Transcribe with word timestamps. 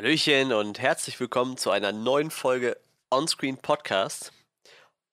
Hallöchen 0.00 0.54
und 0.54 0.78
herzlich 0.78 1.20
willkommen 1.20 1.58
zu 1.58 1.70
einer 1.70 1.92
neuen 1.92 2.30
Folge 2.30 2.80
Onscreen 3.10 3.58
Podcast. 3.58 4.32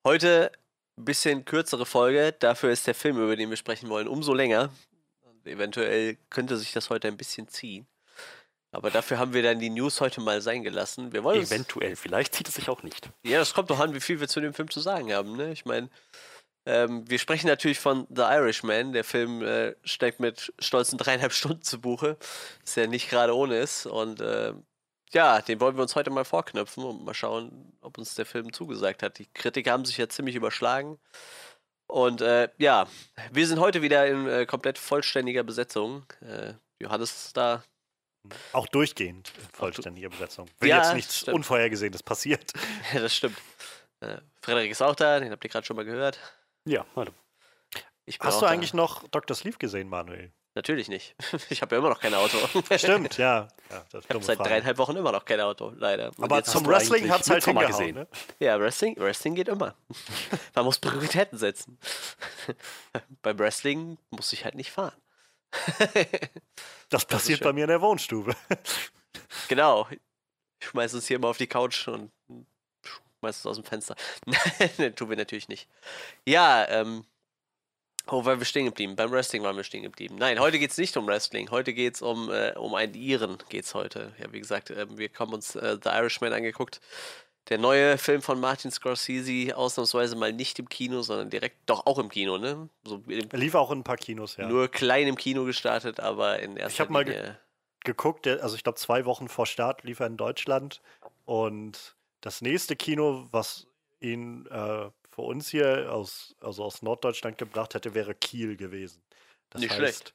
Heute 0.02 0.50
ein 0.96 1.04
bisschen 1.04 1.44
kürzere 1.44 1.84
Folge, 1.84 2.32
dafür 2.32 2.70
ist 2.70 2.86
der 2.86 2.94
Film, 2.94 3.18
über 3.22 3.36
den 3.36 3.50
wir 3.50 3.58
sprechen 3.58 3.90
wollen, 3.90 4.08
umso 4.08 4.32
länger. 4.32 4.70
Eventuell 5.44 6.16
könnte 6.30 6.56
sich 6.56 6.72
das 6.72 6.88
heute 6.88 7.06
ein 7.06 7.18
bisschen 7.18 7.48
ziehen. 7.48 7.86
Aber 8.72 8.90
dafür 8.90 9.18
haben 9.18 9.34
wir 9.34 9.42
dann 9.42 9.58
die 9.58 9.68
News 9.68 10.00
heute 10.00 10.22
mal 10.22 10.40
sein 10.40 10.62
gelassen. 10.62 11.12
Wir 11.12 11.22
wollen 11.22 11.42
Eventuell, 11.42 11.94
vielleicht 11.94 12.34
zieht 12.34 12.48
es 12.48 12.54
sich 12.54 12.70
auch 12.70 12.82
nicht. 12.82 13.10
ja, 13.24 13.40
das 13.40 13.52
kommt 13.52 13.68
doch 13.68 13.80
an, 13.80 13.92
wie 13.92 14.00
viel 14.00 14.20
wir 14.20 14.28
zu 14.28 14.40
dem 14.40 14.54
Film 14.54 14.70
zu 14.70 14.80
sagen 14.80 15.12
haben. 15.12 15.36
Ne? 15.36 15.52
Ich 15.52 15.66
meine, 15.66 15.90
ähm, 16.64 17.04
wir 17.06 17.18
sprechen 17.18 17.48
natürlich 17.48 17.78
von 17.78 18.06
The 18.08 18.22
Irishman. 18.22 18.94
Der 18.94 19.04
Film 19.04 19.42
äh, 19.42 19.74
steckt 19.84 20.18
mit 20.18 20.50
stolzen 20.58 20.96
dreieinhalb 20.96 21.32
Stunden 21.32 21.62
zu 21.62 21.78
Buche, 21.78 22.16
was 22.62 22.74
ja 22.74 22.86
nicht 22.86 23.10
gerade 23.10 23.36
ohne 23.36 23.58
ist. 23.58 23.84
Und 23.84 24.22
äh, 24.22 24.54
ja, 25.12 25.40
den 25.40 25.60
wollen 25.60 25.76
wir 25.76 25.82
uns 25.82 25.96
heute 25.96 26.10
mal 26.10 26.24
vorknöpfen 26.24 26.84
und 26.84 27.04
mal 27.04 27.14
schauen, 27.14 27.72
ob 27.80 27.98
uns 27.98 28.14
der 28.14 28.26
Film 28.26 28.52
zugesagt 28.52 29.02
hat. 29.02 29.18
Die 29.18 29.26
Kritiker 29.26 29.72
haben 29.72 29.84
sich 29.84 29.96
ja 29.96 30.08
ziemlich 30.08 30.36
überschlagen. 30.36 30.98
Und 31.86 32.20
äh, 32.20 32.50
ja, 32.58 32.86
wir 33.32 33.46
sind 33.46 33.60
heute 33.60 33.80
wieder 33.80 34.06
in 34.06 34.26
äh, 34.28 34.46
komplett 34.46 34.76
vollständiger 34.78 35.42
Besetzung. 35.42 36.04
Äh, 36.20 36.54
Johannes 36.78 37.26
ist 37.26 37.36
da. 37.36 37.64
Auch 38.52 38.66
durchgehend 38.66 39.32
in 39.38 39.48
vollständiger 39.54 40.10
Besetzung. 40.10 40.50
Wenn 40.60 40.68
Ja, 40.68 40.78
jetzt 40.78 40.94
nichts 40.94 41.20
stimmt. 41.20 41.36
Unvorhergesehenes 41.36 42.02
passiert. 42.02 42.52
Ja, 42.92 43.00
das 43.00 43.16
stimmt. 43.16 43.38
Äh, 44.00 44.18
Frederik 44.42 44.70
ist 44.70 44.82
auch 44.82 44.94
da, 44.94 45.18
den 45.18 45.32
habt 45.32 45.42
ihr 45.44 45.50
gerade 45.50 45.66
schon 45.66 45.76
mal 45.76 45.84
gehört. 45.84 46.18
Ja, 46.66 46.84
hallo. 46.94 47.12
Hast 48.20 48.40
du 48.40 48.46
da. 48.46 48.52
eigentlich 48.52 48.74
noch 48.74 49.06
Dr. 49.08 49.34
Sleeve 49.34 49.58
gesehen, 49.58 49.88
Manuel? 49.88 50.32
Natürlich 50.58 50.88
nicht. 50.88 51.14
Ich 51.50 51.62
habe 51.62 51.76
ja 51.76 51.78
immer 51.78 51.90
noch 51.90 52.00
kein 52.00 52.12
Auto. 52.14 52.36
Stimmt, 52.76 53.16
ja. 53.16 53.46
ja 53.70 53.84
das 53.92 54.04
Ich 54.04 54.10
habe 54.10 54.24
seit 54.24 54.38
Frage. 54.38 54.50
dreieinhalb 54.50 54.76
Wochen 54.78 54.96
immer 54.96 55.12
noch 55.12 55.24
kein 55.24 55.40
Auto, 55.40 55.72
leider. 55.76 56.08
Und 56.16 56.24
Aber 56.24 56.42
zum 56.42 56.66
Wrestling 56.66 57.08
hat 57.12 57.20
es 57.20 57.30
halt 57.30 57.44
hingehauen, 57.44 57.68
gesehen? 57.70 57.94
ne? 57.94 58.08
ja, 58.40 58.58
Wrestling, 58.58 58.96
Wrestling 58.96 59.36
geht 59.36 59.46
immer. 59.46 59.76
Man 60.56 60.64
muss 60.64 60.80
Prioritäten 60.80 61.38
setzen. 61.38 61.78
Beim 63.22 63.38
Wrestling 63.38 63.98
muss 64.10 64.32
ich 64.32 64.44
halt 64.44 64.56
nicht 64.56 64.72
fahren. 64.72 64.96
Das 66.88 67.04
passiert 67.04 67.38
schön. 67.38 67.44
bei 67.44 67.52
mir 67.52 67.62
in 67.62 67.70
der 67.70 67.80
Wohnstube. 67.80 68.34
genau. 69.46 69.86
Ich 70.58 70.66
schmeiß 70.66 70.92
es 70.94 71.06
hier 71.06 71.20
mal 71.20 71.28
auf 71.28 71.38
die 71.38 71.46
Couch 71.46 71.86
und 71.86 72.10
schmeiß 73.20 73.38
es 73.38 73.46
aus 73.46 73.56
dem 73.56 73.64
Fenster. 73.64 73.94
Nein, 74.78 74.96
tun 74.96 75.08
wir 75.08 75.16
natürlich 75.16 75.46
nicht. 75.46 75.68
Ja, 76.26 76.66
ähm. 76.68 77.04
Wo 78.10 78.24
waren 78.24 78.38
wir 78.38 78.46
stehen 78.46 78.64
geblieben? 78.64 78.96
Beim 78.96 79.10
Wrestling 79.10 79.42
waren 79.42 79.56
wir 79.56 79.64
stehen 79.64 79.82
geblieben. 79.82 80.16
Nein, 80.16 80.40
heute 80.40 80.58
geht 80.58 80.70
es 80.70 80.78
nicht 80.78 80.96
um 80.96 81.06
Wrestling. 81.06 81.50
Heute 81.50 81.74
geht 81.74 81.96
es 81.96 82.02
um, 82.02 82.30
äh, 82.30 82.52
um 82.56 82.74
einen 82.74 82.94
Iren. 82.94 83.36
Geht's 83.50 83.74
heute. 83.74 84.14
Ja, 84.18 84.32
wie 84.32 84.40
gesagt, 84.40 84.70
ähm, 84.70 84.96
wir 84.96 85.10
haben 85.18 85.32
uns 85.34 85.54
äh, 85.56 85.76
The 85.82 85.90
Irishman 85.90 86.32
angeguckt. 86.32 86.80
Der 87.50 87.58
neue 87.58 87.96
Film 87.96 88.20
von 88.20 88.40
Martin 88.40 88.70
Scorsese, 88.70 89.56
ausnahmsweise 89.56 90.16
mal 90.16 90.32
nicht 90.32 90.58
im 90.58 90.68
Kino, 90.68 91.00
sondern 91.02 91.30
direkt, 91.30 91.56
doch 91.66 91.86
auch 91.86 91.98
im 91.98 92.08
Kino, 92.10 92.36
ne? 92.38 92.68
So 92.84 93.02
im, 93.06 93.28
Er 93.30 93.38
lief 93.38 93.54
auch 93.54 93.70
in 93.70 93.80
ein 93.80 93.84
paar 93.84 93.96
Kinos, 93.96 94.36
ja. 94.36 94.46
Nur 94.48 94.68
klein 94.68 95.06
im 95.06 95.16
Kino 95.16 95.44
gestartet, 95.44 95.98
aber 96.00 96.40
in 96.40 96.56
erster 96.58 96.84
hab 96.84 96.90
mal 96.90 97.04
ge- 97.06 97.14
Linie. 97.14 97.38
geguckt, 97.84 98.26
also 98.26 98.54
ich 98.54 98.64
glaube 98.64 98.76
zwei 98.78 99.06
Wochen 99.06 99.28
vor 99.28 99.46
Start 99.46 99.82
lief 99.84 100.00
er 100.00 100.08
in 100.08 100.18
Deutschland 100.18 100.82
und 101.24 101.96
das 102.20 102.42
nächste 102.42 102.76
Kino, 102.76 103.26
was 103.30 103.66
ihn 104.00 104.46
äh, 104.50 104.90
für 105.18 105.22
uns 105.22 105.48
hier 105.48 105.92
aus, 105.92 106.36
also 106.40 106.62
aus 106.62 106.80
Norddeutschland 106.82 107.38
gebracht 107.38 107.74
hätte, 107.74 107.92
wäre 107.92 108.14
Kiel 108.14 108.56
gewesen. 108.56 109.02
Das 109.50 109.60
Nicht 109.60 109.72
heißt, 109.72 109.78
schlecht. 109.80 110.14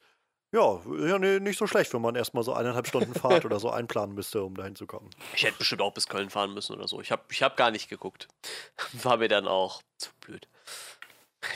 Ja, 0.50 0.80
ja 1.06 1.18
nee, 1.18 1.40
nicht 1.40 1.58
so 1.58 1.66
schlecht, 1.66 1.92
wenn 1.92 2.00
man 2.00 2.14
erstmal 2.14 2.42
so 2.42 2.54
eineinhalb 2.54 2.86
Stunden 2.86 3.12
Fahrt 3.14 3.44
oder 3.44 3.60
so 3.60 3.68
einplanen 3.68 4.14
müsste, 4.14 4.42
um 4.42 4.56
dahin 4.56 4.76
zu 4.76 4.86
kommen. 4.86 5.10
Ich 5.34 5.44
hätte 5.44 5.58
bestimmt 5.58 5.82
auch 5.82 5.92
bis 5.92 6.08
Köln 6.08 6.30
fahren 6.30 6.54
müssen 6.54 6.74
oder 6.74 6.88
so. 6.88 7.02
Ich 7.02 7.12
habe 7.12 7.22
ich 7.28 7.42
hab 7.42 7.58
gar 7.58 7.70
nicht 7.70 7.90
geguckt. 7.90 8.28
War 9.02 9.18
mir 9.18 9.28
dann 9.28 9.46
auch 9.46 9.82
zu 9.98 10.08
blöd. 10.20 10.48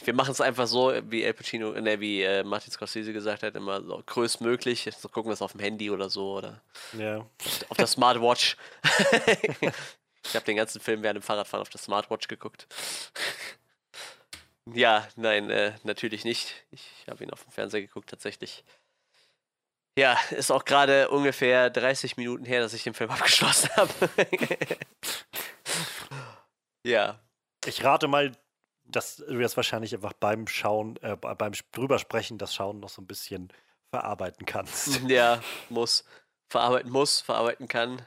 Wir 0.04 0.12
machen 0.12 0.32
es 0.32 0.42
einfach 0.42 0.66
so, 0.66 0.92
wie 1.04 1.22
El 1.22 1.32
Pacino, 1.32 1.70
ne, 1.72 1.98
wie 2.00 2.20
äh, 2.22 2.44
Martin 2.44 2.70
Scorsese 2.70 3.14
gesagt 3.14 3.42
hat, 3.42 3.54
immer 3.54 3.82
so 3.82 4.02
größtmöglich. 4.04 4.90
So 4.98 5.08
gucken 5.08 5.30
wir 5.30 5.34
es 5.34 5.40
auf 5.40 5.52
dem 5.52 5.62
Handy 5.62 5.90
oder 5.90 6.10
so 6.10 6.36
oder 6.36 6.60
Ja. 6.92 7.24
auf 7.70 7.76
der 7.78 7.86
Smartwatch. 7.86 8.58
ich 10.24 10.34
habe 10.34 10.44
den 10.44 10.56
ganzen 10.56 10.80
Film 10.80 11.02
während 11.02 11.16
dem 11.18 11.22
Fahrradfahren 11.22 11.62
auf 11.62 11.68
der 11.70 11.80
Smartwatch 11.80 12.28
geguckt. 12.28 12.66
ja, 14.72 15.06
nein, 15.16 15.50
äh, 15.50 15.74
natürlich 15.84 16.24
nicht. 16.24 16.54
Ich 16.70 17.06
habe 17.08 17.24
ihn 17.24 17.30
auf 17.32 17.42
dem 17.42 17.52
Fernseher 17.52 17.80
geguckt, 17.80 18.10
tatsächlich. 18.10 18.64
Ja, 19.98 20.16
ist 20.30 20.52
auch 20.52 20.64
gerade 20.64 21.08
ungefähr 21.08 21.70
30 21.70 22.16
Minuten 22.16 22.44
her, 22.44 22.60
dass 22.60 22.72
ich 22.74 22.84
den 22.84 22.94
Film 22.94 23.10
abgeschlossen 23.12 23.70
habe. 23.76 23.92
ja, 26.84 27.18
Ich 27.66 27.82
rate 27.84 28.06
mal, 28.08 28.32
dass 28.84 29.16
du 29.16 29.38
jetzt 29.40 29.56
wahrscheinlich 29.56 29.94
einfach 29.94 30.12
beim 30.14 30.46
Schauen, 30.46 30.96
äh, 31.02 31.16
be- 31.16 31.34
beim 31.34 31.52
Sp- 31.52 31.68
drüber 31.72 31.98
sprechen, 31.98 32.38
das 32.38 32.54
Schauen 32.54 32.80
noch 32.80 32.88
so 32.88 33.02
ein 33.02 33.06
bisschen 33.06 33.52
verarbeiten 33.90 34.46
kannst. 34.46 35.00
ja, 35.08 35.42
muss. 35.68 36.04
Verarbeiten 36.50 36.90
muss, 36.90 37.20
verarbeiten 37.20 37.68
kann. 37.68 38.06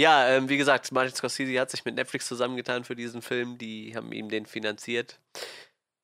Ja, 0.00 0.28
ähm, 0.28 0.48
wie 0.48 0.56
gesagt, 0.56 0.90
Martin 0.92 1.14
Scorsese 1.14 1.60
hat 1.60 1.70
sich 1.70 1.84
mit 1.84 1.94
Netflix 1.94 2.26
zusammengetan 2.26 2.84
für 2.84 2.96
diesen 2.96 3.20
Film. 3.20 3.58
Die 3.58 3.94
haben 3.94 4.12
ihm 4.12 4.30
den 4.30 4.46
finanziert. 4.46 5.20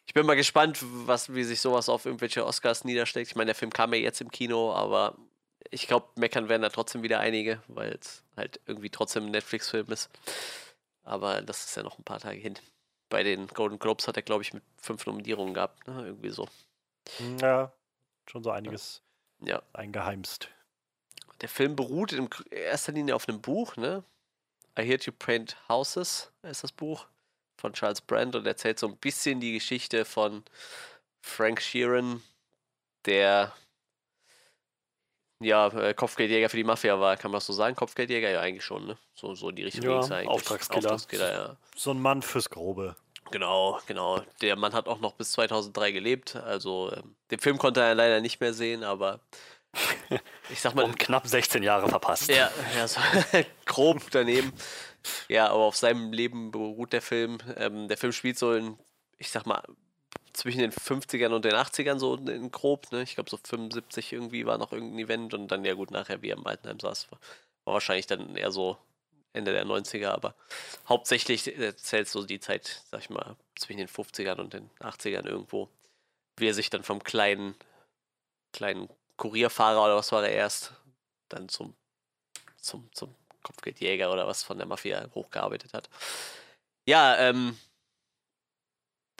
Ich 0.06 0.12
bin 0.12 0.26
mal 0.26 0.36
gespannt, 0.36 0.78
was, 0.82 1.34
wie 1.34 1.44
sich 1.44 1.60
sowas 1.62 1.88
auf 1.88 2.04
irgendwelche 2.04 2.44
Oscars 2.44 2.84
niederschlägt. 2.84 3.30
Ich 3.30 3.36
meine, 3.36 3.46
der 3.46 3.54
Film 3.54 3.72
kam 3.72 3.94
ja 3.94 4.00
jetzt 4.00 4.20
im 4.20 4.30
Kino, 4.30 4.72
aber 4.74 5.16
ich 5.70 5.86
glaube, 5.86 6.08
meckern 6.16 6.48
werden 6.50 6.62
da 6.62 6.68
trotzdem 6.68 7.02
wieder 7.02 7.20
einige, 7.20 7.62
weil 7.68 7.92
es 8.00 8.22
halt 8.36 8.60
irgendwie 8.66 8.90
trotzdem 8.90 9.24
ein 9.24 9.30
Netflix-Film 9.30 9.88
ist. 9.90 10.10
Aber 11.02 11.40
das 11.40 11.64
ist 11.64 11.76
ja 11.76 11.82
noch 11.82 11.98
ein 11.98 12.04
paar 12.04 12.20
Tage 12.20 12.38
hin. 12.38 12.54
Bei 13.08 13.22
den 13.22 13.46
Golden 13.48 13.78
Globes 13.78 14.06
hat 14.08 14.16
er, 14.16 14.22
glaube 14.22 14.42
ich, 14.42 14.52
mit 14.52 14.62
fünf 14.76 15.06
Nominierungen 15.06 15.54
gehabt, 15.54 15.86
ne? 15.88 16.04
Irgendwie 16.06 16.30
so. 16.30 16.48
Ja, 17.40 17.72
schon 18.30 18.42
so 18.42 18.50
einiges 18.50 19.02
Ja. 19.40 19.62
eingeheimst. 19.72 20.50
Der 21.46 21.52
Film 21.52 21.76
beruht 21.76 22.12
in 22.12 22.28
erster 22.50 22.90
Linie 22.90 23.14
auf 23.14 23.28
einem 23.28 23.40
Buch, 23.40 23.76
ne? 23.76 24.02
I 24.76 24.82
Hear 24.82 24.98
You 25.00 25.12
Paint 25.16 25.56
Houses 25.68 26.32
ist 26.42 26.64
das 26.64 26.72
Buch 26.72 27.06
von 27.56 27.72
Charles 27.72 28.00
Brand 28.00 28.34
und 28.34 28.44
erzählt 28.48 28.80
so 28.80 28.88
ein 28.88 28.96
bisschen 28.96 29.38
die 29.38 29.52
Geschichte 29.52 30.04
von 30.04 30.42
Frank 31.22 31.62
Sheeran, 31.62 32.20
der 33.04 33.54
ja 35.38 35.68
äh, 35.68 35.94
Kopfgeldjäger 35.94 36.48
für 36.48 36.56
die 36.56 36.64
Mafia 36.64 36.98
war, 36.98 37.16
kann 37.16 37.30
man 37.30 37.36
das 37.36 37.46
so 37.46 37.52
sagen? 37.52 37.76
Kopfgeldjäger, 37.76 38.28
ja 38.28 38.40
eigentlich 38.40 38.64
schon, 38.64 38.84
ne? 38.84 38.98
So, 39.14 39.36
so 39.36 39.50
in 39.50 39.54
die 39.54 39.62
Richtung 39.62 39.84
Ja, 39.84 40.00
eigentlich. 40.00 40.26
Auftragskiller. 40.26 40.78
Auftragskiller, 40.78 41.32
ja. 41.32 41.56
So 41.76 41.92
ein 41.92 42.00
Mann 42.00 42.22
fürs 42.22 42.50
Grobe. 42.50 42.96
Genau, 43.30 43.80
genau. 43.86 44.20
Der 44.40 44.56
Mann 44.56 44.72
hat 44.72 44.88
auch 44.88 44.98
noch 44.98 45.12
bis 45.12 45.30
2003 45.30 45.92
gelebt, 45.92 46.34
also 46.34 46.92
ähm, 46.92 47.14
den 47.30 47.38
Film 47.38 47.58
konnte 47.58 47.82
er 47.82 47.94
leider 47.94 48.20
nicht 48.20 48.40
mehr 48.40 48.52
sehen, 48.52 48.82
aber 48.82 49.20
ich 50.50 50.60
sag 50.60 50.74
mal, 50.74 50.84
Um 50.84 50.94
knapp 50.94 51.26
16 51.26 51.62
Jahre 51.62 51.88
verpasst. 51.88 52.28
Ja, 52.28 52.50
ja 52.76 52.88
so 52.88 53.00
grob 53.64 54.02
daneben. 54.10 54.52
Ja, 55.28 55.48
aber 55.48 55.64
auf 55.64 55.76
seinem 55.76 56.12
Leben 56.12 56.50
beruht 56.50 56.92
der 56.92 57.02
Film. 57.02 57.38
Ähm, 57.56 57.88
der 57.88 57.96
Film 57.96 58.12
spielt 58.12 58.38
so 58.38 58.52
in, 58.52 58.78
ich 59.18 59.30
sag 59.30 59.46
mal, 59.46 59.62
zwischen 60.32 60.58
den 60.58 60.72
50ern 60.72 61.32
und 61.32 61.44
den 61.44 61.54
80ern 61.54 61.98
so 61.98 62.16
in, 62.16 62.50
grob, 62.50 62.92
ne? 62.92 63.02
Ich 63.02 63.14
glaube 63.14 63.30
so 63.30 63.38
75 63.38 64.12
irgendwie 64.12 64.46
war 64.46 64.58
noch 64.58 64.72
irgendein 64.72 64.98
Event 65.04 65.34
und 65.34 65.48
dann 65.48 65.64
ja 65.64 65.74
gut 65.74 65.90
nachher 65.90 66.22
wie 66.22 66.30
er 66.30 66.36
im 66.36 66.46
Altenheim 66.46 66.78
saß. 66.78 67.10
War, 67.10 67.18
war 67.64 67.74
wahrscheinlich 67.74 68.06
dann 68.06 68.36
eher 68.36 68.52
so 68.52 68.78
Ende 69.32 69.52
der 69.52 69.66
90er, 69.66 70.08
aber 70.08 70.34
hauptsächlich 70.88 71.58
erzählt 71.58 72.08
so 72.08 72.24
die 72.24 72.40
Zeit, 72.40 72.82
sag 72.90 73.00
ich 73.00 73.10
mal, 73.10 73.36
zwischen 73.54 73.78
den 73.78 73.88
50ern 73.88 74.40
und 74.40 74.54
den 74.54 74.70
80ern 74.80 75.26
irgendwo, 75.26 75.68
wie 76.36 76.48
er 76.48 76.54
sich 76.54 76.70
dann 76.70 76.82
vom 76.82 77.02
kleinen, 77.02 77.54
kleinen 78.52 78.88
Kurierfahrer 79.16 79.84
oder 79.84 79.96
was 79.96 80.12
war 80.12 80.24
er 80.24 80.32
erst, 80.32 80.72
dann 81.28 81.48
zum, 81.48 81.74
zum, 82.56 82.88
zum 82.92 83.14
Kopfgeldjäger 83.42 84.12
oder 84.12 84.26
was 84.26 84.42
von 84.42 84.58
der 84.58 84.66
Mafia 84.66 85.08
hochgearbeitet 85.14 85.72
hat. 85.72 85.88
Ja, 86.86 87.16
ähm, 87.18 87.56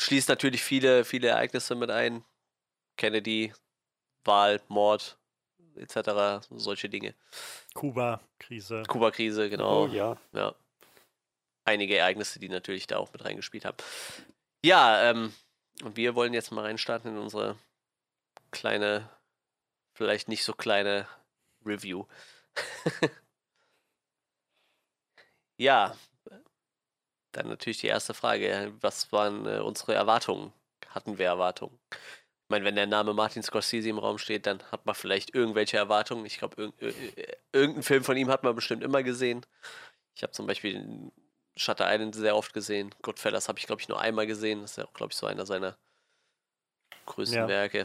schließt 0.00 0.28
natürlich 0.28 0.62
viele, 0.62 1.04
viele 1.04 1.28
Ereignisse 1.28 1.74
mit 1.74 1.90
ein. 1.90 2.24
Kennedy, 2.96 3.52
Wahl, 4.24 4.60
Mord, 4.68 5.18
etc., 5.76 6.46
solche 6.50 6.88
Dinge. 6.88 7.14
Kuba-Krise. 7.74 8.84
Kuba-Krise, 8.88 9.50
genau. 9.50 9.84
Oh 9.84 9.86
ja. 9.88 10.16
Ja. 10.32 10.54
Einige 11.64 11.96
Ereignisse, 11.98 12.38
die 12.38 12.48
natürlich 12.48 12.86
da 12.86 12.98
auch 12.98 13.12
mit 13.12 13.24
reingespielt 13.24 13.64
haben. 13.64 13.76
Ja, 14.64 15.10
ähm, 15.10 15.32
und 15.82 15.96
wir 15.96 16.14
wollen 16.14 16.32
jetzt 16.32 16.52
mal 16.52 16.64
reinstarten 16.64 17.10
in 17.10 17.18
unsere 17.18 17.56
kleine, 18.50 19.08
vielleicht 19.96 20.28
nicht 20.28 20.44
so 20.44 20.52
kleine 20.52 21.08
Review. 21.64 22.04
ja, 25.58 25.96
dann 27.32 27.48
natürlich 27.48 27.78
die 27.78 27.88
erste 27.88 28.14
Frage. 28.14 28.72
Was 28.80 29.12
waren 29.12 29.46
äh, 29.46 29.58
unsere 29.58 29.94
Erwartungen? 29.94 30.52
Hatten 30.88 31.18
wir 31.18 31.26
Erwartungen? 31.26 31.78
Ich 31.90 32.50
meine, 32.50 32.64
wenn 32.64 32.76
der 32.76 32.86
Name 32.86 33.12
Martin 33.12 33.42
Scorsese 33.42 33.88
im 33.88 33.98
Raum 33.98 34.18
steht, 34.18 34.46
dann 34.46 34.62
hat 34.70 34.86
man 34.86 34.94
vielleicht 34.94 35.34
irgendwelche 35.34 35.76
Erwartungen. 35.76 36.24
Ich 36.26 36.38
glaube, 36.38 36.72
irg 36.78 36.94
irgendeinen 37.52 37.82
Film 37.82 38.04
von 38.04 38.16
ihm 38.16 38.30
hat 38.30 38.44
man 38.44 38.54
bestimmt 38.54 38.82
immer 38.82 39.02
gesehen. 39.02 39.44
Ich 40.14 40.22
habe 40.22 40.32
zum 40.32 40.46
Beispiel 40.46 41.10
Shutter 41.56 41.92
Island 41.92 42.14
sehr 42.14 42.36
oft 42.36 42.52
gesehen. 42.52 42.94
Goodfellas 43.02 43.48
habe 43.48 43.58
ich, 43.58 43.66
glaube 43.66 43.82
ich, 43.82 43.88
nur 43.88 44.00
einmal 44.00 44.26
gesehen. 44.26 44.62
Das 44.62 44.72
ist 44.72 44.76
ja 44.76 44.84
auch, 44.84 44.92
glaube 44.92 45.12
ich, 45.12 45.16
so 45.16 45.26
einer 45.26 45.46
seiner 45.46 45.76
größten 47.06 47.38
ja. 47.38 47.48
Werke. 47.48 47.84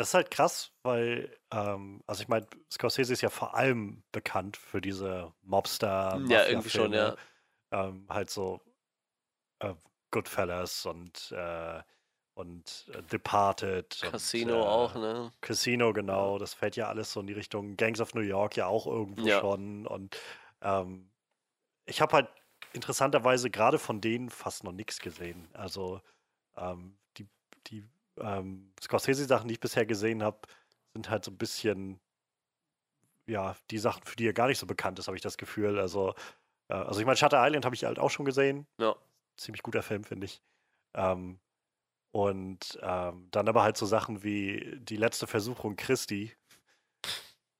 Das 0.00 0.08
ist 0.08 0.14
halt 0.14 0.30
krass, 0.30 0.72
weil, 0.82 1.30
ähm, 1.50 2.02
also 2.06 2.22
ich 2.22 2.28
meine, 2.28 2.46
Scorsese 2.72 3.12
ist 3.12 3.20
ja 3.20 3.28
vor 3.28 3.54
allem 3.54 4.02
bekannt 4.12 4.56
für 4.56 4.80
diese 4.80 5.30
Mobster. 5.42 6.18
Ja, 6.26 6.46
irgendwie 6.46 6.70
schon, 6.70 6.94
ja. 6.94 7.16
Ähm, 7.70 8.06
halt 8.08 8.30
so 8.30 8.62
äh, 9.58 9.74
Goodfellas 10.10 10.86
und 10.86 11.30
äh, 11.32 11.82
und 12.32 12.90
äh, 12.94 13.02
Departed. 13.02 14.00
Casino 14.00 14.54
und, 14.54 14.62
äh, 14.62 14.66
auch, 14.68 14.94
ne? 14.94 15.32
Casino, 15.42 15.92
genau. 15.92 16.38
Das 16.38 16.54
fällt 16.54 16.76
ja 16.76 16.88
alles 16.88 17.12
so 17.12 17.20
in 17.20 17.26
die 17.26 17.34
Richtung 17.34 17.76
Gangs 17.76 18.00
of 18.00 18.14
New 18.14 18.22
York 18.22 18.56
ja 18.56 18.68
auch 18.68 18.86
irgendwo 18.86 19.26
ja. 19.26 19.40
schon. 19.40 19.86
Und 19.86 20.16
ähm, 20.62 21.10
ich 21.84 22.00
habe 22.00 22.14
halt 22.14 22.28
interessanterweise 22.72 23.50
gerade 23.50 23.78
von 23.78 24.00
denen 24.00 24.30
fast 24.30 24.64
noch 24.64 24.72
nichts 24.72 24.98
gesehen. 25.00 25.46
Also 25.52 26.00
ähm, 26.56 26.96
die, 27.18 27.28
die 27.66 27.86
ähm, 28.22 28.72
Scorsese-Sachen, 28.80 29.48
die 29.48 29.54
ich 29.54 29.60
bisher 29.60 29.86
gesehen 29.86 30.22
habe, 30.22 30.38
sind 30.94 31.10
halt 31.10 31.24
so 31.24 31.30
ein 31.30 31.38
bisschen, 31.38 32.00
ja, 33.26 33.56
die 33.70 33.78
Sachen, 33.78 34.02
für 34.04 34.16
die 34.16 34.26
er 34.26 34.32
gar 34.32 34.48
nicht 34.48 34.58
so 34.58 34.66
bekannt 34.66 34.98
ist, 34.98 35.06
habe 35.06 35.16
ich 35.16 35.22
das 35.22 35.38
Gefühl. 35.38 35.78
Also, 35.78 36.14
äh, 36.68 36.74
also 36.74 37.00
ich 37.00 37.06
meine, 37.06 37.16
Shutter 37.16 37.44
Island 37.44 37.64
habe 37.64 37.74
ich 37.74 37.84
halt 37.84 37.98
auch 37.98 38.10
schon 38.10 38.26
gesehen. 38.26 38.66
Ja. 38.78 38.96
Ziemlich 39.36 39.62
guter 39.62 39.82
Film, 39.82 40.04
finde 40.04 40.26
ich. 40.26 40.42
Ähm, 40.94 41.40
und 42.12 42.78
ähm, 42.82 43.28
dann 43.30 43.48
aber 43.48 43.62
halt 43.62 43.76
so 43.76 43.86
Sachen 43.86 44.22
wie 44.24 44.78
die 44.80 44.96
letzte 44.96 45.26
Versuchung 45.26 45.76
Christi. 45.76 46.34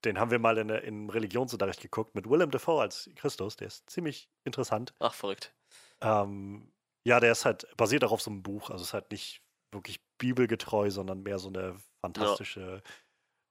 Den 0.04 0.18
haben 0.18 0.30
wir 0.30 0.38
mal 0.38 0.58
in, 0.58 0.70
in 0.70 1.10
Religionsunterricht 1.10 1.80
geguckt 1.80 2.14
mit 2.14 2.28
Willem 2.28 2.50
Dafoe 2.50 2.80
als 2.80 3.10
Christus. 3.16 3.56
Der 3.56 3.68
ist 3.68 3.88
ziemlich 3.88 4.28
interessant. 4.44 4.94
Ach, 4.98 5.14
verrückt. 5.14 5.54
Ähm, 6.00 6.72
ja, 7.04 7.20
der 7.20 7.32
ist 7.32 7.44
halt 7.44 7.66
basiert 7.76 8.02
auch 8.04 8.12
auf 8.12 8.22
so 8.22 8.30
einem 8.30 8.42
Buch. 8.42 8.70
Also 8.70 8.82
ist 8.82 8.94
halt 8.94 9.10
nicht 9.10 9.42
wirklich 9.72 10.00
bibelgetreu, 10.18 10.90
sondern 10.90 11.22
mehr 11.22 11.38
so 11.38 11.48
eine 11.48 11.76
fantastische 12.00 12.82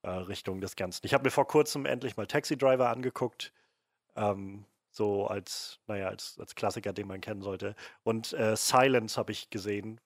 ja. 0.04 0.12
äh, 0.12 0.18
Richtung 0.18 0.62
des 0.62 0.76
Ganzen. 0.76 1.06
Ich 1.06 1.14
habe 1.14 1.24
mir 1.24 1.32
vor 1.32 1.48
kurzem 1.48 1.86
endlich 1.86 2.18
mal 2.18 2.28
Taxi 2.28 2.58
Driver 2.58 2.90
angeguckt. 2.90 3.54
Ähm, 4.16 4.66
so 4.92 5.28
als, 5.28 5.80
naja, 5.88 6.08
als, 6.08 6.38
als 6.40 6.56
Klassiker, 6.56 6.94
den 6.94 7.08
man 7.08 7.22
kennen 7.22 7.42
sollte. 7.42 7.76
Und 8.04 8.34
äh, 8.34 8.56
Silence 8.56 9.18
habe 9.18 9.32
ich 9.32 9.50
gesehen 9.50 10.02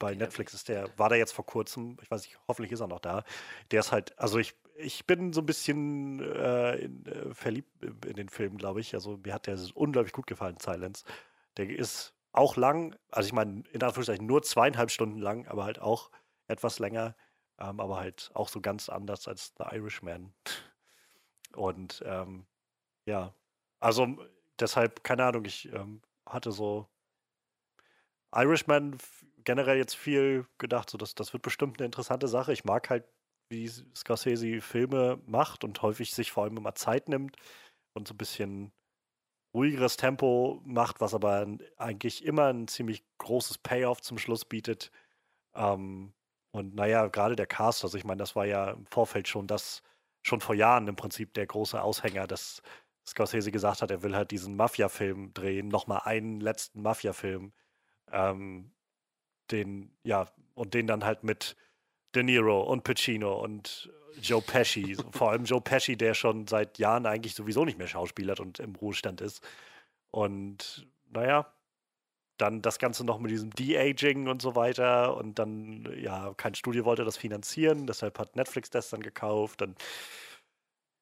bei 0.00 0.14
Netflix 0.14 0.54
ist 0.54 0.68
der, 0.68 0.88
war 0.98 1.10
der 1.10 1.18
jetzt 1.18 1.32
vor 1.32 1.46
kurzem, 1.46 1.96
ich 2.02 2.10
weiß 2.10 2.22
nicht, 2.22 2.38
hoffentlich 2.48 2.72
ist 2.72 2.80
er 2.80 2.88
noch 2.88 2.98
da. 2.98 3.22
Der 3.70 3.80
ist 3.80 3.92
halt, 3.92 4.18
also 4.18 4.38
ich, 4.38 4.56
ich 4.74 5.06
bin 5.06 5.32
so 5.32 5.42
ein 5.42 5.46
bisschen 5.46 6.20
äh, 6.20 6.76
in, 6.76 7.06
äh, 7.06 7.34
verliebt 7.34 7.70
in 8.06 8.14
den 8.14 8.30
Film, 8.30 8.56
glaube 8.56 8.80
ich. 8.80 8.94
Also 8.94 9.20
mir 9.22 9.34
hat 9.34 9.46
der 9.46 9.58
unglaublich 9.74 10.12
gut 10.12 10.26
gefallen, 10.26 10.56
Silence. 10.58 11.04
Der 11.58 11.68
ist 11.68 12.14
auch 12.32 12.56
lang, 12.56 12.96
also 13.10 13.26
ich 13.26 13.32
meine, 13.32 13.64
in 13.72 13.82
Anführungszeichen 13.82 14.26
nur 14.26 14.42
zweieinhalb 14.42 14.90
Stunden 14.90 15.18
lang, 15.18 15.46
aber 15.48 15.64
halt 15.64 15.80
auch 15.80 16.10
etwas 16.48 16.78
länger, 16.78 17.16
ähm, 17.58 17.80
aber 17.80 17.98
halt 17.98 18.30
auch 18.34 18.48
so 18.48 18.60
ganz 18.60 18.88
anders 18.88 19.28
als 19.28 19.54
The 19.58 19.64
Irishman. 19.76 20.32
Und 21.54 22.02
ähm, 22.06 22.46
ja, 23.06 23.34
also 23.80 24.06
deshalb, 24.58 25.04
keine 25.04 25.24
Ahnung, 25.24 25.44
ich 25.44 25.72
ähm, 25.72 26.02
hatte 26.26 26.52
so 26.52 26.88
Irishman 28.34 28.98
generell 29.44 29.78
jetzt 29.78 29.96
viel 29.96 30.46
gedacht, 30.58 30.90
so 30.90 30.98
dass 30.98 31.14
das 31.14 31.32
wird 31.32 31.42
bestimmt 31.42 31.78
eine 31.80 31.86
interessante 31.86 32.28
Sache. 32.28 32.52
Ich 32.52 32.64
mag 32.64 32.90
halt, 32.90 33.04
wie 33.48 33.68
Scorsese 33.68 34.60
Filme 34.60 35.20
macht 35.26 35.64
und 35.64 35.82
häufig 35.82 36.14
sich 36.14 36.30
vor 36.30 36.44
allem 36.44 36.56
immer 36.56 36.74
Zeit 36.76 37.08
nimmt 37.08 37.36
und 37.94 38.06
so 38.06 38.14
ein 38.14 38.18
bisschen 38.18 38.72
ruhigeres 39.54 39.96
Tempo 39.96 40.60
macht, 40.64 41.00
was 41.00 41.14
aber 41.14 41.46
eigentlich 41.76 42.24
immer 42.24 42.52
ein 42.52 42.68
ziemlich 42.68 43.04
großes 43.18 43.58
Payoff 43.58 44.00
zum 44.00 44.18
Schluss 44.18 44.44
bietet. 44.44 44.90
Ähm, 45.54 46.12
und 46.52 46.74
naja, 46.74 47.06
gerade 47.08 47.36
der 47.36 47.46
Cast, 47.46 47.84
also 47.84 47.96
ich 47.98 48.04
meine, 48.04 48.18
das 48.18 48.36
war 48.36 48.46
ja 48.46 48.70
im 48.72 48.86
Vorfeld 48.86 49.28
schon 49.28 49.46
das, 49.46 49.82
schon 50.22 50.40
vor 50.40 50.54
Jahren 50.54 50.88
im 50.88 50.96
Prinzip 50.96 51.34
der 51.34 51.46
große 51.46 51.80
Aushänger, 51.80 52.26
dass 52.26 52.62
Scorsese 53.06 53.50
gesagt 53.50 53.82
hat, 53.82 53.90
er 53.90 54.02
will 54.02 54.14
halt 54.16 54.30
diesen 54.30 54.56
Mafia-Film 54.56 55.34
drehen, 55.34 55.68
nochmal 55.68 56.02
einen 56.04 56.40
letzten 56.40 56.82
Mafia-Film. 56.82 57.52
Ähm, 58.12 58.72
den, 59.50 59.96
ja, 60.04 60.28
und 60.54 60.74
den 60.74 60.86
dann 60.86 61.04
halt 61.04 61.24
mit 61.24 61.56
De 62.14 62.22
Niro 62.22 62.62
und 62.62 62.84
Pacino 62.84 63.42
und 63.42 63.90
Joe 64.20 64.42
Pesci, 64.42 64.96
vor 65.12 65.30
allem 65.30 65.44
Joe 65.44 65.60
Pesci, 65.60 65.96
der 65.96 66.14
schon 66.14 66.46
seit 66.46 66.78
Jahren 66.78 67.06
eigentlich 67.06 67.34
sowieso 67.34 67.64
nicht 67.64 67.78
mehr 67.78 67.88
schauspielert 67.88 68.40
und 68.40 68.58
im 68.58 68.74
Ruhestand 68.74 69.20
ist. 69.20 69.42
Und 70.10 70.86
naja, 71.10 71.52
dann 72.40 72.62
das 72.62 72.78
Ganze 72.78 73.04
noch 73.04 73.18
mit 73.18 73.30
diesem 73.30 73.50
De-Aging 73.50 74.28
und 74.28 74.42
so 74.42 74.56
weiter. 74.56 75.16
Und 75.16 75.38
dann, 75.38 75.88
ja, 76.00 76.32
kein 76.34 76.54
Studio 76.54 76.84
wollte 76.84 77.04
das 77.04 77.16
finanzieren, 77.16 77.86
deshalb 77.86 78.18
hat 78.18 78.36
Netflix 78.36 78.70
das 78.70 78.90
dann 78.90 79.02
gekauft. 79.02 79.60
Dann, 79.60 79.76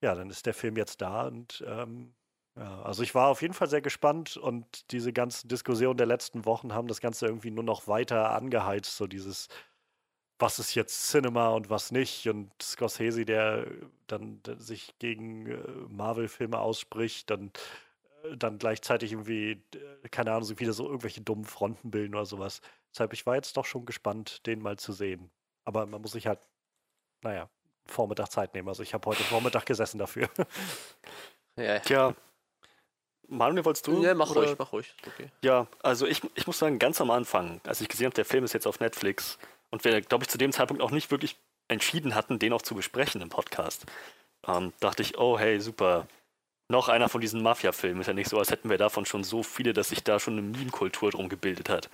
ja, 0.02 0.14
dann 0.14 0.30
ist 0.30 0.46
der 0.46 0.54
Film 0.54 0.76
jetzt 0.76 1.00
da 1.00 1.26
und 1.26 1.64
ähm, 1.66 2.14
ja, 2.56 2.82
also 2.82 3.02
ich 3.04 3.14
war 3.14 3.28
auf 3.28 3.42
jeden 3.42 3.54
Fall 3.54 3.68
sehr 3.68 3.80
gespannt 3.80 4.36
und 4.36 4.90
diese 4.90 5.12
ganzen 5.12 5.48
Diskussionen 5.48 5.96
der 5.96 6.06
letzten 6.06 6.44
Wochen 6.44 6.74
haben 6.74 6.88
das 6.88 7.00
Ganze 7.00 7.26
irgendwie 7.26 7.52
nur 7.52 7.62
noch 7.62 7.86
weiter 7.86 8.30
angeheizt, 8.32 8.96
so 8.96 9.06
dieses, 9.06 9.48
was 10.38 10.58
ist 10.58 10.74
jetzt 10.74 11.08
Cinema 11.08 11.48
und 11.48 11.70
was 11.70 11.90
nicht 11.90 12.28
und 12.28 12.50
Scorsese, 12.62 13.24
der 13.24 13.66
dann 14.06 14.40
sich 14.58 14.94
gegen 14.98 15.46
äh, 15.46 15.58
Marvel-Filme 15.88 16.58
ausspricht, 16.58 17.30
dann, 17.30 17.50
äh, 18.24 18.36
dann 18.36 18.58
gleichzeitig 18.58 19.12
irgendwie, 19.12 19.62
äh, 19.74 20.08
keine 20.10 20.32
Ahnung, 20.32 20.44
so 20.44 20.58
wieder 20.58 20.72
so 20.72 20.86
irgendwelche 20.86 21.20
dummen 21.20 21.44
Fronten 21.44 21.90
bilden 21.90 22.14
oder 22.14 22.26
sowas. 22.26 22.60
Deshalb, 22.92 23.12
ich 23.12 23.26
war 23.26 23.34
jetzt 23.34 23.56
doch 23.56 23.64
schon 23.64 23.84
gespannt, 23.84 24.46
den 24.46 24.62
mal 24.62 24.78
zu 24.78 24.92
sehen. 24.92 25.30
Aber 25.64 25.86
man 25.86 26.00
muss 26.00 26.12
sich 26.12 26.26
halt, 26.26 26.38
naja, 27.22 27.50
Vormittag 27.86 28.30
Zeit 28.30 28.54
nehmen. 28.54 28.68
Also 28.68 28.82
ich 28.82 28.94
habe 28.94 29.06
heute 29.06 29.22
Vormittag 29.24 29.66
gesessen 29.66 29.98
dafür. 29.98 30.28
Ja, 31.56 31.80
Tja, 31.80 32.14
Manuel, 33.26 33.64
wolltest 33.64 33.86
du? 33.86 34.02
Ja, 34.02 34.14
mach 34.14 34.30
oder? 34.30 34.42
ruhig, 34.42 34.58
mach 34.58 34.72
ruhig. 34.72 34.94
Okay. 35.06 35.28
Ja, 35.42 35.66
also 35.82 36.06
ich, 36.06 36.22
ich 36.34 36.46
muss 36.46 36.58
sagen, 36.58 36.78
ganz 36.78 37.00
am 37.00 37.10
Anfang, 37.10 37.60
als 37.64 37.80
ich 37.80 37.88
gesehen 37.88 38.06
habe, 38.06 38.14
der 38.14 38.24
Film 38.24 38.44
ist 38.44 38.54
jetzt 38.54 38.66
auf 38.66 38.80
Netflix 38.80 39.38
und 39.70 39.84
wir, 39.84 40.00
glaube 40.00 40.24
ich, 40.24 40.30
zu 40.30 40.38
dem 40.38 40.52
Zeitpunkt 40.52 40.82
auch 40.82 40.90
nicht 40.90 41.10
wirklich 41.10 41.36
entschieden 41.68 42.14
hatten, 42.14 42.38
den 42.38 42.52
auch 42.52 42.62
zu 42.62 42.74
besprechen 42.74 43.20
im 43.20 43.28
Podcast, 43.28 43.86
ähm, 44.46 44.72
dachte 44.80 45.02
ich, 45.02 45.18
oh 45.18 45.38
hey, 45.38 45.60
super. 45.60 46.06
Noch 46.70 46.88
einer 46.88 47.08
von 47.08 47.22
diesen 47.22 47.42
Mafia-Filmen. 47.42 48.02
Ist 48.02 48.08
ja 48.08 48.12
nicht 48.12 48.28
so, 48.28 48.38
als 48.38 48.50
hätten 48.50 48.68
wir 48.68 48.76
davon 48.76 49.06
schon 49.06 49.24
so 49.24 49.42
viele, 49.42 49.72
dass 49.72 49.88
sich 49.88 50.04
da 50.04 50.20
schon 50.20 50.34
eine 50.34 50.42
Meme-Kultur 50.42 51.10
drum 51.10 51.30
gebildet 51.30 51.70
hat. 51.70 51.88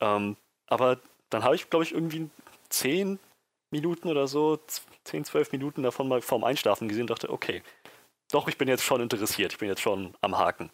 Ähm, 0.00 0.36
aber 0.66 1.00
dann 1.30 1.42
habe 1.42 1.54
ich, 1.54 1.70
glaube 1.70 1.84
ich, 1.84 1.92
irgendwie 1.92 2.28
zehn 2.68 3.18
Minuten 3.70 4.08
oder 4.08 4.26
so, 4.26 4.58
zehn, 5.04 5.24
zwölf 5.24 5.52
Minuten 5.52 5.82
davon 5.82 6.08
mal 6.08 6.20
vorm 6.20 6.44
Einschlafen 6.44 6.88
gesehen 6.88 7.02
und 7.02 7.10
dachte, 7.10 7.30
okay, 7.30 7.62
doch, 8.30 8.46
ich 8.48 8.58
bin 8.58 8.68
jetzt 8.68 8.84
schon 8.84 9.00
interessiert, 9.00 9.52
ich 9.52 9.58
bin 9.58 9.68
jetzt 9.68 9.80
schon 9.80 10.14
am 10.20 10.36
Haken. 10.36 10.70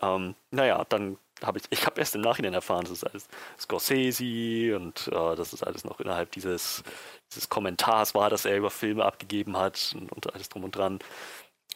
Ähm, 0.00 0.34
naja, 0.50 0.84
dann 0.88 1.18
habe 1.42 1.58
ich, 1.58 1.64
ich 1.70 1.86
habe 1.86 2.00
erst 2.00 2.14
im 2.14 2.20
Nachhinein 2.20 2.54
erfahren, 2.54 2.84
das 2.84 2.92
ist 2.92 3.04
alles 3.04 3.28
Scorsese 3.58 4.76
und 4.76 5.08
äh, 5.08 5.36
das 5.36 5.52
ist 5.52 5.62
alles 5.62 5.84
noch 5.84 6.00
innerhalb 6.00 6.30
dieses, 6.32 6.82
dieses 7.30 7.48
Kommentars 7.48 8.14
war, 8.14 8.30
dass 8.30 8.44
er 8.44 8.56
über 8.56 8.70
Filme 8.70 9.04
abgegeben 9.04 9.56
hat 9.56 9.94
und, 9.98 10.12
und 10.12 10.34
alles 10.34 10.48
drum 10.48 10.64
und 10.64 10.76
dran. 10.76 10.98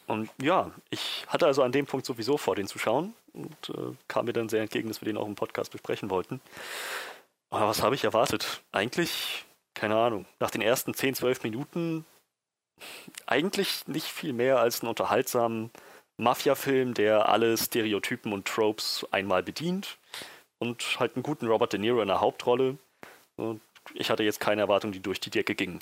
Und 0.07 0.29
ja, 0.41 0.71
ich 0.89 1.25
hatte 1.27 1.47
also 1.47 1.63
an 1.63 1.71
dem 1.71 1.85
Punkt 1.85 2.05
sowieso 2.05 2.37
vor, 2.37 2.55
den 2.55 2.67
zu 2.67 2.77
schauen 2.77 3.13
und 3.33 3.69
äh, 3.69 3.95
kam 4.07 4.25
mir 4.25 4.33
dann 4.33 4.49
sehr 4.49 4.61
entgegen, 4.61 4.87
dass 4.87 5.01
wir 5.01 5.07
den 5.07 5.17
auch 5.17 5.27
im 5.27 5.35
Podcast 5.35 5.71
besprechen 5.71 6.09
wollten. 6.09 6.41
Aber 7.49 7.67
was 7.67 7.81
habe 7.81 7.95
ich 7.95 8.03
erwartet? 8.03 8.61
Eigentlich, 8.71 9.45
keine 9.73 9.95
Ahnung, 9.95 10.25
nach 10.39 10.51
den 10.51 10.61
ersten 10.61 10.93
10, 10.93 11.15
12 11.15 11.43
Minuten 11.43 12.05
eigentlich 13.25 13.87
nicht 13.87 14.07
viel 14.07 14.33
mehr 14.33 14.59
als 14.59 14.81
einen 14.81 14.89
unterhaltsamen 14.89 15.71
Mafia-Film, 16.17 16.93
der 16.93 17.29
alle 17.29 17.57
Stereotypen 17.57 18.33
und 18.33 18.47
Tropes 18.47 19.05
einmal 19.11 19.43
bedient 19.43 19.97
und 20.59 20.99
halt 20.99 21.15
einen 21.15 21.23
guten 21.23 21.47
Robert 21.47 21.73
De 21.73 21.79
Niro 21.79 22.01
in 22.01 22.07
der 22.07 22.21
Hauptrolle. 22.21 22.77
Und 23.35 23.61
ich 23.93 24.09
hatte 24.09 24.23
jetzt 24.23 24.39
keine 24.39 24.61
Erwartungen, 24.61 24.93
die 24.93 25.01
durch 25.01 25.19
die 25.19 25.29
Decke 25.29 25.55
gingen. 25.55 25.79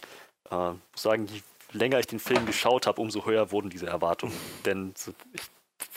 Äh, 0.49 0.71
muss 0.71 0.79
sagen, 0.95 1.27
je 1.27 1.41
länger 1.71 1.99
ich 1.99 2.07
den 2.07 2.19
Film 2.19 2.45
geschaut 2.45 2.87
habe, 2.87 3.01
umso 3.01 3.25
höher 3.25 3.51
wurden 3.51 3.69
diese 3.69 3.87
Erwartungen. 3.87 4.33
Denn 4.65 4.93
ich 5.33 5.43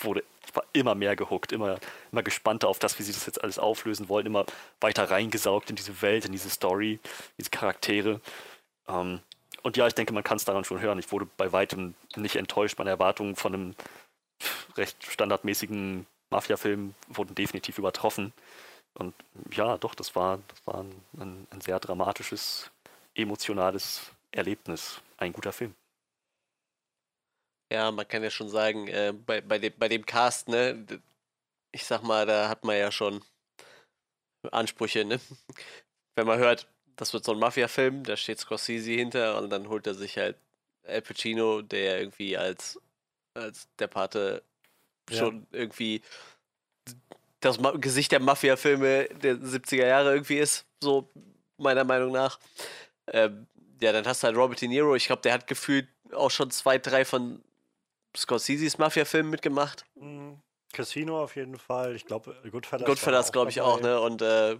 wurde, 0.05 0.23
ich 0.47 0.55
war 0.55 0.65
immer 0.73 0.95
mehr 0.95 1.17
gehuckt, 1.17 1.53
immer, 1.53 1.79
immer 2.13 2.23
gespannter 2.23 2.69
auf 2.69 2.79
das, 2.79 2.99
wie 2.99 3.03
sie 3.03 3.13
das 3.13 3.27
jetzt 3.27 3.43
alles 3.43 3.59
auflösen 3.59 4.09
wollen, 4.09 4.27
immer 4.27 4.47
weiter 4.81 5.11
reingesaugt 5.11 5.71
in 5.71 5.77
diese 5.77 6.03
Welt, 6.03 6.25
in 6.25 6.33
diese 6.33 6.51
Story, 6.51 7.01
diese 7.39 7.51
Charaktere. 7.51 8.21
Ähm, 8.89 9.21
und 9.63 9.77
ja, 9.77 9.87
ich 9.87 9.95
denke, 9.95 10.13
man 10.13 10.23
kann 10.23 10.37
es 10.37 10.45
daran 10.45 10.65
schon 10.65 10.81
hören. 10.81 10.99
Ich 10.99 11.11
wurde 11.11 11.27
bei 11.37 11.53
weitem 11.53 11.95
nicht 12.15 12.37
enttäuscht. 12.37 12.79
Meine 12.79 12.91
Erwartungen 12.91 13.35
von 13.35 13.55
einem 13.55 13.75
recht 14.77 15.05
standardmäßigen 15.05 16.07
Mafia-Film 16.31 16.95
wurden 17.09 17.35
definitiv 17.35 17.79
übertroffen. 17.79 18.33
Und 18.95 19.15
ja, 19.51 19.77
doch, 19.79 19.95
das 19.95 20.17
war, 20.17 20.39
das 20.49 20.67
war 20.67 20.83
ein, 20.83 21.47
ein, 21.51 21.61
sehr 21.61 21.79
dramatisches 21.79 22.71
emotionales 23.15 24.11
Erlebnis. 24.33 25.01
Ein 25.19 25.33
guter 25.33 25.53
Film. 25.53 25.75
Ja, 27.73 27.91
man 27.91 28.07
kann 28.07 28.23
ja 28.23 28.31
schon 28.31 28.49
sagen, 28.49 28.89
äh, 28.89 29.13
bei, 29.13 29.41
bei, 29.41 29.59
dem, 29.59 29.73
bei 29.77 29.89
dem 29.89 30.07
Cast, 30.07 30.49
ne, 30.49 30.87
ich 31.73 31.85
sag 31.85 32.03
mal, 32.03 32.25
da 32.25 32.49
hat 32.49 32.65
man 32.65 32.77
ja 32.77 32.93
schon 32.93 33.23
Ansprüche, 34.53 35.05
ne? 35.05 35.21
Wenn 36.15 36.27
man 36.27 36.39
hört, 36.39 36.69
das 36.97 37.13
wird 37.13 37.25
so 37.25 37.33
ein 37.33 37.39
Mafia-Film, 37.39 38.05
da 38.05 38.17
steht 38.17 38.39
Scorsese 38.39 38.93
hinter 38.93 39.39
und 39.39 39.51
dann 39.51 39.69
holt 39.69 39.87
er 39.87 39.95
sich 39.95 40.17
halt 40.17 40.37
Al 40.85 41.03
Pacino, 41.03 41.63
der 41.63 42.01
irgendwie 42.01 42.37
als, 42.37 42.81
als 43.37 43.69
der 43.79 43.87
Pate 43.87 44.43
ja. 45.11 45.19
schon 45.19 45.47
irgendwie 45.53 46.03
das 47.41 47.59
Gesicht 47.81 48.13
der 48.13 48.21
Mafia-Filme 48.21 49.09
der 49.11 49.37
70er 49.37 49.87
Jahre 49.87 50.15
irgendwie 50.15 50.39
ist, 50.39 50.67
so 50.83 51.09
meiner 51.59 51.85
Meinung 51.85 52.13
nach. 52.13 52.39
Ähm, 53.13 53.47
ja, 53.81 53.93
dann 53.93 54.07
hast 54.07 54.23
du 54.23 54.27
halt 54.27 54.37
Robert 54.37 54.61
De 54.61 54.69
Niro. 54.69 54.97
Ich 54.97 55.07
glaube, 55.07 55.23
der 55.23 55.35
hat 55.35 55.47
gefühlt 55.47 55.89
auch 56.13 56.31
schon 56.31 56.51
zwei, 56.51 56.79
drei 56.79 57.05
von 57.05 57.43
Scorseses 58.17 58.79
Mafia-Filmen 58.79 59.31
mitgemacht. 59.31 59.85
Mhm. 59.95 60.41
Casino 60.73 61.23
auf 61.23 61.37
jeden 61.37 61.59
Fall. 61.59 61.95
Ich 61.97 62.05
glaube, 62.05 62.37
Goodfellas. 62.51 62.87
Goodfellas, 62.87 63.33
glaube 63.33 63.51
ich, 63.51 63.61
auch, 63.61 63.81
ne? 63.81 64.01
Und 64.01 64.21
äh, 64.21 64.59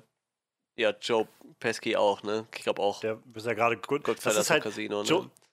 ja, 0.77 0.95
Joe 1.01 1.29
Pesci 1.59 1.97
auch, 1.97 2.23
ne? 2.23 2.47
Ich 2.55 2.63
glaube 2.63 2.81
auch. 2.83 3.01
Der 3.01 3.19
ist 3.35 3.47
ja 3.47 3.55
gerade 3.55 3.77
Good, 3.77 4.05
Goodfellas 4.05 4.49
halt 4.49 4.63
Casino, 4.63 5.03
Joe, 5.03 5.25
ne? 5.25 5.27
Äh, 5.27 5.46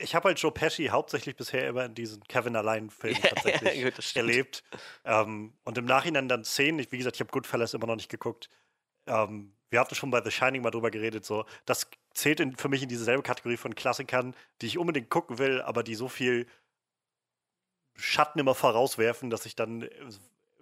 ich 0.00 0.14
habe 0.14 0.28
halt 0.28 0.38
Joe 0.38 0.52
Pesci 0.52 0.86
hauptsächlich 0.86 1.36
bisher 1.36 1.68
immer 1.68 1.84
in 1.84 1.94
diesen 1.94 2.22
Kevin 2.24 2.56
Allein-Filmen 2.56 3.22
tatsächlich 3.22 3.74
ja, 3.74 3.90
gut, 3.90 4.16
erlebt. 4.16 4.64
Ähm, 5.04 5.54
und 5.64 5.78
im 5.78 5.84
Nachhinein 5.84 6.28
dann 6.28 6.44
Szenen, 6.44 6.86
wie 6.90 6.98
gesagt, 6.98 7.16
ich 7.16 7.20
habe 7.20 7.30
Goodfellas 7.30 7.74
immer 7.74 7.86
noch 7.86 7.96
nicht 7.96 8.10
geguckt. 8.10 8.48
Ähm, 9.06 9.52
wir 9.70 9.80
hatten 9.80 9.94
schon 9.94 10.10
bei 10.10 10.22
The 10.22 10.30
Shining 10.30 10.62
mal 10.62 10.70
drüber 10.70 10.90
geredet, 10.90 11.24
so. 11.24 11.44
Das 11.64 11.88
zählt 12.12 12.40
in, 12.40 12.56
für 12.56 12.68
mich 12.68 12.82
in 12.82 12.88
dieselbe 12.88 13.22
Kategorie 13.22 13.56
von 13.56 13.74
Klassikern, 13.74 14.34
die 14.60 14.66
ich 14.66 14.78
unbedingt 14.78 15.10
gucken 15.10 15.38
will, 15.38 15.62
aber 15.62 15.82
die 15.82 15.94
so 15.94 16.08
viel 16.08 16.46
Schatten 17.94 18.38
immer 18.38 18.54
vorauswerfen, 18.54 19.30
dass 19.30 19.46
ich 19.46 19.56
dann 19.56 19.82
äh, 19.82 19.90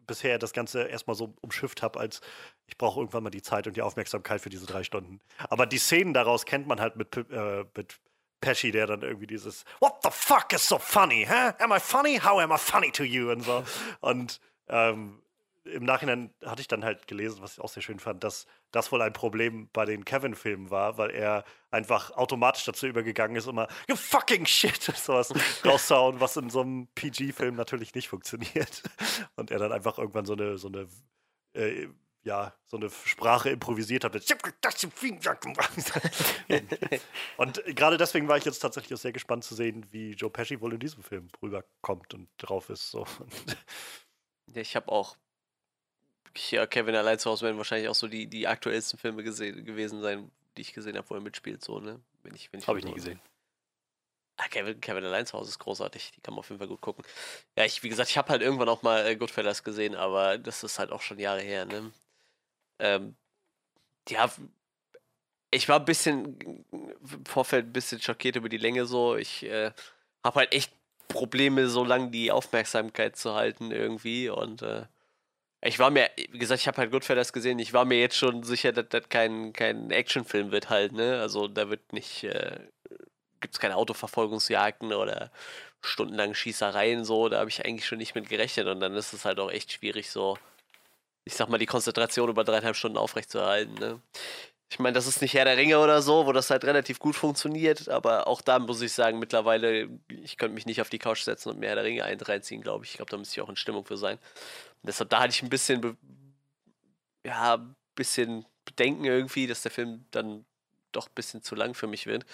bisher 0.06 0.38
das 0.38 0.52
Ganze 0.52 0.82
erstmal 0.82 1.14
so 1.14 1.34
umschifft 1.40 1.82
habe, 1.82 2.00
als 2.00 2.20
ich 2.66 2.76
brauche 2.76 3.00
irgendwann 3.00 3.22
mal 3.22 3.30
die 3.30 3.42
Zeit 3.42 3.66
und 3.66 3.76
die 3.76 3.82
Aufmerksamkeit 3.82 4.40
für 4.40 4.50
diese 4.50 4.66
drei 4.66 4.82
Stunden. 4.82 5.20
Aber 5.48 5.66
die 5.66 5.78
Szenen 5.78 6.14
daraus 6.14 6.46
kennt 6.46 6.66
man 6.66 6.80
halt 6.80 6.96
mit, 6.96 7.16
äh, 7.16 7.64
mit 7.76 8.00
Pesci, 8.40 8.70
der 8.70 8.86
dann 8.86 9.02
irgendwie 9.02 9.26
dieses 9.26 9.64
What 9.80 10.02
the 10.02 10.10
fuck 10.12 10.52
is 10.52 10.66
so 10.66 10.78
funny? 10.78 11.26
Huh? 11.28 11.52
Am 11.58 11.72
I 11.72 11.80
funny? 11.80 12.18
How 12.18 12.38
am 12.40 12.52
I 12.52 12.58
funny 12.58 12.90
to 12.92 13.04
you? 13.04 13.30
Und 13.30 13.42
so. 13.42 13.64
Und 14.00 14.40
ähm, 14.68 15.22
im 15.64 15.84
Nachhinein 15.84 16.32
hatte 16.44 16.62
ich 16.62 16.68
dann 16.68 16.84
halt 16.84 17.06
gelesen, 17.06 17.42
was 17.42 17.54
ich 17.54 17.60
auch 17.60 17.68
sehr 17.68 17.82
schön 17.82 17.98
fand, 17.98 18.24
dass 18.24 18.46
das 18.70 18.90
wohl 18.92 19.02
ein 19.02 19.12
Problem 19.12 19.68
bei 19.72 19.84
den 19.84 20.04
Kevin-Filmen 20.04 20.70
war, 20.70 20.96
weil 20.96 21.10
er 21.10 21.44
einfach 21.70 22.12
automatisch 22.12 22.64
dazu 22.64 22.86
übergegangen 22.86 23.36
ist, 23.36 23.46
immer 23.46 23.68
you 23.88 23.96
fucking 23.96 24.46
shit 24.46 24.82
sowas 24.82 25.32
rauszuhauen, 25.64 26.20
was 26.20 26.36
in 26.36 26.50
so 26.50 26.62
einem 26.62 26.86
PG-Film 26.94 27.56
natürlich 27.56 27.94
nicht 27.94 28.08
funktioniert. 28.08 28.82
Und 29.36 29.50
er 29.50 29.58
dann 29.58 29.72
einfach 29.72 29.98
irgendwann 29.98 30.24
so 30.24 30.32
eine, 30.32 30.56
so 30.56 30.68
eine 30.68 30.88
äh, 31.54 31.88
ja, 32.22 32.54
so 32.66 32.76
eine 32.76 32.90
Sprache 32.90 33.50
improvisiert 33.50 34.04
hat. 34.04 34.14
und 37.36 37.62
gerade 37.76 37.96
deswegen 37.96 38.28
war 38.28 38.36
ich 38.36 38.44
jetzt 38.44 38.58
tatsächlich 38.58 38.94
auch 38.94 39.02
sehr 39.02 39.12
gespannt 39.12 39.44
zu 39.44 39.54
sehen, 39.54 39.86
wie 39.90 40.12
Joe 40.12 40.30
Pesci 40.30 40.60
wohl 40.60 40.74
in 40.74 40.80
diesem 40.80 41.02
Film 41.02 41.28
rüberkommt 41.42 42.14
und 42.14 42.28
drauf 42.38 42.70
ist. 42.70 42.90
So. 42.90 43.06
Ja, 44.52 44.62
ich 44.62 44.74
habe 44.74 44.90
auch 44.90 45.16
ja, 46.50 46.66
Kevin 46.66 46.94
allein 46.94 47.18
zu 47.18 47.30
Hause 47.30 47.44
werden 47.44 47.56
wahrscheinlich 47.56 47.88
auch 47.88 47.94
so 47.94 48.08
die, 48.08 48.26
die 48.26 48.46
aktuellsten 48.46 48.98
Filme 48.98 49.22
gesehen, 49.22 49.64
gewesen 49.64 50.00
sein, 50.00 50.30
die 50.56 50.62
ich 50.62 50.72
gesehen 50.72 50.96
habe, 50.96 51.08
wo 51.10 51.14
er 51.14 51.20
mitspielt. 51.20 51.62
So, 51.62 51.80
ne? 51.80 52.00
Wenn 52.22 52.34
ich, 52.34 52.52
wenn 52.52 52.60
ich 52.60 52.68
habe 52.68 52.78
ich 52.78 52.84
nie 52.84 52.94
gesehen. 52.94 53.20
Ah, 54.36 54.48
Kevin, 54.48 54.80
Kevin 54.80 55.04
allein 55.04 55.26
zu 55.26 55.36
Hause 55.36 55.50
ist 55.50 55.58
großartig. 55.58 56.12
Die 56.12 56.20
kann 56.20 56.34
man 56.34 56.40
auf 56.40 56.48
jeden 56.48 56.58
Fall 56.58 56.68
gut 56.68 56.80
gucken. 56.80 57.04
Ja, 57.56 57.64
ich, 57.64 57.82
wie 57.82 57.88
gesagt, 57.88 58.10
ich 58.10 58.16
habe 58.16 58.30
halt 58.30 58.42
irgendwann 58.42 58.68
auch 58.68 58.82
mal 58.82 59.06
äh, 59.06 59.16
Goodfellas 59.16 59.64
gesehen, 59.64 59.94
aber 59.94 60.38
das 60.38 60.62
ist 60.62 60.78
halt 60.78 60.92
auch 60.92 61.02
schon 61.02 61.18
Jahre 61.18 61.40
her, 61.40 61.66
ne? 61.66 61.92
Ähm, 62.80 63.16
ja, 64.08 64.30
ich 65.50 65.68
war 65.68 65.80
ein 65.80 65.84
bisschen 65.84 66.64
im 66.72 67.24
Vorfeld 67.26 67.66
ein 67.66 67.72
bisschen 67.72 68.00
schockiert 68.00 68.36
über 68.36 68.48
die 68.48 68.56
Länge 68.56 68.86
so. 68.86 69.16
Ich 69.16 69.44
äh, 69.44 69.72
habe 70.24 70.40
halt 70.40 70.54
echt 70.54 70.72
Probleme, 71.08 71.68
so 71.68 71.84
lange 71.84 72.10
die 72.10 72.30
Aufmerksamkeit 72.32 73.16
zu 73.16 73.34
halten 73.34 73.72
irgendwie 73.72 74.28
und 74.30 74.62
äh, 74.62 74.86
ich 75.62 75.78
war 75.78 75.90
mir, 75.90 76.10
wie 76.30 76.38
gesagt, 76.38 76.60
ich 76.62 76.68
habe 76.68 76.78
halt 76.78 76.90
Goodfellas 76.90 77.32
gesehen, 77.32 77.58
ich 77.58 77.72
war 77.74 77.84
mir 77.84 78.00
jetzt 78.00 78.16
schon 78.16 78.42
sicher, 78.44 78.72
dass 78.72 78.88
das 78.88 79.08
kein, 79.10 79.52
kein 79.52 79.90
Actionfilm 79.90 80.52
wird 80.52 80.70
halt, 80.70 80.92
ne? 80.92 81.20
Also 81.20 81.48
da 81.48 81.68
wird 81.68 81.92
nicht, 81.92 82.24
äh, 82.24 82.60
gibt 83.40 83.54
es 83.54 83.60
keine 83.60 83.76
Autoverfolgungsjagden 83.76 84.92
oder 84.94 85.30
stundenlange 85.82 86.34
Schießereien 86.34 87.04
so, 87.04 87.28
da 87.28 87.40
habe 87.40 87.50
ich 87.50 87.64
eigentlich 87.64 87.86
schon 87.86 87.98
nicht 87.98 88.14
mit 88.14 88.28
gerechnet 88.28 88.68
und 88.68 88.80
dann 88.80 88.94
ist 88.94 89.12
es 89.12 89.24
halt 89.24 89.38
auch 89.40 89.50
echt 89.50 89.72
schwierig 89.72 90.10
so, 90.10 90.38
ich 91.24 91.34
sag 91.34 91.48
mal, 91.48 91.58
die 91.58 91.66
Konzentration 91.66 92.28
über 92.28 92.44
dreieinhalb 92.44 92.76
Stunden 92.76 92.98
aufrechtzuerhalten, 92.98 93.74
ne? 93.74 94.00
Ich 94.72 94.78
meine, 94.78 94.94
das 94.94 95.08
ist 95.08 95.20
nicht 95.20 95.34
Herr 95.34 95.44
der 95.44 95.56
Ringe 95.56 95.80
oder 95.80 96.00
so, 96.00 96.26
wo 96.26 96.32
das 96.32 96.48
halt 96.48 96.64
relativ 96.64 97.00
gut 97.00 97.16
funktioniert, 97.16 97.88
aber 97.88 98.28
auch 98.28 98.40
da 98.40 98.60
muss 98.60 98.80
ich 98.82 98.92
sagen, 98.92 99.18
mittlerweile, 99.18 99.88
ich 100.08 100.36
könnte 100.36 100.54
mich 100.54 100.64
nicht 100.64 100.80
auf 100.80 100.88
die 100.88 101.00
Couch 101.00 101.22
setzen 101.22 101.50
und 101.50 101.58
mir 101.58 101.66
Herr 101.66 101.74
der 101.74 101.84
Ringe 101.84 102.04
reinziehen, 102.04 102.62
glaube 102.62 102.84
ich. 102.84 102.92
Ich 102.92 102.96
glaube, 102.98 103.10
da 103.10 103.16
müsste 103.16 103.34
ich 103.34 103.42
auch 103.42 103.48
in 103.48 103.56
Stimmung 103.56 103.84
für 103.84 103.96
sein. 103.96 104.16
Und 104.16 104.86
deshalb, 104.86 105.10
da 105.10 105.20
hatte 105.20 105.32
ich 105.32 105.42
ein 105.42 105.50
bisschen, 105.50 105.98
ja, 107.26 107.54
ein 107.56 107.74
bisschen 107.96 108.46
Bedenken 108.64 109.04
irgendwie, 109.04 109.48
dass 109.48 109.62
der 109.62 109.72
Film 109.72 110.04
dann 110.12 110.44
doch 110.92 111.08
ein 111.08 111.14
bisschen 111.14 111.42
zu 111.42 111.56
lang 111.56 111.74
für 111.74 111.88
mich 111.88 112.06
wird. 112.06 112.24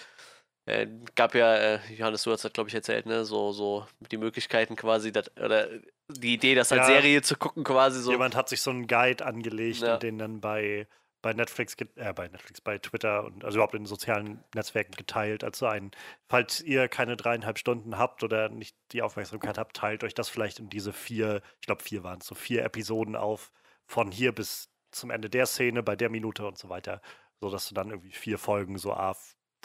Äh, 0.67 0.87
gab 1.15 1.33
ja, 1.33 1.55
äh, 1.55 1.79
Johannes, 1.93 2.23
du 2.23 2.31
hast 2.31 2.43
das, 2.43 2.51
glaube 2.51 2.67
ich, 2.69 2.75
erzählt, 2.75 3.05
ne? 3.05 3.23
So, 3.23 3.53
so 3.53 3.87
die 4.11 4.17
Möglichkeiten 4.17 4.75
quasi, 4.75 5.13
dat, 5.13 5.31
oder 5.39 5.69
die 6.09 6.33
Idee, 6.33 6.55
das 6.55 6.73
als 6.73 6.89
ja, 6.89 6.95
Serie 6.95 7.21
zu 7.21 7.37
gucken, 7.37 7.63
quasi 7.63 8.01
so. 8.01 8.11
Jemand 8.11 8.35
hat 8.35 8.49
sich 8.49 8.61
so 8.61 8.71
einen 8.71 8.85
Guide 8.85 9.25
angelegt 9.25 9.79
ja. 9.79 9.93
und 9.93 10.03
den 10.03 10.17
dann 10.17 10.41
bei, 10.41 10.85
bei 11.21 11.31
Netflix, 11.31 11.77
äh, 11.95 12.11
bei 12.11 12.27
Netflix, 12.27 12.59
bei 12.59 12.79
Twitter 12.79 13.23
und 13.23 13.45
also 13.45 13.55
überhaupt 13.55 13.75
in 13.75 13.83
den 13.83 13.87
sozialen 13.87 14.43
Netzwerken 14.53 14.91
geteilt 14.91 15.45
als 15.45 15.59
so 15.59 15.67
ein, 15.67 15.91
falls 16.27 16.59
ihr 16.59 16.89
keine 16.89 17.15
dreieinhalb 17.15 17.57
Stunden 17.57 17.97
habt 17.97 18.23
oder 18.23 18.49
nicht 18.49 18.75
die 18.91 19.01
Aufmerksamkeit 19.01 19.57
habt, 19.57 19.77
teilt 19.77 20.03
euch 20.03 20.15
das 20.15 20.27
vielleicht 20.27 20.59
in 20.59 20.69
diese 20.69 20.91
vier, 20.91 21.41
ich 21.61 21.67
glaube 21.67 21.81
vier 21.81 22.03
waren 22.03 22.19
es, 22.19 22.27
so 22.27 22.35
vier 22.35 22.65
Episoden 22.65 23.15
auf, 23.15 23.51
von 23.85 24.11
hier 24.11 24.33
bis 24.33 24.69
zum 24.91 25.11
Ende 25.11 25.29
der 25.29 25.45
Szene, 25.45 25.81
bei 25.81 25.95
der 25.95 26.09
Minute 26.09 26.45
und 26.45 26.57
so 26.57 26.67
weiter, 26.67 27.01
sodass 27.39 27.69
du 27.69 27.73
dann 27.73 27.89
irgendwie 27.89 28.11
vier 28.11 28.37
Folgen 28.37 28.77
so 28.77 28.91
A 28.91 29.15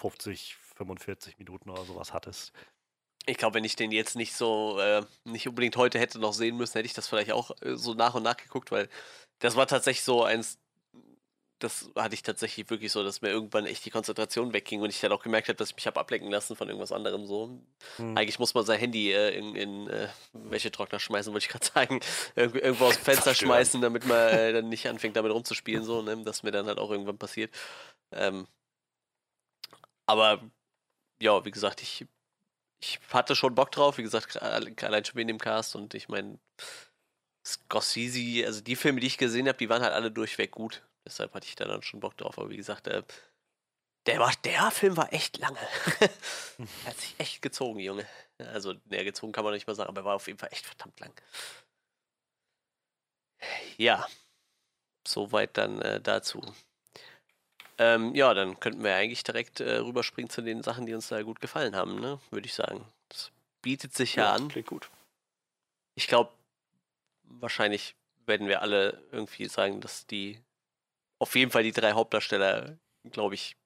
50, 0.03 0.57
45 0.77 1.39
Minuten 1.39 1.71
oder 1.71 1.85
sowas 1.85 2.13
hattest. 2.13 2.53
Ich 3.27 3.37
glaube, 3.37 3.55
wenn 3.55 3.65
ich 3.65 3.77
den 3.77 3.93
jetzt 3.93 4.17
nicht 4.17 4.35
so, 4.35 4.81
äh, 4.81 5.03
nicht 5.25 5.49
unbedingt 5.49 5.77
heute 5.77 6.01
hätte 6.01 6.19
noch 6.19 6.33
sehen 6.33 6.57
müssen, 6.57 6.75
hätte 6.75 6.87
ich 6.87 6.95
das 6.95 7.07
vielleicht 7.07 7.31
auch 7.31 7.53
äh, 7.63 7.77
so 7.77 7.95
nach 7.95 8.15
und 8.15 8.25
nach 8.25 8.37
geguckt, 8.37 8.73
weil 8.73 8.89
das 9.39 9.55
war 9.55 9.69
tatsächlich 9.69 10.05
so 10.05 10.25
eins, 10.25 10.59
das 11.61 11.89
hatte 11.95 12.15
ich 12.15 12.25
tatsächlich 12.25 12.69
wirklich 12.69 12.91
so, 12.91 13.05
dass 13.05 13.23
mir 13.23 13.29
irgendwann 13.29 13.67
echt 13.67 13.85
die 13.85 13.91
Konzentration 13.91 14.53
wegging 14.53 14.81
und 14.81 14.91
ich 14.91 15.01
dann 15.01 15.13
auch 15.13 15.23
gemerkt 15.23 15.47
habe, 15.47 15.57
dass 15.57 15.71
ich 15.71 15.77
mich 15.77 15.87
habe 15.87 16.01
ablenken 16.01 16.33
lassen 16.33 16.57
von 16.57 16.67
irgendwas 16.67 16.91
anderem 16.91 17.25
so. 17.25 17.61
Hm. 17.99 18.17
Eigentlich 18.17 18.41
muss 18.41 18.55
man 18.55 18.65
sein 18.65 18.81
Handy 18.81 19.13
äh, 19.13 19.31
in, 19.39 19.55
in 19.55 19.89
äh, 19.89 20.09
welche 20.33 20.73
Trockner 20.73 20.99
schmeißen, 20.99 21.33
wollte 21.33 21.47
ich 21.47 21.53
gerade 21.53 21.67
sagen, 21.75 22.01
Irgendw 22.35 22.59
irgendwo 22.59 22.87
aus 22.87 22.97
dem 22.97 23.05
Fenster 23.05 23.35
schmeißen, 23.37 23.81
damit 23.81 24.05
man 24.05 24.19
äh, 24.31 24.53
dann 24.53 24.69
nicht 24.69 24.89
anfängt 24.89 25.15
damit 25.15 25.31
rumzuspielen 25.31 25.85
so, 25.85 26.03
ne? 26.03 26.21
das 26.25 26.43
mir 26.43 26.51
dann 26.51 26.67
halt 26.67 26.79
auch 26.79 26.91
irgendwann 26.91 27.19
passiert. 27.19 27.55
Ähm, 28.11 28.49
aber 30.07 30.43
ja, 31.21 31.45
wie 31.45 31.51
gesagt, 31.51 31.83
ich, 31.83 32.07
ich 32.81 33.01
hatte 33.13 33.37
schon 33.37 33.55
Bock 33.55 33.71
drauf, 33.73 33.99
wie 33.99 34.03
gesagt, 34.03 34.41
allein 34.43 35.05
schon 35.05 35.17
wegen 35.17 35.29
dem 35.29 35.39
Cast 35.39 35.77
und 35.77 35.95
ich 35.95 36.09
meine, 36.09 36.39
Scorsese, 37.47 38.47
also 38.47 38.61
die 38.61 38.77
Filme, 38.77 39.01
die 39.01 39.07
ich 39.09 39.19
gesehen 39.19 39.49
habe, 39.49 39.59
die 39.59 39.69
waren 39.69 39.83
halt 39.83 39.93
alle 39.93 40.11
durchweg 40.11 40.53
gut. 40.53 40.83
Deshalb 41.05 41.35
hatte 41.35 41.47
ich 41.47 41.57
da 41.57 41.65
dann 41.65 41.83
schon 41.83 42.01
Bock 42.01 42.17
drauf. 42.17 42.39
Aber 42.39 42.51
wie 42.51 42.57
gesagt, 42.57 42.87
äh, 42.87 43.03
der, 44.07 44.21
war, 44.21 44.33
der 44.45 44.71
Film 44.71 44.97
war 44.97 45.13
echt 45.13 45.39
lange. 45.39 45.59
hat 46.87 46.99
sich 46.99 47.15
echt 47.19 47.43
gezogen, 47.43 47.81
Junge. 47.81 48.07
Also, 48.39 48.75
näher 48.87 49.05
gezogen 49.05 49.33
kann 49.33 49.45
man 49.45 49.55
nicht 49.55 49.67
mal 49.67 49.75
sagen, 49.75 49.89
aber 49.89 50.03
er 50.03 50.05
war 50.05 50.17
auf 50.17 50.27
jeden 50.27 50.39
Fall 50.39 50.51
echt 50.53 50.67
verdammt 50.67 50.99
lang. 51.01 51.13
Ja, 53.77 54.07
soweit 55.07 55.57
dann 55.57 55.83
äh, 55.83 56.01
dazu. 56.01 56.41
Ähm, 57.83 58.15
ja, 58.15 58.33
dann 58.33 58.61
könnten 58.61 58.85
wir 58.85 58.95
eigentlich 58.95 59.25
direkt 59.25 59.59
äh, 59.59 59.79
rüberspringen 59.79 60.31
zu 60.31 60.41
den 60.41 60.63
Sachen, 60.63 60.87
die 60.87 60.95
uns 60.95 61.09
da 61.09 61.21
gut 61.23 61.41
gefallen 61.41 61.75
haben, 61.75 61.99
ne? 62.01 62.21
Würde 62.31 62.47
ich 62.47 62.55
sagen. 62.55 62.87
Das 63.09 63.33
bietet 63.61 63.93
sich 63.93 64.15
ja, 64.15 64.25
ja 64.25 64.33
an. 64.35 64.49
Klingt 64.49 64.69
gut. 64.69 64.89
Ich 65.97 66.07
glaube, 66.07 66.31
wahrscheinlich 67.25 67.97
werden 68.25 68.47
wir 68.47 68.63
alle 68.63 69.03
irgendwie 69.11 69.47
sagen, 69.49 69.81
dass 69.81 70.07
die 70.07 70.39
auf 71.19 71.35
jeden 71.35 71.51
Fall 71.51 71.65
die 71.65 71.73
drei 71.73 71.93
Hauptdarsteller, 71.93 72.79
glaube 73.11 73.35
ich, 73.35 73.57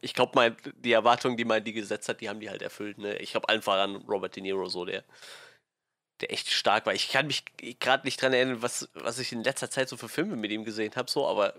ich 0.00 0.14
glaube 0.14 0.56
die 0.76 0.92
Erwartungen, 0.92 1.36
die 1.36 1.44
man 1.44 1.62
die 1.62 1.74
gesetzt 1.74 2.08
hat, 2.08 2.22
die 2.22 2.30
haben 2.30 2.40
die 2.40 2.48
halt 2.48 2.62
erfüllt. 2.62 2.96
Ne? 2.96 3.18
Ich 3.18 3.32
glaube 3.32 3.50
allen 3.50 3.60
voran 3.60 3.96
Robert 4.08 4.34
De 4.34 4.42
Niro 4.42 4.66
so, 4.70 4.86
der, 4.86 5.04
der 6.22 6.32
echt 6.32 6.50
stark 6.50 6.86
war. 6.86 6.94
Ich 6.94 7.10
kann 7.10 7.26
mich 7.26 7.44
gerade 7.80 8.06
nicht 8.06 8.20
dran 8.20 8.32
erinnern, 8.32 8.62
was, 8.62 8.88
was 8.94 9.18
ich 9.18 9.30
in 9.32 9.44
letzter 9.44 9.70
Zeit 9.70 9.90
so 9.90 9.98
für 9.98 10.08
Filme 10.08 10.36
mit 10.36 10.50
ihm 10.50 10.64
gesehen 10.64 10.96
habe, 10.96 11.10
so, 11.10 11.28
aber 11.28 11.54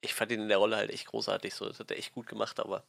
ich 0.00 0.14
fand 0.14 0.32
ihn 0.32 0.42
in 0.42 0.48
der 0.48 0.58
Rolle 0.58 0.76
halt 0.76 0.90
echt 0.90 1.06
großartig. 1.06 1.54
So, 1.54 1.66
das 1.66 1.78
hat 1.78 1.90
er 1.90 1.98
echt 1.98 2.12
gut 2.14 2.26
gemacht, 2.26 2.60
aber. 2.60 2.84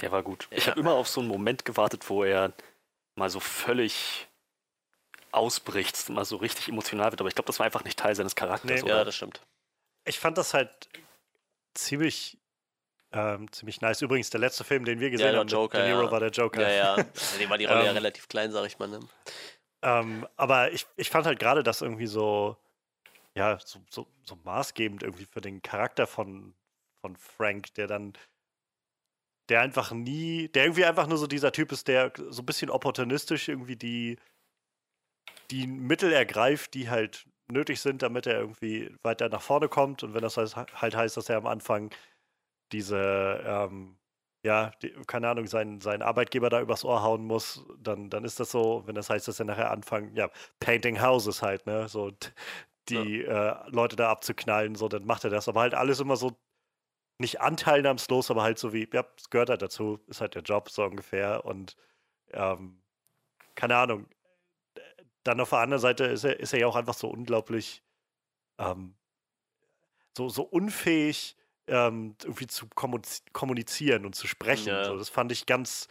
Der 0.00 0.12
war 0.12 0.22
gut. 0.22 0.48
Ja. 0.50 0.58
Ich 0.58 0.68
habe 0.68 0.80
immer 0.80 0.92
auf 0.92 1.08
so 1.08 1.20
einen 1.20 1.28
Moment 1.28 1.64
gewartet, 1.64 2.08
wo 2.08 2.24
er 2.24 2.52
mal 3.16 3.30
so 3.30 3.40
völlig 3.40 4.28
ausbricht, 5.30 6.08
mal 6.08 6.24
so 6.24 6.36
richtig 6.36 6.68
emotional 6.68 7.10
wird. 7.10 7.20
Aber 7.20 7.28
ich 7.28 7.34
glaube, 7.34 7.46
das 7.46 7.58
war 7.58 7.66
einfach 7.66 7.84
nicht 7.84 7.98
Teil 7.98 8.14
seines 8.14 8.34
Charakters. 8.34 8.82
Nee. 8.82 8.82
oder? 8.82 8.98
Ja, 8.98 9.04
das 9.04 9.16
stimmt. 9.16 9.40
Ich 10.04 10.18
fand 10.18 10.38
das 10.38 10.54
halt 10.54 10.88
ziemlich, 11.74 12.38
ähm, 13.12 13.50
ziemlich 13.52 13.80
nice. 13.80 14.02
Übrigens, 14.02 14.30
der 14.30 14.40
letzte 14.40 14.64
Film, 14.64 14.84
den 14.84 15.00
wir 15.00 15.10
gesehen 15.10 15.30
der 15.30 15.38
haben, 15.38 15.46
mit 15.46 15.52
Joker, 15.52 15.78
De 15.78 15.88
Niro 15.88 16.04
ja. 16.04 16.10
war 16.10 16.20
der 16.20 16.30
Joker. 16.30 16.62
Ja, 16.62 16.68
ja. 16.68 16.94
Also, 16.94 17.38
dem 17.38 17.50
war 17.50 17.58
die 17.58 17.64
Rolle 17.64 17.84
ja 17.84 17.90
Ähm, 17.90 17.96
relativ 17.96 18.28
klein, 18.28 18.52
sag 18.52 18.66
ich 18.66 18.78
mal. 18.78 18.88
Ne? 18.88 19.00
Ähm, 19.82 20.26
aber 20.36 20.72
ich, 20.72 20.86
ich 20.96 21.10
fand 21.10 21.26
halt 21.26 21.38
gerade 21.38 21.62
das 21.62 21.82
irgendwie 21.82 22.06
so, 22.06 22.56
ja, 23.36 23.58
so, 23.58 23.80
so, 23.90 24.06
so 24.22 24.36
maßgebend 24.44 25.02
irgendwie 25.02 25.26
für 25.26 25.40
den 25.40 25.62
Charakter 25.62 26.06
von, 26.06 26.54
von 27.00 27.16
Frank, 27.16 27.74
der 27.74 27.86
dann, 27.86 28.12
der 29.48 29.60
einfach 29.60 29.92
nie, 29.92 30.48
der 30.48 30.64
irgendwie 30.64 30.84
einfach 30.84 31.06
nur 31.06 31.18
so 31.18 31.26
dieser 31.26 31.52
Typ 31.52 31.72
ist, 31.72 31.88
der 31.88 32.12
so 32.30 32.42
ein 32.42 32.46
bisschen 32.46 32.70
opportunistisch 32.70 33.48
irgendwie 33.48 33.76
die, 33.76 34.18
die 35.50 35.66
Mittel 35.66 36.12
ergreift, 36.12 36.74
die 36.74 36.88
halt 36.88 37.26
nötig 37.48 37.80
sind, 37.80 38.02
damit 38.02 38.26
er 38.26 38.38
irgendwie 38.40 38.94
weiter 39.02 39.28
nach 39.28 39.42
vorne 39.42 39.68
kommt. 39.68 40.02
Und 40.02 40.14
wenn 40.14 40.22
das 40.22 40.36
heißt, 40.36 40.56
halt 40.56 40.96
heißt, 40.96 41.16
dass 41.16 41.28
er 41.28 41.36
am 41.38 41.46
Anfang 41.46 41.90
diese, 42.72 43.42
ähm, 43.46 43.98
ja, 44.44 44.70
die, 44.82 44.90
keine 45.06 45.28
Ahnung, 45.28 45.46
seinen, 45.46 45.80
seinen 45.80 46.02
Arbeitgeber 46.02 46.50
da 46.50 46.60
übers 46.60 46.84
Ohr 46.84 47.02
hauen 47.02 47.24
muss, 47.24 47.64
dann, 47.78 48.10
dann 48.10 48.24
ist 48.24 48.40
das 48.40 48.50
so, 48.50 48.82
wenn 48.86 48.94
das 48.94 49.10
heißt, 49.10 49.28
dass 49.28 49.38
er 49.40 49.46
nachher 49.46 49.70
anfangen, 49.70 50.14
ja, 50.16 50.30
Painting 50.60 51.00
Houses 51.02 51.42
halt, 51.42 51.66
ne, 51.66 51.88
so 51.88 52.12
die 52.88 53.22
äh, 53.22 53.54
Leute 53.70 53.96
da 53.96 54.10
abzuknallen, 54.10 54.74
so, 54.74 54.88
dann 54.88 55.04
macht 55.04 55.24
er 55.24 55.30
das. 55.30 55.48
Aber 55.48 55.60
halt 55.60 55.74
alles 55.74 56.00
immer 56.00 56.16
so 56.16 56.36
nicht 57.18 57.40
anteilnahmslos, 57.40 58.30
aber 58.30 58.42
halt 58.42 58.58
so 58.58 58.72
wie, 58.72 58.88
ja, 58.92 59.04
es 59.16 59.30
gehört 59.30 59.50
halt 59.50 59.62
dazu, 59.62 60.00
ist 60.08 60.20
halt 60.20 60.34
der 60.34 60.42
Job, 60.42 60.68
so 60.68 60.84
ungefähr. 60.84 61.44
Und 61.44 61.76
ähm, 62.32 62.82
keine 63.54 63.76
Ahnung. 63.76 64.08
Dann 65.22 65.40
auf 65.40 65.50
der 65.50 65.60
anderen 65.60 65.80
Seite 65.80 66.04
ist 66.04 66.24
er, 66.24 66.38
ist 66.38 66.52
er 66.52 66.60
ja 66.60 66.66
auch 66.66 66.76
einfach 66.76 66.94
so 66.94 67.08
unglaublich 67.08 67.82
ähm, 68.58 68.94
so, 70.16 70.28
so 70.28 70.42
unfähig, 70.42 71.36
ähm, 71.66 72.16
irgendwie 72.22 72.46
zu 72.46 72.66
kommuniz- 72.66 73.22
kommunizieren 73.32 74.04
und 74.04 74.14
zu 74.14 74.26
sprechen. 74.26 74.68
Ja. 74.68 74.84
So, 74.84 74.98
das 74.98 75.08
fand 75.08 75.32
ich 75.32 75.46
ganz, 75.46 75.88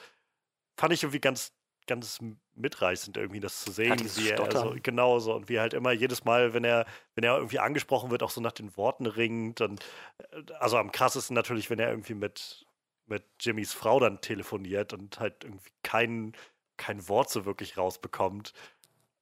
fand 0.78 0.94
ich 0.94 1.04
irgendwie 1.04 1.20
ganz, 1.20 1.52
ganz 1.88 2.20
mitreißend, 2.56 3.18
irgendwie 3.18 3.40
das 3.40 3.62
zu 3.62 3.72
sehen, 3.72 3.98
dieses 3.98 4.18
wie 4.18 4.30
er 4.30 4.38
so, 4.38 4.46
Stottern. 4.46 4.84
genau 4.84 5.20
so 5.20 5.34
und 5.34 5.50
wie 5.50 5.60
halt 5.60 5.74
immer 5.74 5.92
jedes 5.92 6.24
Mal, 6.24 6.54
wenn 6.54 6.64
er, 6.64 6.86
wenn 7.16 7.24
er 7.24 7.38
irgendwie 7.38 7.60
angesprochen 7.60 8.12
wird, 8.12 8.24
auch 8.24 8.30
so 8.30 8.42
nach 8.42 8.52
den 8.52 8.76
Worten 8.78 9.06
ringt 9.06 9.62
und 9.62 9.84
äh, 10.32 10.54
also 10.60 10.78
am 10.78 10.92
krassesten 10.92 11.36
natürlich, 11.36 11.70
wenn 11.70 11.80
er 11.80 11.90
irgendwie 11.90 12.14
mit, 12.14 12.66
mit 13.06 13.24
Jimmys 13.40 13.74
Frau 13.74 14.00
dann 14.00 14.22
telefoniert 14.22 14.94
und 14.94 15.20
halt 15.20 15.44
irgendwie 15.44 15.72
kein, 15.84 16.34
kein 16.78 17.08
Wort 17.08 17.30
so 17.30 17.46
wirklich 17.46 17.78
rausbekommt. 17.78 18.54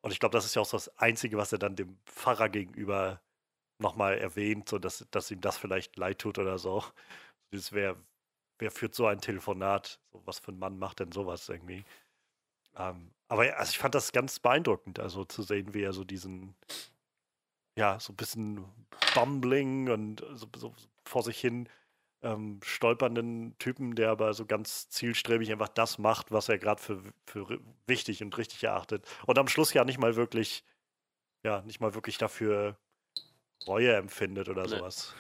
Und 0.02 0.12
ich 0.12 0.20
glaube, 0.20 0.34
das 0.34 0.46
ist 0.46 0.56
ja 0.56 0.62
auch 0.62 0.68
so 0.68 0.78
das 0.78 0.98
Einzige, 0.98 1.38
was 1.38 1.52
er 1.52 1.60
dann 1.60 1.76
dem 1.76 1.98
Pfarrer 2.06 2.50
gegenüber 2.50 3.22
nochmal 3.78 4.18
erwähnt, 4.18 4.70
so 4.70 4.80
dass, 4.80 5.06
dass 5.12 5.32
ihm 5.32 5.42
das 5.42 5.58
vielleicht 5.58 5.98
leid 5.98 6.20
tut 6.20 6.40
oder 6.40 6.58
so. 6.58 6.84
Das 7.52 7.72
wer, 7.74 7.98
wer 8.60 8.72
führt 8.72 8.96
so 8.96 9.08
ein 9.08 9.20
Telefonat? 9.20 10.00
So, 10.12 10.22
was 10.26 10.40
für 10.40 10.52
ein 10.52 10.60
Mann 10.60 10.80
macht 10.80 11.00
denn 11.00 11.12
sowas 11.12 11.50
irgendwie? 11.50 11.84
Ähm, 12.76 13.12
aber 13.28 13.46
ja, 13.48 13.54
also 13.54 13.72
ich 13.72 13.78
fand 13.80 13.96
das 13.96 14.12
ganz 14.12 14.40
beeindruckend, 14.40 15.00
also 15.00 15.26
zu 15.26 15.42
sehen, 15.42 15.74
wie 15.74 15.84
er 15.84 15.94
so 15.94 16.04
diesen, 16.04 16.56
ja, 17.78 18.00
so 18.00 18.14
ein 18.14 18.18
bisschen 18.18 18.66
bumbling 19.14 19.90
und 19.90 20.24
so, 20.34 20.48
so 20.56 20.74
vor 21.06 21.24
sich 21.24 21.40
hin 21.40 21.70
ähm, 22.24 22.60
stolpernden 22.64 23.58
Typen, 23.58 23.96
der 23.96 24.12
aber 24.12 24.34
so 24.34 24.46
ganz 24.46 24.90
zielstrebig 24.90 25.52
einfach 25.52 25.70
das 25.70 25.98
macht, 25.98 26.32
was 26.32 26.50
er 26.50 26.60
gerade 26.60 26.82
für, 26.82 27.02
für 27.26 27.60
wichtig 27.88 28.22
und 28.22 28.38
richtig 28.38 28.64
erachtet. 28.64 29.06
Und 29.26 29.40
am 29.40 29.48
Schluss 29.48 29.74
ja 29.74 29.84
nicht 29.84 29.98
mal 29.98 30.16
wirklich, 30.16 30.64
ja, 31.44 31.62
nicht 31.64 31.80
mal 31.80 31.96
wirklich 31.96 32.18
dafür 32.18 32.78
Reue 33.68 33.96
empfindet 33.96 34.50
oder 34.50 34.64
Nee. 34.64 34.70
sowas. 34.70 35.16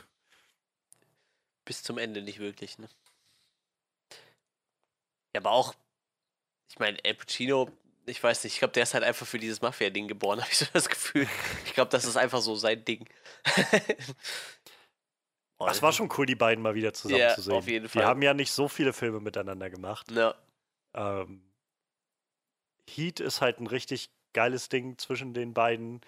Bis 1.65 1.83
zum 1.83 1.97
Ende 1.97 2.21
nicht 2.21 2.39
wirklich, 2.39 2.77
ne? 2.79 2.89
Ja, 5.33 5.41
aber 5.41 5.51
auch, 5.51 5.75
ich 6.71 6.79
meine, 6.79 6.97
Al 7.05 7.13
Pacino, 7.13 7.69
ich 8.05 8.21
weiß 8.23 8.43
nicht, 8.43 8.53
ich 8.53 8.59
glaube, 8.59 8.71
der 8.73 8.83
ist 8.83 8.93
halt 8.93 9.03
einfach 9.03 9.27
für 9.27 9.37
dieses 9.39 9.61
Mafia-Ding 9.61 10.07
geboren, 10.07 10.39
habe 10.41 10.49
ich 10.51 10.57
so 10.57 10.65
das 10.73 10.89
Gefühl. 10.89 11.27
Ich 11.65 11.73
glaube, 11.73 11.89
das 11.91 12.05
ist 12.05 12.17
einfach 12.17 12.41
so 12.41 12.55
sein 12.55 12.83
Ding. 12.85 13.07
Oh, 15.59 15.67
Es 15.67 15.83
war 15.83 15.93
schon 15.93 16.09
cool, 16.17 16.25
die 16.25 16.33
beiden 16.33 16.63
mal 16.63 16.73
wieder 16.73 16.91
zusammen 16.91 17.21
Ja, 17.21 17.35
zu 17.35 17.43
sehen. 17.43 17.53
auf 17.53 17.67
jeden 17.67 17.85
Die 17.85 17.89
Fall. 17.89 18.03
haben 18.05 18.23
ja 18.23 18.33
nicht 18.33 18.51
so 18.51 18.67
viele 18.67 18.93
Filme 18.93 19.19
miteinander 19.19 19.69
gemacht. 19.69 20.09
Ja, 20.09 20.33
Ähm, 20.95 21.43
Heat 22.89 23.19
ist 23.19 23.41
halt 23.41 23.59
ein 23.59 23.67
richtig 23.67 24.09
geiles 24.33 24.69
Ding 24.69 24.97
zwischen 24.97 25.35
den 25.35 25.53
beiden. 25.53 26.01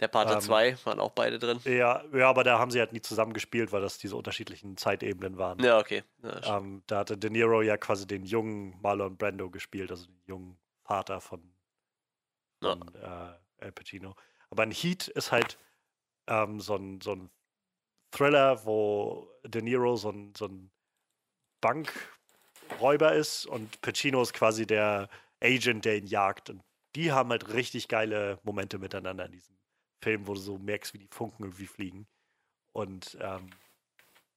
Der 0.00 0.08
Pate 0.08 0.34
Ähm, 0.34 0.40
2 0.40 0.76
waren 0.84 0.98
auch 1.00 1.12
beide 1.12 1.38
drin. 1.38 1.60
Ja, 1.64 2.02
ja, 2.12 2.28
aber 2.28 2.44
da 2.44 2.58
haben 2.58 2.70
sie 2.70 2.80
halt 2.80 2.92
nie 2.92 3.02
zusammen 3.02 3.32
gespielt, 3.32 3.72
weil 3.72 3.82
das 3.82 3.98
diese 3.98 4.16
unterschiedlichen 4.16 4.76
Zeitebenen 4.76 5.36
waren. 5.38 5.58
Ja, 5.62 5.78
okay. 5.78 6.02
Ja, 6.22 6.58
Ähm, 6.58 6.82
da 6.86 6.98
hatte 7.00 7.16
De 7.18 7.30
Niro 7.30 7.62
ja 7.62 7.76
quasi 7.76 8.06
den 8.06 8.24
jungen 8.24 8.80
Marlon 8.80 9.16
Brando 9.16 9.50
gespielt, 9.50 9.90
also 9.90 10.06
den 10.06 10.20
jungen 10.26 10.58
Vater 10.84 11.20
von, 11.20 11.54
Ja. 12.62 12.76
von 12.76 12.94
äh, 12.94 13.64
Al 13.64 13.72
Pacino. 13.72 14.16
Aber 14.50 14.62
ein 14.64 14.72
Heat 14.72 15.08
ist 15.08 15.30
halt 15.32 15.58
ähm, 16.26 16.60
so, 16.60 16.76
ein, 16.76 17.00
so 17.00 17.12
ein 17.14 17.30
Thriller, 18.10 18.64
wo 18.66 19.28
De 19.44 19.62
Niro 19.62 19.96
so 19.96 20.10
ein, 20.10 20.34
so 20.36 20.46
ein 20.46 20.70
Bankräuber 21.60 23.14
ist 23.14 23.46
und 23.46 23.80
Pacino 23.80 24.20
ist 24.22 24.32
quasi 24.32 24.66
der 24.66 25.08
Agent, 25.42 25.84
der 25.84 25.96
ihn 25.96 26.06
jagt. 26.06 26.50
Und 26.50 26.62
die 26.96 27.12
haben 27.12 27.30
halt 27.30 27.52
richtig 27.52 27.88
geile 27.88 28.38
Momente 28.42 28.78
miteinander 28.78 29.26
in 29.26 29.32
diesem 29.32 29.56
Film, 30.02 30.26
wo 30.26 30.34
du 30.34 30.40
so 30.40 30.58
merkst, 30.58 30.94
wie 30.94 30.98
die 30.98 31.08
Funken 31.10 31.44
irgendwie 31.44 31.66
fliegen. 31.66 32.06
Und 32.72 33.16
ähm, 33.20 33.50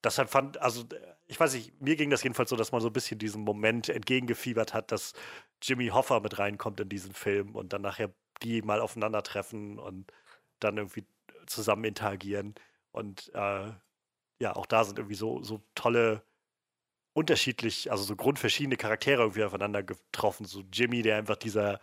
deshalb 0.04 0.30
fand, 0.30 0.58
also 0.62 0.84
äh, 0.84 1.16
ich 1.28 1.40
weiß 1.40 1.54
nicht, 1.54 1.82
mir 1.82 1.96
ging 1.96 2.10
das 2.10 2.24
jedenfalls 2.24 2.50
so, 2.50 2.56
dass 2.56 2.72
man 2.72 2.82
so 2.82 2.88
ein 2.88 2.94
bisschen 2.94 3.18
diesem 3.20 3.42
Moment 3.42 3.90
entgegengefiebert 3.90 4.74
hat, 4.74 4.92
dass 4.92 5.14
Jimmy 5.62 5.88
Hoffa 5.88 6.20
mit 6.20 6.38
reinkommt 6.40 6.80
in 6.80 6.90
diesen 6.90 7.14
Film 7.14 7.56
und 7.56 7.74
dann 7.74 7.82
nachher 7.82 8.14
die 8.44 8.62
mal 8.62 8.82
aufeinandertreffen 8.82 9.80
und 9.80 10.12
dann 10.60 10.78
irgendwie 10.78 11.06
zusammen 11.48 11.86
interagieren. 11.86 12.56
Und 12.92 13.32
äh, 13.34 13.72
ja, 14.40 14.56
auch 14.56 14.66
da 14.66 14.84
sind 14.84 15.00
irgendwie 15.00 15.16
so, 15.16 15.42
so 15.42 15.62
tolle, 15.76 16.24
unterschiedlich, 17.14 17.92
also 17.92 18.04
so 18.04 18.16
grundverschiedene 18.16 18.76
Charaktere 18.78 19.22
irgendwie 19.22 19.44
aufeinander 19.46 19.84
getroffen. 19.84 20.46
So 20.46 20.64
Jimmy, 20.72 21.02
der 21.02 21.18
einfach 21.18 21.38
dieser, 21.38 21.80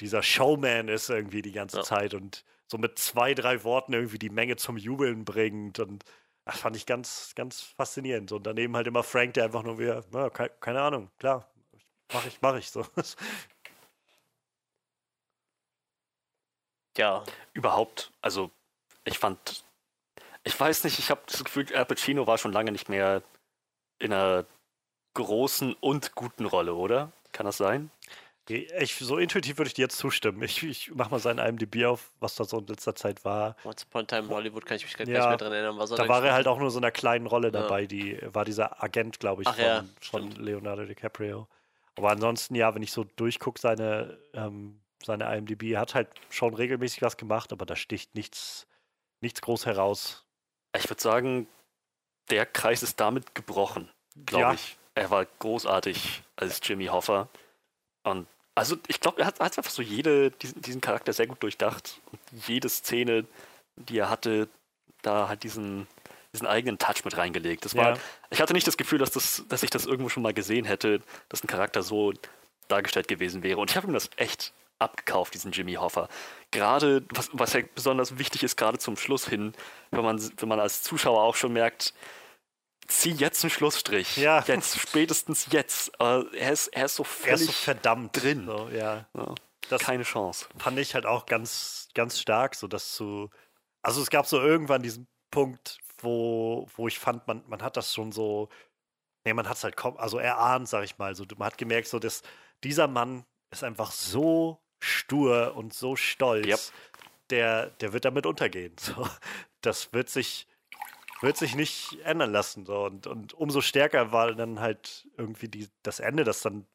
dieser 0.00 0.22
Showman 0.22 0.88
ist 0.88 1.10
irgendwie 1.10 1.42
die 1.42 1.52
ganze 1.52 1.78
Ja. 1.78 1.82
Zeit 1.82 2.14
und 2.14 2.44
so 2.66 2.78
mit 2.78 2.98
zwei, 2.98 3.34
drei 3.34 3.64
Worten 3.64 3.92
irgendwie 3.92 4.18
die 4.18 4.30
Menge 4.30 4.56
zum 4.56 4.76
Jubeln 4.76 5.24
bringt 5.24 5.78
und 5.80 6.04
das 6.44 6.58
fand 6.60 6.76
ich 6.76 6.86
ganz, 6.86 7.34
ganz 7.34 7.62
faszinierend. 7.62 8.32
Und 8.32 8.46
daneben 8.46 8.76
halt 8.76 8.86
immer 8.86 9.02
Frank, 9.02 9.34
der 9.34 9.44
einfach 9.44 9.62
nur 9.62 9.78
wieder, 9.78 10.04
na, 10.12 10.30
keine, 10.30 10.50
keine 10.60 10.82
Ahnung, 10.82 11.10
klar, 11.18 11.50
mach 12.12 12.26
ich, 12.26 12.40
mach 12.42 12.56
ich 12.56 12.70
so. 12.70 12.84
ja, 16.96 17.24
Überhaupt, 17.52 18.12
also 18.20 18.50
ich 19.04 19.18
fand, 19.18 19.64
ich 20.44 20.58
weiß 20.58 20.84
nicht, 20.84 20.98
ich 20.98 21.10
habe 21.10 21.22
das 21.26 21.44
Gefühl, 21.44 21.66
Al 21.74 21.86
Pacino 21.86 22.26
war 22.26 22.38
schon 22.38 22.52
lange 22.52 22.72
nicht 22.72 22.88
mehr 22.88 23.22
in 23.98 24.12
einer 24.12 24.46
großen 25.14 25.74
und 25.74 26.14
guten 26.14 26.44
Rolle, 26.44 26.74
oder? 26.74 27.12
Kann 27.32 27.46
das 27.46 27.56
sein? 27.56 27.90
Ich, 28.46 28.96
so 28.96 29.16
intuitiv 29.16 29.56
würde 29.56 29.68
ich 29.68 29.74
dir 29.74 29.82
jetzt 29.82 29.96
zustimmen. 29.96 30.42
Ich, 30.42 30.62
ich 30.62 30.94
mach 30.94 31.10
mal 31.10 31.18
sein 31.18 31.38
IMDb 31.38 31.84
auf, 31.86 32.10
was 32.20 32.34
da 32.34 32.44
so 32.44 32.58
in 32.58 32.66
letzter 32.66 32.94
Zeit 32.94 33.24
war. 33.24 33.56
Once 33.64 33.84
Upon 33.84 34.02
a 34.02 34.04
Time 34.04 34.22
in 34.24 34.28
Hollywood 34.28 34.66
kann 34.66 34.76
ich 34.76 34.84
mich 34.84 34.96
gar 34.96 35.06
Ja, 35.06 35.14
nicht 35.20 35.28
mehr 35.28 35.36
dran 35.38 35.52
erinnern, 35.52 35.78
was 35.78 35.90
er 35.92 35.96
Da 35.96 36.08
war 36.08 36.22
er 36.24 36.34
halt 36.34 36.46
auch 36.46 36.58
nur 36.58 36.70
so 36.70 36.78
einer 36.78 36.90
kleinen 36.90 37.26
Rolle 37.26 37.48
Ja. 37.48 37.62
dabei, 37.62 37.86
die 37.86 38.18
war 38.22 38.44
dieser 38.44 38.82
Agent, 38.82 39.18
glaube 39.18 39.42
ich, 39.42 39.48
Ach 39.48 39.54
von, 39.54 39.64
ja, 39.64 39.84
von. 40.02 40.30
Leonardo 40.32 40.84
DiCaprio. 40.84 41.48
Aber 41.96 42.10
ansonsten, 42.10 42.54
ja, 42.54 42.74
wenn 42.74 42.82
ich 42.82 42.92
so 42.92 43.04
durchgucke, 43.04 43.58
seine, 43.60 44.18
ähm, 44.34 44.80
seine 45.02 45.24
IMDb, 45.34 45.72
er 45.72 45.80
hat 45.80 45.94
halt 45.94 46.08
schon 46.28 46.52
regelmäßig 46.54 47.00
was 47.02 47.16
gemacht, 47.16 47.52
aber 47.52 47.64
da 47.64 47.76
sticht 47.76 48.14
nichts, 48.14 48.66
nichts 49.20 49.40
groß 49.40 49.64
heraus. 49.64 50.24
Ich 50.76 50.90
würde 50.90 51.00
sagen, 51.00 51.46
der 52.30 52.44
Kreis 52.46 52.82
ist 52.82 53.00
damit 53.00 53.34
gebrochen, 53.34 53.88
glaube 54.26 54.42
Ja. 54.42 54.54
ich. 54.54 54.76
Er 54.96 55.10
war 55.10 55.24
großartig 55.38 56.22
als 56.36 56.60
Jimmy 56.62 56.86
Hoffa. 56.86 57.28
Und 58.02 58.26
also 58.54 58.76
ich 58.86 59.00
glaube, 59.00 59.20
er 59.20 59.26
hat, 59.26 59.40
hat 59.40 59.58
einfach 59.58 59.70
so 59.70 59.82
jede, 59.82 60.30
diesen, 60.30 60.60
diesen 60.62 60.80
Charakter 60.80 61.12
sehr 61.12 61.26
gut 61.26 61.42
durchdacht. 61.42 62.00
Und 62.10 62.20
jede 62.46 62.68
Szene, 62.68 63.24
die 63.76 63.98
er 63.98 64.10
hatte, 64.10 64.48
da 65.02 65.28
hat 65.28 65.42
diesen, 65.42 65.86
diesen 66.32 66.46
eigenen 66.46 66.78
Touch 66.78 67.04
mit 67.04 67.16
reingelegt. 67.16 67.64
Das 67.64 67.74
war, 67.74 67.90
Ja. 67.90 67.98
Ich 68.30 68.40
hatte 68.40 68.52
nicht 68.52 68.66
das 68.66 68.76
Gefühl, 68.76 68.98
dass, 68.98 69.10
das, 69.10 69.44
dass 69.48 69.62
ich 69.62 69.70
das 69.70 69.86
irgendwo 69.86 70.08
schon 70.08 70.22
mal 70.22 70.34
gesehen 70.34 70.64
hätte, 70.64 71.00
dass 71.28 71.42
ein 71.42 71.48
Charakter 71.48 71.82
so 71.82 72.12
dargestellt 72.68 73.08
gewesen 73.08 73.42
wäre. 73.42 73.58
Und 73.58 73.70
ich 73.70 73.76
habe 73.76 73.86
ihm 73.86 73.92
das 73.92 74.10
echt 74.16 74.52
abgekauft, 74.78 75.34
diesen 75.34 75.52
Jimmy 75.52 75.74
Hoffa. 75.74 76.08
Gerade, 76.50 77.04
was, 77.10 77.30
was 77.32 77.52
ja 77.52 77.60
besonders 77.74 78.18
wichtig 78.18 78.42
ist, 78.42 78.56
gerade 78.56 78.78
zum 78.78 78.96
Schluss 78.96 79.28
hin, 79.28 79.54
wenn 79.90 80.04
man, 80.04 80.20
wenn 80.38 80.48
man 80.48 80.60
als 80.60 80.82
Zuschauer 80.82 81.22
auch 81.22 81.36
schon 81.36 81.52
merkt, 81.52 81.94
zieh 82.88 83.12
jetzt 83.12 83.42
einen 83.44 83.50
Schlussstrich. 83.50 84.16
Ja. 84.16 84.42
Jetzt, 84.46 84.78
spätestens 84.78 85.46
jetzt. 85.50 85.92
Er 85.98 86.52
ist, 86.52 86.68
er 86.68 86.84
ist 86.86 86.96
so 86.96 87.02
Er 87.02 87.06
ist 87.06 87.14
völlig 87.14 87.46
so 87.46 87.52
verdammt 87.52 88.22
drin. 88.22 88.46
So, 88.46 88.68
ja. 88.68 89.06
Ja, 89.16 89.34
Das 89.68 89.82
keine 89.82 90.02
Chance. 90.04 90.46
fand 90.58 90.78
ich 90.78 90.94
halt 90.94 91.06
auch 91.06 91.26
ganz, 91.26 91.88
ganz 91.94 92.18
stark, 92.20 92.54
so 92.54 92.66
dass 92.68 92.92
zu. 92.94 93.30
Also 93.82 94.00
es 94.00 94.10
gab 94.10 94.26
so 94.26 94.40
irgendwann 94.40 94.82
diesen 94.82 95.06
Punkt, 95.30 95.78
wo, 95.98 96.68
wo 96.76 96.88
ich 96.88 96.98
fand, 96.98 97.26
man, 97.26 97.42
man 97.48 97.62
hat 97.62 97.76
das 97.76 97.92
schon 97.92 98.12
so. 98.12 98.48
Nee, 99.24 99.32
man 99.34 99.48
hat 99.48 99.56
es 99.56 99.64
halt 99.64 99.76
kaum, 99.76 99.96
also 99.96 100.18
erahnt, 100.18 100.68
sag 100.68 100.84
ich 100.84 100.98
mal. 100.98 101.14
So, 101.14 101.24
man 101.36 101.46
hat 101.46 101.58
gemerkt, 101.58 101.88
so 101.88 101.98
dass 101.98 102.22
dieser 102.62 102.88
Mann 102.88 103.24
ist 103.50 103.64
einfach 103.64 103.90
so 103.90 104.60
stur 104.80 105.54
und 105.56 105.72
so 105.72 105.96
stolz. 105.96 106.46
Yep. 106.46 106.60
Der, 107.30 107.70
der 107.70 107.92
wird 107.92 108.04
damit 108.04 108.26
untergehen. 108.26 108.74
So. 108.80 109.08
Das 109.62 109.94
wird 109.94 110.10
sich, 110.10 110.46
wird 111.20 111.36
sich 111.36 111.54
nicht 111.54 111.98
ändern 112.04 112.32
lassen. 112.32 112.66
So. 112.66 112.84
Und, 112.84 113.06
und 113.06 113.34
umso 113.34 113.60
stärker 113.60 114.12
war 114.12 114.34
dann 114.34 114.60
halt 114.60 115.08
irgendwie 115.16 115.48
die, 115.48 115.68
das 115.82 116.00
Ende, 116.00 116.24
das 116.24 116.40
dann 116.40 116.66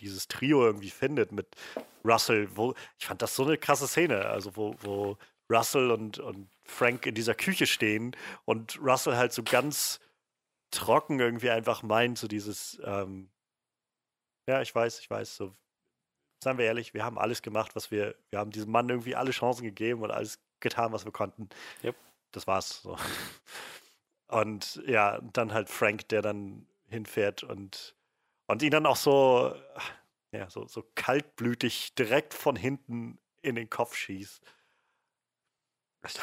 dieses 0.00 0.28
Trio 0.28 0.64
irgendwie 0.64 0.90
findet 0.90 1.32
mit 1.32 1.46
Russell, 2.04 2.48
wo 2.56 2.74
ich 2.98 3.06
fand 3.06 3.22
das 3.22 3.36
so 3.36 3.44
eine 3.44 3.56
krasse 3.56 3.86
Szene, 3.86 4.26
also 4.26 4.56
wo, 4.56 4.74
wo 4.80 5.16
Russell 5.50 5.90
und, 5.90 6.18
und 6.18 6.50
Frank 6.64 7.06
in 7.06 7.14
dieser 7.14 7.34
Küche 7.34 7.66
stehen 7.66 8.16
und 8.44 8.78
Russell 8.80 9.16
halt 9.16 9.32
so 9.32 9.42
ganz 9.42 10.00
trocken 10.70 11.20
irgendwie 11.20 11.50
einfach 11.50 11.82
meint, 11.82 12.18
so 12.18 12.26
dieses, 12.26 12.80
ähm, 12.84 13.30
ja, 14.48 14.60
ich 14.62 14.74
weiß, 14.74 14.98
ich 14.98 15.08
weiß, 15.08 15.36
so, 15.36 15.54
seien 16.42 16.58
wir 16.58 16.64
ehrlich, 16.64 16.94
wir 16.94 17.04
haben 17.04 17.18
alles 17.18 17.42
gemacht, 17.42 17.76
was 17.76 17.90
wir, 17.90 18.16
wir 18.30 18.38
haben 18.38 18.50
diesem 18.50 18.72
Mann 18.72 18.88
irgendwie 18.88 19.14
alle 19.14 19.30
Chancen 19.30 19.62
gegeben 19.62 20.02
und 20.02 20.10
alles 20.10 20.40
getan, 20.60 20.92
was 20.92 21.04
wir 21.04 21.12
konnten. 21.12 21.48
Yep. 21.84 21.94
Das 22.32 22.46
war's. 22.46 22.82
So. 22.82 22.96
Und 24.28 24.82
ja, 24.86 25.20
dann 25.20 25.52
halt 25.52 25.68
Frank, 25.68 26.08
der 26.08 26.22
dann 26.22 26.66
hinfährt 26.88 27.42
und, 27.42 27.94
und 28.46 28.62
ihn 28.62 28.70
dann 28.70 28.86
auch 28.86 28.96
so, 28.96 29.54
ja, 30.32 30.48
so, 30.50 30.66
so 30.66 30.84
kaltblütig 30.94 31.94
direkt 31.94 32.34
von 32.34 32.56
hinten 32.56 33.18
in 33.42 33.54
den 33.54 33.68
Kopf 33.68 33.94
schießt. 33.94 34.42
Das, 36.02 36.18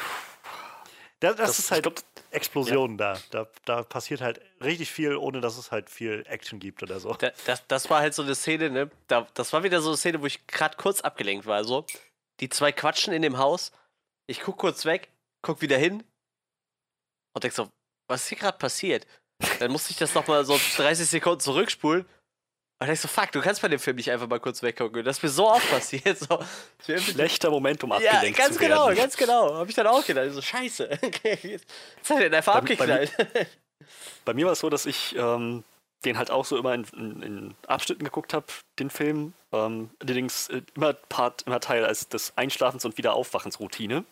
das, 1.20 1.58
ist 1.58 1.70
halt 1.70 1.84
glaub, 1.84 2.02
Explosion 2.30 2.98
da. 2.98 3.18
da. 3.30 3.46
Da 3.64 3.82
passiert 3.84 4.20
halt 4.20 4.40
richtig 4.60 4.90
viel, 4.90 5.16
ohne 5.16 5.40
dass 5.40 5.56
es 5.56 5.70
halt 5.70 5.88
viel 5.88 6.24
Action 6.26 6.58
gibt 6.58 6.82
oder 6.82 6.98
so. 6.98 7.12
Da, 7.14 7.30
das, 7.46 7.66
das 7.68 7.90
war 7.90 8.00
halt 8.00 8.14
so 8.14 8.22
eine 8.22 8.34
Szene, 8.34 8.70
ne? 8.70 8.90
Da, 9.06 9.26
das 9.34 9.52
war 9.52 9.62
wieder 9.62 9.80
so 9.80 9.90
eine 9.90 9.96
Szene, 9.96 10.20
wo 10.20 10.26
ich 10.26 10.46
gerade 10.46 10.76
kurz 10.76 11.00
abgelenkt 11.00 11.46
war. 11.46 11.64
So, 11.64 11.86
die 12.40 12.48
zwei 12.48 12.72
quatschen 12.72 13.12
in 13.12 13.22
dem 13.22 13.38
Haus. 13.38 13.72
Ich 14.26 14.40
guck 14.40 14.56
kurz 14.56 14.84
weg, 14.84 15.10
guck 15.42 15.60
wieder 15.60 15.76
hin 15.76 16.04
und 17.34 17.44
denk 17.44 17.54
so, 17.54 17.68
was 18.12 18.22
ist 18.22 18.28
hier 18.28 18.38
gerade 18.38 18.58
passiert? 18.58 19.06
Dann 19.58 19.72
musste 19.72 19.90
ich 19.90 19.96
das 19.96 20.14
nochmal 20.14 20.44
so 20.44 20.58
30 20.76 21.06
Sekunden 21.08 21.40
zurückspulen. 21.40 22.04
Und 22.80 22.86
denk 22.88 22.98
so, 22.98 23.08
fuck, 23.08 23.30
du 23.32 23.40
kannst 23.40 23.62
bei 23.62 23.68
dem 23.68 23.78
Film 23.78 23.96
nicht 23.96 24.10
einfach 24.10 24.26
mal 24.28 24.40
kurz 24.40 24.62
weggucken. 24.62 25.04
Das 25.04 25.18
ist 25.18 25.22
mir 25.22 25.28
so 25.28 25.48
oft 25.48 25.68
passiert. 25.70 26.18
So, 26.18 26.40
ich 26.86 27.04
schlechter 27.06 27.50
Moment, 27.50 27.82
um 27.84 27.90
ja, 27.90 27.96
abgelenkt 27.96 28.38
ganz 28.38 28.54
zu 28.54 28.60
werden. 28.60 28.72
genau, 28.72 28.94
ganz 28.94 29.16
genau. 29.16 29.54
Hab 29.54 29.68
ich 29.68 29.74
dann 29.74 29.86
auch 29.86 30.04
gedacht. 30.04 30.30
So, 30.32 30.42
scheiße. 30.42 30.88
Jetzt 31.42 31.66
hat 32.10 32.16
er 32.18 32.20
den 32.20 32.34
einfach 32.34 32.60
Bei- 32.60 32.74
bei 32.74 32.86
mir- 32.86 33.02
abgeknallt. 33.02 33.48
Bei 34.24 34.34
mir 34.34 34.46
war 34.46 34.52
es 34.52 34.60
so, 34.60 34.70
dass 34.70 34.86
ich 34.86 35.16
ähm, 35.16 35.64
den 36.04 36.18
halt 36.18 36.30
auch 36.30 36.44
so 36.44 36.56
immer 36.56 36.74
in, 36.74 36.84
in, 36.96 37.22
in 37.22 37.54
Abschnitten 37.66 38.04
geguckt 38.04 38.32
habe, 38.34 38.46
den 38.78 38.90
Film. 38.90 39.32
Ähm, 39.52 39.90
allerdings 40.00 40.48
äh, 40.48 40.62
immer 40.76 40.92
Part, 40.92 41.42
immer 41.42 41.58
Teil 41.60 41.84
als 41.84 42.08
des 42.08 42.36
Einschlafens 42.36 42.84
und 42.84 42.96
Wiederaufwachens 42.98 43.58
Routine. 43.60 44.04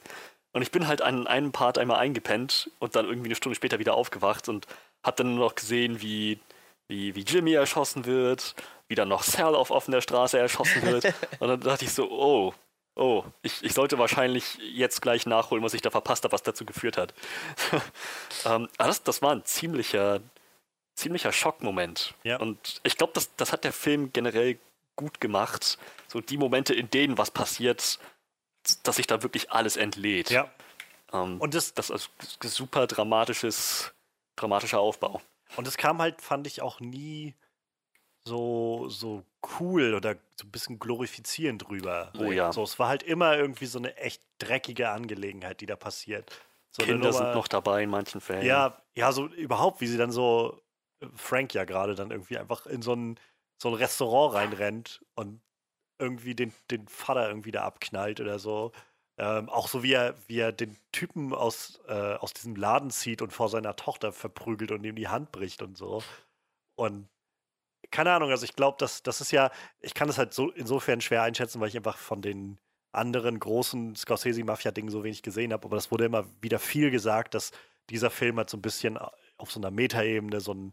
Und 0.53 0.63
ich 0.63 0.71
bin 0.71 0.87
halt 0.87 1.03
an 1.03 1.27
einem 1.27 1.53
Part 1.53 1.79
einmal 1.79 1.99
eingepennt 1.99 2.71
und 2.79 2.97
dann 2.97 3.07
irgendwie 3.07 3.29
eine 3.29 3.37
Stunde 3.37 3.55
später 3.55 3.79
wieder 3.79 3.95
aufgewacht 3.95 4.49
und 4.49 4.67
hab 5.03 5.17
dann 5.17 5.35
nur 5.35 5.47
noch 5.47 5.55
gesehen, 5.55 6.01
wie, 6.03 6.41
wie, 6.89 7.15
wie 7.15 7.21
Jimmy 7.21 7.53
erschossen 7.53 8.05
wird, 8.05 8.55
wie 8.89 8.97
dann 8.97 9.09
noch 9.09 9.23
Sal 9.23 9.55
auf 9.55 9.71
offener 9.71 10.01
Straße 10.01 10.39
erschossen 10.39 10.83
wird. 10.83 11.05
und 11.39 11.49
dann 11.49 11.61
dachte 11.61 11.85
ich 11.85 11.93
so, 11.93 12.11
oh, 12.11 12.53
oh, 12.97 13.25
ich, 13.43 13.63
ich 13.63 13.73
sollte 13.73 13.99
wahrscheinlich 13.99 14.59
jetzt 14.75 15.01
gleich 15.01 15.25
nachholen, 15.25 15.63
was 15.63 15.75
ich 15.75 15.83
da 15.83 15.91
verpasst 15.91 16.25
habe, 16.25 16.33
was 16.33 16.43
dazu 16.43 16.65
geführt 16.65 16.97
hat. 16.97 17.15
ähm, 18.45 18.69
aber 18.77 18.89
das, 18.89 19.05
das 19.05 19.23
war 19.23 19.33
ein 19.33 19.45
ziemlicher, 19.45 20.21
ziemlicher 20.97 21.33
Schockmoment. 21.33 22.15
Ja. 22.25 22.39
Und 22.39 22.81
ich 22.83 22.97
glaube, 22.97 23.13
das, 23.15 23.35
das 23.37 23.53
hat 23.53 23.63
der 23.63 23.73
Film 23.73 24.13
generell 24.13 24.59
gut 24.97 25.21
gemacht. 25.21 25.79
So 26.09 26.21
die 26.21 26.37
Momente, 26.37 26.75
in 26.75 26.91
denen 26.91 27.17
was 27.17 27.31
passiert, 27.31 27.99
dass 28.83 28.97
sich 28.97 29.07
da 29.07 29.23
wirklich 29.23 29.51
alles 29.51 29.77
entlädt. 29.77 30.31
Ja. 30.31 30.51
Ähm, 31.13 31.41
Und 31.41 31.55
das, 31.55 31.75
das 31.75 31.91
ist 31.91 32.11
super 32.43 32.87
dramatisches, 32.87 33.93
dramatischer 34.37 34.81
Aufbau. 34.81 35.21
Und 35.57 35.67
es 35.67 35.77
kam 35.77 36.01
halt, 36.01 36.21
fand 36.23 36.47
ich, 36.47 36.63
auch 36.63 36.81
nie 36.81 37.35
so, 38.25 38.89
so 38.89 39.25
cool 39.59 39.95
oder 39.95 40.17
so 40.37 40.47
ein 40.47 40.51
bisschen 40.51 40.79
glorifizierend 40.79 41.67
drüber. 41.69 42.13
Oh 42.19 42.31
ja. 42.31 42.53
So, 42.53 42.63
es 42.63 42.79
war 42.79 42.89
halt 42.89 43.03
immer 43.03 43.37
irgendwie 43.37 43.67
so 43.67 43.79
eine 43.79 43.97
echt 43.97 44.23
dreckige 44.39 44.91
Angelegenheit, 44.91 45.61
die 45.61 45.67
da 45.67 45.77
passiert. 45.77 46.31
So 46.71 46.85
Kinder 46.85 47.13
sind 47.13 47.35
noch 47.35 47.49
dabei 47.49 47.83
in 47.83 47.91
manchen 47.91 48.21
Fällen. 48.21 48.47
Ja, 48.47 48.81
ja, 48.95 49.11
so 49.13 49.27
überhaupt, 49.27 49.81
wie 49.81 49.87
sie 49.87 49.99
dann 49.99 50.13
so, 50.13 50.63
äh, 51.01 51.07
Frank 51.17 51.55
ja 51.55 51.65
gerade 51.65 51.95
dann 51.95 52.11
irgendwie 52.11 52.39
einfach 52.39 52.67
in 52.67 52.83
so 52.83 52.95
ein, 52.95 53.19
so 53.61 53.69
ein 53.69 53.75
Restaurant 53.75 54.35
reinrennt 54.35 55.05
und 55.15 55.41
irgendwie 56.01 56.35
den, 56.35 56.53
den 56.71 56.89
Vater 56.89 57.29
irgendwie 57.29 57.53
da 57.53 57.63
abknallt 57.65 58.21
oder 58.21 58.39
so. 58.39 58.73
Ähm, 59.19 59.49
auch 59.51 59.69
so 59.69 59.83
wie 59.83 59.93
er, 59.93 60.15
wie 60.29 60.39
er 60.39 60.53
den 60.53 60.77
Typen 60.93 61.35
aus, 61.35 61.81
äh, 61.89 62.15
aus 62.15 62.33
diesem 62.33 62.57
Laden 62.57 62.91
zieht 62.91 63.23
und 63.23 63.33
vor 63.33 63.49
seiner 63.49 63.77
Tochter 63.77 64.13
verprügelt 64.13 64.73
und 64.73 64.85
ihm 64.85 64.97
die 64.97 65.09
Hand 65.09 65.33
bricht 65.33 65.63
und 65.63 65.77
so. 65.77 66.03
Und 66.75 67.09
keine 67.91 68.13
Ahnung, 68.13 68.31
also 68.31 68.45
ich 68.45 68.57
glaube, 68.57 68.77
das, 68.79 69.03
das 69.03 69.21
ist 69.21 69.33
ja, 69.33 69.51
ich 69.81 69.95
kann 69.95 70.09
das 70.09 70.19
halt 70.19 70.33
so 70.33 70.51
insofern 70.51 71.01
schwer 71.01 71.23
einschätzen, 71.23 71.61
weil 71.61 71.69
ich 71.69 71.77
einfach 71.77 71.99
von 71.99 72.23
den 72.23 72.59
anderen 72.93 73.39
großen 73.39 73.95
Scorsese-Mafia-Dingen 73.97 74.91
so 74.91 75.05
wenig 75.05 75.23
gesehen 75.23 75.53
habe, 75.53 75.65
aber 75.67 75.77
das 75.77 75.91
wurde 75.91 76.07
immer 76.07 76.25
wieder 76.41 76.59
viel 76.59 76.91
gesagt, 76.91 77.35
dass 77.35 77.53
dieser 77.89 78.11
Film 78.11 78.37
halt 78.39 78.51
so 78.51 78.57
ein 78.57 78.63
bisschen 78.63 78.99
auf 79.37 79.53
so 79.53 79.61
einer 79.61 79.71
Metaebene 79.71 80.41
so, 80.41 80.55
ein, 80.55 80.73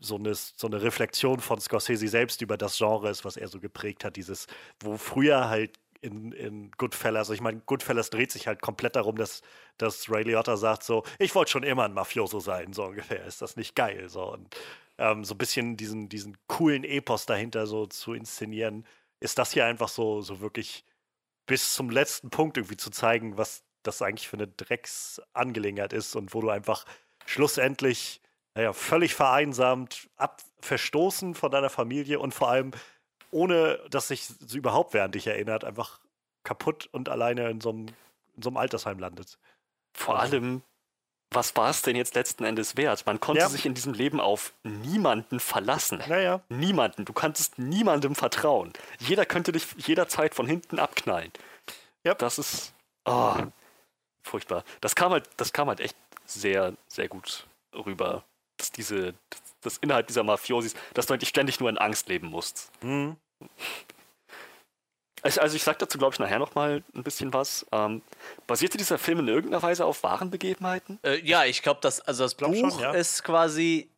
so, 0.00 0.16
eine, 0.16 0.34
so 0.34 0.66
eine 0.66 0.82
Reflexion 0.82 1.40
von 1.40 1.60
Scorsese 1.60 2.08
selbst 2.08 2.42
über 2.42 2.56
das 2.56 2.76
Genre 2.78 3.10
ist, 3.10 3.24
was 3.24 3.36
er 3.36 3.48
so 3.48 3.60
geprägt 3.60 4.04
hat. 4.04 4.16
Dieses, 4.16 4.46
wo 4.80 4.96
früher 4.96 5.48
halt 5.48 5.78
in, 6.00 6.32
in 6.32 6.70
Goodfellas, 6.72 7.20
also 7.20 7.34
ich 7.34 7.40
meine, 7.40 7.60
Goodfellas 7.60 8.10
dreht 8.10 8.32
sich 8.32 8.46
halt 8.46 8.62
komplett 8.62 8.96
darum, 8.96 9.16
dass, 9.16 9.42
dass 9.76 10.10
Ray 10.10 10.24
Liotta 10.24 10.56
sagt 10.56 10.82
so, 10.82 11.04
ich 11.18 11.34
wollte 11.34 11.50
schon 11.50 11.62
immer 11.62 11.84
ein 11.84 11.92
Mafioso 11.92 12.40
sein, 12.40 12.72
so 12.72 12.84
ungefähr. 12.84 13.24
Ist 13.24 13.42
das 13.42 13.56
nicht 13.56 13.74
geil? 13.74 14.08
So, 14.08 14.32
und 14.32 14.56
ähm, 14.98 15.24
so 15.24 15.34
ein 15.34 15.38
bisschen 15.38 15.76
diesen, 15.76 16.08
diesen 16.08 16.36
coolen 16.46 16.84
Epos 16.84 17.26
dahinter 17.26 17.66
so 17.66 17.86
zu 17.86 18.14
inszenieren, 18.14 18.86
ist 19.20 19.38
das 19.38 19.52
hier 19.52 19.66
einfach 19.66 19.88
so, 19.88 20.22
so 20.22 20.40
wirklich 20.40 20.84
bis 21.46 21.74
zum 21.74 21.90
letzten 21.90 22.30
Punkt 22.30 22.56
irgendwie 22.56 22.76
zu 22.76 22.90
zeigen, 22.90 23.36
was 23.36 23.64
das 23.82 24.02
eigentlich 24.02 24.28
für 24.28 24.36
eine 24.36 24.46
Drecksangelegenheit 24.46 25.92
ist 25.92 26.14
und 26.16 26.34
wo 26.34 26.40
du 26.40 26.50
einfach 26.50 26.84
schlussendlich, 27.26 28.20
naja, 28.54 28.72
völlig 28.72 29.14
vereinsamt, 29.14 30.08
ab, 30.16 30.42
verstoßen 30.60 31.34
von 31.34 31.50
deiner 31.50 31.70
Familie 31.70 32.18
und 32.18 32.34
vor 32.34 32.50
allem, 32.50 32.72
ohne 33.30 33.78
dass 33.90 34.08
sich 34.08 34.26
so 34.26 34.56
überhaupt 34.58 34.92
wer 34.94 35.04
an 35.04 35.12
dich 35.12 35.26
erinnert, 35.26 35.64
einfach 35.64 36.00
kaputt 36.44 36.88
und 36.92 37.08
alleine 37.08 37.48
in 37.50 37.60
so 37.60 37.70
einem, 37.70 37.86
in 38.36 38.42
so 38.42 38.50
einem 38.50 38.56
Altersheim 38.56 38.98
landet. 38.98 39.38
Vor 39.96 40.18
Also- 40.18 40.36
allem, 40.36 40.62
was 41.32 41.54
war 41.54 41.70
es 41.70 41.82
denn 41.82 41.94
jetzt 41.94 42.16
letzten 42.16 42.42
Endes 42.44 42.76
wert? 42.76 43.06
Man 43.06 43.20
konnte 43.20 43.42
Ja. 43.42 43.48
sich 43.48 43.64
in 43.64 43.72
diesem 43.74 43.94
Leben 43.94 44.18
auf 44.20 44.52
niemanden 44.64 45.38
verlassen. 45.38 46.02
Naja, 46.08 46.40
Niemanden. 46.48 47.04
Du 47.04 47.12
kanntest 47.12 47.56
niemandem 47.56 48.16
vertrauen. 48.16 48.72
Jeder 48.98 49.24
könnte 49.26 49.52
dich 49.52 49.64
jederzeit 49.76 50.34
von 50.34 50.46
hinten 50.48 50.80
abknallen. 50.80 51.30
Ja. 52.02 52.14
Das 52.14 52.38
ist 52.40 52.72
oh, 53.04 53.36
furchtbar. 54.24 54.64
Das 54.80 54.96
kam 54.96 55.12
halt, 55.12 55.28
das 55.36 55.52
kam 55.52 55.68
halt 55.68 55.78
echt 55.78 55.96
sehr, 56.26 56.74
sehr 56.88 57.06
gut 57.08 57.46
rüber. 57.74 58.24
Dass 58.60 58.72
diese, 58.72 59.14
das, 59.30 59.42
das 59.62 59.76
innerhalb 59.78 60.06
dieser 60.06 60.22
Mafiosis, 60.22 60.74
dass 60.94 61.06
du 61.06 61.14
eigentlich 61.14 61.30
ständig 61.30 61.60
nur 61.60 61.68
in 61.68 61.78
Angst 61.78 62.08
leben 62.08 62.28
musst. 62.28 62.70
hm, 62.80 63.16
Also, 65.22 65.56
ich 65.56 65.62
sag 65.62 65.78
dazu, 65.78 65.98
glaube 65.98 66.14
ich, 66.14 66.18
nachher 66.18 66.38
nochmal 66.38 66.82
ein 66.94 67.02
bisschen 67.02 67.32
was. 67.32 67.66
Ähm, 67.72 68.02
basierte 68.46 68.78
dieser 68.78 68.98
Film 68.98 69.20
in 69.20 69.28
irgendeiner 69.28 69.62
Weise 69.62 69.84
auf 69.84 70.02
wahren 70.02 70.30
Begebenheiten? 70.30 70.98
Äh, 71.02 71.20
ja, 71.26 71.44
ich 71.44 71.62
glaube, 71.62 71.80
dass 71.80 72.00
also 72.00 72.22
das 72.22 72.36
Glaub 72.36 72.52
Buch 72.52 72.70
schon, 72.70 72.80
ja. 72.80 72.92
ist 72.92 73.22
quasi 73.22 73.90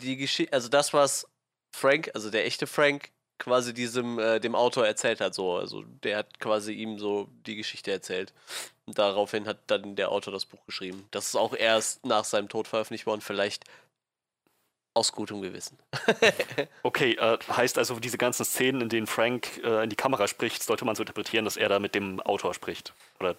die 0.00 0.16
Geschichte, 0.16 0.52
also 0.52 0.68
das, 0.68 0.92
was 0.92 1.26
Frank, 1.72 2.10
also 2.14 2.30
der 2.30 2.46
echte 2.46 2.66
Frank, 2.66 3.10
quasi 3.38 3.72
diesem 3.74 4.18
äh, 4.18 4.38
dem 4.38 4.54
Autor 4.54 4.86
erzählt 4.86 5.20
hat. 5.20 5.34
So, 5.34 5.56
also 5.56 5.82
der 5.82 6.18
hat 6.18 6.38
quasi 6.38 6.72
ihm 6.74 6.98
so 6.98 7.28
die 7.46 7.56
Geschichte 7.56 7.90
erzählt. 7.90 8.32
Und 8.90 8.98
daraufhin 8.98 9.46
hat 9.46 9.58
dann 9.68 9.94
der 9.94 10.10
Autor 10.10 10.32
das 10.32 10.46
Buch 10.46 10.66
geschrieben. 10.66 11.06
Das 11.12 11.26
ist 11.26 11.36
auch 11.36 11.54
erst 11.54 12.04
nach 12.04 12.24
seinem 12.24 12.48
Tod 12.48 12.66
veröffentlicht 12.66 13.06
worden. 13.06 13.20
Vielleicht 13.20 13.64
Aus 14.94 15.12
gutem 15.12 15.40
Gewissen. 15.42 15.78
okay, 16.82 17.12
äh, 17.12 17.38
heißt 17.48 17.78
also, 17.78 18.00
diese 18.00 18.18
ganzen 18.18 18.44
Szenen, 18.44 18.80
in 18.80 18.88
denen 18.88 19.06
Frank 19.06 19.62
äh, 19.62 19.84
in 19.84 19.90
die 19.90 19.94
Kamera 19.94 20.26
spricht, 20.26 20.64
sollte 20.64 20.84
man 20.84 20.96
so 20.96 21.04
interpretieren, 21.04 21.44
dass 21.44 21.56
er 21.56 21.68
da 21.68 21.78
mit 21.78 21.94
dem 21.94 22.18
Autor 22.18 22.52
spricht. 22.52 22.92
Oder, 23.20 23.36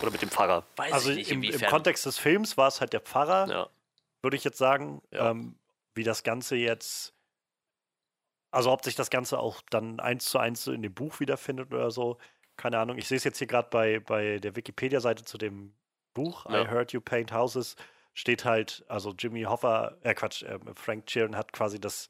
oder 0.00 0.12
mit 0.12 0.22
dem 0.22 0.30
Pfarrer. 0.30 0.62
Weiß 0.76 0.92
also 0.92 1.10
nicht, 1.10 1.32
im, 1.32 1.42
im, 1.42 1.60
Kontext 1.62 2.06
des 2.06 2.16
Films 2.16 2.56
war 2.56 2.68
es 2.68 2.80
halt 2.80 2.92
der 2.92 3.00
Pfarrer, 3.00 3.48
ja. 3.48 3.68
würde 4.22 4.36
ich 4.36 4.44
jetzt 4.44 4.58
sagen. 4.58 5.02
Ja. 5.10 5.32
Ähm, 5.32 5.56
wie 5.96 6.04
das 6.04 6.22
Ganze 6.22 6.54
jetzt, 6.54 7.14
also 8.52 8.70
ob 8.70 8.84
sich 8.84 8.94
das 8.94 9.10
Ganze 9.10 9.40
auch 9.40 9.60
dann 9.70 9.98
eins 9.98 10.26
zu 10.26 10.38
eins 10.38 10.68
in 10.68 10.82
dem 10.82 10.94
Buch 10.94 11.18
wiederfindet 11.18 11.74
oder 11.74 11.90
so, 11.90 12.18
keine 12.56 12.78
Ahnung. 12.78 12.98
Ich 12.98 13.08
sehe 13.08 13.16
es 13.16 13.24
jetzt 13.24 13.38
hier 13.38 13.46
gerade 13.46 13.68
bei, 13.70 14.00
bei 14.00 14.38
der 14.38 14.56
Wikipedia-Seite 14.56 15.24
zu 15.24 15.38
dem 15.38 15.74
Buch, 16.14 16.46
ja. 16.46 16.62
I 16.62 16.68
Heard 16.68 16.92
You 16.92 17.00
Paint 17.00 17.32
Houses 17.32 17.76
steht 18.14 18.44
halt, 18.44 18.84
also 18.88 19.12
Jimmy 19.16 19.42
Hoffa, 19.42 19.96
äh 20.00 20.14
Quatsch, 20.14 20.42
äh, 20.42 20.58
Frank 20.74 21.10
Sheeran 21.10 21.36
hat 21.36 21.52
quasi 21.52 21.78
das, 21.78 22.08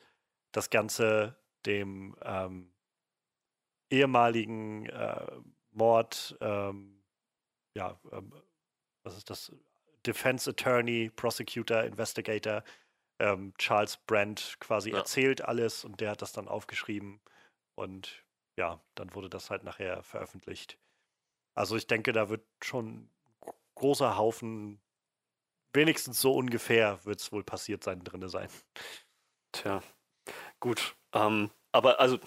das 0.52 0.70
Ganze 0.70 1.37
dem 1.66 2.16
ähm, 2.22 2.72
ehemaligen 3.90 4.87
äh, 4.87 5.26
Mord, 5.72 6.37
ähm, 6.40 7.02
ja, 7.74 7.98
ähm, 8.12 8.32
was 9.02 9.16
ist 9.16 9.30
das? 9.30 9.52
Defense 10.06 10.48
Attorney, 10.48 11.11
Prosecutor, 11.14 11.82
Investigator, 11.82 12.62
ähm, 13.18 13.52
Charles 13.59 13.96
Brandt 13.96 14.56
quasi 14.61 14.90
ja. 14.90 14.98
erzählt 14.98 15.42
alles 15.42 15.85
und 15.85 16.00
der 16.00 16.12
hat 16.12 16.22
das 16.22 16.32
dann 16.32 16.46
aufgeschrieben 16.46 17.20
und 17.74 18.24
ja, 18.57 18.81
dann 18.95 19.14
wurde 19.14 19.29
das 19.29 19.51
halt 19.51 19.64
nachher 19.64 20.03
veröffentlicht. 20.03 20.79
Also 21.55 21.77
ich 21.77 21.87
denke, 21.87 22.12
da 22.12 22.29
wird 22.29 22.45
schon 22.62 23.09
großer 23.75 24.16
Haufen 24.16 24.81
wenigstens 25.73 26.21
so 26.21 26.35
ungefähr 26.35 27.05
wird 27.05 27.21
es 27.21 27.33
wohl 27.33 27.45
passiert 27.45 27.85
sein, 27.85 28.03
drin 28.03 28.29
sein. 28.29 28.49
Tja, 29.53 29.83
gut. 30.59 30.97
Ähm, 31.12 31.51
aber 31.73 32.01
also, 32.01 32.19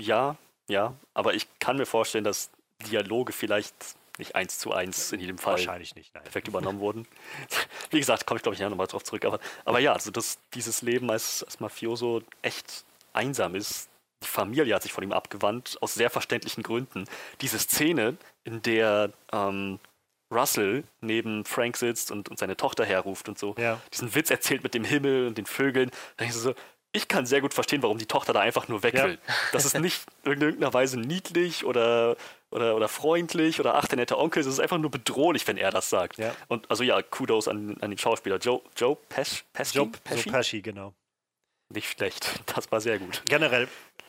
ja, 0.00 0.36
ja, 0.68 0.94
aber 1.14 1.34
ich 1.34 1.46
kann 1.58 1.76
mir 1.76 1.86
vorstellen, 1.86 2.24
dass 2.24 2.50
Dialoge 2.90 3.32
vielleicht 3.32 3.74
nicht 4.18 4.34
eins 4.34 4.58
zu 4.58 4.72
eins 4.72 5.12
in 5.12 5.20
jedem 5.20 5.38
Fall 5.38 5.54
Wahrscheinlich 5.54 5.94
nicht, 5.94 6.14
nein. 6.14 6.24
perfekt 6.24 6.48
übernommen 6.48 6.80
wurden. 6.80 7.06
Wie 7.90 7.98
gesagt, 7.98 8.26
komme 8.26 8.38
ich 8.38 8.42
glaube 8.42 8.54
ich 8.54 8.60
ja 8.60 8.68
nochmal 8.68 8.86
drauf 8.86 9.04
zurück. 9.04 9.24
Aber, 9.24 9.38
aber 9.64 9.78
ja, 9.78 9.92
also 9.92 10.10
dass 10.10 10.38
dieses 10.54 10.82
Leben 10.82 11.10
als, 11.10 11.44
als 11.44 11.60
Mafioso 11.60 12.22
echt 12.42 12.84
einsam 13.12 13.54
ist. 13.54 13.88
Die 14.22 14.28
Familie 14.28 14.74
hat 14.74 14.82
sich 14.82 14.92
von 14.92 15.04
ihm 15.04 15.12
abgewandt, 15.12 15.76
aus 15.80 15.94
sehr 15.94 16.10
verständlichen 16.10 16.62
Gründen. 16.62 17.04
Diese 17.40 17.58
Szene, 17.58 18.16
in 18.44 18.62
der 18.62 19.12
ähm, 19.32 19.78
Russell 20.32 20.84
neben 21.00 21.44
Frank 21.44 21.76
sitzt 21.76 22.10
und, 22.10 22.28
und 22.28 22.38
seine 22.38 22.56
Tochter 22.56 22.84
herruft 22.84 23.28
und 23.28 23.38
so, 23.38 23.54
ja. 23.58 23.80
diesen 23.92 24.14
Witz 24.14 24.30
erzählt 24.30 24.62
mit 24.62 24.74
dem 24.74 24.84
Himmel 24.84 25.26
und 25.26 25.38
den 25.38 25.46
Vögeln, 25.46 25.90
da 26.16 26.24
denkst 26.24 26.36
du 26.36 26.40
so, 26.40 26.54
ich 26.92 27.08
kann 27.08 27.26
sehr 27.26 27.42
gut 27.42 27.52
verstehen, 27.52 27.82
warum 27.82 27.98
die 27.98 28.06
Tochter 28.06 28.32
da 28.32 28.40
einfach 28.40 28.68
nur 28.68 28.82
weg 28.82 28.94
will. 28.94 29.18
Ja. 29.26 29.34
Das 29.52 29.66
ist 29.66 29.78
nicht 29.78 30.04
in 30.24 30.40
irgendeiner 30.40 30.72
Weise 30.72 30.98
niedlich 30.98 31.64
oder, 31.64 32.16
oder, 32.50 32.74
oder 32.74 32.88
freundlich 32.88 33.60
oder 33.60 33.74
ach, 33.74 33.86
der 33.86 33.96
nette 33.96 34.18
Onkel, 34.18 34.40
es 34.40 34.46
ist 34.46 34.60
einfach 34.60 34.78
nur 34.78 34.90
bedrohlich, 34.90 35.46
wenn 35.46 35.58
er 35.58 35.70
das 35.70 35.90
sagt. 35.90 36.16
Ja. 36.16 36.34
Und 36.48 36.70
also 36.70 36.82
ja, 36.82 37.02
Kudos 37.02 37.48
an, 37.48 37.76
an 37.80 37.90
den 37.90 37.98
Schauspieler. 37.98 38.38
Joe, 38.38 38.62
Joe 38.76 38.96
Pesci? 39.08 39.42
Pesci? 39.52 39.76
Joe 39.76 39.88
Pesci? 39.88 40.28
Joe 40.28 40.32
Pesci, 40.32 40.62
genau. 40.62 40.94
Nicht 41.68 41.90
schlecht. 41.90 42.40
Das 42.54 42.70
war 42.72 42.80
sehr 42.80 42.98
gut. 42.98 43.22
Generell, 43.26 43.68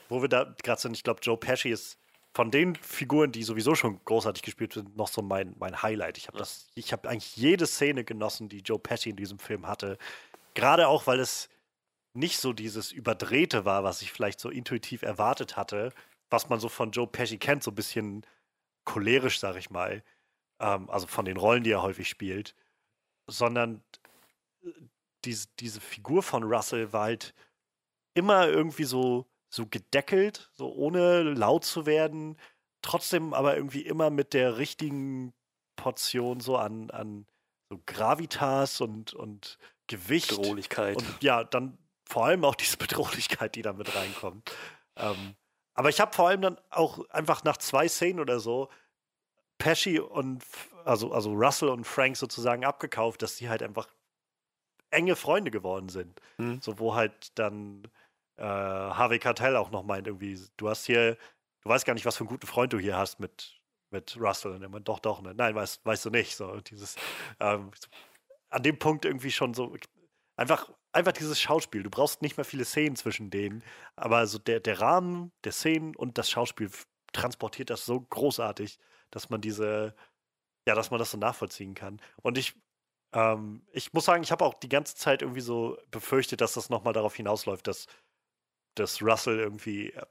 wo 0.09 0.21
wir 0.21 0.29
da 0.29 0.55
gerade 0.63 0.79
sind, 0.79 0.95
ich 0.95 1.03
glaube, 1.03 1.19
Joe 1.21 1.37
Pesci 1.37 1.69
ist 1.69 1.97
von 2.33 2.51
den 2.51 2.75
Figuren, 2.75 3.31
die 3.31 3.43
sowieso 3.43 3.73
schon 3.73 3.99
großartig 4.05 4.43
gespielt 4.43 4.73
sind, 4.73 4.95
noch 4.95 5.07
so 5.07 5.21
mein, 5.21 5.55
mein 5.57 5.81
Highlight. 5.81 6.17
Ich 6.17 6.27
habe 6.27 6.37
das, 6.37 6.67
ich 6.75 6.93
habe 6.93 7.09
eigentlich 7.09 7.35
jede 7.35 7.65
Szene 7.65 8.03
genossen, 8.03 8.47
die 8.47 8.59
Joe 8.59 8.79
Pesci 8.79 9.09
in 9.09 9.15
diesem 9.15 9.39
Film 9.39 9.67
hatte. 9.67 9.97
Gerade 10.53 10.87
auch, 10.87 11.07
weil 11.07 11.19
es 11.19 11.49
nicht 12.13 12.37
so 12.39 12.53
dieses 12.53 12.91
Überdrehte 12.91 13.65
war, 13.65 13.83
was 13.83 14.01
ich 14.01 14.11
vielleicht 14.11 14.39
so 14.39 14.49
intuitiv 14.49 15.01
erwartet 15.01 15.57
hatte, 15.57 15.93
was 16.29 16.49
man 16.49 16.59
so 16.59 16.69
von 16.69 16.91
Joe 16.91 17.07
Pesci 17.07 17.37
kennt, 17.37 17.63
so 17.63 17.71
ein 17.71 17.75
bisschen 17.75 18.25
cholerisch, 18.85 19.39
sag 19.39 19.55
ich 19.55 19.69
mal. 19.69 20.03
Ähm, 20.59 20.89
also 20.89 21.07
von 21.07 21.25
den 21.25 21.37
Rollen, 21.37 21.63
die 21.63 21.71
er 21.71 21.81
häufig 21.81 22.07
spielt. 22.07 22.55
Sondern 23.27 23.83
äh, 24.63 24.69
diese, 25.25 25.47
diese 25.59 25.81
Figur 25.81 26.23
von 26.23 26.43
Russell 26.43 26.93
war 26.93 27.05
halt 27.05 27.33
immer 28.17 28.47
irgendwie 28.47 28.85
so 28.85 29.27
so 29.49 29.65
gedeckelt, 29.65 30.49
so 30.53 30.73
ohne 30.73 31.23
laut 31.23 31.63
zu 31.63 31.85
werden, 31.85 32.37
trotzdem 32.81 33.33
aber 33.33 33.55
irgendwie 33.55 33.81
immer 33.81 34.09
mit 34.09 34.33
der 34.33 34.57
richtigen 34.57 35.33
Portion 35.75 36.39
so 36.39 36.57
an, 36.57 36.89
an 36.91 37.25
so 37.69 37.79
Gravitas 37.85 38.81
und, 38.81 39.13
und 39.13 39.57
Gewicht. 39.87 40.29
Bedrohlichkeit. 40.29 40.97
Und 40.97 41.23
ja, 41.23 41.43
dann 41.43 41.77
vor 42.05 42.25
allem 42.25 42.43
auch 42.43 42.55
diese 42.55 42.77
Bedrohlichkeit, 42.77 43.55
die 43.55 43.61
da 43.61 43.73
mit 43.73 43.95
reinkommt. 43.95 44.51
Ähm, 44.95 45.35
aber 45.73 45.89
ich 45.89 45.99
habe 45.99 46.13
vor 46.13 46.27
allem 46.27 46.41
dann 46.41 46.59
auch 46.69 47.07
einfach 47.09 47.43
nach 47.43 47.57
zwei 47.57 47.87
Szenen 47.87 48.19
oder 48.19 48.39
so 48.39 48.69
Pesci 49.59 49.99
und 49.99 50.43
also, 50.85 51.11
also 51.11 51.33
Russell 51.33 51.69
und 51.69 51.85
Frank 51.85 52.17
sozusagen 52.17 52.63
abgekauft, 52.63 53.21
dass 53.21 53.37
sie 53.37 53.49
halt 53.49 53.63
einfach 53.63 53.87
enge 54.91 55.15
Freunde 55.15 55.51
geworden 55.51 55.89
sind. 55.89 56.19
Mhm. 56.37 56.61
So, 56.61 56.79
wo 56.79 56.95
halt 56.95 57.37
dann 57.37 57.83
äh, 58.37 58.43
Harvey 58.43 59.19
Cartell 59.19 59.55
auch 59.55 59.71
noch 59.71 59.83
meint, 59.83 60.07
irgendwie, 60.07 60.39
du 60.57 60.69
hast 60.69 60.85
hier, 60.85 61.17
du 61.61 61.69
weißt 61.69 61.85
gar 61.85 61.93
nicht, 61.93 62.05
was 62.05 62.17
für 62.17 62.21
einen 62.21 62.29
guten 62.29 62.47
Freund 62.47 62.73
du 62.73 62.79
hier 62.79 62.97
hast 62.97 63.19
mit, 63.19 63.59
mit 63.89 64.17
Russell. 64.19 64.51
Und 64.51 64.63
er 64.63 64.69
meint, 64.69 64.87
doch, 64.87 64.99
doch, 64.99 65.21
ne? 65.21 65.33
nein, 65.35 65.55
weißt, 65.55 65.85
weißt 65.85 66.05
du 66.05 66.09
nicht. 66.09 66.35
So, 66.35 66.59
dieses, 66.61 66.95
ähm, 67.39 67.71
an 68.49 68.63
dem 68.63 68.79
Punkt 68.79 69.05
irgendwie 69.05 69.31
schon 69.31 69.53
so, 69.53 69.75
einfach, 70.35 70.71
einfach 70.91 71.13
dieses 71.13 71.39
Schauspiel. 71.39 71.83
Du 71.83 71.89
brauchst 71.89 72.21
nicht 72.21 72.37
mehr 72.37 72.45
viele 72.45 72.65
Szenen 72.65 72.95
zwischen 72.95 73.29
denen, 73.29 73.63
aber 73.95 74.27
so 74.27 74.39
der, 74.39 74.59
der 74.59 74.79
Rahmen 74.79 75.31
der 75.43 75.51
Szenen 75.51 75.95
und 75.95 76.17
das 76.17 76.29
Schauspiel 76.29 76.69
transportiert 77.13 77.69
das 77.69 77.85
so 77.85 78.01
großartig, 78.01 78.79
dass 79.11 79.29
man 79.29 79.41
diese, 79.41 79.95
ja, 80.67 80.75
dass 80.75 80.91
man 80.91 80.99
das 80.99 81.11
so 81.11 81.17
nachvollziehen 81.17 81.73
kann. 81.73 82.01
Und 82.21 82.37
ich, 82.37 82.53
ähm, 83.13 83.65
ich 83.71 83.93
muss 83.93 84.05
sagen, 84.05 84.23
ich 84.23 84.31
habe 84.31 84.45
auch 84.45 84.53
die 84.53 84.69
ganze 84.69 84.95
Zeit 84.95 85.21
irgendwie 85.21 85.41
so 85.41 85.77
befürchtet, 85.91 86.41
dass 86.41 86.53
das 86.53 86.69
nochmal 86.69 86.93
darauf 86.93 87.15
hinausläuft, 87.15 87.67
dass 87.67 87.87
dass 88.79 89.01
Russell 89.01 89.39
irgendwie 89.39 89.91
äh, 89.91 90.05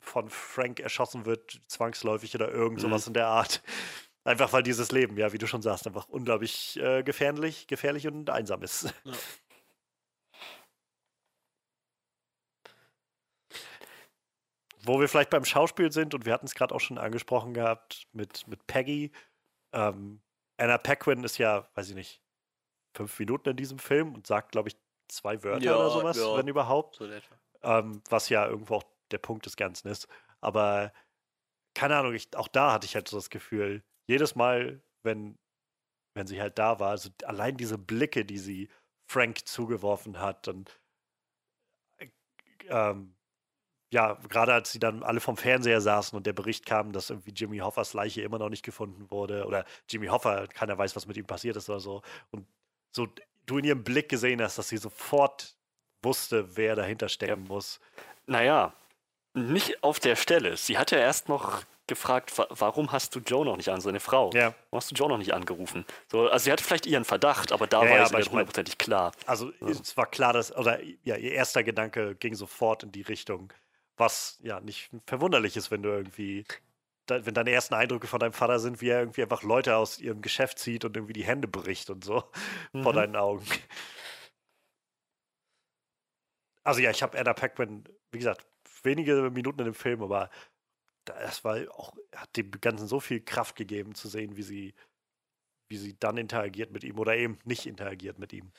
von 0.00 0.30
Frank 0.30 0.80
erschossen 0.80 1.26
wird, 1.26 1.60
zwangsläufig 1.66 2.34
oder 2.34 2.50
irgend 2.50 2.80
sowas 2.80 3.06
mhm. 3.06 3.10
in 3.10 3.14
der 3.14 3.28
Art. 3.28 3.62
Einfach 4.24 4.52
weil 4.52 4.62
dieses 4.62 4.92
Leben, 4.92 5.16
ja, 5.16 5.32
wie 5.32 5.38
du 5.38 5.46
schon 5.46 5.62
sagst, 5.62 5.86
einfach 5.86 6.08
unglaublich 6.08 6.78
äh, 6.78 7.02
gefährlich, 7.02 7.66
gefährlich 7.66 8.06
und 8.06 8.28
einsam 8.30 8.62
ist. 8.62 8.94
Ja. 9.04 9.12
Wo 14.82 15.00
wir 15.00 15.08
vielleicht 15.08 15.30
beim 15.30 15.44
Schauspiel 15.44 15.92
sind, 15.92 16.14
und 16.14 16.24
wir 16.24 16.32
hatten 16.32 16.46
es 16.46 16.54
gerade 16.54 16.74
auch 16.74 16.80
schon 16.80 16.98
angesprochen 16.98 17.52
gehabt 17.52 18.06
mit, 18.12 18.46
mit 18.48 18.66
Peggy. 18.66 19.12
Ähm, 19.72 20.22
Anna 20.56 20.78
Paquin 20.78 21.24
ist 21.24 21.36
ja, 21.38 21.68
weiß 21.74 21.90
ich 21.90 21.94
nicht, 21.94 22.22
fünf 22.94 23.18
Minuten 23.18 23.50
in 23.50 23.56
diesem 23.56 23.78
Film 23.78 24.14
und 24.14 24.26
sagt, 24.26 24.52
glaube 24.52 24.68
ich, 24.68 24.76
zwei 25.08 25.42
Wörter 25.42 25.64
ja, 25.64 25.76
oder 25.76 25.90
sowas, 25.90 26.16
ja. 26.16 26.36
wenn 26.36 26.48
überhaupt. 26.48 26.96
So 26.96 27.06
ähm, 27.62 28.02
was 28.08 28.28
ja 28.28 28.46
irgendwo 28.46 28.76
auch 28.76 28.84
der 29.10 29.18
Punkt 29.18 29.46
des 29.46 29.56
Ganzen 29.56 29.88
ist. 29.88 30.08
Aber 30.40 30.92
keine 31.74 31.96
Ahnung, 31.96 32.14
ich, 32.14 32.36
auch 32.36 32.48
da 32.48 32.72
hatte 32.72 32.86
ich 32.86 32.94
halt 32.94 33.08
so 33.08 33.16
das 33.16 33.30
Gefühl, 33.30 33.82
jedes 34.06 34.34
Mal, 34.34 34.82
wenn, 35.02 35.38
wenn 36.14 36.26
sie 36.26 36.40
halt 36.40 36.58
da 36.58 36.80
war, 36.80 36.90
also 36.90 37.10
allein 37.24 37.56
diese 37.56 37.78
Blicke, 37.78 38.24
die 38.24 38.38
sie 38.38 38.68
Frank 39.06 39.46
zugeworfen 39.48 40.20
hat 40.20 40.48
und 40.48 40.80
ähm, 42.68 43.14
ja, 43.92 44.14
gerade 44.28 44.52
als 44.52 44.72
sie 44.72 44.78
dann 44.78 45.02
alle 45.02 45.20
vom 45.20 45.36
Fernseher 45.36 45.80
saßen 45.80 46.16
und 46.16 46.26
der 46.26 46.34
Bericht 46.34 46.66
kam, 46.66 46.92
dass 46.92 47.10
irgendwie 47.10 47.32
Jimmy 47.32 47.58
Hoffers 47.58 47.94
Leiche 47.94 48.22
immer 48.22 48.38
noch 48.38 48.50
nicht 48.50 48.64
gefunden 48.64 49.10
wurde 49.10 49.46
oder 49.46 49.64
Jimmy 49.88 50.08
Hoffer, 50.08 50.46
keiner 50.48 50.76
weiß, 50.76 50.94
was 50.94 51.06
mit 51.06 51.16
ihm 51.16 51.26
passiert 51.26 51.56
ist 51.56 51.70
oder 51.70 51.80
so. 51.80 52.02
Und 52.30 52.46
so 52.94 53.08
du 53.46 53.58
in 53.58 53.64
ihrem 53.64 53.84
Blick 53.84 54.08
gesehen 54.10 54.42
hast, 54.42 54.58
dass 54.58 54.68
sie 54.68 54.76
sofort 54.76 55.57
wusste, 56.02 56.56
wer 56.56 56.76
dahinter 56.76 57.08
stecken 57.08 57.44
ja. 57.44 57.48
muss. 57.48 57.80
Naja, 58.26 58.72
nicht 59.34 59.82
auf 59.82 60.00
der 60.00 60.16
Stelle. 60.16 60.56
Sie 60.56 60.78
hat 60.78 60.90
ja 60.90 60.98
erst 60.98 61.28
noch 61.28 61.62
gefragt, 61.88 62.32
warum 62.50 62.92
hast 62.92 63.14
du 63.14 63.20
Joe 63.20 63.44
noch 63.44 63.56
nicht 63.56 63.70
an, 63.70 63.80
seine 63.80 63.98
Frau? 63.98 64.30
Ja. 64.34 64.54
Warum 64.70 64.80
hast 64.80 64.90
du 64.90 64.94
Joe 64.94 65.08
noch 65.08 65.18
nicht 65.18 65.32
angerufen? 65.32 65.84
So, 66.10 66.28
also 66.28 66.44
sie 66.44 66.52
hatte 66.52 66.62
vielleicht 66.62 66.86
ihren 66.86 67.04
Verdacht, 67.04 67.50
aber 67.50 67.66
da 67.66 67.82
ja, 67.82 67.90
war 67.90 67.96
ja, 67.96 68.04
es 68.04 68.12
mir 68.12 68.24
hundertprozentig 68.24 68.78
klar. 68.78 69.12
Also 69.26 69.50
ja. 69.60 69.68
es 69.68 69.96
war 69.96 70.06
klar, 70.06 70.32
dass, 70.32 70.54
oder 70.54 70.80
ja, 71.02 71.16
ihr 71.16 71.32
erster 71.32 71.64
Gedanke 71.64 72.14
ging 72.14 72.34
sofort 72.34 72.84
in 72.84 72.92
die 72.92 73.02
Richtung, 73.02 73.52
was 73.96 74.38
ja 74.42 74.60
nicht 74.60 74.90
verwunderlich 75.06 75.56
ist, 75.56 75.70
wenn 75.70 75.82
du 75.82 75.88
irgendwie, 75.88 76.44
wenn 77.08 77.34
deine 77.34 77.50
ersten 77.50 77.74
Eindrücke 77.74 78.06
von 78.06 78.20
deinem 78.20 78.34
Vater 78.34 78.60
sind, 78.60 78.80
wie 78.80 78.90
er 78.90 79.00
irgendwie 79.00 79.22
einfach 79.22 79.42
Leute 79.42 79.76
aus 79.76 79.98
ihrem 79.98 80.20
Geschäft 80.20 80.58
zieht 80.58 80.84
und 80.84 80.96
irgendwie 80.96 81.14
die 81.14 81.24
Hände 81.24 81.48
bricht 81.48 81.90
und 81.90 82.04
so 82.04 82.22
mhm. 82.72 82.82
vor 82.82 82.92
deinen 82.92 83.16
Augen. 83.16 83.44
Also 86.68 86.80
ja, 86.80 86.90
ich 86.90 87.02
habe 87.02 87.18
Anna 87.18 87.32
Paquin, 87.32 87.82
wie 88.12 88.18
gesagt, 88.18 88.46
wenige 88.82 89.30
Minuten 89.30 89.60
in 89.60 89.64
dem 89.64 89.74
Film, 89.74 90.02
aber 90.02 90.28
das 91.06 91.42
war 91.42 91.56
auch, 91.74 91.94
hat 92.14 92.36
dem 92.36 92.50
Ganzen 92.60 92.86
so 92.86 93.00
viel 93.00 93.20
Kraft 93.20 93.56
gegeben 93.56 93.94
zu 93.94 94.06
sehen, 94.08 94.36
wie 94.36 94.42
sie, 94.42 94.74
wie 95.70 95.78
sie 95.78 95.96
dann 95.98 96.18
interagiert 96.18 96.70
mit 96.70 96.84
ihm 96.84 96.98
oder 96.98 97.16
eben 97.16 97.38
nicht 97.44 97.64
interagiert 97.64 98.18
mit 98.18 98.34
ihm. 98.34 98.52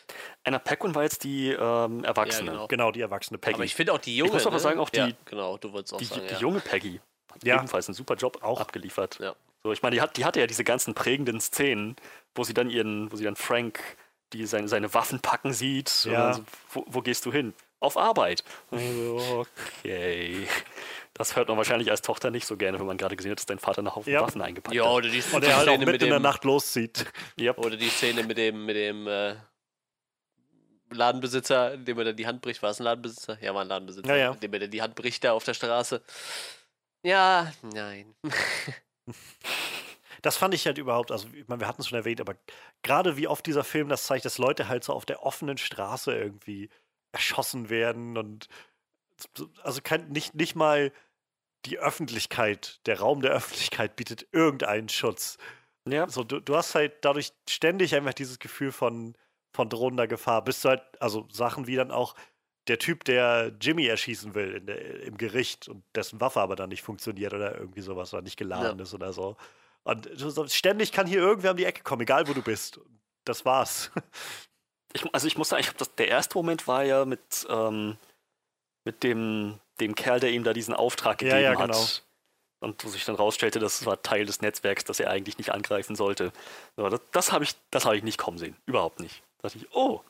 Anna 0.43 0.57
Paquin 0.57 0.95
war 0.95 1.03
jetzt 1.03 1.23
die 1.23 1.49
ähm, 1.49 2.03
Erwachsene. 2.03 2.47
Ja, 2.47 2.53
genau. 2.53 2.67
Genau, 2.67 2.91
die 2.91 3.01
erwachsene 3.01 3.37
Peggy. 3.37 3.53
Aber 3.53 3.63
ich 3.63 3.75
finde 3.75 3.93
auch 3.93 3.99
die 3.99 4.17
junge. 4.17 4.29
Ich 4.29 4.33
muss 4.33 4.47
aber 4.47 4.55
ne? 4.55 4.59
sagen, 4.59 4.79
auch 4.79 4.89
die- 4.89 4.97
Ja, 4.97 5.11
genau, 5.25 5.57
du 5.59 5.69
auch 5.69 5.83
Die, 5.83 6.05
sagen. 6.05 6.21
die 6.27 6.33
ja. 6.33 6.39
junge 6.39 6.61
Peggy 6.61 6.99
hat 7.31 7.43
Ja. 7.43 7.57
ebenfalls 7.57 7.87
einen 7.87 7.93
super 7.95 8.15
Job 8.15 8.41
Auch. 8.41 8.59
abgeliefert. 8.59 9.19
Ja. 9.19 9.35
So, 9.61 9.71
ich 9.71 9.83
meine, 9.83 9.95
die, 9.95 10.01
hat, 10.01 10.17
die 10.17 10.25
hatte 10.25 10.39
ja 10.39 10.47
diese 10.47 10.63
ganzen 10.63 10.95
prägenden 10.95 11.39
Szenen, 11.39 11.95
wo 12.33 12.43
sie 12.43 12.55
dann 12.55 12.71
ihren, 12.71 13.11
wo 13.11 13.17
sie 13.17 13.23
dann 13.25 13.35
Frank 13.35 13.79
die 14.33 14.47
seine, 14.47 14.67
seine 14.67 14.93
Waffen 14.95 15.19
packen 15.19 15.53
sieht. 15.53 16.05
Ja. 16.05 16.33
so, 16.33 16.43
wo, 16.71 16.85
wo 16.87 17.01
gehst 17.01 17.25
du 17.27 17.31
hin? 17.31 17.53
Auf 17.79 17.97
Arbeit. 17.97 18.43
Und 18.71 19.19
Okay. 19.83 20.47
Das 21.15 21.35
hört 21.35 21.49
man 21.49 21.57
wahrscheinlich 21.57 21.91
als 21.91 22.01
Tochter 22.01 22.31
nicht 22.31 22.45
so 22.47 22.55
gerne, 22.55 22.79
wenn 22.79 22.85
man 22.85 22.95
gerade 22.97 23.17
gesehen 23.17 23.31
hat, 23.31 23.39
dass 23.39 23.45
dein 23.45 23.59
Vater 23.59 23.81
nach 23.81 23.97
Haufen 23.97 24.13
Ja. 24.13 24.21
Waffen 24.21 24.41
eingepackt 24.41 24.73
Ja, 24.73 24.85
hat. 24.85 24.91
oder 24.93 25.09
die, 25.09 25.21
Und 25.33 25.43
die 25.43 25.49
er 25.49 25.57
halt 25.57 25.67
auch 25.67 25.77
mitten 25.77 25.91
mit 25.91 26.01
in 26.01 26.07
der 26.09 26.19
dem, 26.19 26.23
Nacht 26.23 26.45
loszieht. 26.45 27.05
Yep. 27.37 27.57
Oder 27.57 27.75
die 27.75 27.89
Szene 27.89 28.23
mit 28.23 28.37
dem, 28.37 28.65
mit 28.65 28.77
dem 28.77 29.05
äh, 29.05 29.35
Ladenbesitzer, 30.91 31.75
dem 31.75 31.97
er 31.97 32.05
dann 32.05 32.15
die 32.15 32.25
Hand 32.25 32.41
bricht. 32.41 32.63
War 32.63 32.69
es 32.69 32.79
ein 32.79 32.83
Ladenbesitzer? 32.83 33.37
Ja, 33.41 33.53
war 33.53 33.61
ein 33.63 33.67
Ladenbesitzer. 33.67 34.09
Ja, 34.09 34.15
ja. 34.15 34.33
Dem 34.35 34.53
er 34.53 34.59
dann 34.59 34.71
die 34.71 34.81
Hand 34.81 34.95
bricht 34.95 35.23
da 35.25 35.33
auf 35.33 35.43
der 35.43 35.53
Straße. 35.53 36.01
Ja, 37.03 37.51
nein. 37.73 38.15
Das 40.21 40.35
fand 40.35 40.53
ich 40.53 40.65
halt 40.65 40.77
überhaupt, 40.77 41.11
also 41.13 41.27
ich 41.33 41.47
meine, 41.47 41.61
wir 41.61 41.67
hatten 41.67 41.81
es 41.81 41.87
schon 41.87 41.97
erwähnt, 41.97 42.19
aber 42.19 42.35
gerade 42.83 43.15
wie 43.15 43.27
oft 43.29 43.45
dieser 43.45 43.63
Film 43.63 43.87
das 43.87 44.03
zeigt, 44.03 44.25
dass 44.25 44.37
Leute 44.37 44.67
halt 44.67 44.83
so 44.83 44.91
auf 44.91 45.05
der 45.05 45.23
offenen 45.23 45.57
Straße 45.57 46.13
irgendwie 46.13 46.69
erschossen 47.11 47.69
werden 47.69 48.17
und 48.17 48.47
so- 49.35 49.49
also 49.63 49.81
kein, 49.83 50.09
nicht, 50.09 50.35
nicht 50.35 50.55
mal 50.55 50.91
die 51.65 51.77
Öffentlichkeit, 51.77 52.79
der 52.85 52.99
Raum 52.99 53.21
der 53.21 53.31
Öffentlichkeit 53.31 53.95
bietet 53.95 54.27
irgendeinen 54.31 54.89
Schutz. 54.89 55.37
Ja. 55.87 56.07
So, 56.07 56.23
du, 56.23 56.39
du 56.39 56.55
hast 56.55 56.75
halt 56.75 57.03
dadurch 57.03 57.33
ständig 57.49 57.95
einfach 57.95 58.13
dieses 58.13 58.39
Gefühl 58.39 58.71
von, 58.71 59.15
von 59.53 59.69
drohender 59.69 60.07
Gefahr. 60.07 60.43
Bis 60.43 60.61
du 60.61 60.69
halt, 60.69 60.83
also 61.01 61.27
Sachen 61.31 61.67
wie 61.67 61.75
dann 61.75 61.91
auch 61.91 62.15
der 62.67 62.77
Typ, 62.77 63.03
der 63.03 63.53
Jimmy 63.59 63.87
erschießen 63.87 64.35
will 64.35 64.61
der, 64.61 65.01
im 65.03 65.17
Gericht 65.17 65.67
und 65.67 65.83
dessen 65.95 66.21
Waffe 66.21 66.39
aber 66.39 66.55
dann 66.55 66.69
nicht 66.69 66.83
funktioniert 66.83 67.33
oder 67.33 67.57
irgendwie 67.57 67.81
sowas 67.81 68.13
oder 68.13 68.21
nicht 68.21 68.37
geladen 68.37 68.79
ist 68.79 68.93
oder 68.93 69.11
so. 69.11 69.35
Und 69.83 70.07
ständig 70.47 70.91
kann 70.91 71.07
hier 71.07 71.19
irgendwer 71.19 71.51
um 71.51 71.57
die 71.57 71.65
Ecke 71.65 71.81
kommen, 71.83 72.03
egal 72.03 72.27
wo 72.27 72.33
du 72.33 72.43
bist. 72.43 72.79
Das 73.25 73.43
war's. 73.43 73.91
Ich, 74.93 75.03
also 75.13 75.27
ich 75.27 75.37
muss 75.37 75.49
sagen, 75.49 75.61
ich 75.61 75.69
hab 75.69 75.77
das, 75.77 75.93
der 75.95 76.07
erste 76.07 76.37
Moment 76.37 76.67
war 76.67 76.83
ja 76.83 77.05
mit, 77.05 77.45
ähm, 77.49 77.97
mit 78.85 79.03
dem, 79.03 79.59
dem 79.79 79.95
Kerl, 79.95 80.19
der 80.19 80.31
ihm 80.31 80.43
da 80.43 80.53
diesen 80.53 80.73
Auftrag 80.73 81.21
Ja, 81.21 81.29
gegeben 81.37 81.43
ja, 81.53 81.59
hat. 81.59 81.71
genau. 81.71 81.85
Und 82.61 82.83
wo 82.83 82.89
sich 82.89 83.05
dann 83.05 83.15
rausstellte, 83.15 83.59
das 83.59 83.85
war 83.85 84.01
Teil 84.01 84.25
des 84.25 84.41
Netzwerks, 84.41 84.83
das 84.83 84.99
er 84.99 85.09
eigentlich 85.09 85.37
nicht 85.37 85.51
angreifen 85.51 85.95
sollte. 85.95 86.33
Aber 86.75 86.89
das, 86.89 86.99
das 87.11 87.31
habe 87.31 87.43
ich, 87.45 87.55
das 87.71 87.85
hab 87.85 87.93
ich 87.93 88.03
nicht 88.03 88.17
kommen 88.17 88.37
sehen. 88.37 88.57
Überhaupt 88.65 88.99
nicht. 88.99 89.23
Da 89.37 89.47
dachte 89.47 89.59
ich, 89.59 89.67
oh, 89.73 90.01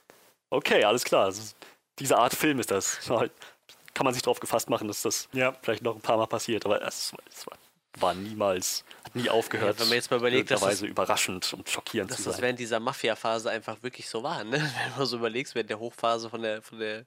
okay, 0.50 0.84
alles 0.84 1.04
klar. 1.04 1.28
Ist, 1.30 1.56
diese 2.00 2.18
Art 2.18 2.34
Film 2.34 2.60
ist 2.60 2.72
das. 2.72 3.04
So 3.06 3.18
kann 3.94 4.04
man 4.06 4.14
sich 4.16 4.24
darauf 4.24 4.40
gefasst 4.40 4.70
machen, 4.70 4.88
dass 4.88 5.04
das 5.04 5.30
Ja. 5.34 5.54
vielleicht 5.62 5.84
noch 5.84 5.94
ein 5.96 6.02
paar 6.02 6.18
Mal 6.18 6.26
passiert. 6.26 6.66
Aber 6.66 6.82
es 6.82 7.14
war, 7.46 7.58
war 7.98 8.14
niemals, 8.14 8.84
hat 9.04 9.16
nie 9.16 9.30
aufgehört. 9.30 9.76
Ja, 9.76 9.80
wenn 9.82 9.88
man 9.90 9.96
jetzt 9.96 10.12
mal 10.12 10.18
überlegt, 10.18 10.52
dass 10.52 10.82
überraschend 10.82 11.52
und 11.54 11.70
schockierend 11.70 12.12
Dass 12.12 12.18
zu 12.18 12.24
das 12.26 12.36
sein. 12.36 12.44
während 12.44 12.60
dieser 12.60 12.80
Mafia-Phase 12.80 13.50
einfach 13.50 13.82
wirklich 13.82 14.08
so 14.08 14.24
war, 14.24 14.44
ne? 14.44 14.52
Wenn 14.84 14.98
mal 14.98 15.06
so 15.06 15.18
überlegst, 15.18 15.56
während 15.56 15.70
der 15.70 15.80
Hochphase 15.80 16.30
von 16.30 16.42
der, 16.42 16.62
von 16.62 16.80
der 16.80 17.06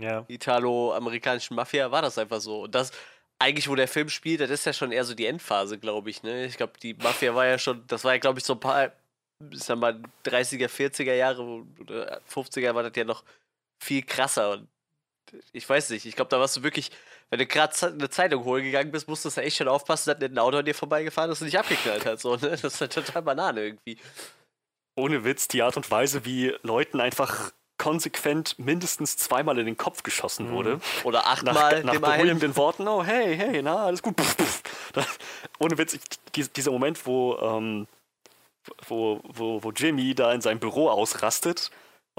Ja. 0.00 0.24
italo-amerikanischen 0.28 1.54
Mafia 1.56 1.90
war 1.90 2.02
das 2.02 2.16
einfach 2.18 2.40
so. 2.40 2.62
Und 2.62 2.74
das, 2.74 2.92
eigentlich, 3.38 3.68
wo 3.68 3.74
der 3.74 3.88
Film 3.88 4.08
spielt, 4.08 4.40
das 4.40 4.50
ist 4.50 4.66
ja 4.66 4.72
schon 4.72 4.92
eher 4.92 5.04
so 5.04 5.14
die 5.14 5.26
Endphase, 5.26 5.78
glaube 5.78 6.10
ich, 6.10 6.22
ne? 6.22 6.44
Ich 6.46 6.56
glaube, 6.56 6.74
die 6.80 6.94
Mafia 6.94 7.34
war 7.34 7.46
ja 7.46 7.58
schon, 7.58 7.84
das 7.86 8.04
war 8.04 8.12
ja, 8.14 8.18
glaube 8.18 8.38
ich, 8.38 8.44
so 8.44 8.52
ein 8.54 8.60
paar, 8.60 8.92
ich 9.50 9.60
sag 9.64 9.78
mal, 9.78 10.00
30er, 10.24 10.68
40er 10.68 11.14
Jahre 11.14 11.64
oder 11.80 12.20
50er 12.32 12.74
war 12.74 12.82
das 12.82 12.92
ja 12.94 13.04
noch 13.04 13.24
viel 13.82 14.02
krasser. 14.02 14.52
Und 14.52 14.68
ich 15.52 15.68
weiß 15.68 15.90
nicht, 15.90 16.06
ich 16.06 16.16
glaube, 16.16 16.28
da 16.28 16.38
warst 16.40 16.56
du 16.56 16.62
wirklich, 16.62 16.90
wenn 17.30 17.38
du 17.38 17.46
gerade 17.46 17.74
eine 17.86 18.10
Zeitung 18.10 18.44
holen 18.44 18.64
gegangen 18.64 18.90
bist, 18.90 19.08
musstest 19.08 19.36
du 19.36 19.42
echt 19.42 19.56
schon 19.56 19.68
aufpassen, 19.68 20.10
dass 20.10 20.18
nicht 20.20 20.32
ein 20.32 20.38
Auto 20.38 20.58
an 20.58 20.64
dir 20.64 20.74
vorbeigefahren 20.74 21.30
ist 21.30 21.40
und 21.40 21.46
dich 21.46 21.58
abgeknallt 21.58 22.04
hat. 22.06 22.20
So, 22.20 22.36
ne? 22.36 22.50
Das 22.50 22.64
ist 22.64 22.80
halt 22.80 22.92
total 22.92 23.22
Banane 23.22 23.62
irgendwie. 23.64 23.98
ohne 24.96 25.24
Witz, 25.24 25.48
die 25.48 25.62
Art 25.62 25.76
und 25.76 25.90
Weise, 25.90 26.24
wie 26.24 26.54
Leuten 26.62 27.00
einfach 27.00 27.52
konsequent 27.78 28.58
mindestens 28.58 29.16
zweimal 29.16 29.58
in 29.58 29.64
den 29.64 29.76
Kopf 29.78 30.02
geschossen 30.02 30.50
wurde. 30.50 30.80
Oder 31.04 31.20
Nach, 31.20 31.26
achtmal 31.28 31.82
nach 31.82 31.92
dem 31.94 32.04
einen. 32.04 32.16
beruhigenden 32.18 32.56
Worten, 32.56 32.86
oh 32.86 33.02
hey, 33.02 33.34
hey, 33.36 33.62
na, 33.62 33.86
alles 33.86 34.02
gut. 34.02 34.16
Puff, 34.16 34.36
puff. 34.36 34.62
Das, 34.92 35.06
ohne 35.58 35.78
Witz, 35.78 35.94
ich, 35.94 36.00
dies- 36.34 36.52
dieser 36.52 36.72
Moment, 36.72 37.06
wo, 37.06 37.38
ähm, 37.38 37.86
wo, 38.86 39.20
wo, 39.24 39.62
wo 39.62 39.70
Jimmy 39.70 40.14
da 40.14 40.30
in 40.34 40.42
seinem 40.42 40.58
Büro 40.60 40.90
ausrastet 40.90 41.70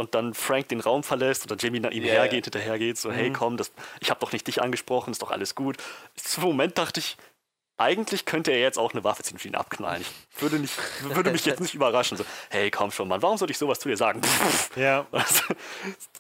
und 0.02 0.14
dann 0.16 0.34
Frank 0.34 0.68
den 0.70 0.82
Raum 0.82 1.04
verlässt 1.04 1.46
oder 1.46 1.56
Jimmy 1.56 1.80
nach 1.80 1.92
ihm 1.92 2.04
Ja, 2.04 2.12
hergeht, 2.14 2.46
hinterhergeht, 2.46 2.98
so, 2.98 3.12
hey 3.12 3.30
Mhm. 3.30 3.34
komm, 3.34 3.58
das, 3.58 3.72
ich 4.02 4.10
habe 4.10 4.20
doch 4.20 4.34
nicht 4.34 4.46
dich 4.48 4.62
angesprochen, 4.62 5.12
ist 5.12 5.22
doch 5.22 5.32
alles 5.32 5.56
gut. 5.56 5.78
Zum 6.16 6.44
Moment 6.44 6.78
dachte 6.78 7.00
ich, 7.00 7.16
eigentlich 7.78 8.26
könnte 8.26 8.52
er 8.52 8.60
jetzt 8.60 8.78
auch 8.78 8.92
eine 8.94 9.04
Waffe 9.04 9.24
ziehen 9.24 9.38
und 9.38 9.46
ihn 9.46 9.56
abknallen. 9.56 10.06
Ich 10.36 10.42
würde, 10.42 10.60
nicht, 10.60 10.74
würde 11.02 11.32
mich 11.32 11.46
jetzt 11.46 11.62
nicht 11.62 11.74
überraschen. 11.74 12.16
So, 12.16 12.24
hey, 12.52 12.70
komm 12.70 12.92
schon, 12.92 13.08
Mann, 13.08 13.24
warum 13.24 13.38
sollte 13.40 13.52
ich 13.54 13.58
sowas 13.58 13.80
zu 13.80 13.90
dir 13.90 13.98
sagen? 13.98 14.22
Ja. 14.76 15.08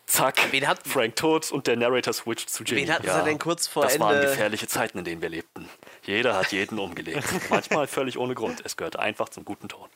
Zack, 0.07 0.51
Wen 0.51 0.67
hat- 0.67 0.87
Frank 0.87 1.15
tot 1.17 1.51
und 1.51 1.67
der 1.67 1.75
Narrator 1.77 2.13
switcht 2.13 2.49
zu 2.49 2.63
Jimmy. 2.63 2.81
Wen 2.81 2.91
hatten 2.93 3.07
sie 3.09 3.23
denn 3.23 3.37
kurz 3.37 3.67
vor 3.67 3.83
das 3.83 3.99
waren 3.99 4.15
Ende- 4.15 4.27
gefährliche 4.29 4.67
Zeiten, 4.67 4.97
in 4.99 5.03
denen 5.05 5.21
wir 5.21 5.29
lebten. 5.29 5.69
Jeder 6.03 6.35
hat 6.35 6.51
jeden 6.51 6.79
umgelegt. 6.79 7.27
Manchmal 7.51 7.85
völlig 7.87 8.17
ohne 8.17 8.33
Grund. 8.33 8.61
Es 8.65 8.75
gehört 8.75 8.97
einfach 8.97 9.29
zum 9.29 9.45
guten 9.45 9.69
Ton. 9.69 9.87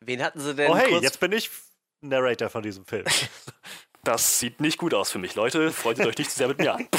Wen 0.00 0.22
hatten 0.22 0.40
sie 0.40 0.54
denn 0.54 0.70
Oh 0.70 0.76
hey, 0.76 0.98
jetzt 1.00 1.18
bin 1.18 1.32
ich 1.32 1.50
Narrator 2.08 2.48
von 2.48 2.62
diesem 2.62 2.84
Film. 2.84 3.04
Das 4.04 4.38
sieht 4.38 4.60
nicht 4.60 4.78
gut 4.78 4.94
aus 4.94 5.10
für 5.10 5.18
mich, 5.18 5.34
Leute. 5.34 5.72
Freut 5.72 5.98
euch 5.98 6.16
nicht 6.16 6.30
zu 6.30 6.36
sehr 6.36 6.46
mit 6.46 6.58
mir 6.58 6.74
an. 6.74 6.88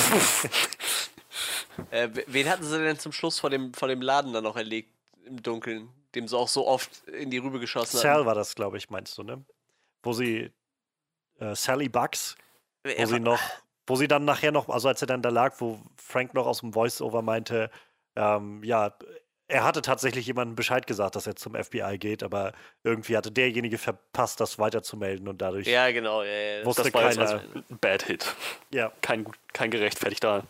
Äh, 1.92 2.10
wen 2.26 2.50
hatten 2.50 2.64
sie 2.64 2.80
denn 2.80 2.98
zum 2.98 3.12
Schluss 3.12 3.40
vor 3.40 3.52
dem, 3.52 3.72
vor 3.74 3.88
dem 3.88 4.02
Laden 4.02 4.34
dann 4.34 4.44
noch 4.44 4.56
erlegt 4.56 4.92
im 5.26 5.42
Dunkeln, 5.44 5.90
dem 6.16 6.28
sie 6.28 6.36
auch 6.36 6.48
so 6.48 6.68
oft 6.68 7.08
in 7.08 7.30
die 7.30 7.38
Rübe 7.38 7.60
geschossen 7.60 7.98
Sal 7.98 8.18
haben? 8.18 8.26
war 8.26 8.36
das, 8.36 8.56
glaube 8.56 8.78
ich, 8.78 8.90
meinst 8.90 9.16
du, 9.18 9.24
ne? 9.24 9.46
Wo 10.02 10.12
sie 10.14 10.52
äh, 11.40 11.56
Sally 11.56 11.88
Bucks, 11.88 12.36
wo 12.84 12.90
Er 12.90 13.08
sie 13.08 13.20
noch, 13.20 13.40
wo 13.86 13.96
sie 13.96 14.08
dann 14.08 14.26
nachher 14.26 14.52
noch, 14.52 14.70
also 14.70 14.88
als 14.88 15.02
er 15.02 15.08
dann 15.08 15.22
da 15.22 15.30
lag, 15.30 15.56
wo 15.60 15.80
Frank 15.98 16.34
noch 16.34 16.48
aus 16.48 16.62
dem 16.62 16.74
Voice-Over 16.74 17.22
meinte, 17.22 17.70
ähm, 18.16 18.64
ja, 18.64 18.98
er 19.48 19.64
hatte 19.64 19.82
tatsächlich 19.82 20.26
jemandem 20.28 20.56
Bescheid 20.56 20.88
gesagt, 20.88 21.16
dass 21.16 21.26
er 21.26 21.36
zum 21.36 21.56
FBI 21.56 21.98
geht, 21.98 22.22
aber 22.24 22.54
irgendwie 22.84 23.16
hatte 23.16 23.32
derjenige 23.32 23.78
verpasst, 23.78 24.40
das 24.40 24.60
weiterzumelden 24.60 25.28
und 25.28 25.42
dadurch, 25.42 25.68
Ja, 25.68 25.90
genau. 25.92 26.24
Ja, 26.24 26.30
ja. 26.30 26.66
Wusste 26.66 26.84
Das 26.84 26.94
war 26.94 27.10
keiner. 27.10 27.22
also 27.22 27.36
ein 27.56 27.78
Bad 27.80 28.04
Hit. 28.04 28.36
ja, 28.72 28.92
Kein, 29.02 29.26
kein 29.54 29.72
gerechtfertigter 29.72 30.44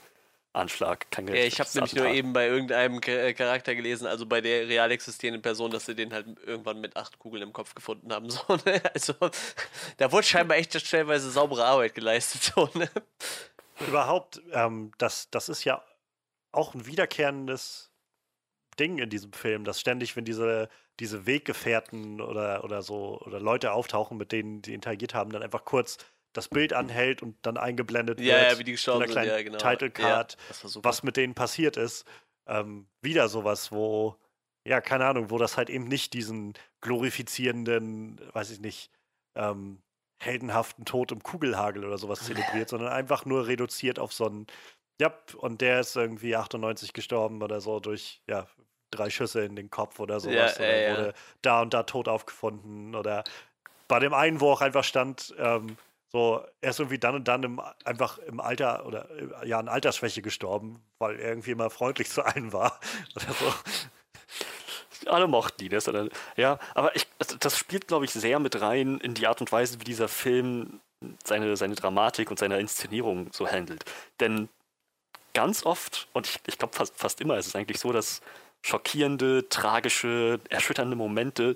Anschlag. 0.53 1.09
Kein 1.11 1.27
Ja, 1.27 1.35
ich 1.35 1.59
habe 1.59 1.69
nämlich 1.75 1.93
nur 1.93 2.07
eben 2.07 2.33
bei 2.33 2.47
irgendeinem 2.47 2.99
äh, 3.05 3.33
Charakter 3.33 3.75
gelesen, 3.75 4.07
also 4.07 4.25
bei 4.25 4.41
der 4.41 4.67
real 4.67 4.89
existierenden 4.91 5.43
Person, 5.43 5.69
dass 5.69 5.85
sie 5.85 5.93
den 5.93 6.11
halt 6.13 6.25
irgendwann 6.45 6.81
mit 6.81 6.97
acht 6.97 7.19
Kugeln 7.19 7.43
im 7.43 7.53
Kopf 7.53 7.75
gefunden 7.75 8.11
haben. 8.11 8.27
So, 8.37 8.41
ne? 8.65 8.81
Also 8.93 9.13
da 9.97 10.11
wurde 10.11 10.25
scheinbar 10.25 10.57
echt 10.57 10.79
stellenweise 10.79 11.29
saubere 11.29 11.65
Arbeit 11.65 11.93
geleistet. 11.93 12.51
So, 12.55 12.69
ne? 12.73 12.89
überhaupt, 13.87 14.41
ähm, 14.53 14.91
das, 14.97 15.29
das 15.29 15.49
ist 15.49 15.63
ja 15.63 15.83
auch 16.51 16.73
ein 16.73 16.87
wiederkehrendes 16.87 17.91
Ding 18.79 18.97
in 18.99 19.09
diesem 19.09 19.33
Film, 19.33 19.63
dass 19.63 19.79
ständig, 19.79 20.15
wenn 20.15 20.25
diese, 20.25 20.69
diese 20.99 21.25
Weggefährten 21.25 22.21
oder, 22.21 22.63
oder 22.63 22.81
so 22.81 23.19
oder 23.21 23.39
Leute 23.39 23.71
auftauchen, 23.73 24.17
mit 24.17 24.31
denen 24.31 24.61
die 24.61 24.73
interagiert 24.73 25.13
haben, 25.13 25.31
dann 25.31 25.43
einfach 25.43 25.65
kurz 25.65 25.97
das 26.33 26.47
Bild 26.49 26.73
anhält 26.73 27.21
und 27.23 27.37
dann 27.45 27.57
eingeblendet 27.57 28.19
Ja, 28.19 28.37
wird. 28.39 28.51
ja, 28.51 28.59
wie 28.59 28.63
die 28.63 28.71
gestorben 28.73 28.99
mit 28.99 29.17
einer 29.17 29.23
sind, 29.23 29.23
kleinen 29.25 29.29
ja, 29.31 29.43
genau. 29.43 29.57
Title 29.57 29.91
Card, 29.91 30.37
Ja, 30.49 30.81
was 30.83 31.03
mit 31.03 31.17
denen 31.17 31.33
passiert 31.35 31.77
ist. 31.77 32.05
Ähm, 32.47 32.87
wieder 33.01 33.27
sowas, 33.27 33.71
wo, 33.71 34.17
ja, 34.65 34.79
keine 34.81 35.05
Ahnung, 35.07 35.29
wo 35.31 35.37
das 35.37 35.57
halt 35.57 35.69
eben 35.69 35.85
nicht 35.85 36.13
diesen 36.13 36.53
glorifizierenden, 36.81 38.21
weiß 38.33 38.51
ich 38.51 38.59
nicht, 38.59 38.91
ähm, 39.35 39.81
heldenhaften 40.19 40.85
Tod 40.85 41.11
im 41.11 41.21
Kugelhagel 41.23 41.85
oder 41.85 41.97
sowas 41.97 42.21
zelebriert, 42.23 42.69
sondern 42.69 42.89
einfach 42.91 43.25
nur 43.25 43.47
reduziert 43.47 43.99
auf 43.99 44.13
so 44.13 44.25
einen, 44.27 44.47
ja, 45.01 45.13
und 45.37 45.61
der 45.61 45.79
ist 45.81 45.95
irgendwie 45.95 46.35
98 46.35 46.93
gestorben 46.93 47.41
oder 47.43 47.61
so 47.61 47.79
durch, 47.79 48.23
ja, 48.29 48.47
drei 48.91 49.09
Schüsse 49.09 49.41
in 49.43 49.55
den 49.55 49.69
Kopf 49.69 49.99
oder 49.99 50.19
sowas. 50.19 50.57
Ja, 50.57 50.63
oder 50.65 50.75
ja, 50.75 50.81
ja. 50.81 50.91
wurde 50.91 51.13
da 51.41 51.61
und 51.61 51.73
da 51.73 51.83
tot 51.83 52.07
aufgefunden 52.07 52.95
oder 52.95 53.23
bei 53.87 53.99
dem 53.99 54.13
einen, 54.13 54.41
wo 54.41 54.51
auch 54.51 54.61
einfach 54.61 54.83
stand, 54.83 55.33
ähm, 55.37 55.77
so, 56.09 56.41
er 56.61 56.69
ist 56.69 56.79
irgendwie 56.79 56.99
dann 56.99 57.15
und 57.15 57.27
dann 57.27 57.43
im, 57.43 57.61
einfach 57.83 58.17
im 58.19 58.39
Alter 58.39 58.85
oder 58.85 59.09
äh, 59.43 59.47
ja, 59.47 59.59
an 59.59 59.67
Altersschwäche 59.67 60.21
gestorben, 60.21 60.81
weil 60.99 61.19
er 61.19 61.29
irgendwie 61.29 61.51
immer 61.51 61.69
freundlich 61.69 62.09
zu 62.11 62.23
allen 62.23 62.53
war. 62.53 62.79
Oder 63.15 63.33
so. 63.33 63.53
Alle 65.11 65.27
mochten 65.27 65.57
die 65.59 65.69
das. 65.69 65.87
Oder, 65.87 66.07
ja, 66.35 66.59
aber 66.73 66.95
ich, 66.95 67.07
das- 67.19 67.37
das 67.39 67.57
spielt, 67.57 67.87
glaube 67.87 68.05
ich, 68.05 68.11
sehr 68.11 68.39
mit 68.39 68.59
rein 68.61 68.99
in 68.99 69.13
die 69.13 69.27
Art 69.27 69.41
und 69.41 69.51
Weise, 69.51 69.79
wie 69.79 69.83
dieser 69.85 70.07
Film 70.07 70.79
seine, 71.23 71.55
seine 71.55 71.75
Dramatik 71.75 72.31
und 72.31 72.39
seine 72.39 72.59
Inszenierung 72.59 73.29
so 73.31 73.47
handelt. 73.47 73.85
Denn 74.19 74.49
ganz 75.33 75.65
oft, 75.65 76.07
und 76.13 76.27
ich, 76.27 76.39
ich 76.47 76.57
glaube 76.57 76.75
fast, 76.75 76.95
fast 76.97 77.21
immer, 77.21 77.37
ist 77.37 77.47
es 77.47 77.55
eigentlich 77.55 77.79
so, 77.79 77.91
dass 77.93 78.21
schockierende, 78.61 79.47
tragische, 79.49 80.39
erschütternde 80.49 80.95
Momente 80.95 81.55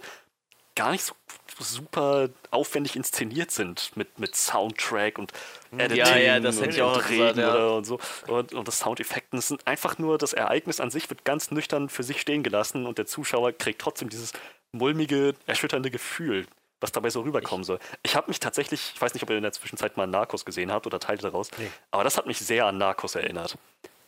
gar 0.75 0.91
nicht 0.91 1.03
so 1.03 1.13
super 1.59 2.29
aufwendig 2.49 2.95
inszeniert 2.95 3.51
sind 3.51 3.91
mit, 3.95 4.19
mit 4.19 4.35
Soundtrack 4.35 5.19
und 5.19 5.31
Editing 5.71 5.97
ja, 5.97 6.17
ja, 6.17 6.39
das 6.39 6.57
und, 6.57 6.63
hätte 6.63 6.75
ich 6.75 6.81
auch 6.81 6.95
und 6.95 7.07
gesagt, 7.07 7.37
ja. 7.37 7.53
oder 7.53 7.75
und 7.75 7.85
so 7.85 7.99
und, 8.27 8.53
und 8.53 8.67
das 8.67 8.79
Soundeffekten. 8.79 9.39
Sind 9.41 9.67
einfach 9.67 9.97
nur 9.97 10.17
das 10.17 10.33
Ereignis 10.33 10.79
an 10.79 10.89
sich 10.89 11.09
wird 11.09 11.25
ganz 11.25 11.51
nüchtern 11.51 11.89
für 11.89 12.03
sich 12.03 12.21
stehen 12.21 12.43
gelassen 12.43 12.85
und 12.85 12.97
der 12.97 13.05
Zuschauer 13.05 13.51
kriegt 13.51 13.81
trotzdem 13.81 14.09
dieses 14.09 14.33
mulmige, 14.71 15.35
erschütternde 15.45 15.91
Gefühl, 15.91 16.47
was 16.79 16.91
dabei 16.91 17.09
so 17.09 17.21
rüberkommen 17.21 17.63
soll. 17.63 17.79
Ich 18.03 18.15
habe 18.15 18.29
mich 18.29 18.39
tatsächlich, 18.39 18.93
ich 18.95 19.01
weiß 19.01 19.13
nicht, 19.13 19.23
ob 19.23 19.29
ihr 19.29 19.37
in 19.37 19.43
der 19.43 19.51
Zwischenzeit 19.51 19.97
mal 19.97 20.07
Narcos 20.07 20.45
gesehen 20.45 20.71
habt 20.71 20.87
oder 20.87 20.99
Teile 20.99 21.19
daraus, 21.19 21.51
Nee. 21.57 21.69
aber 21.91 22.03
das 22.03 22.17
hat 22.17 22.25
mich 22.25 22.39
sehr 22.39 22.65
an 22.65 22.77
Narcos 22.77 23.15
erinnert. 23.15 23.57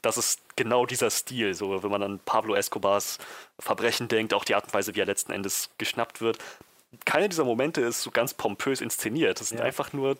Das 0.04 0.18
ist 0.18 0.42
genau 0.56 0.86
dieser 0.86 1.10
Stil, 1.10 1.54
so 1.56 1.82
wenn 1.82 1.90
man 1.90 2.04
an 2.04 2.20
Pablo 2.20 2.54
Escobars 2.54 3.18
Verbrechen 3.60 4.08
denkt, 4.08 4.34
auch 4.34 4.46
die 4.46 4.54
Art 4.54 4.66
und 4.66 4.74
Weise, 4.74 4.94
wie 4.94 5.00
er 5.00 5.06
letzten 5.06 5.32
Endes 5.32 5.72
geschnappt 5.80 6.22
wird. 6.22 6.38
Keiner 7.06 7.28
dieser 7.30 7.46
Momente 7.46 7.82
ist 7.82 8.02
so 8.04 8.12
ganz 8.12 8.34
pompös 8.36 8.82
inszeniert. 8.82 9.42
Es 9.42 9.50
sind 9.50 9.60
Ja. 9.60 9.64
einfach 9.66 9.94
nur 9.94 10.18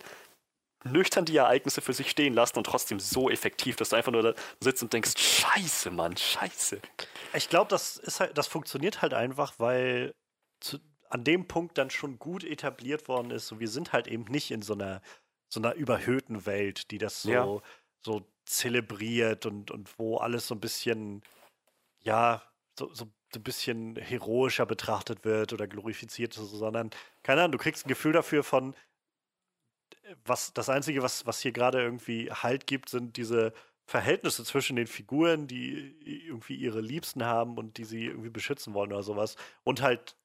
nüchtern 0.86 1.26
die 1.26 1.38
Ereignisse 1.38 1.82
für 1.82 1.94
sich 1.94 2.10
stehen 2.10 2.34
lassen 2.34 2.58
und 2.58 2.66
trotzdem 2.66 3.00
so 3.00 3.30
effektiv, 3.30 3.76
dass 3.76 3.90
du 3.90 3.96
einfach 3.96 4.12
nur 4.12 4.24
da 4.24 4.34
sitzt 4.60 4.84
und 4.84 4.92
denkst, 4.94 5.14
scheiße, 5.18 5.92
Mann, 5.92 6.18
scheiße. 6.18 6.80
Ich 7.34 7.50
glaube, 7.50 7.70
das 7.70 7.98
ist 7.98 8.20
halt, 8.20 8.38
das 8.38 8.48
funktioniert 8.48 9.02
halt 9.02 9.14
einfach, 9.14 9.54
weil 9.60 10.14
zu, 10.62 10.80
an 11.10 11.24
dem 11.24 11.48
Punkt 11.48 11.78
dann 11.78 11.90
schon 11.90 12.20
gut 12.20 12.44
etabliert 12.44 13.08
worden 13.08 13.32
ist. 13.32 13.48
So, 13.48 13.60
wir 13.60 13.70
sind 13.70 13.94
halt 13.94 14.08
eben 14.08 14.26
nicht 14.26 14.50
in 14.52 14.62
so 14.62 14.74
einer 14.74 15.02
so 15.50 15.60
einer 15.60 15.76
überhöhten 15.76 16.48
Welt, 16.48 16.90
die 16.90 16.98
das 16.98 17.22
so, 17.22 17.32
Ja. 17.32 17.62
so 18.04 18.26
zelebriert 18.46 19.46
und, 19.46 19.72
und 19.72 19.98
wo 20.00 20.18
alles 20.18 20.48
so 20.48 20.56
ein 20.56 20.62
bisschen, 20.62 21.22
ja, 22.02 22.44
so, 22.78 22.94
so, 22.94 23.06
ein 23.36 23.44
bisschen 23.44 23.96
heroischer 23.96 24.68
betrachtet 24.68 25.26
wird 25.26 25.54
oder 25.54 25.68
glorifiziert, 25.68 26.34
so, 26.34 26.46
sondern, 26.46 26.92
keine 27.24 27.42
Ahnung, 27.42 27.54
du 27.54 27.58
kriegst 27.58 27.86
ein 27.86 27.90
Gefühl 27.90 28.14
dafür 28.14 28.44
von, 28.44 28.76
was 30.26 30.54
das 30.54 30.70
Einzige, 30.70 31.02
was, 31.02 31.26
was 31.26 31.40
hier 31.40 31.52
gerade 31.52 31.82
irgendwie 31.82 32.32
Halt 32.32 32.68
gibt, 32.68 32.90
sind 32.90 33.18
diese 33.18 33.54
Verhältnisse 33.86 34.44
zwischen 34.44 34.76
den 34.76 34.88
Figuren, 34.88 35.48
die 35.48 35.96
irgendwie 36.28 36.56
ihre 36.56 36.82
Liebsten 36.82 37.24
haben 37.24 37.58
und 37.58 37.78
die 37.78 37.86
sie 37.86 38.06
irgendwie 38.06 38.30
beschützen 38.30 38.74
wollen 38.74 38.94
oder 38.94 39.04
sowas. 39.04 39.36
Und 39.64 39.82
halt, 39.82 40.16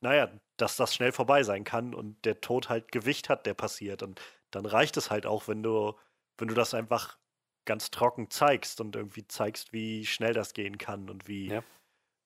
naja, 0.00 0.30
dass 0.56 0.76
das 0.76 0.94
schnell 0.94 1.12
vorbei 1.12 1.42
sein 1.42 1.64
kann 1.64 1.94
und 1.94 2.24
der 2.24 2.40
Tod 2.40 2.68
halt 2.68 2.90
Gewicht 2.92 3.28
hat, 3.28 3.46
der 3.46 3.54
passiert. 3.54 4.02
Und 4.02 4.20
dann 4.50 4.66
reicht 4.66 4.96
es 4.96 5.10
halt 5.10 5.26
auch, 5.26 5.48
wenn 5.48 5.62
du, 5.62 5.94
wenn 6.38 6.48
du 6.48 6.54
das 6.54 6.74
einfach 6.74 7.18
ganz 7.66 7.90
trocken 7.90 8.30
zeigst 8.30 8.80
und 8.80 8.96
irgendwie 8.96 9.26
zeigst, 9.26 9.72
wie 9.72 10.06
schnell 10.06 10.32
das 10.32 10.54
gehen 10.54 10.78
kann 10.78 11.10
und 11.10 11.28
wie 11.28 11.48
Ja. 11.48 11.62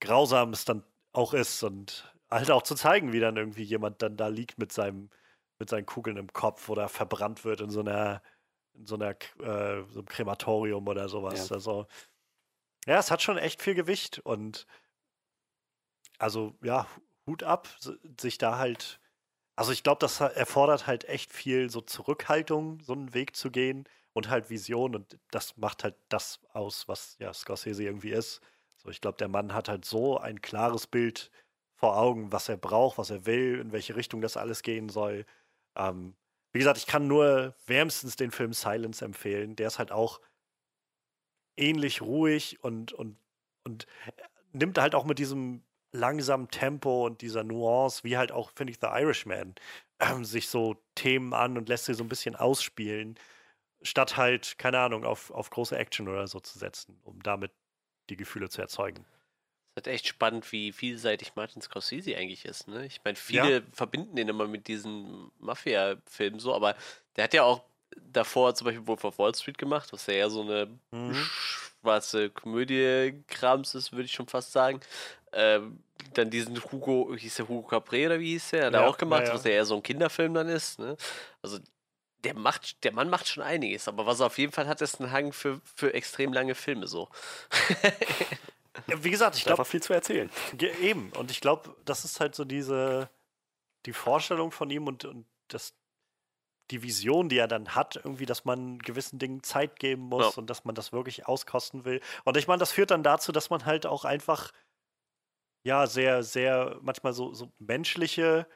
grausam 0.00 0.52
es 0.52 0.64
dann 0.64 0.84
auch 1.12 1.34
ist. 1.34 1.62
Und 1.62 2.14
halt 2.30 2.50
auch 2.50 2.62
zu 2.62 2.74
zeigen, 2.74 3.12
wie 3.12 3.20
dann 3.20 3.36
irgendwie 3.36 3.62
jemand 3.64 4.02
dann 4.02 4.16
da 4.16 4.28
liegt 4.28 4.58
mit 4.58 4.72
seinem 4.72 5.10
mit 5.58 5.68
seinen 5.68 5.86
Kugeln 5.86 6.16
im 6.16 6.32
Kopf 6.32 6.70
oder 6.70 6.88
verbrannt 6.88 7.44
wird 7.44 7.60
in 7.60 7.70
so 7.70 7.80
einer, 7.80 8.22
in 8.74 8.86
so 8.86 8.94
einer 8.94 9.10
äh, 9.10 9.84
so 9.90 9.98
einem 10.00 10.06
Krematorium 10.06 10.88
oder 10.88 11.08
sowas. 11.08 11.50
Ja. 11.50 11.56
Also, 11.56 11.86
ja, 12.86 12.98
es 12.98 13.10
hat 13.10 13.22
schon 13.22 13.36
echt 13.38 13.62
viel 13.62 13.74
Gewicht 13.74 14.20
und 14.20 14.66
also, 16.18 16.54
ja, 16.62 16.86
Hut 17.26 17.42
ab, 17.42 17.68
sich 18.18 18.38
da 18.38 18.58
halt. 18.58 19.00
Also, 19.56 19.72
ich 19.72 19.82
glaube, 19.82 19.98
das 20.00 20.20
erfordert 20.20 20.86
halt 20.86 21.04
echt 21.04 21.32
viel 21.32 21.70
so 21.70 21.82
Zurückhaltung, 21.82 22.80
so 22.80 22.94
einen 22.94 23.12
Weg 23.14 23.36
zu 23.36 23.50
gehen 23.50 23.86
und 24.12 24.28
halt 24.28 24.50
Vision 24.50 24.94
und 24.94 25.18
das 25.30 25.56
macht 25.56 25.84
halt 25.84 25.96
das 26.08 26.40
aus, 26.52 26.88
was 26.88 27.16
ja 27.18 27.32
Scorsese 27.32 27.84
irgendwie 27.84 28.10
ist. 28.10 28.40
So, 28.78 28.90
ich 28.90 29.00
glaube, 29.00 29.18
der 29.18 29.28
Mann 29.28 29.54
hat 29.54 29.68
halt 29.68 29.84
so 29.84 30.18
ein 30.18 30.40
klares 30.40 30.86
Bild 30.86 31.30
vor 31.74 31.96
Augen, 31.96 32.32
was 32.32 32.48
er 32.48 32.56
braucht, 32.56 32.98
was 32.98 33.10
er 33.10 33.26
will, 33.26 33.58
in 33.60 33.72
welche 33.72 33.96
Richtung 33.96 34.20
das 34.20 34.36
alles 34.36 34.62
gehen 34.62 34.88
soll. 34.88 35.24
Ähm, 35.76 36.14
wie 36.52 36.58
gesagt, 36.58 36.78
ich 36.78 36.86
kann 36.86 37.06
nur 37.06 37.54
wärmstens 37.66 38.16
den 38.16 38.30
Film 38.30 38.52
Silence 38.52 39.04
empfehlen. 39.04 39.56
Der 39.56 39.68
ist 39.68 39.78
halt 39.78 39.92
auch 39.92 40.20
ähnlich 41.56 42.02
ruhig 42.02 42.62
und, 42.62 42.92
und, 42.92 43.16
und 43.64 43.86
nimmt 44.52 44.78
halt 44.78 44.94
auch 44.94 45.04
mit 45.04 45.18
diesem 45.18 45.62
langsamen 45.92 46.48
Tempo 46.48 47.06
und 47.06 47.22
dieser 47.22 47.44
Nuance, 47.44 48.04
wie 48.04 48.16
halt 48.16 48.32
auch, 48.32 48.50
finde 48.54 48.72
ich, 48.72 48.78
The 48.80 48.88
Irishman, 48.88 49.54
ähm, 50.00 50.24
sich 50.24 50.48
so 50.48 50.76
Themen 50.94 51.34
an 51.34 51.56
und 51.56 51.68
lässt 51.68 51.86
sie 51.86 51.94
so 51.94 52.04
ein 52.04 52.08
bisschen 52.08 52.36
ausspielen, 52.36 53.16
statt 53.82 54.16
halt, 54.16 54.58
keine 54.58 54.78
Ahnung, 54.80 55.04
auf, 55.04 55.30
auf 55.30 55.50
große 55.50 55.76
Action 55.76 56.08
oder 56.08 56.26
so 56.26 56.40
zu 56.40 56.58
setzen, 56.58 56.98
um 57.04 57.22
damit 57.22 57.52
die 58.10 58.16
Gefühle 58.16 58.48
zu 58.48 58.60
erzeugen. 58.60 59.04
Es 59.76 59.82
ist 59.86 59.92
echt 59.92 60.08
spannend, 60.08 60.50
wie 60.52 60.72
vielseitig 60.72 61.36
Martin 61.36 61.62
Scorsese 61.62 62.16
eigentlich 62.16 62.44
ist. 62.44 62.68
Ne? 62.68 62.84
Ich 62.86 63.00
meine, 63.04 63.16
viele 63.16 63.62
verbinden 63.72 64.16
den 64.16 64.28
immer 64.28 64.46
mit 64.48 64.66
diesen 64.68 65.30
Mafia-Filmen 65.38 66.40
so, 66.40 66.54
aber 66.54 66.74
der 67.16 67.24
hat 67.24 67.34
ja 67.34 67.44
auch 67.44 67.62
davor 68.12 68.54
zum 68.54 68.66
Beispiel 68.66 68.86
Wolf 68.86 69.04
of 69.04 69.18
Wall 69.18 69.34
Street 69.34 69.58
gemacht, 69.58 69.92
was 69.92 70.06
ja 70.06 70.14
eher 70.14 70.30
so 70.30 70.42
eine 70.42 70.68
Mhm. 70.92 71.14
schwarze 71.14 72.30
Komödie-Krams 72.30 73.74
ist, 73.74 73.92
würde 73.92 74.04
ich 74.04 74.12
schon 74.12 74.26
fast 74.28 74.52
sagen. 74.52 74.80
Ähm, 75.32 75.82
dann 76.14 76.30
diesen 76.30 76.60
Hugo, 76.64 77.14
hieß 77.16 77.36
der 77.36 77.48
Hugo 77.48 77.66
Capre 77.68 78.06
oder 78.06 78.18
wie 78.20 78.32
hieß 78.32 78.50
der? 78.50 78.66
Hat 78.66 78.74
er 78.74 78.82
Ja, 78.82 78.88
auch 78.88 78.98
gemacht, 78.98 79.22
ja, 79.22 79.28
ja. 79.28 79.34
was 79.34 79.44
ja 79.44 79.50
eher 79.52 79.64
so 79.64 79.76
ein 79.76 79.82
Kinderfilm 79.82 80.34
dann 80.34 80.48
ist. 80.48 80.78
Ne? 80.80 80.96
Also 81.42 81.58
der 82.24 82.34
macht, 82.34 82.84
der 82.84 82.92
Mann 82.92 83.08
macht 83.08 83.28
schon 83.28 83.42
einiges, 83.42 83.88
aber 83.88 84.06
was 84.06 84.20
er 84.20 84.26
auf 84.26 84.38
jeden 84.38 84.52
Fall 84.52 84.68
hat, 84.68 84.80
ist 84.82 85.00
ein 85.00 85.10
Hang 85.10 85.32
für, 85.32 85.60
für 85.76 85.94
extrem 85.94 86.32
lange 86.32 86.54
Filme 86.54 86.86
so. 86.86 87.08
Wie 88.86 89.10
gesagt, 89.10 89.36
ich 89.36 89.44
glaube, 89.44 89.64
viel 89.64 89.82
zu 89.82 89.92
erzählen. 89.92 90.30
Eben, 90.80 91.10
und 91.12 91.30
ich 91.30 91.40
glaube, 91.40 91.74
das 91.84 92.04
ist 92.04 92.20
halt 92.20 92.34
so 92.34 92.44
diese, 92.44 93.10
die 93.86 93.92
Vorstellung 93.92 94.52
von 94.52 94.70
ihm 94.70 94.86
und, 94.86 95.04
und 95.04 95.26
das, 95.48 95.74
die 96.70 96.82
Vision, 96.82 97.28
die 97.28 97.38
er 97.38 97.48
dann 97.48 97.74
hat, 97.74 97.96
irgendwie, 97.96 98.26
dass 98.26 98.44
man 98.44 98.78
gewissen 98.78 99.18
Dingen 99.18 99.42
Zeit 99.42 99.78
geben 99.80 100.02
muss 100.02 100.34
Ja. 100.34 100.38
und 100.40 100.48
dass 100.48 100.64
man 100.64 100.74
das 100.74 100.92
wirklich 100.92 101.26
auskosten 101.26 101.84
will. 101.84 102.00
Und 102.24 102.36
ich 102.36 102.46
meine, 102.46 102.60
das 102.60 102.72
führt 102.72 102.90
dann 102.90 103.02
dazu, 103.02 103.32
dass 103.32 103.50
man 103.50 103.64
halt 103.64 103.86
auch 103.86 104.04
einfach, 104.04 104.52
ja, 105.64 105.86
sehr, 105.86 106.22
sehr, 106.22 106.78
manchmal 106.80 107.12
so, 107.12 107.34
so 107.34 107.52
menschliche, 107.58 108.46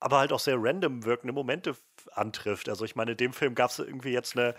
aber 0.00 0.18
halt 0.18 0.32
auch 0.32 0.40
sehr 0.40 0.56
random 0.58 1.04
wirkende 1.04 1.32
Momente 1.34 1.76
antrifft. 2.12 2.68
Also 2.68 2.84
ich 2.84 2.96
meine, 2.96 3.12
in 3.12 3.16
dem 3.18 3.32
Film 3.32 3.54
gab 3.54 3.70
es 3.70 3.78
irgendwie 3.78 4.12
jetzt 4.12 4.36
eine, 4.36 4.54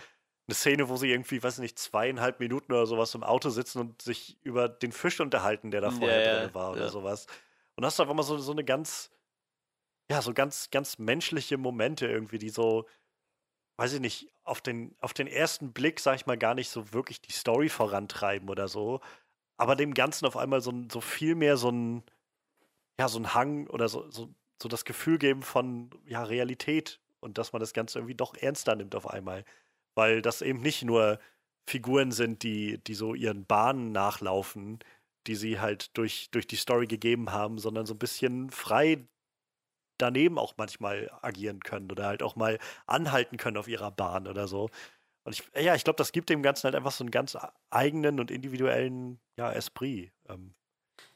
eine 0.48 0.56
Szene, 0.56 0.90
wo 0.90 0.98
sie 0.98 1.10
irgendwie, 1.12 1.42
weiß 1.44 1.60
nicht, 1.60 1.80
zweieinhalb 1.80 2.40
Minuten 2.40 2.74
oder 2.74 2.86
sowas 2.88 3.16
im 3.16 3.24
Auto 3.24 3.50
sitzen 3.50 3.80
und 3.80 4.02
sich 4.02 4.38
über 4.44 4.70
den 4.70 4.92
Fisch 4.92 5.20
unterhalten, 5.20 5.72
der 5.72 5.82
da 5.82 5.90
Ja, 5.90 5.92
vorher 5.92 6.22
ja, 6.22 6.22
drin 6.22 6.54
war 6.54 6.74
oder 6.74 6.88
ja. 6.88 6.90
sowas. 6.90 7.28
Und 7.76 7.86
hast 7.86 8.00
du 8.00 8.04
einfach 8.04 8.16
mal 8.16 8.24
so, 8.24 8.38
so 8.38 8.52
eine 8.52 8.64
ganz, 8.66 9.12
ja, 10.10 10.22
so 10.22 10.34
ganz, 10.34 10.70
ganz 10.72 10.98
menschliche 10.98 11.58
Momente 11.58 12.08
irgendwie, 12.08 12.40
die 12.40 12.50
so, 12.50 12.88
weiß 13.78 13.94
ich 13.94 14.02
nicht, 14.02 14.34
auf 14.44 14.62
den, 14.62 14.96
auf 15.02 15.14
den 15.14 15.28
ersten 15.28 15.74
Blick, 15.74 16.00
sag 16.00 16.16
ich 16.16 16.28
mal, 16.28 16.38
gar 16.38 16.56
nicht 16.56 16.70
so 16.70 16.94
wirklich 16.94 17.22
die 17.22 17.32
Story 17.34 17.70
vorantreiben 17.70 18.50
oder 18.50 18.68
so, 18.68 19.02
aber 19.58 19.76
dem 19.78 19.94
Ganzen 19.96 20.26
auf 20.28 20.38
einmal 20.38 20.62
so, 20.62 20.74
so 20.92 21.02
viel 21.02 21.36
mehr 21.36 21.58
so 21.58 21.70
ein, 21.72 22.04
ja, 23.00 23.08
so 23.10 23.20
ein 23.20 23.34
Hang 23.34 23.68
oder 23.68 23.90
so, 23.90 24.10
so, 24.12 24.36
so 24.62 24.70
das 24.70 24.86
Gefühl 24.86 25.18
geben 25.18 25.42
von, 25.44 25.90
ja, 26.06 26.24
Realität 26.24 27.00
und 27.20 27.38
dass 27.38 27.54
man 27.54 27.60
das 27.60 27.74
Ganze 27.74 28.00
irgendwie 28.00 28.16
doch 28.16 28.36
ernster 28.36 28.76
nimmt 28.76 28.96
auf 28.96 29.08
einmal. 29.08 29.46
Weil 29.96 30.22
das 30.22 30.42
eben 30.42 30.62
nicht 30.62 30.84
nur 30.84 31.20
Figuren 31.68 32.12
sind, 32.12 32.44
die, 32.44 32.80
die 32.80 32.96
so 32.96 33.14
ihren 33.14 33.46
Bahnen 33.46 33.92
nachlaufen, 33.92 34.80
die 35.28 35.36
sie 35.36 35.60
halt 35.60 35.96
durch, 35.98 36.30
durch 36.32 36.48
die 36.48 36.56
Story 36.56 36.88
gegeben 36.88 37.32
haben, 37.32 37.60
sondern 37.60 37.86
so 37.86 37.94
ein 37.94 38.00
bisschen 38.00 38.50
frei 38.50 39.06
daneben 39.98 40.40
auch 40.40 40.56
manchmal 40.58 41.12
agieren 41.22 41.60
können 41.60 41.92
oder 41.92 42.08
halt 42.08 42.24
auch 42.24 42.36
mal 42.36 42.58
anhalten 42.88 43.38
können 43.38 43.58
auf 43.58 43.68
ihrer 43.68 43.92
Bahn 43.92 44.28
oder 44.28 44.48
so. 44.48 44.70
Und 45.24 45.34
ich, 45.34 45.44
ja, 45.56 45.76
ich 45.76 45.84
glaube, 45.84 45.98
das 45.98 46.12
gibt 46.12 46.30
dem 46.30 46.42
Ganzen 46.42 46.64
halt 46.64 46.76
einfach 46.76 46.92
so 46.92 47.04
einen 47.04 47.12
ganz 47.12 47.38
eigenen 47.70 48.20
und 48.20 48.32
individuellen, 48.32 49.20
ja, 49.38 49.52
Esprit. 49.52 50.12
Ähm, 50.28 50.56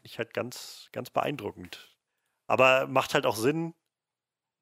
ich 0.03 0.19
halt 0.19 0.33
ganz, 0.33 0.89
ganz 0.91 1.09
beeindruckend. 1.09 1.94
Aber 2.47 2.87
macht 2.87 3.13
halt 3.13 3.25
auch 3.25 3.35
Sinn, 3.35 3.73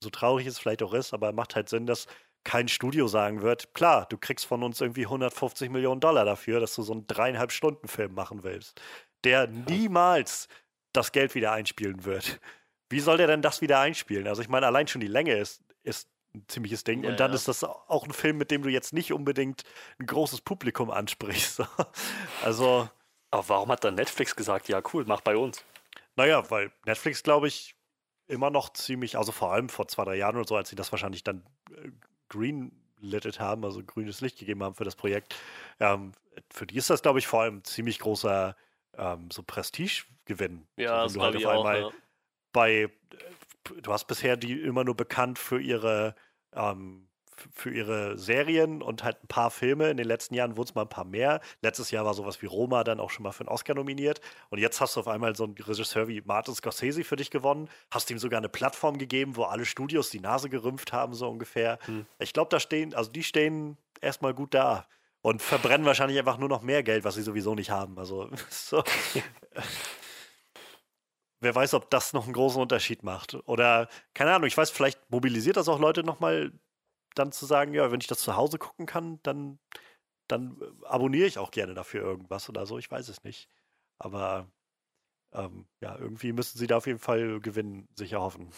so 0.01 0.09
traurig 0.09 0.47
es 0.47 0.59
vielleicht 0.59 0.84
auch 0.84 0.93
ist, 0.93 1.13
aber 1.13 1.31
macht 1.31 1.55
halt 1.55 1.69
Sinn, 1.69 1.86
dass 1.86 2.07
kein 2.43 2.67
Studio 2.67 3.07
sagen 3.07 3.41
wird, 3.41 3.73
klar, 3.73 4.05
du 4.09 4.17
kriegst 4.17 4.45
von 4.45 4.63
uns 4.63 4.81
irgendwie 4.81 5.05
150 5.05 5.69
Millionen 5.69 6.01
Dollar 6.01 6.25
dafür, 6.25 6.59
dass 6.59 6.75
du 6.75 6.81
so 6.84 6.93
einen 6.93 7.07
dreieinhalb 7.07 7.51
Stunden 7.51 7.88
Film 7.88 8.13
machen 8.13 8.43
willst, 8.43 8.81
der 9.23 9.47
niemals 9.47 10.47
das 10.91 11.11
Geld 11.11 11.36
wieder 11.36 11.51
einspielen 11.51 12.05
wird. 12.05 12.39
Wie 12.89 12.99
soll 12.99 13.17
der 13.17 13.27
denn 13.27 13.41
das 13.41 13.61
wieder 13.61 13.79
einspielen? 13.79 14.27
Also 14.27 14.41
ich 14.41 14.49
meine, 14.49 14.67
allein 14.67 14.88
schon 14.88 15.01
die 15.01 15.07
Länge 15.07 15.34
ist, 15.36 15.63
ist 15.84 16.09
ein 16.36 16.45
ziemliches 16.47 16.84
Ding. 16.84 17.03
Ja, 17.03 17.11
und 17.11 17.19
dann 17.19 17.31
ja. 17.31 17.36
ist 17.36 17.47
das 17.47 17.63
auch 17.63 18.05
ein 18.05 18.13
Film, 18.13 18.38
mit 18.38 18.51
dem 18.51 18.61
du 18.61 18.69
jetzt 18.69 18.93
nicht 18.93 19.13
unbedingt 19.13 19.63
ein 19.99 20.05
großes 20.05 20.41
Publikum 20.41 20.91
ansprichst. 20.91 21.63
also, 22.43 22.89
Aber 23.31 23.49
warum 23.49 23.69
hat 23.71 23.84
dann 23.84 23.95
Netflix 23.95 24.36
gesagt, 24.36 24.67
ja 24.67 24.81
cool, 24.93 25.05
mach 25.07 25.21
bei 25.21 25.38
uns? 25.38 25.63
Naja, 26.16 26.49
weil 26.49 26.72
Netflix, 26.86 27.24
glaube 27.24 27.47
ich, 27.47 27.76
immer 28.28 28.49
noch 28.49 28.72
ziemlich, 28.74 29.18
also 29.18 29.32
vor 29.32 29.51
allem 29.51 29.70
vor 29.70 29.88
zwei, 29.88 30.05
drei 30.05 30.16
Jahren 30.16 30.36
oder 30.36 30.47
so, 30.47 30.55
als 30.55 30.70
sie 30.70 30.76
das 30.76 30.91
wahrscheinlich 30.91 31.24
dann 31.24 31.43
äh, 31.72 31.91
greenlitted 32.30 33.39
haben, 33.39 33.66
also 33.66 33.84
grünes 33.84 34.22
Licht 34.22 34.39
gegeben 34.39 34.64
haben 34.64 34.76
für 34.76 34.86
das 34.86 34.95
Projekt, 34.95 35.36
ähm, 35.80 36.14
für 36.51 36.66
die 36.66 36.78
ist 36.78 36.89
das, 36.89 37.01
glaube 37.01 37.20
ich, 37.20 37.28
vor 37.28 37.41
allem 37.41 37.64
ziemlich 37.64 37.99
großer 37.99 38.55
ähm, 38.97 39.30
so 39.32 39.43
Prestigegewinn. 39.43 40.68
Ja, 40.78 40.97
so, 40.97 41.03
das 41.03 41.14
du 41.14 41.22
halt 41.22 41.36
auf 41.36 41.45
auch. 41.45 41.66
einmal 41.66 41.82
Ja. 41.82 41.91
bei, 42.51 42.72
äh, 42.74 42.89
du 43.82 43.91
hast 43.91 44.05
bisher 44.05 44.38
die 44.38 44.59
immer 44.61 44.84
nur 44.84 44.95
bekannt 44.95 45.39
für 45.39 45.59
ihre 45.59 46.16
ähm, 46.53 47.09
für 47.51 47.71
ihre 47.71 48.17
Serien 48.17 48.81
und 48.81 49.03
halt 49.03 49.23
ein 49.23 49.27
paar 49.27 49.51
Filme. 49.51 49.89
In 49.89 49.97
den 49.97 50.07
letzten 50.07 50.34
Jahren 50.34 50.57
wurden 50.57 50.69
es 50.69 50.75
mal 50.75 50.84
ein 50.84 50.89
paar 50.89 51.05
mehr. 51.05 51.41
Letztes 51.61 51.91
Jahr 51.91 52.05
war 52.05 52.13
sowas 52.13 52.41
wie 52.41 52.45
Roma 52.45 52.84
dann 52.84 52.99
auch 52.99 53.09
schon 53.09 53.23
mal 53.23 53.31
für 53.31 53.41
einen 53.41 53.49
Oscar 53.49 53.75
nominiert. 53.75 54.21
Und 54.49 54.59
jetzt 54.59 54.81
hast 54.81 54.95
du 54.95 54.99
auf 54.99 55.07
einmal 55.07 55.36
so 55.36 55.43
einen 55.45 55.55
Regisseur 55.55 56.07
wie 56.07 56.21
Martin 56.21 56.55
Scorsese 56.55 57.03
für 57.03 57.15
dich 57.15 57.31
gewonnen. 57.31 57.69
Hast 57.91 58.09
ihm 58.11 58.19
sogar 58.19 58.39
eine 58.39 58.49
Plattform 58.49 58.97
gegeben, 58.97 59.36
wo 59.36 59.43
alle 59.43 59.65
Studios 59.65 60.09
die 60.09 60.19
Nase 60.19 60.49
gerümpft 60.49 60.93
haben, 60.93 61.13
so 61.13 61.29
ungefähr. 61.29 61.79
Hm. 61.86 62.05
Ich 62.19 62.34
glaube, 62.34 62.49
da 62.49 62.59
stehen, 62.59 62.93
also 62.93 63.11
die 63.11 63.23
stehen 63.23 63.77
erstmal 64.01 64.34
gut 64.34 64.53
da. 64.53 64.86
Und 65.21 65.41
verbrennen 65.41 65.86
wahrscheinlich 65.86 66.19
einfach 66.19 66.38
nur 66.38 66.49
noch 66.49 66.61
mehr 66.61 66.84
Geld, 66.84 67.05
was 67.05 67.15
sie 67.15 67.21
sowieso 67.21 67.55
nicht 67.55 67.69
haben. 67.69 67.97
Also, 67.97 68.29
so. 68.49 68.84
wer 71.43 71.53
weiß, 71.53 71.73
ob 71.75 71.89
das 71.89 72.13
noch 72.13 72.23
einen 72.23 72.34
großen 72.34 72.61
Unterschied 72.61 73.03
macht. 73.03 73.38
Oder, 73.45 73.88
keine 74.13 74.34
Ahnung, 74.34 74.47
ich 74.47 74.57
weiß, 74.57 74.71
vielleicht 74.71 74.99
mobilisiert 75.11 75.57
das 75.57 75.67
auch 75.67 75.79
Leute 75.79 76.03
nochmal, 76.03 76.51
dann 77.16 77.32
zu 77.32 77.45
sagen, 77.45 77.74
ja, 77.74 77.91
wenn 77.91 78.01
ich 78.01 78.07
das 78.07 78.20
zu 78.20 78.36
Hause 78.36 78.57
gucken 78.57 78.86
kann, 78.86 79.20
dann, 79.24 79.59
dann 80.28 80.59
äh, 80.61 80.86
abonniere 80.86 81.28
ich 81.28 81.38
auch 81.38 81.51
gerne 81.51 81.74
dafür 81.74 82.01
irgendwas 82.01 82.49
oder 82.49 82.66
so. 82.66 82.78
Ich 82.78 82.89
weiß 82.91 83.09
es 83.09 83.24
nicht. 83.24 83.49
Aber 83.99 84.47
ähm, 85.34 85.66
ja, 85.82 85.97
irgendwie 85.97 86.34
müssen 86.34 86.57
sie 86.57 86.68
da 86.68 86.78
auf 86.78 86.88
jeden 86.88 86.99
Fall 86.99 87.39
gewinnen, 87.41 87.88
sicher 87.95 88.22
hoffen. 88.22 88.51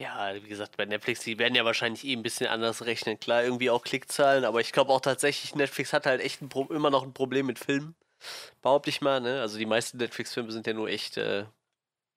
Ja, 0.00 0.34
wie 0.34 0.48
gesagt, 0.48 0.76
bei 0.76 0.84
Netflix, 0.84 1.20
die 1.20 1.38
werden 1.38 1.54
ja 1.54 1.64
wahrscheinlich 1.64 2.04
eh 2.04 2.12
ein 2.12 2.24
bisschen 2.24 2.48
anders 2.48 2.84
rechnen. 2.84 3.20
Klar, 3.20 3.44
irgendwie 3.44 3.70
auch 3.70 3.84
Klickzahlen, 3.84 4.44
aber 4.44 4.60
ich 4.60 4.72
glaube 4.72 4.92
auch 4.92 5.00
tatsächlich, 5.00 5.54
Netflix 5.54 5.92
hat 5.92 6.06
halt 6.06 6.20
echt 6.20 6.42
immer 6.42 6.90
noch 6.90 7.04
ein 7.04 7.12
Problem 7.14 7.46
mit 7.46 7.60
Filmen. 7.60 7.94
Behaupte 8.62 8.90
ich 8.90 9.00
mal, 9.00 9.20
ne? 9.20 9.40
Also 9.40 9.58
die 9.58 9.66
meisten 9.66 9.98
Netflix-Filme 9.98 10.50
sind 10.52 10.66
ja 10.66 10.72
nur 10.74 10.88
echt 10.88 11.18
äh, 11.18 11.46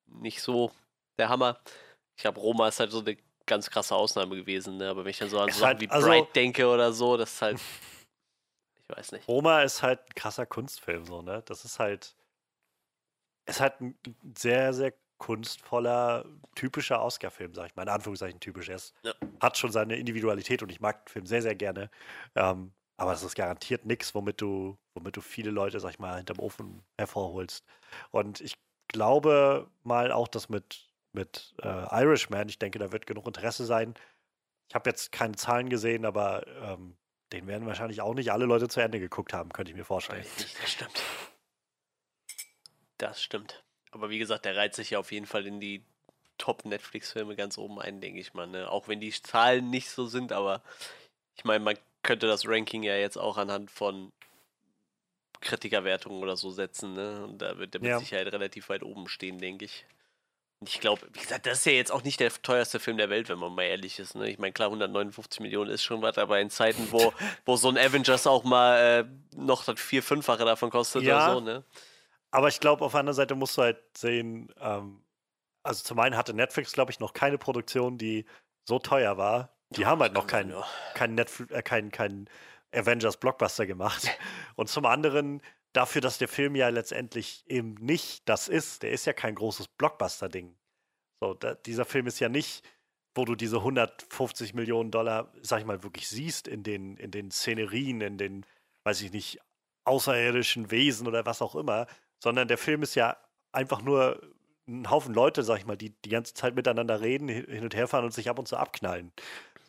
nicht 0.07 0.41
so 0.41 0.71
der 1.19 1.29
Hammer. 1.29 1.59
Ich 2.15 2.23
glaube, 2.23 2.39
Roma 2.39 2.67
ist 2.69 2.79
halt 2.79 2.91
so 2.91 2.99
eine 3.01 3.17
ganz 3.45 3.69
krasse 3.69 3.95
Ausnahme 3.95 4.35
gewesen, 4.35 4.77
ne? 4.77 4.89
Aber 4.89 5.03
wenn 5.03 5.11
ich 5.11 5.19
dann 5.19 5.29
so 5.29 5.39
an 5.39 5.49
so 5.49 5.59
Sachen 5.59 5.67
halt, 5.67 5.81
wie 5.81 5.89
also, 5.89 6.07
Bright 6.07 6.35
denke 6.35 6.67
oder 6.67 6.91
so, 6.93 7.17
das 7.17 7.33
ist 7.33 7.41
halt. 7.41 7.59
ich 8.81 8.97
weiß 8.97 9.11
nicht. 9.13 9.27
Roma 9.27 9.61
ist 9.61 9.81
halt 9.81 9.99
ein 9.99 10.15
krasser 10.15 10.45
Kunstfilm, 10.45 11.05
so, 11.05 11.21
ne? 11.21 11.43
Das 11.45 11.65
ist 11.65 11.79
halt. 11.79 12.15
Es 13.45 13.55
ist 13.55 13.61
halt 13.61 13.79
ein 13.79 13.97
sehr, 14.35 14.73
sehr 14.73 14.93
kunstvoller, 15.17 16.25
typischer 16.55 17.01
Oscar-Film, 17.01 17.53
sag 17.53 17.67
ich 17.67 17.75
mal. 17.75 17.83
In 17.83 17.89
Anführungszeichen 17.89 18.39
typisch. 18.39 18.69
Er 18.69 18.79
ja. 19.03 19.13
hat 19.39 19.57
schon 19.57 19.71
seine 19.71 19.95
Individualität 19.97 20.61
und 20.61 20.71
ich 20.71 20.81
mag 20.81 21.05
den 21.05 21.11
Film 21.11 21.25
sehr, 21.25 21.41
sehr 21.41 21.55
gerne. 21.55 21.89
Ähm, 22.35 22.73
aber 22.97 23.13
es 23.13 23.23
ist 23.23 23.35
garantiert 23.35 23.85
nichts, 23.85 24.15
womit 24.15 24.41
du, 24.41 24.77
womit 24.93 25.17
du 25.17 25.21
viele 25.21 25.51
Leute, 25.51 25.79
sag 25.79 25.91
ich 25.91 25.99
mal, 25.99 26.17
hinterm 26.17 26.39
Ofen 26.39 26.83
hervorholst. 26.97 27.65
Und 28.11 28.41
ich 28.41 28.57
glaube 28.87 29.69
mal 29.83 30.11
auch, 30.11 30.27
dass 30.27 30.49
mit, 30.49 30.87
mit 31.15 31.55
äh, 31.63 32.03
Irishman, 32.03 32.47
ich 32.49 32.59
denke, 32.59 32.77
da 32.77 32.91
wird 32.91 33.07
genug 33.07 33.25
Interesse 33.25 33.65
sein. 33.65 33.95
Ich 34.69 34.75
habe 34.75 34.89
jetzt 34.89 35.11
keine 35.11 35.35
Zahlen 35.35 35.69
gesehen, 35.69 36.05
aber 36.05 36.45
ähm, 36.61 36.95
den 37.31 37.47
werden 37.47 37.67
wahrscheinlich 37.67 38.01
auch 38.01 38.13
nicht 38.13 38.31
alle 38.31 38.45
Leute 38.45 38.67
zu 38.67 38.79
Ende 38.79 38.99
geguckt 38.99 39.33
haben, 39.33 39.51
könnte 39.51 39.71
ich 39.71 39.77
mir 39.77 39.85
vorstellen. 39.85 40.25
Das 40.61 40.71
stimmt. 40.71 41.03
Das 42.97 43.21
stimmt. 43.21 43.63
Aber 43.91 44.09
wie 44.09 44.19
gesagt, 44.19 44.45
der 44.45 44.55
reiht 44.55 44.75
sich 44.75 44.91
ja 44.91 44.99
auf 44.99 45.11
jeden 45.11 45.25
Fall 45.25 45.47
in 45.47 45.59
die 45.59 45.83
Top-Netflix-Filme 46.37 47.35
ganz 47.35 47.57
oben 47.57 47.79
ein, 47.79 48.01
denke 48.01 48.19
ich 48.19 48.33
mal. 48.33 48.47
Ne? 48.47 48.69
Auch 48.69 48.87
wenn 48.87 48.99
die 48.99 49.11
Zahlen 49.11 49.69
nicht 49.69 49.89
so 49.89 50.05
sind, 50.05 50.31
aber 50.31 50.61
ich 51.35 51.45
meine, 51.45 51.63
man 51.63 51.77
könnte 52.03 52.27
das 52.27 52.47
Ranking 52.47 52.83
ja 52.83 52.95
jetzt 52.95 53.17
auch 53.17 53.37
anhand 53.37 53.71
von 53.71 54.11
Kritikerwertungen 55.41 56.21
oder 56.21 56.37
so 56.37 56.51
setzen. 56.51 56.93
Ne? 56.93 57.23
Und 57.23 57.41
da 57.41 57.57
wird 57.57 57.73
der 57.73 57.81
mit 57.81 57.89
ja. 57.89 57.99
Sicherheit 57.99 58.27
relativ 58.27 58.69
weit 58.69 58.83
oben 58.83 59.07
stehen, 59.07 59.39
denke 59.39 59.65
ich. 59.65 59.85
Ich 60.67 60.79
glaube, 60.79 61.01
wie 61.13 61.19
gesagt, 61.19 61.45
das 61.45 61.59
ist 61.59 61.65
ja 61.65 61.71
jetzt 61.73 61.91
auch 61.91 62.03
nicht 62.03 62.19
der 62.19 62.31
teuerste 62.31 62.79
Film 62.79 62.97
der 62.97 63.09
Welt, 63.09 63.29
wenn 63.29 63.39
man 63.39 63.53
mal 63.53 63.63
ehrlich 63.63 63.99
ist. 63.99 64.15
Ne? 64.15 64.29
Ich 64.29 64.39
meine, 64.39 64.53
klar, 64.53 64.67
159 64.69 65.39
Millionen 65.39 65.69
ist 65.69 65.83
schon 65.83 66.01
was, 66.01 66.17
aber 66.17 66.39
in 66.39 66.49
Zeiten, 66.49 66.87
wo, 66.91 67.13
wo 67.45 67.55
so 67.55 67.69
ein 67.69 67.77
Avengers 67.77 68.27
auch 68.27 68.43
mal 68.43 68.77
äh, 68.77 69.05
noch 69.35 69.63
das 69.63 69.79
vier-, 69.79 70.03
fünffache 70.03 70.45
davon 70.45 70.69
kostet 70.69 71.03
ja. 71.03 71.15
oder 71.15 71.33
so, 71.33 71.39
ne? 71.41 71.63
Aber 72.31 72.49
ich 72.49 72.59
glaube, 72.59 72.83
auf 72.83 72.91
der 72.91 72.99
anderen 72.99 73.15
Seite 73.15 73.33
musst 73.35 73.57
du 73.57 73.61
halt 73.61 73.77
sehen, 73.97 74.53
ähm, 74.59 75.01
also 75.63 75.83
zum 75.83 75.99
einen 75.99 76.17
hatte 76.17 76.33
Netflix, 76.33 76.73
glaube 76.73 76.91
ich, 76.91 76.99
noch 76.99 77.13
keine 77.13 77.37
Produktion, 77.37 77.97
die 77.97 78.25
so 78.65 78.77
teuer 78.77 79.17
war. 79.17 79.55
Die 79.69 79.81
ja, 79.81 79.87
haben 79.87 80.01
halt 80.01 80.13
noch 80.13 80.27
keinen 80.27 80.53
kein 80.93 81.15
Netflix, 81.15 81.51
äh, 81.51 81.61
kein, 81.61 81.91
kein 81.91 82.29
Avengers 82.73 83.17
Blockbuster 83.17 83.65
gemacht. 83.65 84.09
Und 84.55 84.69
zum 84.69 84.85
anderen 84.85 85.41
dafür, 85.75 86.01
dass 86.01 86.17
der 86.17 86.27
Film 86.27 86.55
ja 86.55 86.69
letztendlich 86.69 87.43
eben 87.47 87.73
nicht 87.75 88.27
das 88.29 88.47
ist. 88.47 88.83
Der 88.83 88.91
ist 88.91 89.05
ja 89.05 89.13
kein 89.13 89.35
großes 89.35 89.67
Blockbuster-Ding. 89.67 90.55
So, 91.19 91.33
da, 91.33 91.55
dieser 91.55 91.85
Film 91.85 92.07
ist 92.07 92.19
ja 92.19 92.29
nicht, 92.29 92.63
wo 93.13 93.25
du 93.25 93.35
diese 93.35 93.57
150 93.57 94.53
Millionen 94.53 94.91
Dollar, 94.91 95.31
sag 95.41 95.59
ich 95.59 95.65
mal, 95.65 95.83
wirklich 95.83 96.07
siehst 96.09 96.47
in 96.47 96.63
den, 96.63 96.97
in 96.97 97.11
den 97.11 97.31
Szenerien, 97.31 98.01
in 98.01 98.17
den, 98.17 98.45
weiß 98.83 99.01
ich 99.01 99.11
nicht, 99.11 99.39
außerirdischen 99.85 100.71
Wesen 100.71 101.07
oder 101.07 101.25
was 101.25 101.41
auch 101.41 101.55
immer, 101.55 101.87
sondern 102.19 102.47
der 102.47 102.57
Film 102.57 102.81
ist 102.83 102.95
ja 102.95 103.17
einfach 103.51 103.81
nur 103.81 104.21
ein 104.67 104.89
Haufen 104.89 105.13
Leute, 105.13 105.43
sag 105.43 105.59
ich 105.59 105.65
mal, 105.65 105.77
die 105.77 105.91
die 106.01 106.09
ganze 106.09 106.33
Zeit 106.33 106.55
miteinander 106.55 107.01
reden, 107.01 107.29
hin 107.29 107.63
und 107.63 107.75
her 107.75 107.87
fahren 107.87 108.03
und 108.03 108.13
sich 108.13 108.29
ab 108.29 108.39
und 108.39 108.47
zu 108.47 108.57
abknallen. 108.57 109.11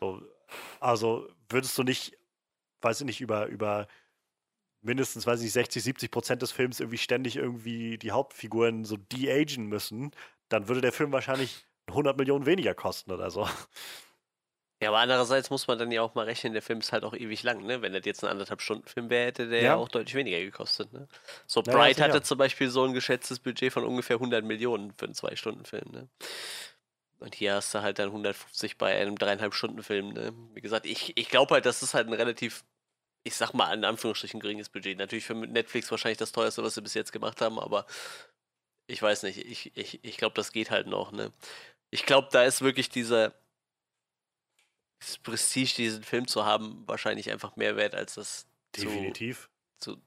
So, 0.01 0.23
also 0.81 1.29
würdest 1.49 1.77
du 1.77 1.83
nicht, 1.83 2.17
weiß 2.81 3.01
ich 3.01 3.07
nicht, 3.07 3.21
über, 3.21 3.47
über 3.47 3.87
mindestens, 4.83 5.27
weiß 5.27 5.41
ich 5.41 5.45
nicht, 5.45 5.53
60, 5.55 5.83
70 5.83 6.11
Prozent 6.11 6.43
des 6.43 6.53
Films 6.53 6.81
irgendwie 6.81 6.99
ständig 6.99 7.37
irgendwie 7.37 7.99
die 7.99 8.13
Hauptfiguren 8.13 8.85
so 8.85 8.97
de-agen 8.97 9.67
müssen, 9.67 10.13
dann 10.49 10.69
würde 10.69 10.81
der 10.81 10.93
Film 10.93 11.13
wahrscheinlich 11.13 11.67
100 11.89 12.17
Millionen 12.17 12.47
weniger 12.47 12.75
kosten 12.75 13.13
oder 13.13 13.31
so. 13.31 13.49
Ja, 14.83 14.91
aber 14.91 14.99
andererseits 14.99 15.49
muss 15.49 15.67
man 15.69 15.79
dann 15.79 15.91
ja 15.91 16.03
auch 16.03 16.15
mal 16.15 16.27
rechnen, 16.27 16.53
der 16.53 16.61
Film 16.61 16.81
ist 16.81 16.93
halt 16.93 17.03
auch 17.03 17.15
ewig 17.15 17.43
lang, 17.43 17.65
ne? 17.65 17.81
Wenn 17.81 17.95
das 17.95 18.05
jetzt 18.05 18.23
ein 18.23 18.31
anderthalb 18.31 18.61
Stunden 18.61 18.87
Film 18.87 19.09
wäre, 19.09 19.27
hätte 19.29 19.49
der 19.49 19.59
ja. 19.61 19.65
ja 19.65 19.77
auch 19.77 19.89
deutlich 19.89 20.15
weniger 20.15 20.39
gekostet, 20.39 20.93
ne? 20.93 21.09
So, 21.47 21.63
ja, 21.63 21.73
Bright 21.73 21.99
hatte 21.99 22.21
zum 22.21 22.37
Beispiel 22.37 22.69
so 22.69 22.85
ein 22.85 22.93
geschätztes 22.93 23.39
Budget 23.39 23.73
von 23.73 23.85
ungefähr 23.85 24.17
100 24.17 24.45
Millionen 24.45 24.93
für 24.93 25.07
einen 25.07 25.15
Zwei-Stunden-Film, 25.15 25.93
ne? 25.93 26.09
Und 27.21 27.35
hier 27.35 27.55
hast 27.55 27.75
du 27.75 27.81
halt 27.81 27.99
dann 27.99 28.09
150 28.09 28.77
bei 28.77 28.95
einem 28.95 29.17
dreieinhalb 29.17 29.55
Stunden 29.55 29.83
Film, 29.83 30.11
ne? 30.11 30.35
Wie 30.53 30.61
gesagt, 30.61 30.85
ich, 30.85 31.17
ich 31.17 31.31
glaube 31.31 31.55
halt, 31.55 31.65
das 31.65 31.83
ist 31.83 31.95
halt 31.95 32.09
ein 32.09 32.13
relativ, 32.13 32.63
ich 33.27 33.35
sag 33.35 33.53
mal, 33.55 33.75
in 33.75 33.85
Anführungsstrichen 33.85 34.39
geringes 34.39 34.69
Budget. 34.69 34.99
Natürlich 34.99 35.25
für 35.25 35.35
Netflix 35.35 35.91
wahrscheinlich 35.91 36.19
das 36.19 36.31
teuerste, 36.31 36.63
was 36.63 36.75
sie 36.75 36.83
bis 36.83 36.95
jetzt 36.95 37.13
gemacht 37.13 37.41
haben, 37.41 37.59
aber 37.59 37.85
ich 38.87 39.03
weiß 39.03 39.25
nicht, 39.25 39.39
ich, 39.39 39.77
ich, 39.77 39.99
ich 40.05 40.17
glaube, 40.17 40.35
das 40.35 40.53
geht 40.53 40.71
halt 40.71 40.87
noch, 40.87 41.11
ne? 41.11 41.33
Ich 41.91 42.07
glaube, 42.07 42.29
da 42.31 42.45
ist 42.45 42.63
wirklich 42.63 42.89
dieser 42.89 43.35
das 45.01 45.19
Prestige, 45.19 45.75
diesen 45.75 46.05
Film 46.05 46.29
zu 46.29 46.45
haben, 46.45 46.85
wahrscheinlich 46.87 47.33
einfach 47.33 47.57
mehr 47.57 47.77
wert, 47.77 47.97
als 47.97 48.15
das 48.15 48.47
Definitiv. 48.77 49.51
Zu, 49.81 49.97
zu, 49.97 50.03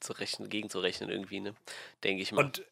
zu 0.00 0.12
rechnen, 0.14 0.48
gegenzurechnen 0.48 1.10
irgendwie, 1.10 1.40
ne? 1.40 1.54
Denke 2.04 2.22
ich 2.22 2.32
mal. 2.32 2.46
Und 2.46 2.64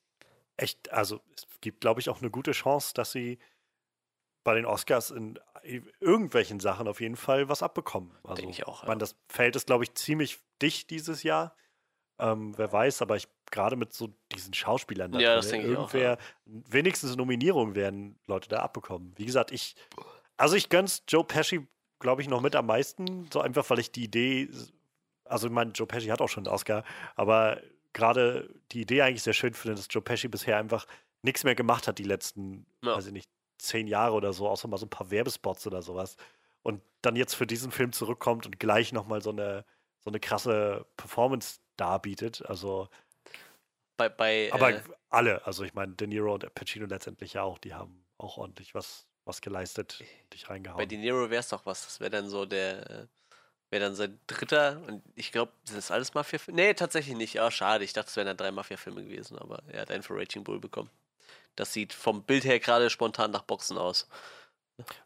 echt, 0.57 0.91
also 0.93 1.21
es 1.37 1.47
gibt, 1.61 1.83
glaube 1.83 2.01
ich, 2.01 2.09
auch 2.09 2.23
eine 2.23 2.31
gute 2.31 2.53
Chance, 2.53 2.95
dass 2.95 3.13
sie 3.13 3.39
bei 4.45 4.55
den 4.55 4.67
Oscars 4.67 5.11
in 5.11 5.39
irgendwelchen 6.01 6.61
Sachen 6.61 6.87
auf 6.87 7.01
jeden 7.01 7.17
Fall 7.17 7.49
was 7.49 7.63
abbekommen. 7.63 8.13
Also, 8.23 8.37
Denke 8.37 8.51
ich 8.51 8.67
auch. 8.67 8.83
Ja. 8.83 8.89
Man, 8.89 8.99
das 8.99 9.17
Feld 9.29 9.57
ist, 9.57 9.67
glaube 9.67 9.85
ich, 9.85 9.95
ziemlich 9.95 10.39
dicht 10.61 10.91
dieses 10.91 11.23
Jahr. 11.23 11.57
Ähm, 12.19 12.57
wer 12.57 12.73
weiß, 12.73 13.03
aber 13.03 13.17
ich 13.17 13.27
gerade 13.51 13.77
mit 13.77 13.93
so 13.93 14.15
diesen 14.33 14.55
Schauspielern, 14.55 15.13
da 15.13 15.19
ja, 15.19 15.35
das 15.37 15.49
denke 15.49 15.73
ich 15.73 15.77
auch, 15.77 15.93
ja. 15.95 16.17
wenigstens 16.45 17.17
Nominierung 17.17 17.75
werden 17.75 18.19
Leute 18.27 18.49
da 18.49 18.61
abbekommen. 18.61 19.13
Wie 19.17 19.25
gesagt, 19.25 19.51
ich 19.51 19.75
also 20.37 20.57
ich 20.57 20.69
gönn's 20.69 21.03
Joe 21.09 21.25
Pesci, 21.25 21.67
glaube 22.01 22.23
ich, 22.23 22.29
noch 22.29 22.41
mit 22.41 22.57
am 22.57 22.67
meisten. 22.67 23.29
So 23.33 23.41
einfach, 23.41 23.69
weil 23.71 23.79
ich 23.79 23.93
die 23.93 24.05
Idee, 24.05 24.49
also 25.25 25.47
ich 25.47 25.53
meine, 25.53 25.73
Joe 25.73 25.87
Pesci 25.87 26.09
hat 26.09 26.21
auch 26.21 26.29
schon 26.29 26.47
einen 26.47 26.55
Oscar, 26.55 26.85
aber 27.15 27.61
gerade 27.93 28.53
die 28.73 28.83
Idee 28.83 29.03
eigentlich 29.03 29.23
sehr 29.23 29.33
schön 29.33 29.55
finde, 29.55 29.77
dass 29.77 29.89
Joe 29.91 30.03
Pesci 30.03 30.29
bisher 30.29 30.59
einfach 30.59 30.87
nichts 31.23 31.45
mehr 31.45 31.55
gemacht 31.55 31.89
hat 31.89 31.99
die 31.99 32.05
letzten, 32.05 32.67
ja. 32.83 32.97
weiß 32.97 33.07
ich 33.07 33.13
nicht, 33.13 33.31
zehn 33.67 33.87
Jahre 33.87 34.15
oder 34.15 34.33
so, 34.33 34.49
außer 34.49 34.69
mal 34.69 34.79
so 34.79 34.87
ein 34.87 34.91
paar 34.91 35.11
Werbespots 35.11 35.67
oder 35.67 35.83
sowas. 35.83 36.17
Und 36.63 36.83
dann 37.03 37.17
jetzt 37.17 37.35
für 37.35 37.47
diesen 37.47 37.71
Film 37.71 37.93
zurückkommt 37.93 38.47
und 38.47 38.59
gleich 38.59 38.93
nochmal 38.93 39.23
so 39.23 39.31
eine, 39.31 39.65
so 40.01 40.11
eine 40.11 40.21
krasse 40.21 40.87
Performance 40.97 41.61
darbietet. 41.77 42.45
Also 42.47 42.89
bei, 43.97 44.09
bei 44.09 44.51
aber 44.53 44.71
äh, 44.71 44.83
alle, 45.11 45.47
also 45.47 45.65
ich 45.65 45.75
meine, 45.75 45.95
De 45.95 46.07
Niro 46.07 46.35
und 46.35 46.55
Pacino 46.55 46.87
letztendlich 46.87 47.35
ja 47.35 47.43
auch, 47.43 47.59
die 47.59 47.75
haben 47.75 48.05
auch 48.19 48.39
ordentlich 48.39 48.75
was 48.75 49.07
was 49.25 49.41
geleistet, 49.41 50.03
dich 50.33 50.49
reingehauen. 50.51 50.79
Bei 50.79 50.87
De 50.87 50.99
Niro 50.99 51.31
wäre 51.31 51.41
es 51.41 51.49
doch 51.49 51.65
was. 51.67 51.85
Das 51.85 52.01
wäre 52.01 52.11
dann 52.11 52.29
so 52.29 52.45
der, 52.45 52.91
äh, 52.91 53.07
wäre 53.71 53.85
dann 53.85 53.95
sein 53.95 54.21
dritter 54.27 54.83
und 54.87 55.03
ich 55.15 55.33
glaube, 55.33 55.53
sind 55.65 55.79
das 55.79 55.91
alles 55.91 56.15
Mafia-Filme? 56.15 56.61
Nee, 56.61 56.75
tatsächlich 56.75 57.17
nicht. 57.17 57.41
Ah, 57.41 57.51
schade. 57.51 57.85
Ich 57.85 57.93
dachte, 57.93 58.09
es 58.11 58.17
wären 58.17 58.27
dann 58.27 58.37
drei 58.37 58.51
Mafia-Filme 58.51 59.03
gewesen, 59.03 59.39
aber 59.39 59.63
er 59.69 59.83
hat 59.83 59.91
einen 59.91 60.03
für 60.03 60.15
Raging 60.15 60.45
Bull 60.45 60.61
bekommen. 60.61 60.91
Das 61.57 61.73
sieht 61.73 61.93
vom 61.93 62.25
Bild 62.25 62.45
her 62.45 62.59
gerade 62.59 62.91
spontan 62.91 63.31
nach 63.31 63.43
Boxen 63.43 63.79
aus. 63.79 64.09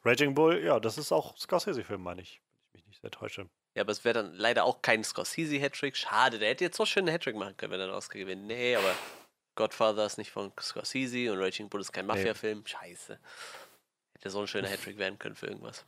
Raging 0.05 0.34
Bull, 0.34 0.64
ja, 0.64 0.80
das 0.80 0.96
ist 0.96 1.12
auch 1.12 1.36
Scorsese-Film, 1.36 2.03
meine 2.03 2.22
ich, 2.22 2.40
wenn 2.72 2.80
ich 2.80 2.86
mich 2.86 2.86
nicht 2.86 3.01
sehr 3.03 3.11
täusche. 3.11 3.49
Ja, 3.74 3.82
aber 3.82 3.92
es 3.92 4.05
wäre 4.05 4.22
dann 4.22 4.34
leider 4.34 4.64
auch 4.64 4.82
kein 4.82 5.05
Scorsese-Hattrick. 5.05 5.96
Schade, 5.96 6.38
der 6.38 6.49
hätte 6.49 6.64
jetzt 6.64 6.76
so 6.76 6.86
schön 6.86 7.03
einen 7.05 7.12
Hattrick 7.12 7.36
machen 7.36 7.57
können, 7.57 7.72
wenn 7.72 7.80
er 7.80 7.86
einen 7.86 7.94
Oscar 7.94 8.18
gewinnt. 8.18 8.46
Nee, 8.46 8.74
aber 8.76 8.94
Godfather 9.57 10.07
ist 10.07 10.18
nicht 10.18 10.30
von 10.30 10.53
Scorsese 10.59 11.32
und 11.32 11.38
Raging 11.38 11.68
Bull 11.68 11.80
ist 11.80 11.92
kein 11.92 12.07
Mafia-Film. 12.07 12.66
Scheiße. 12.66 13.18
Hätte 14.14 14.30
so 14.30 14.40
ein 14.40 14.49
schöner 14.49 14.68
Hattrick 14.70 14.99
werden 14.99 15.18
können 15.18 15.36
für 15.36 15.46
irgendwas. 15.46 15.84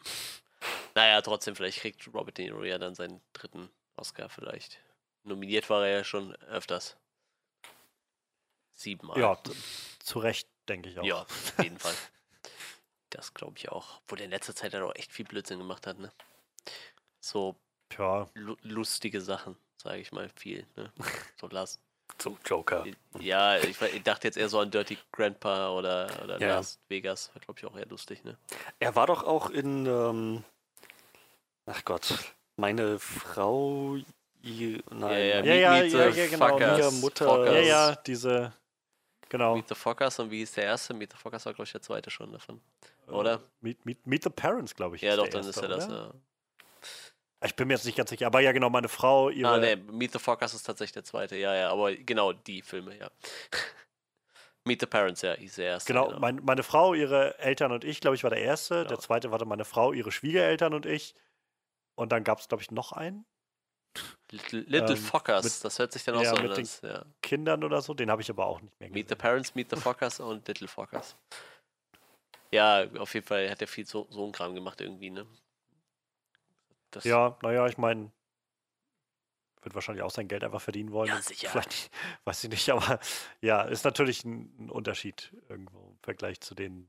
Naja, 0.95 1.23
trotzdem, 1.23 1.57
vielleicht 1.57 1.81
kriegt 1.81 2.07
Robert 2.13 2.37
De 2.37 2.45
Niro 2.45 2.65
ja 2.65 2.79
dann 2.79 2.95
seinen 2.95 3.21
dritten 3.33 3.71
Oscar 3.97 4.29
vielleicht. 4.29 4.79
Nominiert 5.23 5.71
war 5.71 5.87
er 5.87 5.99
ja 5.99 6.05
schon 6.05 6.35
öfters. 6.37 6.97
Siebenmal. 8.81 9.19
Ja, 9.21 9.37
zu 9.99 10.19
Recht, 10.21 10.49
denke 10.69 10.89
ich 10.89 10.99
auch. 10.99 11.05
Ja, 11.05 11.17
auf 11.23 11.55
jeden 11.63 11.79
Fall. 11.79 11.95
Das 13.13 13.35
glaube 13.35 13.55
ich 13.59 13.69
auch. 13.71 13.99
Obwohl 14.05 14.19
der 14.19 14.27
in 14.27 14.31
letzter 14.31 14.55
Zeit 14.55 14.73
halt 14.73 14.85
auch 14.85 14.95
echt 14.95 15.11
viel 15.11 15.25
Blödsinn 15.25 15.59
gemacht 15.59 15.85
hat, 15.89 15.99
ne? 15.99 16.13
So 17.19 17.57
Ja, 17.99 18.29
lu 18.35 18.55
lustige 18.63 19.21
Sachen, 19.21 19.57
sage 19.83 19.99
ich 19.99 20.13
mal, 20.13 20.31
viel, 20.37 20.65
ne? 20.77 20.93
So 21.41 21.49
Last. 21.49 21.81
So, 22.23 22.39
Joker. 22.47 22.87
Ja, 23.19 23.57
ich, 23.59 23.81
ich 23.83 24.03
dachte 24.05 24.29
jetzt 24.29 24.37
eher 24.37 24.49
so 24.49 24.61
an 24.61 24.71
Dirty 24.71 24.97
Grandpa 25.11 25.71
oder, 25.71 26.09
oder 26.23 26.39
Ja. 26.41 26.55
Las 26.57 26.79
Vegas. 26.89 27.31
War, 27.35 27.41
glaube 27.41 27.59
ich, 27.59 27.67
auch 27.67 27.77
eher 27.77 27.87
lustig, 27.87 28.23
ne? 28.23 28.39
Er 28.79 28.95
war 28.95 29.09
doch 29.09 29.25
auch 29.25 29.51
in, 29.51 29.87
ähm, 29.87 30.45
ach 31.67 31.85
Gott, 31.85 32.15
meine 32.57 33.01
Frau, 33.01 33.97
i- 34.45 34.83
nein, 34.91 35.45
Ja, 35.45 35.55
ja, 35.55 35.83
the 35.83 35.89
ja, 35.97 36.09
ja, 36.11 36.27
genau. 36.29 36.49
Fuckers, 36.49 36.93
Mutter- 37.01 37.25
Fockers. 37.27 37.55
ja, 37.55 37.61
ja, 37.91 37.97
diese, 37.97 38.53
genau. 39.31 39.55
Meet 39.55 39.69
the 39.69 39.75
Fockers 39.75 40.19
und 40.19 40.31
wie 40.31 40.39
hieß 40.39 40.53
der 40.53 40.65
erste? 40.65 40.93
Meet 40.93 41.13
the 41.13 41.17
Fockers 41.19 41.47
war, 41.47 41.55
glaube 41.55 41.65
ich, 41.67 41.73
der 41.73 41.81
zweite 41.81 42.11
schon 42.11 42.31
davon. 42.33 42.61
Oder? 43.07 43.41
Meet, 43.63 43.87
meet, 43.87 44.07
meet 44.07 44.23
the 44.23 44.31
Parents, 44.31 44.75
glaube 44.75 44.97
ich. 44.97 45.03
ja, 45.03 45.13
ist 45.13 45.17
doch, 45.19 45.25
der 45.25 45.33
dann 45.41 45.47
erste, 45.47 45.61
ist 45.61 45.63
er 45.63 45.69
das, 45.69 45.89
ja. 45.89 46.13
Ich 47.43 47.57
bin 47.57 47.69
mir 47.69 47.75
jetzt 47.75 47.87
nicht 47.87 47.97
ganz 47.97 48.11
sicher, 48.11 48.27
aber 48.27 48.41
ja, 48.41 48.53
genau, 48.53 48.69
meine 48.69 48.89
Frau, 48.91 49.31
ihre. 49.31 49.51
Ah, 49.51 49.57
ne, 49.59 49.77
Meet 49.77 50.13
the 50.13 50.19
Fockers 50.19 50.53
ist 50.53 50.65
tatsächlich 50.65 50.93
der 50.93 51.05
zweite, 51.05 51.37
ja, 51.37 51.55
ja, 51.55 51.71
aber 51.71 51.95
genau 51.95 52.35
die 52.35 52.61
Filme, 52.61 52.99
ja. 52.99 53.11
Meet 54.65 54.81
the 54.81 54.87
Parents, 54.87 55.23
ja, 55.23 55.33
hieß 55.33 55.55
der 55.55 55.65
erste. 55.65 55.91
Genau, 55.91 56.19
Mein, 56.19 56.37
meine 56.45 56.63
Frau, 56.63 56.93
ihre 56.93 57.39
Eltern 57.39 57.73
und 57.73 57.83
ich, 57.83 58.01
glaube 58.01 58.15
ich, 58.15 58.23
war 58.25 58.31
der 58.31 58.43
erste. 58.43 58.75
Der 58.75 58.85
Genau. 58.85 59.01
zweite 59.01 59.31
war 59.31 59.39
dann 59.39 59.49
meine 59.49 59.65
Frau, 59.65 59.93
ihre 59.95 60.13
Schwiegereltern 60.13 60.75
und 60.75 60.85
ich. 60.85 61.15
Und 61.95 62.13
dann 62.13 62.25
gab 62.25 62.41
es, 62.41 62.49
glaube 62.49 62.63
ich, 62.63 62.71
noch 62.71 62.93
einen. 62.93 63.25
Little, 64.33 64.61
Little 64.61 64.91
ähm, 64.91 64.97
Fockers, 64.97 65.45
mit- 65.45 65.65
das 65.65 65.79
hört 65.79 65.93
sich 65.93 66.05
dann 66.05 66.17
auch 66.17 66.23
ja, 66.23 66.31
so 66.31 66.37
an. 66.37 66.49
mit 66.49 66.81
Ja. 66.83 67.05
Kindern 67.23 67.65
oder 67.65 67.83
so. 67.83 67.95
Den 67.95 68.11
habe 68.11 68.23
ich 68.23 68.31
aber 68.31 68.47
auch 68.47 68.61
nicht 68.61 68.79
mehr 68.81 68.89
Meet 68.91 68.97
the 69.09 69.15
gesehen. 69.15 69.19
Parents, 69.19 69.55
Meet 69.55 69.71
the 69.71 69.77
Fockers 69.77 70.21
und 70.21 70.47
Little 70.49 70.69
Fockers. 70.69 71.17
Ja, 72.53 72.85
auf 72.99 73.15
jeden 73.15 73.27
Fall 73.27 73.49
hat 73.51 73.61
er 73.61 73.69
viel 73.69 73.87
so, 73.87 74.07
so 74.11 74.23
einen 74.25 74.33
Kram 74.33 74.55
gemacht 74.55 74.81
irgendwie, 74.81 75.11
ne? 75.11 75.27
Das, 76.91 77.05
Ja, 77.05 77.37
naja, 77.43 77.67
ich 77.67 77.79
meine, 77.79 78.11
wird 79.63 79.75
wahrscheinlich 79.75 80.03
auch 80.03 80.11
sein 80.11 80.27
Geld 80.27 80.43
einfach 80.43 80.61
verdienen 80.61 80.91
wollen. 80.93 81.09
Ja, 81.09 81.21
sicher. 81.23 81.51
Vielleicht, 81.51 81.91
weiß 82.25 82.45
ich 82.45 82.51
nicht, 82.51 82.71
aber 82.71 82.99
ja, 83.41 83.63
ist 83.63 83.85
natürlich 83.85 84.25
ein, 84.25 84.53
ein 84.59 84.71
Unterschied 84.71 85.33
irgendwo 85.49 85.79
im 85.91 85.99
Vergleich 86.03 86.41
zu 86.41 86.55
den. 86.55 86.89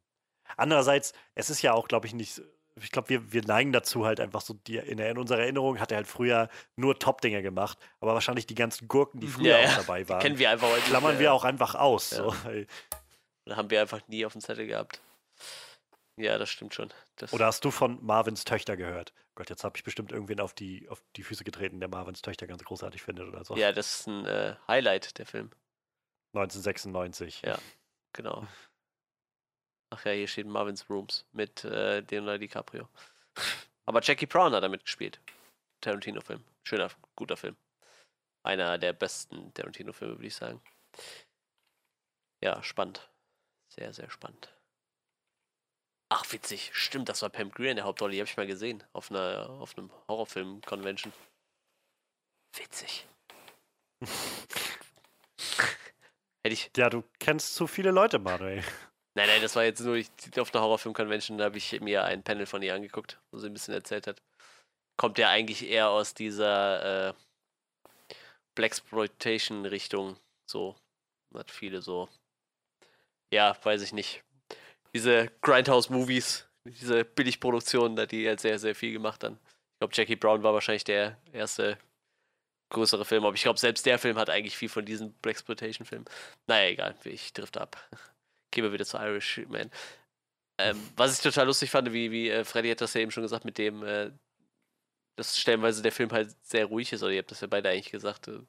Andererseits, 0.57 1.13
es 1.35 1.49
ist 1.49 1.61
ja 1.61 1.73
auch, 1.73 1.87
glaube 1.87 2.07
ich, 2.07 2.13
nicht. 2.13 2.41
Ich 2.83 2.91
glaube, 2.91 3.09
wir, 3.09 3.31
wir 3.33 3.43
neigen 3.43 3.71
dazu 3.71 4.05
halt 4.05 4.19
einfach 4.19 4.41
so, 4.41 4.53
die, 4.53 4.77
in, 4.77 4.99
in 4.99 5.17
unserer 5.17 5.39
Erinnerung 5.39 5.79
hat 5.79 5.91
er 5.91 5.97
halt 5.97 6.07
früher 6.07 6.49
nur 6.75 6.97
Top-Dinge 6.99 7.41
gemacht, 7.41 7.77
aber 7.99 8.13
wahrscheinlich 8.13 8.45
die 8.47 8.55
ganzen 8.55 8.87
Gurken, 8.87 9.19
die 9.19 9.27
früher 9.27 9.59
Ja, 9.59 9.69
auch 9.69 9.75
dabei 9.77 10.07
waren, 10.09 10.21
Kennen 10.21 10.37
wir 10.39 10.49
einfach 10.49 10.69
heute. 10.69 10.81
klammern 10.81 11.19
wir 11.19 11.33
auch 11.33 11.43
einfach 11.43 11.75
aus. 11.75 12.11
Ja. 12.11 12.17
So. 12.17 12.35
haben 13.49 13.69
wir 13.69 13.81
einfach 13.81 14.07
nie 14.07 14.25
auf 14.25 14.33
dem 14.33 14.41
Zettel 14.41 14.67
gehabt. 14.67 15.01
Ja, 16.17 16.37
das 16.37 16.49
stimmt 16.49 16.73
schon. 16.75 16.91
Das, 17.15 17.33
Oder 17.33 17.45
hast 17.47 17.65
du 17.65 17.71
von 17.71 18.03
Marvins 18.05 18.43
Töchter 18.43 18.77
gehört? 18.77 19.13
Gott, 19.35 19.49
jetzt 19.49 19.63
habe 19.63 19.77
ich 19.77 19.83
bestimmt 19.83 20.11
irgendwen 20.11 20.39
auf 20.39 20.53
die, 20.53 20.87
auf 20.89 21.01
die 21.15 21.23
Füße 21.23 21.43
getreten, 21.43 21.79
der 21.79 21.89
Marvins 21.89 22.21
Töchter 22.21 22.47
ganz 22.47 22.63
großartig 22.63 23.01
findet 23.01 23.27
oder 23.27 23.43
so. 23.43 23.55
ja, 23.55 23.71
das 23.71 24.01
ist 24.01 24.07
ein 24.07 24.25
äh, 24.25 24.55
Highlight, 24.67 25.17
der 25.17 25.25
Film. 25.25 25.49
1996. 26.33 27.41
Ja. 27.43 27.57
Genau. 28.13 28.45
Ach 29.93 30.05
ja, 30.05 30.13
hier 30.13 30.27
steht 30.27 30.47
Marvin's 30.47 30.89
Rooms 30.89 31.25
mit 31.33 31.65
äh, 31.65 31.99
Leonardo 31.99 32.37
DiCaprio. 32.39 32.87
Aber 33.85 34.01
Jackie 34.01 34.25
Brown 34.25 34.53
hat 34.53 34.63
damit 34.63 34.85
gespielt. 34.85 35.19
Tarantino-Film. 35.81 36.43
Schöner, 36.63 36.89
guter 37.15 37.35
Film. 37.35 37.57
Einer 38.43 38.77
der 38.77 38.93
besten 38.93 39.53
Tarantino-Filme, 39.53 40.15
würde 40.15 40.27
ich 40.27 40.35
sagen. 40.35 40.61
Ja, 42.41 42.63
spannend. 42.63 43.09
Sehr, 43.67 43.91
sehr 43.93 44.09
spannend. 44.09 44.53
Ach, 46.09 46.31
witzig. 46.31 46.71
Stimmt, 46.73 47.09
das 47.09 47.21
war 47.21 47.29
Pam 47.29 47.51
Grier 47.51 47.71
in 47.71 47.77
der 47.77 47.85
Hauptrolle. 47.85 48.13
Die 48.13 48.19
habe 48.19 48.29
ich 48.29 48.37
mal 48.37 48.47
gesehen. 48.47 48.83
Auf, 48.93 49.11
einer, 49.11 49.49
auf 49.49 49.77
einem 49.77 49.91
Horrorfilm-Convention. 50.07 51.13
Witzig. 52.55 53.07
Hätte 56.43 56.53
ich, 56.53 56.71
Ja, 56.75 56.89
du 56.89 57.03
kennst 57.19 57.55
zu 57.55 57.67
viele 57.67 57.91
Leute, 57.91 58.19
Manuel. 58.19 58.63
Nein, 59.13 59.27
nein, 59.27 59.41
das 59.41 59.55
war 59.55 59.65
jetzt 59.65 59.81
nur 59.81 59.95
ich, 59.95 60.09
auf 60.37 60.53
einer 60.53 60.63
Horrorfilm-Convention, 60.63 61.37
da 61.37 61.45
habe 61.45 61.57
ich 61.57 61.79
mir 61.81 62.05
ein 62.05 62.23
Panel 62.23 62.45
von 62.45 62.61
ihr 62.61 62.73
angeguckt, 62.73 63.19
wo 63.31 63.39
sie 63.39 63.47
ein 63.47 63.53
bisschen 63.53 63.73
erzählt 63.73 64.07
hat. 64.07 64.21
Kommt 64.97 65.17
ja 65.17 65.29
eigentlich 65.29 65.67
eher 65.67 65.89
aus 65.89 66.13
dieser 66.13 67.09
äh, 67.09 67.13
Blaxploitation-Richtung. 68.55 70.17
So. 70.49 70.75
Hat 71.33 71.51
viele 71.51 71.81
so. 71.81 72.09
Ja, 73.33 73.57
weiß 73.63 73.81
ich 73.81 73.93
nicht. 73.93 74.23
Diese 74.93 75.31
Grindhouse-Movies, 75.41 76.47
diese 76.65 77.05
Billigproduktionen, 77.05 77.95
da 77.95 78.05
die 78.05 78.27
halt 78.27 78.41
sehr, 78.41 78.59
sehr 78.59 78.75
viel 78.75 78.91
gemacht 78.91 79.23
haben. 79.23 79.39
Ich 79.45 79.79
glaube, 79.79 79.93
Jackie 79.95 80.17
Brown 80.17 80.43
war 80.43 80.53
wahrscheinlich 80.53 80.83
der 80.83 81.17
erste 81.31 81.77
größere 82.69 83.05
Film, 83.05 83.25
aber 83.25 83.35
ich 83.35 83.43
glaube, 83.43 83.59
selbst 83.59 83.85
der 83.85 83.99
Film 83.99 84.17
hat 84.17 84.29
eigentlich 84.29 84.57
viel 84.57 84.69
von 84.69 84.85
diesen 84.85 85.13
Blaxploitation-Filmen. 85.13 86.05
Naja, 86.47 86.69
egal, 86.69 86.95
ich 87.05 87.33
drifte 87.33 87.61
ab. 87.61 87.77
Gehen 88.51 88.63
wir 88.63 88.73
wieder 88.73 88.85
zu 88.85 88.97
Irishman. 88.97 89.71
Ähm, 90.59 90.79
was 90.95 91.15
ich 91.15 91.23
total 91.23 91.47
lustig 91.47 91.71
fand, 91.71 91.91
wie, 91.93 92.11
wie 92.11 92.29
äh, 92.29 92.43
Freddy 92.45 92.69
hat 92.69 92.81
das 92.81 92.93
ja 92.93 93.01
eben 93.01 93.11
schon 93.11 93.23
gesagt, 93.23 93.45
mit 93.45 93.57
dem, 93.57 93.83
äh, 93.83 94.11
dass 95.15 95.39
stellenweise 95.39 95.81
der 95.81 95.91
Film 95.91 96.11
halt 96.11 96.35
sehr 96.43 96.65
ruhig 96.65 96.93
ist, 96.93 97.03
oder 97.03 97.11
ihr 97.13 97.19
habt 97.19 97.31
das 97.31 97.41
ja 97.41 97.47
beide 97.47 97.69
eigentlich 97.69 97.91
gesagt. 97.91 98.27
Äh, 98.27 98.39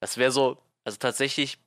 das 0.00 0.18
wäre 0.18 0.30
so, 0.32 0.62
also 0.84 0.98
tatsächlich 0.98 1.58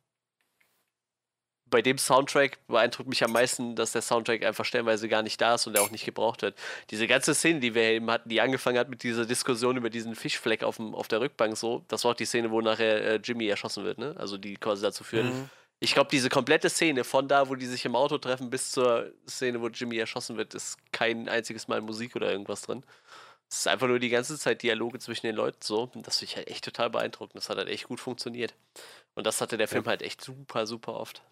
bei 1.65 1.81
dem 1.81 1.97
Soundtrack 1.97 2.65
beeindruckt 2.67 3.09
mich 3.09 3.23
am 3.23 3.31
meisten, 3.31 3.75
dass 3.75 3.91
der 3.91 4.01
Soundtrack 4.01 4.43
einfach 4.43 4.65
stellenweise 4.65 5.07
gar 5.07 5.21
nicht 5.21 5.39
da 5.39 5.55
ist 5.55 5.67
und 5.67 5.73
der 5.73 5.83
auch 5.83 5.91
nicht 5.91 6.05
gebraucht 6.05 6.41
wird. 6.41 6.57
Diese 6.89 7.05
ganze 7.07 7.35
Szene, 7.35 7.59
die 7.59 7.75
wir 7.75 7.83
eben 7.83 8.09
hatten, 8.09 8.27
die 8.29 8.41
angefangen 8.41 8.79
hat 8.79 8.89
mit 8.89 9.03
dieser 9.03 9.25
Diskussion 9.25 9.77
über 9.77 9.89
diesen 9.91 10.15
Fischfleck 10.15 10.63
auf, 10.63 10.77
dem, 10.77 10.95
auf 10.95 11.07
der 11.07 11.21
Rückbank, 11.21 11.55
so, 11.57 11.85
das 11.87 12.03
war 12.03 12.11
auch 12.11 12.15
die 12.15 12.25
Szene, 12.25 12.49
wo 12.49 12.61
nachher 12.61 13.03
äh, 13.03 13.15
Jimmy 13.23 13.47
erschossen 13.47 13.83
wird, 13.83 13.99
ne? 13.99 14.15
Also 14.17 14.37
die 14.37 14.55
quasi 14.55 14.81
dazu 14.81 15.03
führt, 15.03 15.25
Mhm. 15.25 15.49
Ich 15.79 15.93
glaube, 15.93 16.09
diese 16.11 16.29
komplette 16.29 16.69
Szene 16.69 17.03
von 17.03 17.27
da, 17.27 17.49
wo 17.49 17.55
die 17.55 17.65
sich 17.65 17.85
im 17.85 17.95
Auto 17.95 18.17
treffen, 18.17 18.49
bis 18.49 18.71
zur 18.71 19.13
Szene, 19.27 19.61
wo 19.61 19.67
Jimmy 19.69 19.97
erschossen 19.97 20.37
wird, 20.37 20.53
ist 20.53 20.77
kein 20.91 21.29
einziges 21.29 21.67
Mal 21.67 21.81
Musik 21.81 22.15
oder 22.15 22.31
irgendwas 22.31 22.63
drin. 22.63 22.83
Es 23.49 23.59
ist 23.59 23.67
einfach 23.67 23.87
nur 23.87 23.99
die 23.99 24.09
ganze 24.09 24.37
Zeit 24.37 24.61
Dialoge 24.61 24.99
zwischen 24.99 25.25
den 25.27 25.35
Leuten 25.35 25.59
so. 25.61 25.89
Und 25.95 26.05
das 26.07 26.19
finde 26.19 26.31
ich 26.31 26.37
halt 26.37 26.47
echt 26.49 26.65
total 26.65 26.89
beeindruckend. 26.89 27.35
Das 27.37 27.49
hat 27.49 27.57
halt 27.57 27.69
echt 27.69 27.87
gut 27.87 27.99
funktioniert. 27.99 28.55
Und 29.15 29.25
das 29.25 29.41
hatte 29.41 29.57
der 29.57 29.67
Film 29.67 29.85
halt 29.85 30.01
echt 30.01 30.21
super, 30.21 30.67
super 30.67 30.95
oft. 30.95 31.23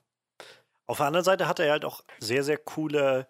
Auf 0.87 0.97
der 0.97 1.07
anderen 1.07 1.25
Seite 1.25 1.47
hat 1.47 1.59
er 1.59 1.71
halt 1.71 1.85
auch 1.85 2.03
sehr, 2.19 2.43
sehr 2.43 2.57
coole 2.57 3.27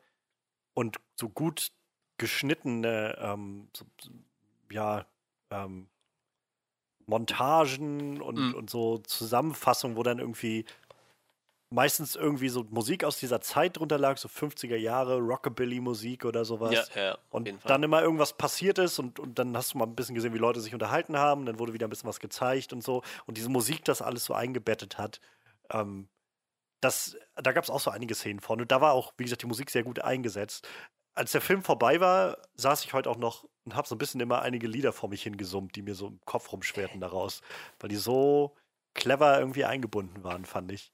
und 0.76 0.98
so 1.20 1.30
gut 1.30 1.70
geschnittene, 2.18 3.18
ähm, 3.20 3.70
so, 3.76 3.86
ja, 4.72 5.06
ähm, 5.52 5.90
Montagen 7.06 8.22
und, 8.22 8.36
Mhm. 8.38 8.54
und 8.56 8.70
so 8.70 8.98
Zusammenfassungen, 9.00 9.96
wo 9.98 10.04
dann 10.04 10.20
irgendwie 10.20 10.66
meistens 11.70 12.16
irgendwie 12.16 12.50
so 12.50 12.64
Musik 12.70 13.04
aus 13.04 13.20
dieser 13.20 13.42
Zeit 13.42 13.78
drunter 13.78 13.98
lag, 13.98 14.18
so 14.18 14.30
50er 14.30 14.78
Jahre, 14.78 15.18
Rockabilly-Musik 15.18 16.26
oder 16.26 16.46
sowas. 16.46 16.90
Ja, 16.96 17.02
ja, 17.02 17.18
Und 17.30 17.54
dann 17.66 17.84
immer 17.84 18.02
irgendwas 18.02 18.34
passiert 18.34 18.78
ist 18.80 19.00
und, 19.00 19.20
und 19.20 19.38
dann 19.38 19.56
hast 19.58 19.74
du 19.74 19.78
mal 19.78 19.86
ein 19.86 19.96
bisschen 19.96 20.16
gesehen, 20.16 20.34
wie 20.34 20.38
Leute 20.38 20.62
sich 20.62 20.74
unterhalten 20.74 21.18
haben, 21.18 21.46
dann 21.46 21.60
wurde 21.60 21.74
wieder 21.74 21.88
ein 21.88 21.90
bisschen 21.90 22.08
was 22.08 22.20
gezeigt 22.20 22.72
und 22.72 22.84
so. 22.84 23.04
Und 23.26 23.38
diese 23.38 23.50
Musik 23.50 23.84
das 23.86 24.02
alles 24.02 24.24
so 24.26 24.34
eingebettet 24.34 24.98
hat, 24.98 25.20
ähm, 25.72 26.08
das, 26.80 27.18
da 27.36 27.52
gab 27.52 27.64
es 27.64 27.70
auch 27.70 27.80
so 27.80 27.92
einige 27.92 28.16
Szenen 28.16 28.40
von. 28.40 28.62
Und 28.62 28.72
da 28.72 28.82
war 28.82 28.94
auch, 28.94 29.14
wie 29.18 29.24
gesagt, 29.24 29.42
die 29.42 29.48
Musik 29.48 29.70
sehr 29.70 29.84
gut 29.84 30.00
eingesetzt. 30.00 30.68
Als 31.16 31.32
der 31.32 31.42
Film 31.42 31.64
vorbei 31.64 32.00
war, 32.00 32.38
saß 32.56 32.86
ich 32.86 32.94
heute 32.94 33.10
auch 33.10 33.18
noch 33.18 33.46
und 33.66 33.76
habe 33.76 33.88
so 33.88 33.96
ein 33.96 33.98
bisschen 33.98 34.22
immer 34.22 34.42
einige 34.44 34.68
Lieder 34.68 34.94
vor 34.94 35.10
mich 35.10 35.24
hingesummt, 35.24 35.76
die 35.76 35.82
mir 35.82 35.96
so 35.96 36.08
im 36.08 36.20
Kopf 36.26 36.52
rumschwerten 36.52 37.02
daraus, 37.02 37.42
weil 37.80 37.90
die 37.90 37.96
so 37.96 38.56
clever 38.94 39.40
irgendwie 39.40 39.66
eingebunden 39.66 40.24
waren, 40.24 40.46
fand 40.46 40.72
ich. 40.72 40.94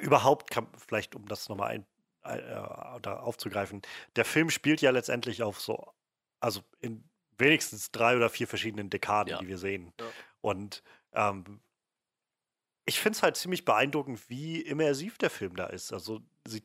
Überhaupt, 0.00 0.50
kann, 0.50 0.68
vielleicht 0.76 1.14
um 1.14 1.26
das 1.28 1.48
nochmal 1.48 1.70
ein, 1.70 1.86
äh, 2.24 3.00
da 3.00 3.20
aufzugreifen, 3.20 3.82
der 4.16 4.24
Film 4.24 4.50
spielt 4.50 4.80
ja 4.80 4.90
letztendlich 4.90 5.42
auf 5.42 5.60
so, 5.60 5.92
also 6.40 6.62
in 6.80 7.08
wenigstens 7.38 7.90
drei 7.92 8.16
oder 8.16 8.30
vier 8.30 8.48
verschiedenen 8.48 8.90
Dekaden, 8.90 9.30
Ja. 9.32 9.38
die 9.38 9.48
wir 9.48 9.58
sehen. 9.58 9.92
Ja. 10.00 10.06
Und 10.40 10.82
ähm, 11.12 11.60
ich 12.84 13.00
finde 13.00 13.16
es 13.16 13.22
halt 13.22 13.36
ziemlich 13.36 13.64
beeindruckend, 13.64 14.28
wie 14.30 14.60
immersiv 14.60 15.18
der 15.18 15.30
Film 15.30 15.54
da 15.56 15.66
ist. 15.66 15.92
Also 15.92 16.20
sie 16.46 16.62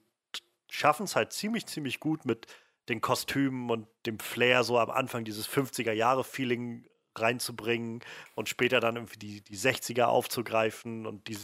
schaffen 0.70 1.04
es 1.04 1.16
halt 1.16 1.34
ziemlich, 1.34 1.66
ziemlich 1.68 2.00
gut 2.00 2.26
mit 2.26 2.48
den 2.90 3.02
Kostümen 3.02 3.70
und 3.70 3.88
dem 4.06 4.20
Flair 4.20 4.64
so 4.64 4.80
am 4.80 4.90
Anfang 4.90 5.26
dieses 5.26 5.48
50er-Jahre-Feeling 5.50 6.88
reinzubringen 7.16 8.02
und 8.36 8.50
später 8.50 8.80
dann 8.80 8.96
irgendwie 8.96 9.20
die, 9.20 9.42
die 9.42 9.58
60er 9.58 10.06
aufzugreifen 10.06 11.06
und 11.06 11.28
die, 11.28 11.38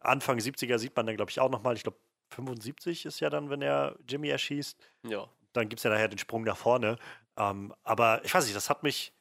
Anfang 0.00 0.38
70er 0.38 0.78
sieht 0.78 0.96
man 0.96 1.06
dann, 1.06 1.16
glaube 1.16 1.30
ich, 1.30 1.40
auch 1.40 1.50
nochmal. 1.50 1.76
Ich 1.76 1.82
glaube, 1.82 1.98
75 2.30 3.06
ist 3.06 3.20
ja 3.20 3.30
dann, 3.30 3.50
wenn 3.50 3.62
er 3.62 3.96
Jimmy 4.08 4.28
erschießt. 4.28 4.78
Ja. 5.04 5.28
Dann 5.52 5.68
gibt 5.68 5.80
es 5.80 5.84
ja 5.84 5.90
nachher 5.90 6.08
den 6.08 6.18
Sprung 6.18 6.44
nach 6.44 6.56
vorne. 6.56 6.98
Ähm, 7.36 7.74
aber 7.84 8.24
ich 8.24 8.34
weiß 8.34 8.44
nicht, 8.44 8.56
das 8.56 8.70
hat 8.70 8.82
mich. 8.82 9.12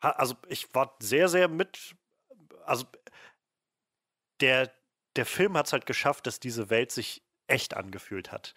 Also, 0.00 0.34
ich 0.48 0.74
war 0.74 0.96
sehr, 1.00 1.28
sehr 1.28 1.48
mit. 1.48 1.96
Also, 2.64 2.84
der, 4.40 4.70
der 5.16 5.26
Film 5.26 5.56
hat 5.56 5.66
es 5.66 5.72
halt 5.72 5.86
geschafft, 5.86 6.26
dass 6.26 6.40
diese 6.40 6.68
Welt 6.68 6.92
sich 6.92 7.22
echt 7.46 7.74
angefühlt 7.74 8.32
hat. 8.32 8.54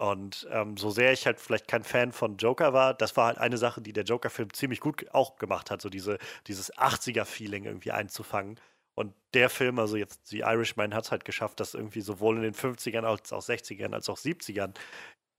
Und 0.00 0.48
ähm, 0.50 0.78
so 0.78 0.88
sehr 0.88 1.12
ich 1.12 1.26
halt 1.26 1.38
vielleicht 1.38 1.68
kein 1.68 1.84
Fan 1.84 2.12
von 2.12 2.38
Joker 2.38 2.72
war, 2.72 2.94
das 2.94 3.18
war 3.18 3.26
halt 3.26 3.36
eine 3.36 3.58
Sache, 3.58 3.82
die 3.82 3.92
der 3.92 4.04
Joker-Film 4.04 4.50
ziemlich 4.54 4.80
gut 4.80 5.04
auch 5.12 5.36
gemacht 5.36 5.70
hat, 5.70 5.82
so 5.82 5.90
diese, 5.90 6.16
dieses 6.46 6.72
80er-Feeling 6.74 7.64
irgendwie 7.64 7.92
einzufangen. 7.92 8.58
Und 9.00 9.14
der 9.34 9.48
Film, 9.48 9.78
also 9.78 9.96
jetzt 9.96 10.26
The 10.28 10.40
Irishman, 10.40 10.94
hat 10.94 11.04
es 11.04 11.10
halt 11.10 11.24
geschafft, 11.24 11.58
das 11.60 11.74
irgendwie 11.74 12.02
sowohl 12.02 12.36
in 12.36 12.42
den 12.42 12.54
50ern 12.54 13.04
als 13.04 13.32
auch 13.32 13.42
60ern 13.42 13.94
als 13.94 14.08
auch 14.10 14.18
70ern 14.18 14.74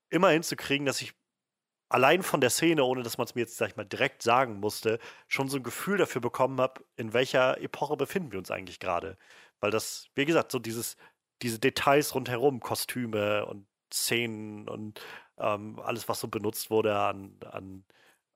immer 0.09 0.29
hinzukriegen, 0.29 0.85
dass 0.87 1.01
ich 1.01 1.13
allein 1.89 2.23
von 2.23 2.41
der 2.41 2.49
Szene, 2.49 2.83
ohne 2.83 3.03
dass 3.03 3.17
man 3.17 3.25
es 3.25 3.35
mir 3.35 3.41
jetzt, 3.41 3.57
sag 3.57 3.69
ich 3.69 3.75
mal, 3.75 3.85
direkt 3.85 4.23
sagen 4.23 4.59
musste, 4.59 4.99
schon 5.27 5.47
so 5.47 5.57
ein 5.57 5.63
Gefühl 5.63 5.97
dafür 5.97 6.21
bekommen 6.21 6.59
habe, 6.59 6.83
in 6.95 7.13
welcher 7.13 7.61
Epoche 7.61 7.97
befinden 7.97 8.31
wir 8.31 8.39
uns 8.39 8.49
eigentlich 8.49 8.79
gerade. 8.79 9.17
Weil 9.59 9.71
das, 9.71 10.07
wie 10.15 10.25
gesagt, 10.25 10.51
so 10.51 10.59
dieses, 10.59 10.97
diese 11.43 11.59
Details 11.59 12.15
rundherum, 12.15 12.61
Kostüme 12.61 13.45
und 13.45 13.67
Szenen 13.93 14.67
und 14.69 15.01
ähm, 15.37 15.79
alles, 15.79 16.09
was 16.09 16.19
so 16.19 16.27
benutzt 16.29 16.71
wurde 16.71 16.97
an, 16.97 17.37
an 17.51 17.83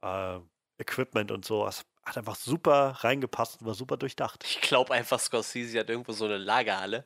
äh, 0.02 0.40
Equipment 0.82 1.32
und 1.32 1.46
so, 1.46 1.66
das 1.66 1.86
hat 2.06 2.18
einfach 2.18 2.36
super 2.36 2.98
reingepasst 3.00 3.62
und 3.62 3.68
war 3.68 3.74
super 3.74 3.98
durchdacht. 3.98 4.44
Ich 4.48 4.62
glaube 4.62 4.94
einfach, 4.94 5.20
Scorsese 5.20 5.80
hat 5.80 5.90
irgendwo 5.90 6.12
so 6.12 6.26
eine 6.26 6.38
Lagerhalle, 6.38 7.04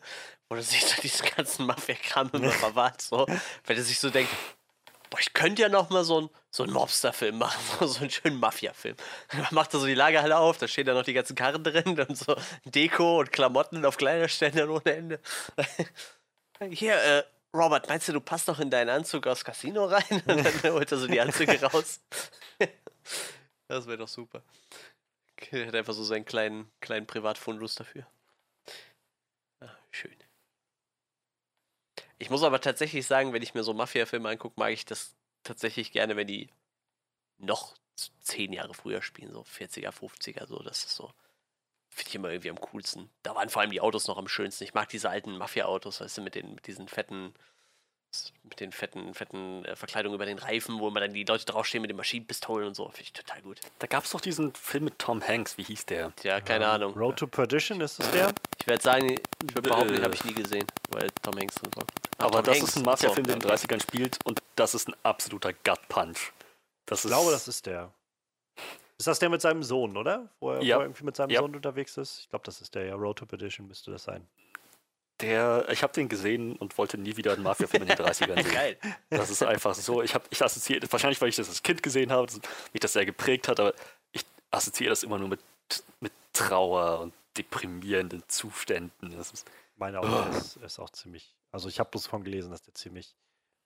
wo 0.50 0.56
er 0.56 0.62
sich 0.64 0.86
so 0.86 0.95
diesen 1.02 1.28
ganzen 1.36 1.66
Mafia-Kram 1.66 2.30
immer 2.34 2.52
verwahrt. 2.52 3.02
So. 3.02 3.26
Wenn 3.66 3.78
er 3.78 3.84
sich 3.84 4.00
so 4.00 4.10
denkt, 4.10 4.32
boah, 5.10 5.20
ich 5.20 5.34
könnte 5.34 5.62
ja 5.62 5.70
noch 5.70 5.89
mal 5.89 6.04
so 6.04 6.18
einen 6.18 6.30
so 6.52 6.66
Mobster-Film 6.66 7.38
machen, 7.38 7.88
so 7.88 8.02
einen 8.02 8.10
schönen 8.10 8.39
Mafia-Film. 8.39 8.95
Dann 9.32 9.47
macht 9.52 9.74
er 9.74 9.80
so 9.80 9.86
die 9.86 9.95
Lagerhalle 9.95 10.38
auf, 10.38 10.58
da 10.58 10.68
stehen 10.68 10.86
da 10.86 10.93
noch 10.93 11.04
die 11.04 11.14
ganzen 11.14 11.36
Karren 11.36 11.64
drin 11.64 12.00
und 12.00 12.18
so 12.18 12.36
Deko 12.66 13.20
und 13.20 13.32
Klamotten 13.32 13.86
auf 13.86 13.97
Kleiderständern 13.97 14.70
ohne 14.70 14.93
Ende. 14.93 15.20
Hier, 16.72 16.95
äh, 16.95 17.24
Robert, 17.56 17.88
meinst 17.88 18.08
du, 18.08 18.14
du 18.14 18.20
passt 18.20 18.47
doch 18.47 18.60
in 18.60 18.70
deinen 18.70 18.89
Anzug 18.89 19.26
aus 19.26 19.43
Casino 19.43 19.86
rein? 19.86 20.22
Und 20.28 20.64
dann 20.64 20.74
holt 20.74 20.91
er 20.91 20.97
so 20.97 21.08
die 21.08 21.20
Anzüge 21.20 21.60
raus. 21.64 22.02
Das 23.70 23.88
wäre 23.88 23.97
doch 23.97 24.07
super. 24.07 24.43
Er 25.51 25.67
hat 25.67 25.76
einfach 25.76 25.93
so 25.93 26.03
seinen 26.03 26.26
kleinen, 26.26 26.70
kleinen 26.82 27.07
Privatfundus 27.07 27.76
dafür. 27.76 28.05
Ah, 29.61 29.74
schön. 29.89 30.15
Ich 32.17 32.30
muss 32.30 32.43
aber 32.43 32.59
tatsächlich 32.59 33.07
sagen, 33.07 33.32
wenn 33.32 33.41
ich 33.41 33.53
mir 33.53 33.63
so 33.63 33.74
Mafia-Filme 33.74 34.28
angucke, 34.28 34.59
mag 34.59 34.74
ich 34.74 34.86
das 34.86 35.15
tatsächlich 35.43 35.93
gerne, 35.93 36.17
wenn 36.17 36.28
die 36.28 36.49
noch 37.38 37.76
zehn 38.20 38.51
Jahre 38.51 38.74
früher 38.74 39.01
spielen, 39.01 39.32
so 39.32 39.41
40er, 39.41 39.91
50er, 39.91 40.45
so. 40.45 40.59
Das 40.59 40.84
ist 40.84 40.95
so. 40.95 41.13
Finde 41.89 42.09
ich 42.09 42.15
immer 42.15 42.30
irgendwie 42.30 42.49
am 42.49 42.59
coolsten. 42.59 43.09
Da 43.24 43.36
waren 43.36 43.49
vor 43.49 43.61
allem 43.61 43.72
die 43.72 43.82
Autos 43.82 44.07
noch 44.07 44.17
am 44.17 44.28
schönsten. 44.28 44.65
Ich 44.65 44.74
mag 44.74 44.89
diese 44.89 45.09
alten 45.09 45.38
Mafia-Autos, 45.38 46.01
weißt 46.01 46.17
du, 46.17 46.22
mit, 46.22 46.36
den, 46.36 46.55
mit 46.55 46.67
diesen 46.67 46.88
fetten, 46.88 47.34
mit 48.43 48.60
den 48.60 48.72
fetten, 48.72 49.14
fetten 49.14 49.64
äh, 49.66 49.76
Verkleidungen 49.76 50.16
über 50.16 50.26
den 50.26 50.38
Reifen, 50.39 50.80
wo 50.80 50.88
immer 50.88 50.99
dann 50.99 51.14
die 51.14 51.24
Leute 51.24 51.45
draufstehen 51.45 51.82
mit 51.82 51.89
den 51.89 51.97
Maschinenpistolen 51.97 52.68
und 52.68 52.74
so. 52.76 52.86
Finde 52.89 53.01
ich 53.03 53.14
total 53.14 53.41
gut. 53.41 53.60
Da 53.80 53.88
gab 53.88 54.03
es 54.05 54.12
doch 54.12 54.22
diesen 54.22 54.53
Film 54.55 54.86
mit 54.86 54.97
Tom 54.99 55.26
Hanks, 55.26 55.57
wie 55.57 55.64
hieß 55.64 55.86
der? 55.86 56.12
Ja, 56.24 56.41
keine 56.41 56.66
Ähm, 56.66 56.72
Ahnung. 56.72 56.93
Road 56.95 57.18
to 57.18 57.28
Perdition 57.28 57.80
ist 57.82 57.99
es 57.99 58.10
der? 58.12 58.34
Ich 58.60 58.68
werde 58.68 58.82
sagen, 58.84 59.10
ich 59.12 59.20
würde 59.55 59.70
behaupten, 59.70 59.93
den 59.93 60.03
habe 60.03 60.16
ich 60.16 60.24
nie 60.26 60.34
gesehen, 60.34 60.66
weil 60.89 61.10
Tom 61.22 61.36
Hanks 61.38 61.55
drin 61.55 61.72
war. 61.76 61.86
Ah, 62.18 62.26
Aber 62.26 62.38
Tom 62.38 62.43
das 62.45 62.57
Hanks. 62.57 62.70
ist 62.72 62.78
ein 62.78 62.84
Mafia-Film, 62.84 63.28
der 63.28 63.36
in 63.36 63.41
den 63.41 63.49
30ern 63.51 63.82
spielt 63.82 64.18
und 64.26 64.41
das 64.55 64.74
ist 64.76 64.88
ein 64.88 64.95
absoluter 65.03 65.53
Gut-Punch. 65.53 66.32
Das 66.86 66.99
Ich 66.99 67.05
ist, 67.05 67.12
glaube, 67.12 67.32
das 67.32 67.47
ist 67.47 67.66
der. 67.66 67.91
Ist 68.97 69.07
das 69.07 69.20
der 69.20 69.30
mit 69.30 69.41
seinem 69.41 69.64
Sohn, 69.64 69.95
oder? 69.95 70.28
Wo 70.41 70.51
er, 70.51 70.62
Ja. 70.62 70.76
wo 70.76 70.80
er 70.82 70.86
irgendwie 70.88 71.05
mit 71.05 71.16
seinem 71.16 71.30
Ja. 71.30 71.39
Sohn 71.39 71.55
unterwegs 71.55 71.95
ist? 71.97 72.22
Ich 72.22 72.30
glaube, 72.30 72.43
das 72.45 72.60
ist 72.60 72.76
der, 72.76 72.86
ja. 72.86 72.95
Road 72.95 73.20
to 73.20 73.26
Perdition 73.26 73.68
müsste 73.68 73.91
das 73.91 74.03
sein. 74.03 74.28
Der, 75.22 75.67
ich 75.70 75.84
habe 75.84 75.93
den 75.93 76.09
gesehen 76.09 76.55
und 76.55 76.78
wollte 76.78 76.97
nie 76.97 77.17
wieder 77.17 77.34
einen 77.34 77.43
Mafia-Film 77.43 77.84
in 77.84 77.89
den 77.89 77.97
30ern 77.97 78.36
sehen. 78.43 78.51
Geil. 78.53 78.78
Das 79.09 79.30
ist 79.30 79.43
einfach 79.43 79.74
so. 79.76 80.01
Ich 80.01 80.13
habe, 80.15 80.26
ich 80.30 80.41
assoziiere, 80.41 80.89
wahrscheinlich, 80.91 81.20
weil 81.22 81.30
ich 81.30 81.36
das 81.36 81.49
als 81.49 81.63
Kind 81.63 81.84
gesehen 81.84 82.11
habe, 82.11 82.32
mich 82.74 82.80
das 82.80 82.93
sehr 82.93 83.05
geprägt 83.05 83.47
hat, 83.47 83.59
aber 83.59 83.74
ich 84.11 84.26
assoziiere 84.51 84.91
das 84.91 85.03
immer 85.03 85.20
nur 85.20 85.30
mit, 85.30 85.41
mit 85.99 86.13
Trauer 86.34 87.01
und 87.01 87.13
deprimierenden 87.38 88.24
Zuständen. 88.28 89.11
Das 89.15 89.32
ist, 89.32 89.49
Meine 89.76 89.99
Augen 89.99 90.36
ist, 90.36 90.57
ist 90.57 90.80
auch 90.80 90.89
ziemlich. 90.89 91.36
Also, 91.51 91.67
ich 91.70 91.80
habe 91.80 91.89
bloß 91.89 92.07
von 92.07 92.24
gelesen, 92.24 92.51
dass 92.51 92.61
der 92.61 92.74
ziemlich, 92.74 93.15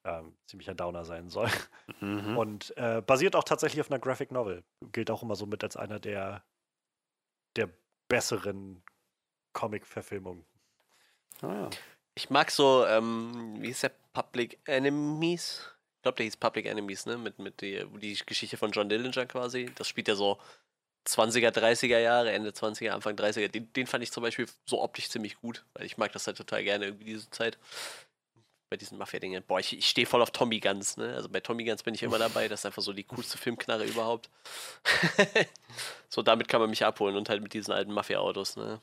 ähm, 0.05 0.35
ziemlicher 0.45 0.73
Downer 0.73 1.05
sein 1.05 1.29
soll. 1.29 1.49
mhm. 1.99 2.37
Und 2.37 2.77
äh, 2.77 3.01
basiert 3.01 3.35
auch 3.35 3.43
tatsächlich 3.43 3.81
auf 3.81 3.91
einer 3.91 3.99
Graphic 3.99 4.31
Novel. 4.31 4.63
Gilt 4.91 5.11
auch 5.11 5.23
immer 5.23 5.35
so 5.35 5.45
mit 5.45 5.63
als 5.63 5.75
einer 5.75 5.99
der, 5.99 6.43
der 7.55 7.69
besseren 8.07 8.83
Comic-Verfilmungen. 9.53 10.45
Ah. 11.43 11.69
Ich 12.15 12.29
mag 12.29 12.51
so, 12.51 12.85
ähm, 12.85 13.57
wie 13.59 13.67
hieß 13.67 13.81
der? 13.81 13.91
Public 14.13 14.59
Enemies? 14.65 15.61
Ich 15.97 16.03
glaube, 16.03 16.17
der 16.17 16.25
hieß 16.25 16.37
Public 16.37 16.67
Enemies, 16.67 17.05
ne? 17.05 17.17
Mit, 17.17 17.39
mit 17.39 17.61
die, 17.61 17.83
die 17.99 18.17
Geschichte 18.25 18.57
von 18.57 18.71
John 18.71 18.89
Dillinger 18.89 19.25
quasi. 19.25 19.71
Das 19.75 19.87
spielt 19.87 20.07
ja 20.07 20.15
so 20.15 20.39
20er, 21.07 21.49
30er 21.49 21.99
Jahre, 21.99 22.31
Ende 22.31 22.51
20er, 22.51 22.91
Anfang 22.91 23.15
30er. 23.15 23.47
Den, 23.47 23.71
den 23.73 23.87
fand 23.87 24.03
ich 24.03 24.11
zum 24.11 24.23
Beispiel 24.23 24.47
so 24.65 24.81
optisch 24.81 25.09
ziemlich 25.09 25.37
gut, 25.37 25.65
weil 25.73 25.85
ich 25.85 25.97
mag 25.97 26.11
das 26.11 26.27
halt 26.27 26.37
total 26.37 26.63
gerne 26.63 26.85
irgendwie 26.85 27.05
diese 27.05 27.29
Zeit. 27.29 27.57
Bei 28.69 28.77
diesen 28.77 28.97
Mafia-Dingen. 28.97 29.43
Boah, 29.45 29.59
ich, 29.59 29.77
ich 29.77 29.87
stehe 29.87 30.07
voll 30.07 30.21
auf 30.21 30.31
Tommy 30.31 30.59
Guns, 30.59 30.97
ne? 30.97 31.13
Also 31.13 31.29
bei 31.29 31.39
Tommy 31.39 31.63
Guns 31.63 31.83
bin 31.83 31.93
ich 31.95 32.03
immer 32.03 32.19
dabei. 32.19 32.47
Das 32.47 32.61
ist 32.61 32.65
einfach 32.65 32.81
so 32.81 32.93
die 32.93 33.03
coolste 33.03 33.37
Filmknarre 33.37 33.85
überhaupt. 33.85 34.29
so, 36.09 36.21
damit 36.21 36.47
kann 36.47 36.61
man 36.61 36.69
mich 36.69 36.85
abholen 36.85 37.15
und 37.15 37.29
halt 37.29 37.41
mit 37.41 37.53
diesen 37.53 37.73
alten 37.73 37.91
Mafia-Autos, 37.91 38.55
ne? 38.55 38.79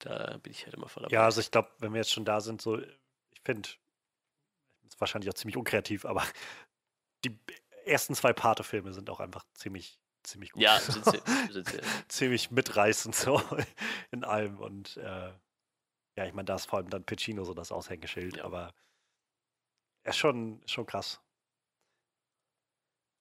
Da 0.00 0.36
bin 0.38 0.52
ich 0.52 0.64
halt 0.64 0.74
immer 0.74 0.88
voll 0.88 1.02
dabei. 1.02 1.14
Ja, 1.14 1.24
also 1.24 1.40
ich 1.40 1.50
glaube, 1.50 1.70
wenn 1.78 1.92
wir 1.92 1.98
jetzt 1.98 2.12
schon 2.12 2.24
da 2.24 2.40
sind, 2.40 2.62
so, 2.62 2.78
ich 2.78 3.40
finde, 3.44 3.68
ist 4.86 5.00
wahrscheinlich 5.00 5.28
auch 5.30 5.34
ziemlich 5.34 5.56
unkreativ, 5.56 6.04
aber 6.04 6.22
die 7.24 7.36
ersten 7.84 8.14
zwei 8.14 8.32
Pate-Filme 8.32 8.92
sind 8.92 9.10
auch 9.10 9.20
einfach 9.20 9.44
ziemlich, 9.54 9.98
ziemlich 10.22 10.52
gut. 10.52 10.62
Ja, 10.62 10.78
sind 10.80 11.04
sie. 11.04 11.20
Sind 11.52 11.68
sie. 11.68 11.80
ziemlich 12.08 12.50
mitreißend 12.50 13.14
so 13.14 13.42
in 14.10 14.24
allem. 14.24 14.58
Und 14.58 14.96
äh, 14.98 15.32
ja, 16.16 16.26
ich 16.26 16.32
meine, 16.34 16.46
da 16.46 16.54
ist 16.56 16.66
vor 16.66 16.78
allem 16.78 16.90
dann 16.90 17.04
Pacino 17.04 17.44
so 17.44 17.54
das 17.54 17.72
Aushängeschild, 17.72 18.36
Ja. 18.36 18.44
aber 18.44 18.72
er 20.04 20.10
ist 20.10 20.16
schon, 20.18 20.62
ist 20.62 20.70
schon 20.72 20.86
krass. 20.86 21.20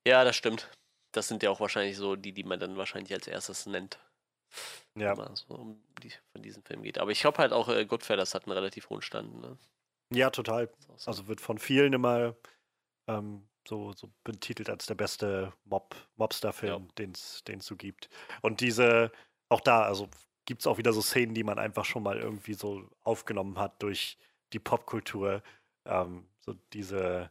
Ja, 0.07 0.23
das 0.23 0.35
stimmt. 0.35 0.69
Das 1.11 1.27
sind 1.27 1.43
ja 1.43 1.49
auch 1.49 1.59
wahrscheinlich 1.59 1.97
so 1.97 2.15
die, 2.15 2.31
die 2.33 2.43
man 2.43 2.59
dann 2.59 2.77
wahrscheinlich 2.77 3.13
als 3.13 3.27
erstes 3.27 3.65
nennt. 3.65 3.99
Ja, 4.95 5.17
Wenn 5.17 5.35
so 5.35 5.53
um 5.53 5.83
die, 6.01 6.11
von 6.31 6.41
diesem 6.41 6.63
Film 6.63 6.81
geht. 6.83 6.97
Aber 6.97 7.11
ich 7.11 7.21
glaube 7.21 7.37
halt 7.37 7.53
auch, 7.53 7.69
äh, 7.69 7.85
Goodfellas 7.85 8.33
hat 8.33 8.45
einen 8.45 8.53
relativ 8.53 8.89
hohen 8.89 9.01
Stand. 9.01 9.41
Ne? 9.41 9.57
ja, 10.11 10.29
total. 10.29 10.69
So. 10.79 11.09
Also 11.09 11.27
wird 11.27 11.41
von 11.41 11.57
vielen 11.57 11.93
immer 11.93 12.35
ähm, 13.07 13.47
so, 13.67 13.93
so 13.93 14.09
betitelt 14.23 14.69
als 14.69 14.85
der 14.85 14.95
beste 14.95 15.53
Mob, 15.65 15.95
Mobster-Film, 16.15 16.87
den 16.97 17.11
es 17.11 17.43
so 17.59 17.75
gibt. 17.75 18.09
Und 18.41 18.61
diese, 18.61 19.11
auch 19.49 19.61
da, 19.61 19.83
also 19.83 20.09
gibt 20.45 20.61
es 20.61 20.67
auch 20.67 20.77
wieder 20.77 20.93
so 20.93 21.01
Szenen, 21.01 21.35
die 21.35 21.43
man 21.43 21.59
einfach 21.59 21.85
schon 21.85 22.03
mal 22.03 22.17
irgendwie 22.17 22.53
so 22.53 22.89
aufgenommen 23.03 23.59
hat 23.59 23.81
durch 23.83 24.17
die 24.53 24.59
Popkultur. 24.59 25.43
Ähm, 25.85 26.27
so 26.39 26.53
diese, 26.73 27.29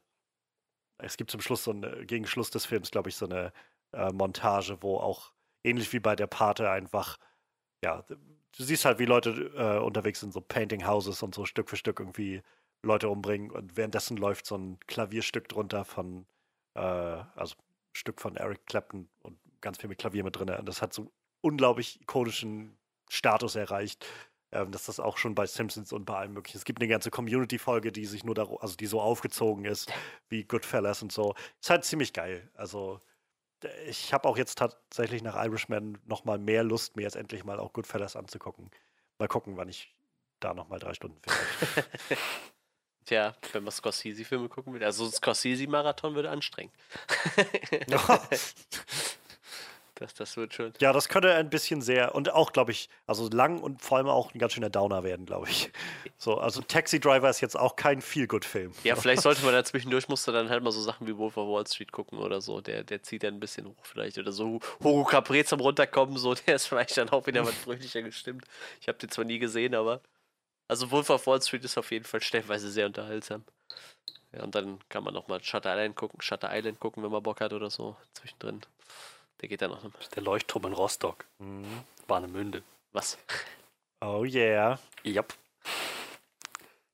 es 0.98 1.16
gibt 1.16 1.30
zum 1.30 1.40
Schluss 1.40 1.64
so 1.64 1.70
eine, 1.72 2.06
gegen 2.06 2.26
Schluss 2.26 2.50
des 2.50 2.66
Films, 2.66 2.90
glaube 2.90 3.08
ich, 3.08 3.16
so 3.16 3.26
eine 3.26 3.52
äh, 3.92 4.12
Montage, 4.12 4.78
wo 4.82 4.98
auch 4.98 5.32
ähnlich 5.66 5.92
wie 5.92 6.00
bei 6.00 6.16
der 6.16 6.26
Pate 6.26 6.70
einfach, 6.70 7.18
ja, 7.84 8.02
du 8.08 8.64
siehst 8.64 8.84
halt, 8.84 8.98
wie 8.98 9.04
Leute 9.04 9.52
äh, 9.56 9.84
unterwegs 9.84 10.20
sind, 10.20 10.32
so 10.32 10.40
Painting 10.40 10.86
Houses 10.86 11.22
und 11.22 11.34
so 11.34 11.44
Stück 11.44 11.68
für 11.68 11.76
Stück 11.76 12.00
irgendwie 12.00 12.42
Leute 12.82 13.08
umbringen 13.08 13.50
und 13.50 13.76
währenddessen 13.76 14.16
läuft 14.16 14.46
so 14.46 14.56
ein 14.56 14.78
Klavierstück 14.86 15.48
drunter 15.48 15.84
von, 15.84 16.26
äh, 16.74 16.80
also 16.80 17.56
Stück 17.92 18.20
von 18.20 18.36
Eric 18.36 18.66
Clapton 18.66 19.08
und 19.22 19.38
ganz 19.60 19.78
viel 19.78 19.88
mit 19.88 19.98
Klavier 19.98 20.24
mit 20.24 20.36
drin. 20.36 20.50
Und 20.50 20.66
das 20.66 20.82
hat 20.82 20.92
so 20.92 21.10
unglaublich 21.40 22.00
ikonischen 22.00 22.76
Status 23.08 23.56
erreicht, 23.56 24.06
ähm, 24.52 24.70
dass 24.70 24.86
das 24.86 25.00
auch 25.00 25.18
schon 25.18 25.34
bei 25.34 25.46
Simpsons 25.46 25.92
und 25.92 26.04
bei 26.04 26.16
allem 26.16 26.34
möglichen. 26.34 26.58
Es 26.58 26.64
gibt 26.64 26.80
eine 26.80 26.88
ganze 26.88 27.10
Community-Folge, 27.10 27.92
die 27.92 28.06
sich 28.06 28.24
nur 28.24 28.34
darum, 28.34 28.58
also 28.60 28.76
die 28.76 28.86
so 28.86 29.00
aufgezogen 29.00 29.64
ist, 29.64 29.92
wie 30.28 30.44
Goodfellas 30.44 31.02
und 31.02 31.12
so. 31.12 31.34
Ist 31.60 31.70
halt 31.70 31.84
ziemlich 31.84 32.12
geil. 32.12 32.50
Also 32.54 33.00
ich 33.86 34.12
habe 34.12 34.28
auch 34.28 34.36
jetzt 34.36 34.58
tatsächlich 34.58 35.22
nach 35.22 35.36
Irishman 35.36 35.98
noch 36.04 36.24
mal 36.24 36.38
mehr 36.38 36.62
Lust, 36.62 36.96
mir 36.96 37.02
jetzt 37.02 37.16
endlich 37.16 37.44
mal 37.44 37.58
auch 37.58 37.72
Goodfellas 37.72 38.16
anzugucken. 38.16 38.70
Mal 39.18 39.28
gucken, 39.28 39.56
wann 39.56 39.68
ich 39.68 39.94
da 40.40 40.54
noch 40.54 40.68
mal 40.68 40.78
drei 40.78 40.94
Stunden 40.94 41.20
finde. 41.20 41.88
Tja, 43.06 43.36
wenn 43.52 43.62
man 43.62 43.72
Scorsese-Filme 43.72 44.48
gucken 44.48 44.74
will. 44.74 44.82
Also 44.82 45.04
ein 45.04 45.12
Scorsese-Marathon 45.12 46.16
würde 46.16 46.30
anstrengend. 46.30 46.74
Das, 49.96 50.12
das 50.12 50.36
wird 50.36 50.52
schön. 50.52 50.74
Ja, 50.78 50.92
das 50.92 51.08
könnte 51.08 51.34
ein 51.34 51.48
bisschen 51.48 51.80
sehr 51.80 52.14
und 52.14 52.30
auch, 52.30 52.52
glaube 52.52 52.70
ich, 52.70 52.90
also 53.06 53.30
lang 53.30 53.60
und 53.60 53.80
vor 53.80 53.96
allem 53.96 54.08
auch 54.08 54.34
ein 54.34 54.38
ganz 54.38 54.52
schöner 54.52 54.68
Downer 54.68 55.02
werden, 55.04 55.24
glaube 55.24 55.48
ich. 55.48 55.72
So, 56.18 56.38
also 56.38 56.60
Taxi 56.60 57.00
Driver 57.00 57.30
ist 57.30 57.40
jetzt 57.40 57.58
auch 57.58 57.76
kein 57.76 58.02
Feel-Good-Film. 58.02 58.72
Ja, 58.84 58.94
vielleicht 58.94 59.22
sollte 59.22 59.42
man 59.42 59.54
da 59.54 59.64
zwischendurch 59.64 60.08
musste 60.08 60.32
dann 60.32 60.50
halt 60.50 60.62
mal 60.62 60.70
so 60.70 60.82
Sachen 60.82 61.06
wie 61.06 61.16
Wolf 61.16 61.38
of 61.38 61.48
Wall 61.48 61.66
Street 61.66 61.92
gucken 61.92 62.18
oder 62.18 62.42
so. 62.42 62.60
Der, 62.60 62.84
der 62.84 63.02
zieht 63.02 63.22
dann 63.22 63.34
ein 63.34 63.40
bisschen 63.40 63.66
hoch 63.66 63.84
vielleicht. 63.84 64.18
Oder 64.18 64.32
so 64.32 64.60
Hugo 64.82 65.04
Capre 65.04 65.44
zum 65.44 65.60
Runterkommen, 65.60 66.18
so, 66.18 66.34
der 66.46 66.56
ist 66.56 66.66
vielleicht 66.66 66.98
dann 66.98 67.08
auch 67.08 67.26
wieder 67.26 67.46
was 67.46 67.54
fröhlicher 67.54 68.02
gestimmt. 68.02 68.44
Ich 68.82 68.88
habe 68.88 68.98
den 68.98 69.10
zwar 69.10 69.24
nie 69.24 69.38
gesehen, 69.38 69.74
aber. 69.74 70.02
Also 70.68 70.90
Wolf 70.90 71.08
of 71.08 71.26
Wall 71.26 71.40
Street 71.40 71.64
ist 71.64 71.78
auf 71.78 71.90
jeden 71.90 72.04
Fall 72.04 72.20
stellenweise 72.20 72.70
sehr 72.70 72.86
unterhaltsam. 72.86 73.44
Ja, 74.32 74.42
und 74.42 74.54
dann 74.54 74.78
kann 74.90 75.04
man 75.04 75.14
nochmal 75.14 75.42
Shutter 75.42 75.74
Island 75.74 75.96
gucken, 75.96 76.20
Shutter 76.20 76.50
Island 76.52 76.80
gucken, 76.80 77.02
wenn 77.02 77.10
man 77.10 77.22
Bock 77.22 77.40
hat 77.40 77.52
oder 77.52 77.70
so, 77.70 77.96
zwischendrin. 78.12 78.60
Der 79.40 79.48
geht 79.48 79.62
dann 79.62 79.70
noch. 79.70 79.82
Der 80.14 80.22
Leuchtturm 80.22 80.66
in 80.66 80.72
Rostock. 80.72 81.26
Mhm. 81.38 81.84
Warnemünde. 82.08 82.62
Was? 82.92 83.18
Oh 84.00 84.24
yeah. 84.24 84.78
Yep. 85.04 85.34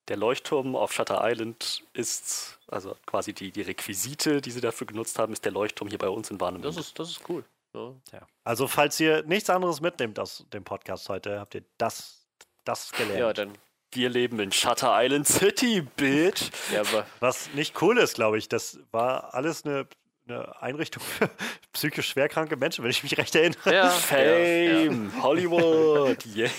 Der 0.08 0.16
Leuchtturm 0.16 0.74
auf 0.74 0.92
Shutter 0.92 1.20
Island 1.22 1.84
ist, 1.92 2.58
also 2.66 2.96
quasi 3.06 3.32
die, 3.32 3.52
die 3.52 3.62
Requisite, 3.62 4.40
die 4.40 4.50
sie 4.50 4.60
dafür 4.60 4.86
genutzt 4.86 5.18
haben, 5.18 5.32
ist 5.32 5.44
der 5.44 5.52
Leuchtturm 5.52 5.88
hier 5.88 5.98
bei 5.98 6.08
uns 6.08 6.30
in 6.30 6.40
Warnemünde. 6.40 6.68
Das 6.68 6.76
ist, 6.76 6.98
das 6.98 7.10
ist 7.10 7.28
cool. 7.28 7.44
Ja. 7.74 7.94
Ja. 8.12 8.26
Also, 8.44 8.66
falls 8.66 8.98
ihr 9.00 9.22
nichts 9.22 9.48
anderes 9.48 9.80
mitnehmt 9.80 10.18
aus 10.18 10.44
dem 10.52 10.64
Podcast 10.64 11.08
heute, 11.08 11.40
habt 11.40 11.54
ihr 11.54 11.62
das, 11.78 12.26
das 12.64 12.92
gelernt. 12.92 13.20
Ja, 13.20 13.32
dann. 13.32 13.56
Wir 13.94 14.08
leben 14.08 14.40
in 14.40 14.52
Shutter 14.52 14.90
Island 15.02 15.28
City, 15.28 15.82
bitch. 15.82 16.50
Ja, 16.72 16.80
aber 16.80 17.06
Was 17.20 17.50
nicht 17.52 17.80
cool 17.82 17.98
ist, 17.98 18.14
glaube 18.14 18.38
ich, 18.38 18.48
das 18.48 18.78
war 18.90 19.34
alles 19.34 19.66
eine, 19.66 19.86
eine 20.28 20.62
Einrichtung 20.62 21.02
für 21.02 21.28
psychisch 21.72 22.08
schwerkranke 22.10 22.56
Menschen, 22.56 22.84
wenn 22.84 22.90
ich 22.90 23.02
mich 23.02 23.16
recht 23.18 23.34
erinnere. 23.34 23.58
ja, 23.66 23.72
ja, 23.84 23.88
Fame, 23.90 25.12
Hollywood, 25.22 26.24
yeah. 26.36 26.50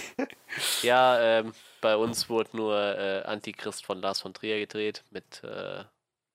ja 0.82 1.40
ähm, 1.40 1.54
bei 1.82 1.96
uns 1.96 2.30
wurde 2.30 2.56
nur 2.56 2.76
äh, 2.78 3.24
Antichrist 3.24 3.86
von 3.86 4.02
Lars 4.02 4.22
von 4.22 4.34
Trier 4.34 4.60
gedreht 4.60 5.04
mit 5.12 5.44
äh, 5.44 5.84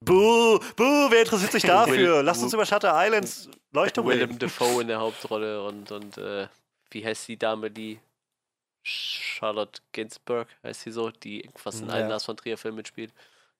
Buh, 0.04 0.58
buh, 0.76 1.10
wer 1.10 1.20
interessiert 1.22 1.50
sich 1.52 1.64
dafür? 1.64 2.18
Will- 2.18 2.24
Lasst 2.24 2.42
uns 2.42 2.52
über 2.54 2.64
Shutter 2.64 2.92
Islands 2.94 3.48
Leuchtturm 3.72 4.06
Willem 4.06 4.28
reden. 4.30 4.38
Dafoe 4.38 4.82
in 4.82 4.88
der 4.88 5.00
Hauptrolle 5.00 5.64
und, 5.64 5.90
und 5.90 6.16
äh, 6.18 6.46
wie 6.90 7.04
heißt 7.04 7.26
die 7.28 7.36
Dame, 7.36 7.70
die 7.70 7.98
Charlotte 8.84 9.82
Gainsbourg 9.92 10.46
heißt 10.62 10.82
sie 10.82 10.92
so, 10.92 11.10
die 11.10 11.48
fast 11.56 11.82
in 11.82 11.90
allen 11.90 12.04
Ja. 12.04 12.10
Lars 12.10 12.24
von 12.24 12.36
Trier 12.36 12.56
Filmen 12.56 12.76
mitspielt. 12.76 13.12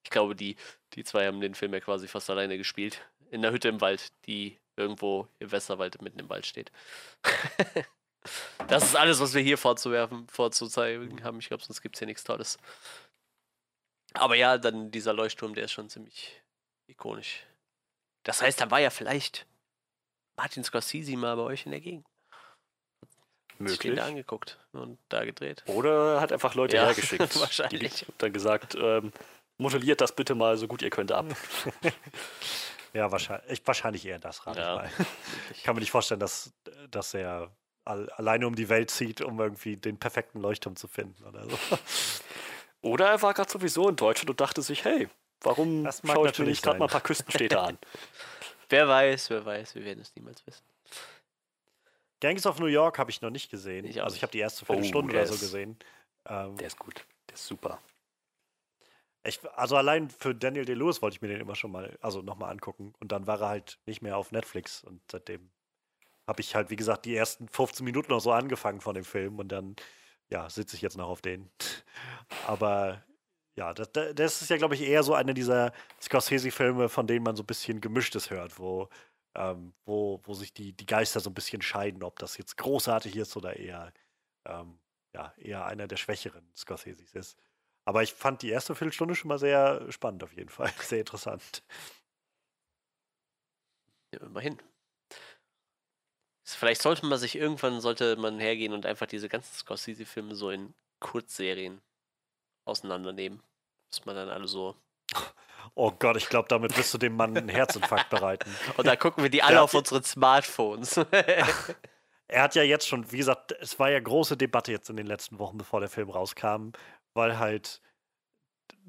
Ich 0.05 0.11
glaube, 0.11 0.35
die, 0.37 0.57
die 0.95 1.05
zwei 1.05 1.27
haben 1.27 1.41
den 1.41 1.55
Film 1.55 1.75
ja 1.75 1.81
quasi 1.81 2.07
fast 2.07 2.31
alleine 2.31 2.57
gespielt. 2.57 3.01
In 3.31 3.43
der 3.43 3.53
Hütte 3.53 3.69
im 3.69 3.81
Wald, 3.81 4.09
die 4.27 4.59
irgendwo 4.77 5.29
im 5.39 5.51
Westerwald 5.51 6.01
mitten 6.03 6.21
im 6.21 6.29
Wald 6.29 6.47
steht. 6.47 6.71
das 8.69 8.85
ist 8.85 8.97
alles, 8.97 9.21
was 9.21 9.35
wir 9.35 9.43
hier 9.43 9.59
vorzuwerfen, 9.59 10.27
vorzuzeigen 10.29 11.23
haben. 11.25 11.39
Ich 11.41 11.49
glaube, 11.49 11.63
sonst 11.63 11.83
gibt 11.83 11.97
es 11.97 11.99
hier 11.99 12.07
nichts 12.07 12.25
Tolles. 12.25 12.59
Aber 14.15 14.37
ja, 14.37 14.59
dann 14.59 14.91
dieser 14.91 15.13
Leuchtturm, 15.13 15.55
der 15.55 15.65
ist 15.65 15.73
schon 15.73 15.89
ziemlich 15.89 16.41
ikonisch. 16.87 17.45
Das 18.25 18.43
heißt, 18.43 18.61
da 18.61 18.71
war 18.71 18.81
ja 18.81 18.91
vielleicht 18.91 19.47
Martin 20.37 20.65
Scorsese 20.65 21.17
mal 21.17 21.37
bei 21.37 21.43
euch 21.43 21.67
in 21.67 21.73
der 21.73 21.81
Gegend. 21.81 22.07
Sich 23.59 23.79
den 23.81 23.91
Möglich. 23.91 23.97
da 23.97 24.07
angeguckt 24.07 24.59
und 24.73 24.99
da 25.09 25.25
gedreht. 25.25 25.65
Oder 25.67 26.21
hat 26.21 26.33
einfach 26.33 26.55
Leute 26.55 26.77
Ja, 26.77 26.87
hergeschickt. 26.87 27.41
wahrscheinlich. 27.41 27.95
Die 27.95 28.07
hat 28.07 28.15
dann 28.19 28.33
gesagt, 28.33 28.77
ähm, 28.77 29.13
modelliert 29.57 30.01
das 30.01 30.15
bitte 30.15 30.37
mal 30.37 30.57
so 30.57 30.69
gut 30.69 30.81
ihr 30.83 30.91
könnt 30.91 31.11
ab. 31.11 31.27
Ja, 32.95 33.11
wahrscheinlich, 33.13 33.51
ich- 33.53 33.67
wahrscheinlich 33.67 34.05
eher 34.07 34.19
das, 34.19 34.47
rate 34.47 34.61
Ja. 34.61 34.85
ich 34.85 34.99
mal. 34.99 35.07
Ich 35.53 35.63
kann 35.63 35.75
mir 35.75 35.81
nicht 35.81 35.91
vorstellen, 35.91 36.21
dass, 36.21 36.53
dass 36.91 37.15
er 37.15 37.51
all, 37.85 38.09
alleine 38.11 38.47
um 38.47 38.55
die 38.55 38.69
Welt 38.69 38.91
zieht, 38.91 39.21
um 39.21 39.39
irgendwie 39.41 39.77
den 39.77 39.99
perfekten 39.99 40.41
Leuchtturm 40.41 40.77
zu 40.77 40.89
finden 40.89 41.25
oder 41.25 41.49
so. 41.49 41.59
Oder 42.81 43.09
er 43.09 43.23
war 43.23 43.35
gerade 43.35 43.51
sowieso 43.51 43.89
in 43.89 43.97
Deutschland 43.97 44.31
und 44.31 44.41
dachte 44.41 44.63
sich, 44.63 44.85
hey, 44.85 45.09
warum 45.41 45.89
schaue 46.07 46.31
ich 46.31 46.39
mir 46.39 46.45
nicht 46.45 46.63
gerade 46.63 46.79
mal 46.79 46.85
ein 46.85 46.91
paar 46.91 47.01
Küstenstädte 47.01 47.59
an? 47.61 47.77
Wer 48.69 48.87
weiß, 48.87 49.31
wer 49.31 49.45
weiß, 49.47 49.75
wir 49.75 49.85
werden 49.85 50.01
es 50.01 50.15
niemals 50.15 50.47
wissen. 50.47 50.63
Gangs 52.21 52.45
of 52.47 52.59
New 52.61 52.67
York 52.67 52.99
habe 52.99 53.11
ich 53.11 53.21
noch 53.23 53.31
nicht 53.31 53.51
gesehen. 53.51 53.85
Ich 53.87 54.03
also 54.03 54.15
ich 54.15 54.23
habe 54.23 54.31
die 54.31 54.41
erste 54.41 54.63
Oh, 54.65 54.67
Viertelstunde 54.67 55.13
der 55.13 55.23
oder 55.23 55.33
so 55.33 55.39
gesehen. 55.39 55.79
Ähm, 56.27 56.57
Der 56.59 56.67
ist 56.67 56.79
gut. 56.79 57.05
Der 57.29 57.35
ist 57.35 57.47
super. 57.47 57.81
Ich, 59.29 59.41
also 59.55 59.77
allein 59.77 60.11
für 60.11 60.35
Daniel 60.35 60.65
Day-Lewis 60.65 61.03
wollte 61.03 61.17
ich 61.17 61.23
mir 61.23 61.29
den 61.29 61.41
immer 61.41 61.55
schon 61.55 61.71
mal, 61.73 61.97
also 62.01 62.23
nochmal 62.23 62.51
angucken. 62.51 62.95
Und 63.01 63.13
dann 63.13 63.27
war 63.27 63.41
er 63.41 63.49
halt 63.49 63.79
nicht 63.87 64.03
mehr 64.03 64.17
auf 64.17 64.33
Netflix. 64.33 64.83
Und 64.85 65.01
seitdem 65.11 65.51
habe 66.27 66.41
ich 66.41 66.55
halt, 66.55 66.71
wie 66.71 66.77
gesagt, 66.77 67.05
die 67.05 67.17
ersten 67.17 67.49
15 67.49 67.85
Minuten 67.85 68.11
noch 68.11 68.21
so 68.21 68.33
angefangen 68.33 68.81
von 68.81 68.95
dem 68.95 69.05
Film. 69.05 69.39
Und 69.39 69.49
dann, 69.49 69.77
ja, 70.29 70.49
sitze 70.51 70.77
ich 70.77 70.83
jetzt 70.83 70.97
noch 70.97 71.09
auf 71.09 71.23
den. 71.23 71.51
Aber 72.47 73.05
ja, 73.57 73.75
das, 73.75 73.91
das 73.93 74.43
ist 74.43 74.51
ja, 74.51 74.57
glaube 74.57 74.75
ich, 74.77 74.83
eher 74.83 75.03
so 75.03 75.15
einer 75.15 75.35
dieser 75.35 75.73
Scorsese-Filme, 76.01 76.89
von 76.89 77.07
denen 77.07 77.25
man 77.25 77.35
so 77.35 77.43
ein 77.43 77.47
bisschen 77.47 77.81
Gemischtes 77.81 78.31
hört, 78.31 78.59
wo, 78.59 78.89
ähm, 79.35 79.75
wo, 79.85 80.21
wo 80.25 80.35
sich 80.35 80.53
die, 80.55 80.73
die 80.73 80.87
Geister 80.87 81.21
so 81.21 81.31
ein 81.31 81.35
bisschen 81.35 81.63
scheiden, 81.63 82.05
ob 82.05 82.19
das 82.19 82.39
jetzt 82.39 82.57
großartig 82.57 83.17
ist 83.17 83.37
oder 83.37 83.57
eher, 83.57 83.93
ähm, 84.47 84.79
ja, 85.13 85.33
eher 85.39 85.67
einer 85.67 85.89
der 85.89 85.97
schwächeren 85.97 86.49
Scorseses 86.55 87.13
ist. 87.15 87.37
Aber 87.89 88.03
ich 88.03 88.13
fand 88.13 88.43
die 88.43 88.51
erste 88.51 88.75
Viertelstunde 88.75 89.15
schon 89.15 89.29
mal 89.29 89.39
sehr 89.39 89.91
spannend 89.91 90.23
auf 90.23 90.35
jeden 90.35 90.51
Fall. 90.51 90.71
Sehr 90.81 90.99
interessant. 90.99 91.63
Ja, 94.13 94.27
immerhin. 94.27 94.59
Vielleicht 96.45 96.83
sollte 96.83 97.07
man 97.07 97.19
sich 97.19 97.35
irgendwann, 97.35 97.81
sollte 97.81 98.17
man 98.17 98.41
hergehen 98.41 98.75
und 98.75 98.85
einfach 98.85 99.07
diese 99.07 99.31
ganzen 99.31 99.55
Scorsese-Filme 99.55 100.35
so 100.35 100.51
in 100.51 100.75
Kurzserien 101.01 101.81
auseinandernehmen. 102.67 103.43
Dass 103.91 104.05
man 104.05 104.17
dann 104.17 104.29
alle 104.29 104.49
so. 104.49 104.77
Oh 105.75 105.93
Gott, 105.93 106.17
ich 106.17 106.29
glaube, 106.29 106.49
damit 106.49 106.77
wirst 106.77 106.95
du 106.95 106.99
dem 106.99 107.15
Mann 107.15 107.37
einen 107.37 107.49
Herzinfarkt 107.49 108.09
bereiten. 108.11 108.51
Und 108.79 108.87
dann 108.87 108.99
gucken 108.99 109.23
wir 109.23 109.29
die 109.29 109.43
alle 109.43 109.57
Ja, 109.57 109.63
auf 109.63 109.75
unseren 109.75 110.03
Smartphones. 110.03 110.99
Er 112.29 112.43
hat 112.43 112.55
ja 112.55 112.63
jetzt 112.63 112.87
schon, 112.87 113.11
wie 113.11 113.17
gesagt, 113.17 113.53
es 113.53 113.79
war 113.79 113.91
ja 113.91 113.99
große 113.99 114.37
Debatte 114.37 114.71
jetzt 114.71 114.91
in 114.91 114.97
den 114.97 115.07
letzten 115.07 115.39
Wochen, 115.39 115.57
bevor 115.57 115.81
der 115.81 115.89
Film 115.89 116.11
rauskam, 116.11 116.73
weil 117.19 117.39
halt 117.39 117.83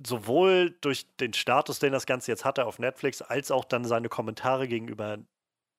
sowohl 0.02 0.78
durch 0.80 1.06
den 1.18 1.34
Status, 1.34 1.80
den 1.80 1.92
das 1.92 2.06
Ganze 2.06 2.32
jetzt 2.32 2.46
hatte 2.46 2.66
auf 2.66 2.80
Netflix, 2.80 3.22
als 3.22 3.52
auch 3.52 3.66
dann 3.66 3.84
seine 3.84 4.08
Kommentare 4.08 4.70
gegenüber 4.70 5.18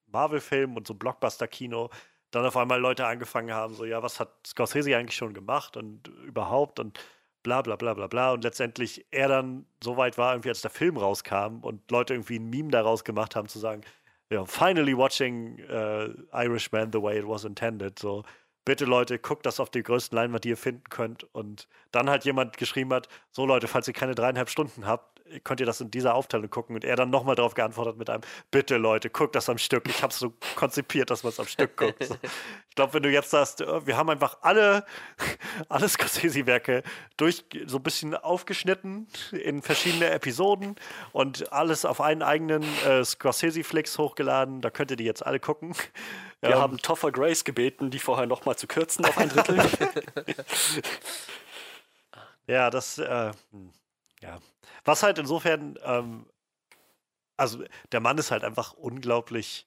Marvel-Filmen 0.09 0.77
und 0.77 0.87
so 0.87 0.95
Blockbuster-Kino, 0.95 1.89
dann 2.31 2.45
auf 2.45 2.57
einmal 2.57 2.81
Leute 2.81 3.07
angefangen 3.07 3.53
haben, 3.53 3.75
so, 3.75 3.85
ja, 3.85 4.03
was 4.03 4.21
hat 4.21 4.47
Scorsese 4.47 4.95
eigentlich 4.95 5.17
schon 5.17 5.33
gemacht 5.33 5.77
und 5.77 6.09
überhaupt 6.27 6.79
und 6.79 7.01
bla 7.43 7.63
bla 7.63 7.77
bla 7.77 7.95
bla 7.95 8.07
bla 8.07 8.33
und 8.33 8.45
letztendlich 8.45 9.07
er 9.11 9.29
dann 9.29 9.67
so 9.83 9.97
weit 9.97 10.19
war, 10.19 10.35
irgendwie 10.35 10.51
als 10.51 10.61
der 10.61 10.71
Film 10.71 10.99
rauskam 10.99 11.61
und 11.63 11.91
Leute 11.91 12.15
irgendwie 12.15 12.39
ein 12.39 12.51
Meme 12.51 12.71
daraus 12.71 13.05
gemacht 13.05 13.35
haben, 13.35 13.49
zu 13.49 13.59
sagen, 13.59 13.83
ja, 14.31 14.45
finally 14.45 14.97
watching 14.97 15.59
äh, 15.59 16.11
Irishman 16.33 16.93
the 16.93 17.03
way 17.03 17.19
it 17.19 17.27
was 17.27 17.45
intended. 17.45 17.99
So, 17.99 18.23
bitte 18.65 18.85
Leute, 18.85 19.19
guckt 19.19 19.47
das 19.47 19.61
auf 19.61 19.71
die 19.71 19.83
größten 19.83 20.17
Leinwand, 20.17 20.45
die 20.45 20.51
ihr 20.51 20.57
finden 20.57 20.85
könnt. 20.91 21.25
Und 21.35 21.69
dann 21.93 22.11
halt 22.11 22.25
jemand 22.25 22.57
geschrieben 22.57 22.93
hat, 22.93 23.09
so 23.31 23.47
Leute, 23.47 23.69
falls 23.69 23.89
ihr 23.89 23.95
keine 23.95 24.15
dreieinhalb 24.15 24.51
Stunden 24.51 24.87
habt, 24.87 25.21
könnt 25.45 25.61
ihr 25.61 25.67
das 25.67 25.81
in 25.81 25.91
dieser 25.91 26.15
Aufteilung 26.15 26.51
gucken. 26.51 26.75
Und 26.75 26.85
er 26.85 26.97
dann 26.97 27.11
nochmal 27.11 27.37
darauf 27.37 27.55
geantwortet 27.55 27.97
mit 27.97 28.11
einem, 28.11 28.23
bitte 28.51 28.77
Leute, 28.77 29.11
guckt 29.11 29.35
das 29.35 29.49
am 29.49 29.59
Stück. 29.59 29.89
Ich 29.89 30.03
habe 30.03 30.13
es 30.13 30.19
so 30.19 30.33
konzipiert, 30.57 31.11
dass 31.11 31.23
man 31.23 31.31
es 31.31 31.41
am 31.41 31.47
Stück 31.47 31.77
guckt. 31.77 32.05
So. 32.05 32.17
Ich 32.71 32.77
glaube, 32.77 32.95
wenn 32.95 33.03
du 33.03 33.11
jetzt 33.11 33.31
sagst, 33.31 33.61
äh, 33.61 33.87
wir 33.87 33.97
haben 33.97 34.09
einfach 34.11 34.39
alle, 34.43 34.87
alle 35.69 35.89
Scorsese-Werke 35.89 36.85
durch 37.17 37.45
so 37.67 37.79
ein 37.79 37.83
bisschen 37.83 38.15
aufgeschnitten 38.15 39.09
in 39.33 39.61
verschiedene 39.61 40.09
Episoden 40.11 40.77
und 41.13 41.53
alles 41.53 41.85
auf 41.85 42.01
einen 42.01 42.23
eigenen 42.23 42.63
äh, 42.87 43.05
Scorsese-Flix 43.05 43.99
hochgeladen. 43.99 44.61
Da 44.61 44.71
könnt 44.71 44.93
ihr 44.93 44.97
die 44.97 45.05
jetzt 45.05 45.27
alle 45.27 45.41
gucken. 45.41 45.75
Wir 46.43 46.55
Ähm, 46.55 46.59
haben 46.59 46.79
Toffer 46.79 47.13
Grace 47.13 47.45
gebeten, 47.45 47.91
die 47.91 47.99
vorher 47.99 48.27
nochmal 48.27 48.57
zu 48.57 48.67
kürzen 48.67 49.05
auf 49.05 49.19
ein 49.19 49.29
Drittel. 49.29 49.59
Ja, 52.47 52.71
das, 52.71 52.99
äh, 52.99 53.33
hm, 53.51 53.73
ja. 54.23 54.41
Was 54.85 55.03
halt 55.03 55.19
insofern, 55.19 55.79
ähm, 55.85 56.27
also 57.37 57.65
der 57.93 58.01
Mann 58.01 58.19
ist 58.19 58.31
halt 58.31 58.45
einfach 58.45 58.73
unglaublich 58.75 59.67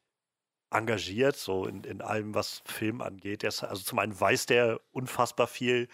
engagiert, 0.72 1.38
so 1.38 1.66
in, 1.68 1.84
in 1.86 2.02
allem, 2.02 2.36
was 2.36 2.64
Film 2.66 3.02
angeht. 3.02 3.44
Ist, 3.44 3.64
also 3.64 3.84
zum 3.84 4.00
einen 4.00 4.20
weiß 4.20 4.48
der 4.48 4.82
unfassbar 4.92 5.48
viel, 5.48 5.90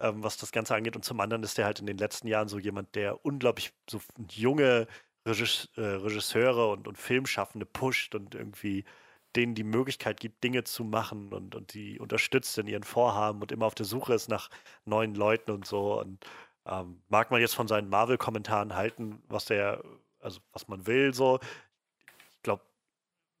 ähm, 0.00 0.22
was 0.24 0.36
das 0.38 0.52
Ganze 0.52 0.74
angeht, 0.76 0.96
und 0.96 1.04
zum 1.04 1.20
anderen 1.20 1.42
ist 1.44 1.58
der 1.58 1.66
halt 1.66 1.80
in 1.80 1.86
den 1.86 1.98
letzten 1.98 2.28
Jahren 2.28 2.48
so 2.48 2.58
jemand, 2.58 2.94
der 2.96 3.24
unglaublich 3.24 3.72
so 3.90 4.00
junge 4.30 4.88
Regis 5.26 5.70
äh, 5.76 5.82
Regisseure 5.82 6.70
und, 6.70 6.88
und 6.88 6.98
Filmschaffende 6.98 7.66
pusht 7.66 8.14
und 8.14 8.34
irgendwie 8.34 8.84
denen 9.36 9.54
die 9.54 9.64
Möglichkeit 9.64 10.20
gibt, 10.20 10.42
Dinge 10.42 10.64
zu 10.64 10.84
machen 10.84 11.32
und, 11.32 11.54
und 11.54 11.74
die 11.74 11.98
unterstützt 11.98 12.56
in 12.58 12.66
ihren 12.66 12.82
Vorhaben 12.82 13.40
und 13.42 13.52
immer 13.52 13.66
auf 13.66 13.74
der 13.74 13.86
Suche 13.86 14.14
ist 14.14 14.28
nach 14.28 14.48
neuen 14.84 15.14
Leuten 15.14 15.50
und 15.50 15.66
so. 15.66 16.00
Und 16.00 16.24
ähm, 16.66 17.02
mag 17.08 17.30
man 17.30 17.40
jetzt 17.40 17.54
von 17.54 17.68
seinen 17.68 17.88
Marvel-Kommentaren 17.88 18.74
halten, 18.74 19.22
was 19.28 19.46
der, 19.46 19.82
also 20.20 20.40
was 20.52 20.68
man 20.68 20.86
will, 20.86 21.14
so. 21.14 21.38
Ich 22.36 22.42
glaube, 22.42 22.62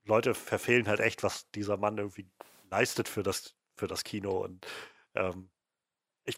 Leute 0.04 0.34
verfehlen 0.34 0.88
halt 0.88 1.00
echt, 1.00 1.22
was 1.22 1.50
dieser 1.52 1.76
Mann 1.76 1.98
irgendwie 1.98 2.26
leistet 2.70 3.08
für 3.08 3.22
das, 3.22 3.54
für 3.76 3.88
das 3.88 4.04
Kino. 4.04 4.44
Und 4.44 4.66
ähm, 5.14 5.50
ich 6.24 6.36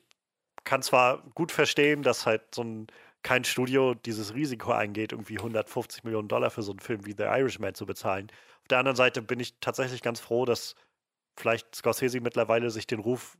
kann 0.65 0.83
zwar 0.83 1.23
gut 1.35 1.53
verstehen, 1.53 2.03
dass 2.03 2.27
halt 2.27 2.55
so 2.55 2.63
ein 2.63 2.87
kein 3.23 3.45
Studio 3.45 3.95
dieses 3.95 4.35
Risiko 4.35 4.73
eingeht, 4.73 5.13
irgendwie 5.13 5.39
150 5.39 6.05
Millionen 6.05 6.29
Dollar 6.29 6.51
für 6.51 6.63
so 6.63 6.73
einen 6.73 6.81
Film 6.81 7.05
wie 7.05 7.15
The 7.17 7.25
Irishman 7.25 7.75
zu 7.75 7.85
bezahlen. 7.87 8.29
Auf 8.69 8.77
der 8.77 8.81
anderen 8.81 8.97
Seite 8.97 9.23
bin 9.23 9.41
ich 9.41 9.59
tatsächlich 9.61 10.03
ganz 10.03 10.21
froh, 10.21 10.45
dass 10.45 10.75
vielleicht 11.39 11.75
Scorsese 11.75 12.21
mittlerweile 12.21 12.69
sich 12.69 12.87
den 12.87 13.01
Ruf 13.01 13.39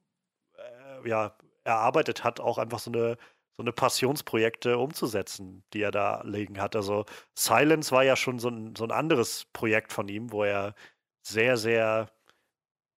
äh, 0.57 1.07
ja, 1.07 1.37
erarbeitet 1.65 2.25
hat, 2.25 2.41
auch 2.41 2.57
einfach 2.57 2.79
so 2.79 2.91
eine, 2.91 3.19
so 3.59 3.63
eine 3.63 3.73
Passionsprojekte 3.73 4.79
umzusetzen, 4.79 5.65
die 5.75 5.83
er 5.83 5.91
da 5.91 6.23
liegen 6.25 6.59
hat. 6.59 6.75
Also 6.75 7.05
Silence 7.35 7.93
war 7.93 8.05
ja 8.05 8.17
schon 8.17 8.39
so 8.39 8.49
ein, 8.49 8.75
so 8.75 8.85
ein 8.85 8.91
anderes 8.91 9.45
Projekt 9.53 9.93
von 9.93 10.09
ihm, 10.09 10.33
wo 10.33 10.45
er 10.45 10.75
sehr, 11.23 11.59
sehr, 11.59 12.11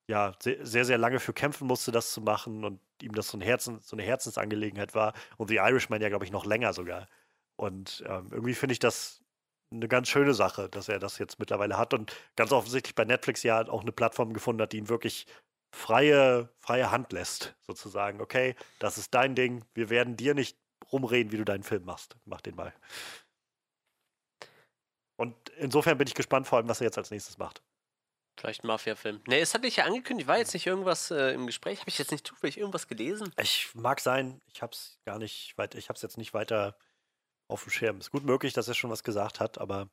ja, 0.07 0.31
sehr, 0.39 0.85
sehr, 0.85 0.97
lange 0.97 1.19
für 1.19 1.33
kämpfen 1.33 1.67
musste, 1.67 1.91
das 1.91 2.13
zu 2.13 2.21
machen 2.21 2.63
und 2.63 2.79
ihm 3.01 3.13
das 3.13 3.27
so, 3.27 3.37
ein 3.37 3.41
Herzen, 3.41 3.81
so 3.81 3.97
eine 3.97 4.03
Herzensangelegenheit 4.03 4.95
war. 4.95 5.11
Und 5.35 5.49
The 5.49 5.57
Irishman 5.57 6.01
ja, 6.01 6.07
glaube 6.07 6.23
ich, 6.23 6.31
noch 6.31 6.45
länger 6.45 6.71
sogar. 6.71 7.09
Und 7.57 8.05
ähm, 8.07 8.29
irgendwie 8.31 8.53
finde 8.53 8.71
ich 8.71 8.79
das 8.79 9.21
eine 9.71 9.87
ganz 9.87 10.09
schöne 10.09 10.33
Sache, 10.33 10.69
dass 10.69 10.89
er 10.89 10.99
das 10.99 11.17
jetzt 11.17 11.39
mittlerweile 11.39 11.77
hat 11.77 11.93
und 11.93 12.13
ganz 12.35 12.51
offensichtlich 12.51 12.95
bei 12.95 13.05
Netflix 13.05 13.43
ja 13.43 13.67
auch 13.67 13.81
eine 13.81 13.91
Plattform 13.91 14.33
gefunden 14.33 14.61
hat, 14.61 14.73
die 14.73 14.77
ihn 14.77 14.89
wirklich 14.89 15.25
freie, 15.73 16.49
freie 16.59 16.91
Hand 16.91 17.13
lässt, 17.13 17.55
sozusagen. 17.61 18.21
Okay, 18.21 18.55
das 18.79 18.97
ist 18.97 19.13
dein 19.13 19.35
Ding, 19.35 19.63
wir 19.73 19.89
werden 19.89 20.17
dir 20.17 20.33
nicht 20.33 20.57
rumreden, 20.91 21.31
wie 21.31 21.37
du 21.37 21.45
deinen 21.45 21.63
Film 21.63 21.85
machst. 21.85 22.17
Mach 22.25 22.41
den 22.41 22.55
mal. 22.55 22.73
Und 25.15 25.35
insofern 25.57 25.97
bin 25.97 26.07
ich 26.07 26.15
gespannt, 26.15 26.47
vor 26.47 26.57
allem, 26.57 26.67
was 26.67 26.81
er 26.81 26.85
jetzt 26.85 26.97
als 26.97 27.11
nächstes 27.11 27.37
macht. 27.37 27.61
Vielleicht 28.37 28.63
ein 28.63 28.67
Mafia-Film. 28.67 29.21
Ne, 29.27 29.39
es 29.39 29.53
hat 29.53 29.63
dich 29.63 29.75
ja 29.75 29.85
angekündigt, 29.85 30.27
war 30.27 30.37
jetzt 30.37 30.53
nicht 30.53 30.65
irgendwas 30.65 31.11
äh, 31.11 31.33
im 31.33 31.45
Gespräch? 31.45 31.79
Habe 31.79 31.89
ich 31.89 31.99
jetzt 31.99 32.11
nicht 32.11 32.25
zufällig 32.25 32.57
irgendwas 32.57 32.87
gelesen? 32.87 33.31
Ich 33.39 33.69
mag 33.75 33.99
sein, 33.99 34.41
ich 34.47 34.61
habe 34.61 34.73
es 34.73 34.99
gar 35.05 35.19
nicht 35.19 35.55
weiter, 35.57 35.77
ich 35.77 35.89
habe 35.89 35.95
es 35.95 36.01
jetzt 36.01 36.17
nicht 36.17 36.33
weiter 36.33 36.75
auf 37.51 37.63
dem 37.63 37.71
Schirm. 37.71 37.99
Ist 37.99 38.11
gut 38.11 38.23
möglich, 38.23 38.53
dass 38.53 38.67
er 38.67 38.73
schon 38.73 38.89
was 38.89 39.03
gesagt 39.03 39.39
hat, 39.39 39.57
aber 39.57 39.89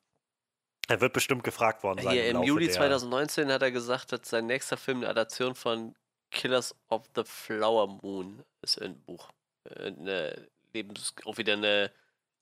er 0.87 1.01
wird 1.01 1.13
bestimmt 1.13 1.43
gefragt 1.43 1.83
worden 1.83 2.01
sein. 2.01 2.13
Hier, 2.13 2.29
im, 2.29 2.37
im 2.37 2.43
Juli 2.43 2.69
2019 2.69 3.51
hat 3.51 3.61
er 3.61 3.71
gesagt, 3.71 4.11
dass 4.11 4.21
sein 4.29 4.47
nächster 4.47 4.77
Film 4.77 4.99
eine 4.99 5.09
Adaption 5.09 5.53
von 5.53 5.95
Killers 6.31 6.75
of 6.89 7.07
the 7.15 7.23
Flower 7.23 7.87
Moon 8.01 8.43
ist 8.61 8.81
ein 8.81 8.99
Buch. 9.01 9.29
Äh, 9.65 9.87
eine 9.87 10.47
Lebens 10.73 11.13
auch 11.25 11.37
wieder 11.37 11.53
eine 11.53 11.91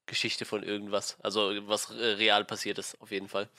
Geschichte 0.05 0.45
von 0.45 0.63
irgendwas. 0.63 1.17
Also 1.21 1.51
was 1.67 1.91
real 1.91 2.45
passiert 2.45 2.77
ist, 2.77 2.99
auf 3.01 3.11
jeden 3.11 3.27
Fall. 3.27 3.49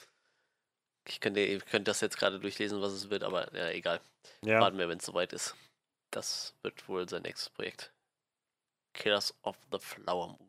Ich 1.07 1.19
könnte, 1.19 1.39
ihr 1.39 1.59
könnt 1.59 1.87
das 1.87 2.01
jetzt 2.01 2.17
gerade 2.17 2.39
durchlesen, 2.39 2.81
was 2.81 2.93
es 2.93 3.09
wird, 3.09 3.23
aber 3.23 3.53
ja, 3.55 3.69
egal. 3.69 4.01
Ja. 4.43 4.59
Warten 4.59 4.77
wir, 4.77 4.89
wenn 4.89 4.99
es 4.99 5.05
soweit 5.05 5.33
ist. 5.33 5.55
Das 6.11 6.55
wird 6.63 6.87
wohl 6.87 7.07
sein 7.07 7.21
nächstes 7.21 7.49
Projekt. 7.49 7.91
Killers 8.93 9.35
of 9.43 9.57
the 9.71 9.79
Flower 9.79 10.27
Moon. 10.27 10.48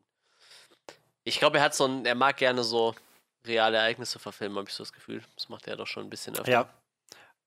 Ich 1.23 1.39
glaube, 1.39 1.57
er 1.57 1.63
hat 1.63 1.75
so 1.75 1.85
ein, 1.85 2.05
er 2.05 2.15
mag 2.15 2.37
gerne 2.37 2.63
so 2.63 2.95
reale 3.45 3.77
Ereignisse 3.77 4.19
verfilmen, 4.19 4.57
habe 4.57 4.69
ich 4.69 4.75
so 4.75 4.83
das 4.83 4.93
Gefühl. 4.93 5.23
Das 5.35 5.49
macht 5.49 5.67
er 5.67 5.75
doch 5.75 5.87
schon 5.87 6.03
ein 6.03 6.09
bisschen 6.09 6.35
öfter. 6.35 6.51
Ja. 6.51 6.73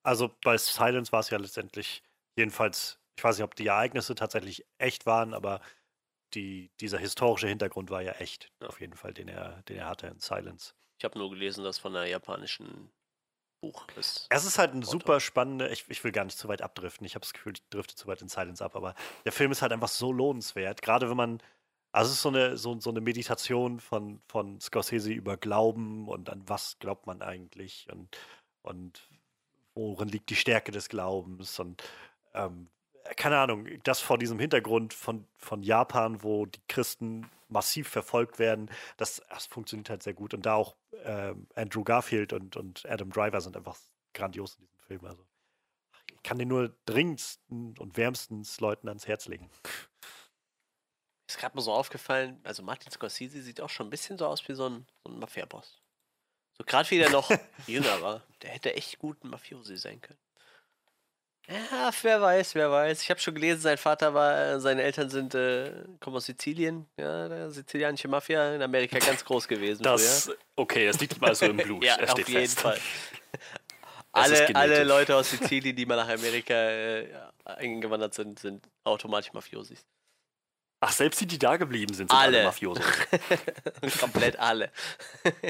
Also 0.03 0.31
bei 0.43 0.59
Silence 0.59 1.12
war 1.12 1.20
es 1.20 1.31
ja 1.31 1.39
letztendlich, 1.39 2.03
jedenfalls, 2.37 2.99
ich 3.16 3.25
weiß 3.25 3.39
nicht, 3.39 3.45
ob 3.45 3.55
die 3.55 3.66
Ereignisse 3.66 4.14
tatsächlich 4.14 4.66
echt 4.79 5.07
waren, 5.07 5.35
aber 5.35 5.61
die, 6.35 6.70
dieser 6.81 6.99
historische 6.99 7.49
Hintergrund 7.49 7.91
war 7.91 8.03
ja 8.03 8.12
echt, 8.12 8.51
ja. 8.61 8.68
auf 8.68 8.81
jeden 8.81 8.95
Fall, 8.95 9.14
den 9.14 9.29
er, 9.29 9.62
den 9.62 9.79
er 9.79 9.87
hatte 9.87 10.09
in 10.09 10.20
Silence. 10.20 10.75
Ich 10.99 11.05
habe 11.05 11.18
nur 11.18 11.31
gelesen, 11.31 11.64
dass 11.64 11.79
von 11.79 11.95
einer 11.95 12.07
japanischen 12.07 12.91
Buch 13.61 13.87
ist. 13.97 14.27
Es 14.31 14.45
ist 14.45 14.59
halt 14.59 14.75
ein 14.75 14.83
super 14.83 15.20
spannender, 15.20 15.70
ich, 15.70 15.89
ich 15.89 16.05
will 16.05 16.12
gar 16.12 16.25
nicht 16.25 16.39
zu 16.39 16.49
weit 16.49 16.61
abdriften. 16.61 17.07
Ich 17.07 17.14
habe 17.14 17.22
das 17.22 17.33
Gefühl, 17.33 17.55
ich 17.55 17.62
drifte 17.70 17.95
zu 17.95 18.07
weit 18.07 18.20
in 18.20 18.29
Silence 18.29 18.62
ab, 18.62 18.77
aber 18.77 18.95
der 19.25 19.33
Film 19.33 19.53
ist 19.53 19.62
halt 19.62 19.72
einfach 19.72 19.89
so 19.89 20.12
lohnenswert. 20.12 20.83
Gerade 20.83 21.09
wenn 21.09 21.16
man, 21.16 21.43
also 21.95 22.09
es 22.11 22.16
ist 22.16 22.22
so 22.22 22.28
eine, 22.30 22.57
so, 22.57 22.80
so 22.80 22.90
eine 22.90 23.01
Meditation 23.01 23.78
von, 23.78 24.20
von 24.26 24.61
Scorsese 24.61 25.12
über 25.12 25.36
Glauben 25.36 26.09
und 26.09 26.28
an 26.28 26.42
was 26.47 26.76
glaubt 26.80 27.07
man 27.07 27.22
eigentlich 27.22 27.86
und, 27.92 28.18
und 28.62 29.09
worin 29.76 30.09
liegt 30.09 30.28
die 30.28 30.34
Stärke 30.34 30.72
des 30.72 30.88
Glaubens 30.88 31.61
und 31.61 31.84
ähm, 32.34 32.68
keine 33.16 33.38
Ahnung, 33.38 33.68
das 33.84 34.01
vor 34.01 34.18
diesem 34.18 34.40
Hintergrund 34.40 34.92
von, 34.92 35.24
von 35.36 35.62
Japan, 35.62 36.24
wo 36.24 36.47
die 36.47 36.61
Christen 36.66 37.30
massiv 37.49 37.88
verfolgt 37.88 38.40
werden, 38.40 38.70
das, 38.97 39.22
das 39.28 39.47
funktioniert 39.47 39.88
halt 39.88 40.03
sehr 40.03 40.14
gut. 40.14 40.34
Und 40.34 40.47
da 40.47 40.55
auch 40.55 40.74
äh, 41.05 41.34
Andrew 41.55 41.84
Garfield 41.84 42.32
und, 42.32 42.57
und 42.57 42.84
Adam 42.86 43.11
Driver 43.11 43.40
sind 43.40 43.57
einfach 43.57 43.76
grandios 44.14 44.57
in 44.57 44.64
diesem 44.64 44.80
Film. 44.80 45.05
Also 45.05 45.22
ich 46.12 46.22
kann 46.24 46.38
den 46.38 46.49
nur 46.49 46.74
dringendsten 46.86 47.76
und 47.78 47.97
wärmstens 47.97 48.59
Leuten 48.59 48.88
ans 48.88 49.07
Herz 49.07 49.28
legen. 49.28 49.49
Ist 51.27 51.39
gerade 51.39 51.57
mal 51.57 51.62
so 51.62 51.72
aufgefallen, 51.72 52.39
also 52.45 52.62
Martin 52.62 52.93
Scorsese 52.93 53.41
sieht 53.43 53.61
auch 53.61 53.70
schon 53.70 53.87
ein 53.87 53.91
bisschen 53.91 54.18
so 54.18 54.27
aus 54.27 54.47
wie 54.47 54.55
so 54.55 54.68
ein, 54.68 54.87
so 55.05 55.12
ein 55.12 55.18
Mafia-Boss. 55.18 55.81
So 56.57 56.64
gerade 56.64 56.91
wie 56.91 56.99
der 56.99 57.11
noch 57.11 57.31
jünger 57.66 58.03
war. 58.03 58.22
Der 58.43 58.51
hätte 58.51 58.75
echt 58.75 58.99
gut 58.99 59.22
ein 59.25 59.31
Mafiosi 59.31 59.77
sein 59.77 60.01
können. 60.01 60.18
Ja, 61.49 61.91
wer 62.01 62.22
weiß, 62.22 62.55
wer 62.55 62.70
weiß. 62.70 63.03
Ich 63.03 63.11
habe 63.11 63.20
schon 63.20 63.35
gelesen, 63.35 63.61
sein 63.61 63.77
Vater 63.77 64.14
war, 64.14 64.39
äh, 64.39 64.61
seine 64.61 64.83
Eltern 64.83 65.11
sind, 65.11 65.35
äh, 65.35 65.72
kommen 66.01 66.16
aus 66.16 66.25
Sizilien. 66.25 66.87
Ja, 66.97 67.29
der 67.29 67.51
sizilianische 67.51 68.09
Mafia 68.09 68.55
in 68.55 68.62
Amerika 68.62 68.99
ganz 68.99 69.22
groß 69.25 69.47
gewesen. 69.47 69.83
Das, 69.83 70.25
früher. 70.25 70.37
okay, 70.57 70.87
das 70.87 71.01
liegt 71.01 71.20
mal 71.20 71.35
so 71.35 71.45
im 71.47 71.59
Blut. 71.59 71.85
ja, 71.85 71.99
auf 71.99 72.16
jeden 72.16 72.33
fest. 72.33 72.61
Fall. 72.61 72.81
alle, 74.12 74.57
alle 74.57 74.85
Leute 74.85 75.16
aus 75.16 75.31
Sizilien, 75.31 75.77
die 75.77 75.85
mal 75.85 75.97
nach 75.97 76.09
Amerika 76.09 76.55
äh, 76.55 77.09
eingewandert 77.45 78.14
sind, 78.14 78.39
sind 78.39 78.66
automatisch 78.85 79.33
Mafiosis. 79.35 79.85
Ach, 80.87 80.93
selbst 80.93 81.18
die, 81.20 81.26
die 81.26 81.39
da 81.39 81.57
geblieben 81.57 81.95
sind, 81.95 82.11
sind 82.11 82.18
alle, 82.18 82.39
alle 82.39 82.47
Mafiosos. 82.47 82.85
Komplett 84.01 84.39
alle. 84.39 84.70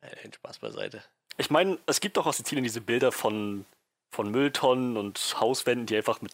Ein 0.00 0.32
Spaß 0.32 0.58
beiseite. 0.58 1.02
Ich 1.36 1.48
meine, 1.48 1.78
es 1.86 2.00
gibt 2.00 2.16
doch 2.16 2.26
aus 2.26 2.38
Sizilien 2.38 2.64
diese 2.64 2.80
Bilder 2.80 3.12
von 3.12 3.64
von 4.10 4.30
Mülltonnen 4.30 4.96
und 4.96 5.36
Hauswänden, 5.38 5.86
die 5.86 5.96
einfach 5.96 6.20
mit 6.22 6.32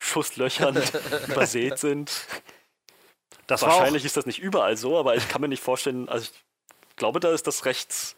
Schusslöchern 0.00 0.76
übersät 1.28 1.78
sind. 1.78 2.26
Das 3.46 3.62
Wahrscheinlich 3.62 4.04
ist 4.04 4.16
das 4.16 4.26
nicht 4.26 4.38
überall 4.38 4.76
so, 4.76 4.96
aber 4.96 5.16
ich 5.16 5.28
kann 5.28 5.40
mir 5.40 5.48
nicht 5.48 5.62
vorstellen, 5.62 6.08
also 6.08 6.30
ich 6.88 6.96
glaube, 6.96 7.18
da 7.18 7.32
ist 7.32 7.46
das 7.46 7.64
recht 7.64 8.16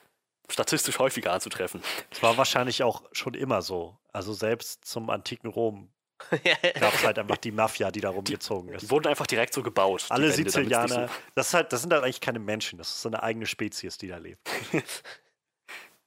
statistisch 0.51 0.99
häufiger 0.99 1.33
anzutreffen. 1.33 1.83
Es 2.11 2.23
war 2.23 2.37
wahrscheinlich 2.37 2.83
auch 2.83 3.03
schon 3.13 3.35
immer 3.35 3.63
so. 3.63 3.97
Also 4.13 4.35
selbst 4.35 4.85
zum 4.85 5.09
antiken 5.09 5.49
Rom 5.49 5.91
gab 6.81 6.95
es 6.95 7.05
halt 7.05 7.19
einfach 7.19 7.37
die 7.37 7.53
Mafia, 7.53 7.91
die 7.91 8.01
da 8.01 8.11
rumgezogen 8.11 8.69
die, 8.69 8.77
ist. 8.77 8.83
Die 8.83 8.91
wurden 8.91 9.09
einfach 9.09 9.27
direkt 9.27 9.55
so 9.55 9.63
gebaut. 9.63 10.07
Alle 10.09 10.25
Wände, 10.25 10.51
Sizilianer, 10.51 11.09
so 11.09 11.15
das, 11.35 11.49
ist 11.49 11.55
halt, 11.55 11.73
das 11.73 11.83
sind 11.83 11.93
halt 11.93 12.05
eigentlich 12.05 12.21
keine 12.21 12.39
Menschen, 12.39 12.79
das 12.79 12.89
ist 12.89 13.03
so 13.03 13.09
eine 13.09 13.23
eigene 13.23 13.47
Spezies, 13.47 13.99
die 13.99 14.09
da 14.09 14.19
lebt. 14.19 14.49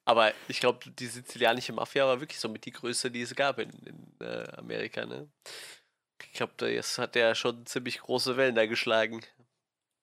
Aber 0.06 0.34
ich 0.48 0.60
glaube, 0.60 0.92
die 0.92 1.08
sizilianische 1.08 1.74
Mafia 1.74 2.06
war 2.06 2.20
wirklich 2.20 2.40
so 2.40 2.48
mit 2.48 2.66
die 2.66 2.72
größte, 2.72 3.10
die 3.10 3.22
es 3.22 3.34
gab 3.34 3.58
in, 3.58 3.72
in 3.72 4.26
äh, 4.26 4.48
Amerika. 4.56 5.04
Ne? 5.06 5.28
Ich 6.24 6.34
glaube, 6.34 6.54
das 6.58 7.00
hat 7.00 7.16
ja 7.16 7.34
schon 7.34 7.66
ziemlich 7.66 8.00
große 8.00 8.38
Wellen 8.38 8.54
da 8.54 8.68
geschlagen. 8.68 9.22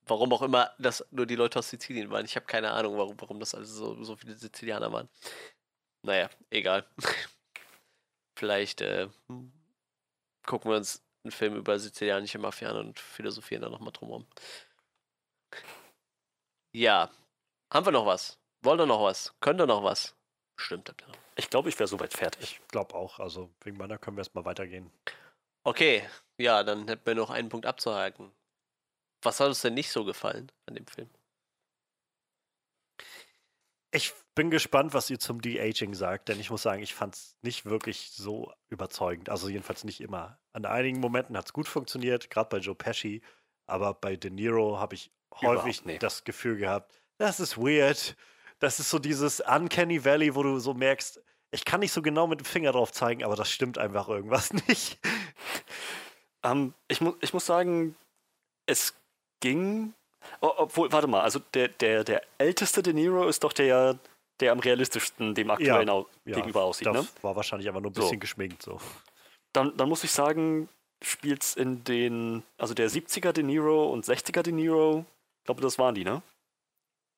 Warum 0.06 0.32
auch 0.32 0.42
immer 0.42 0.72
das 0.78 1.06
nur 1.12 1.26
die 1.26 1.36
Leute 1.36 1.60
aus 1.60 1.70
Sizilien 1.70 2.10
waren. 2.10 2.24
Ich 2.24 2.34
habe 2.34 2.46
keine 2.46 2.72
Ahnung, 2.72 2.98
warum, 2.98 3.14
warum 3.20 3.38
das 3.38 3.54
also 3.54 3.94
so, 3.94 4.04
so 4.04 4.16
viele 4.16 4.36
Sizilianer 4.36 4.92
waren. 4.92 5.08
Naja, 6.02 6.28
egal. 6.50 6.84
Vielleicht 8.36 8.80
äh, 8.80 9.08
gucken 10.44 10.70
wir 10.70 10.76
uns 10.76 11.02
einen 11.24 11.32
Film 11.32 11.56
über 11.56 11.78
sizilianische 11.78 12.38
Mafia 12.38 12.70
an 12.70 12.76
und 12.78 12.98
philosophieren 12.98 13.62
da 13.62 13.68
nochmal 13.68 13.92
drumherum. 13.92 14.26
Ja. 16.72 17.10
Haben 17.72 17.86
wir 17.86 17.92
noch 17.92 18.06
was? 18.06 18.38
Wollt 18.62 18.80
ihr 18.80 18.86
noch 18.86 19.02
was? 19.02 19.34
Könnt 19.40 19.60
ihr 19.60 19.66
noch 19.66 19.82
was? 19.82 20.14
Stimmt. 20.56 20.88
habt 20.88 21.02
ihr 21.02 21.08
noch. 21.08 21.18
Ich 21.36 21.50
glaube, 21.50 21.68
ich 21.68 21.78
wäre 21.78 21.88
soweit 21.88 22.12
fertig. 22.12 22.42
Ich 22.60 22.68
glaube 22.68 22.94
auch. 22.94 23.18
Also 23.18 23.50
wegen 23.62 23.76
meiner 23.76 23.98
können 23.98 24.16
wir 24.16 24.20
erstmal 24.22 24.44
weitergehen. 24.44 24.90
Okay, 25.64 26.08
ja, 26.38 26.64
dann 26.64 26.88
hätten 26.88 27.06
wir 27.06 27.14
noch 27.14 27.30
einen 27.30 27.48
Punkt 27.48 27.66
abzuhaken. 27.66 28.32
Was 29.22 29.38
hat 29.38 29.48
uns 29.48 29.60
denn 29.60 29.74
nicht 29.74 29.90
so 29.90 30.04
gefallen 30.04 30.50
an 30.66 30.74
dem 30.74 30.86
Film? 30.86 31.08
Ich 33.92 34.12
bin 34.34 34.50
gespannt, 34.50 34.94
was 34.94 35.10
ihr 35.10 35.18
zum 35.18 35.40
De-Aging 35.40 35.94
sagt, 35.94 36.28
denn 36.28 36.40
ich 36.40 36.50
muss 36.50 36.62
sagen, 36.62 36.82
ich 36.82 36.94
fand 36.94 37.14
es 37.14 37.36
nicht 37.42 37.66
wirklich 37.66 38.10
so 38.12 38.52
überzeugend. 38.70 39.28
Also 39.28 39.48
jedenfalls 39.48 39.84
nicht 39.84 40.00
immer. 40.00 40.38
An 40.52 40.64
einigen 40.64 41.00
Momenten 41.00 41.36
hat 41.36 41.46
es 41.46 41.52
gut 41.52 41.68
funktioniert, 41.68 42.30
gerade 42.30 42.48
bei 42.48 42.58
Joe 42.58 42.74
Pesci, 42.74 43.22
aber 43.66 43.94
bei 43.94 44.16
De 44.16 44.30
Niro 44.30 44.78
habe 44.78 44.94
ich 44.94 45.10
häufig 45.40 45.82
das 45.98 46.24
Gefühl 46.24 46.56
gehabt, 46.56 46.92
das 47.18 47.40
ist 47.40 47.58
weird. 47.58 48.16
Das 48.58 48.78
ist 48.78 48.90
so 48.90 48.98
dieses 48.98 49.40
Uncanny 49.40 50.04
Valley, 50.04 50.34
wo 50.34 50.42
du 50.42 50.58
so 50.58 50.74
merkst, 50.74 51.20
ich 51.50 51.64
kann 51.64 51.80
nicht 51.80 51.92
so 51.92 52.00
genau 52.00 52.26
mit 52.26 52.40
dem 52.40 52.44
Finger 52.44 52.72
drauf 52.72 52.92
zeigen, 52.92 53.24
aber 53.24 53.36
das 53.36 53.50
stimmt 53.50 53.76
einfach 53.76 54.08
irgendwas 54.08 54.52
nicht. 54.68 54.98
Ähm, 56.42 56.74
ich, 56.88 57.00
mu 57.00 57.14
ich 57.20 57.34
muss 57.34 57.46
sagen, 57.46 57.96
es 58.66 58.94
ging. 59.40 59.94
Oh, 60.40 60.52
obwohl, 60.56 60.92
warte 60.92 61.08
mal, 61.08 61.20
also 61.22 61.40
der, 61.54 61.68
der, 61.68 62.04
der 62.04 62.22
älteste 62.38 62.82
De 62.82 62.92
Niro 62.92 63.28
ist 63.28 63.44
doch 63.44 63.52
der 63.52 63.98
der 64.40 64.52
am 64.52 64.58
realistischsten 64.58 65.34
dem 65.34 65.50
aktuellen 65.50 65.88
ja, 65.88 66.04
ja, 66.24 66.34
gegenüber 66.34 66.64
aussieht. 66.64 66.86
Das 66.86 66.94
ne? 66.94 67.08
war 67.22 67.36
wahrscheinlich 67.36 67.68
einfach 67.68 67.80
nur 67.80 67.90
ein 67.90 67.94
bisschen 67.94 68.10
so. 68.10 68.18
geschminkt. 68.18 68.62
So. 68.62 68.80
Dann, 69.52 69.76
dann 69.76 69.88
muss 69.88 70.04
ich 70.04 70.10
sagen, 70.10 70.68
spielt 71.02 71.42
es 71.42 71.56
in 71.56 71.84
den, 71.84 72.42
also 72.58 72.74
der 72.74 72.90
70er 72.90 73.32
De 73.32 73.44
Niro 73.44 73.90
und 73.90 74.04
60er 74.04 74.42
De 74.42 74.52
Niro, 74.52 75.04
ich 75.40 75.44
glaube, 75.44 75.60
das 75.60 75.78
waren 75.78 75.94
die, 75.94 76.04
ne? 76.04 76.22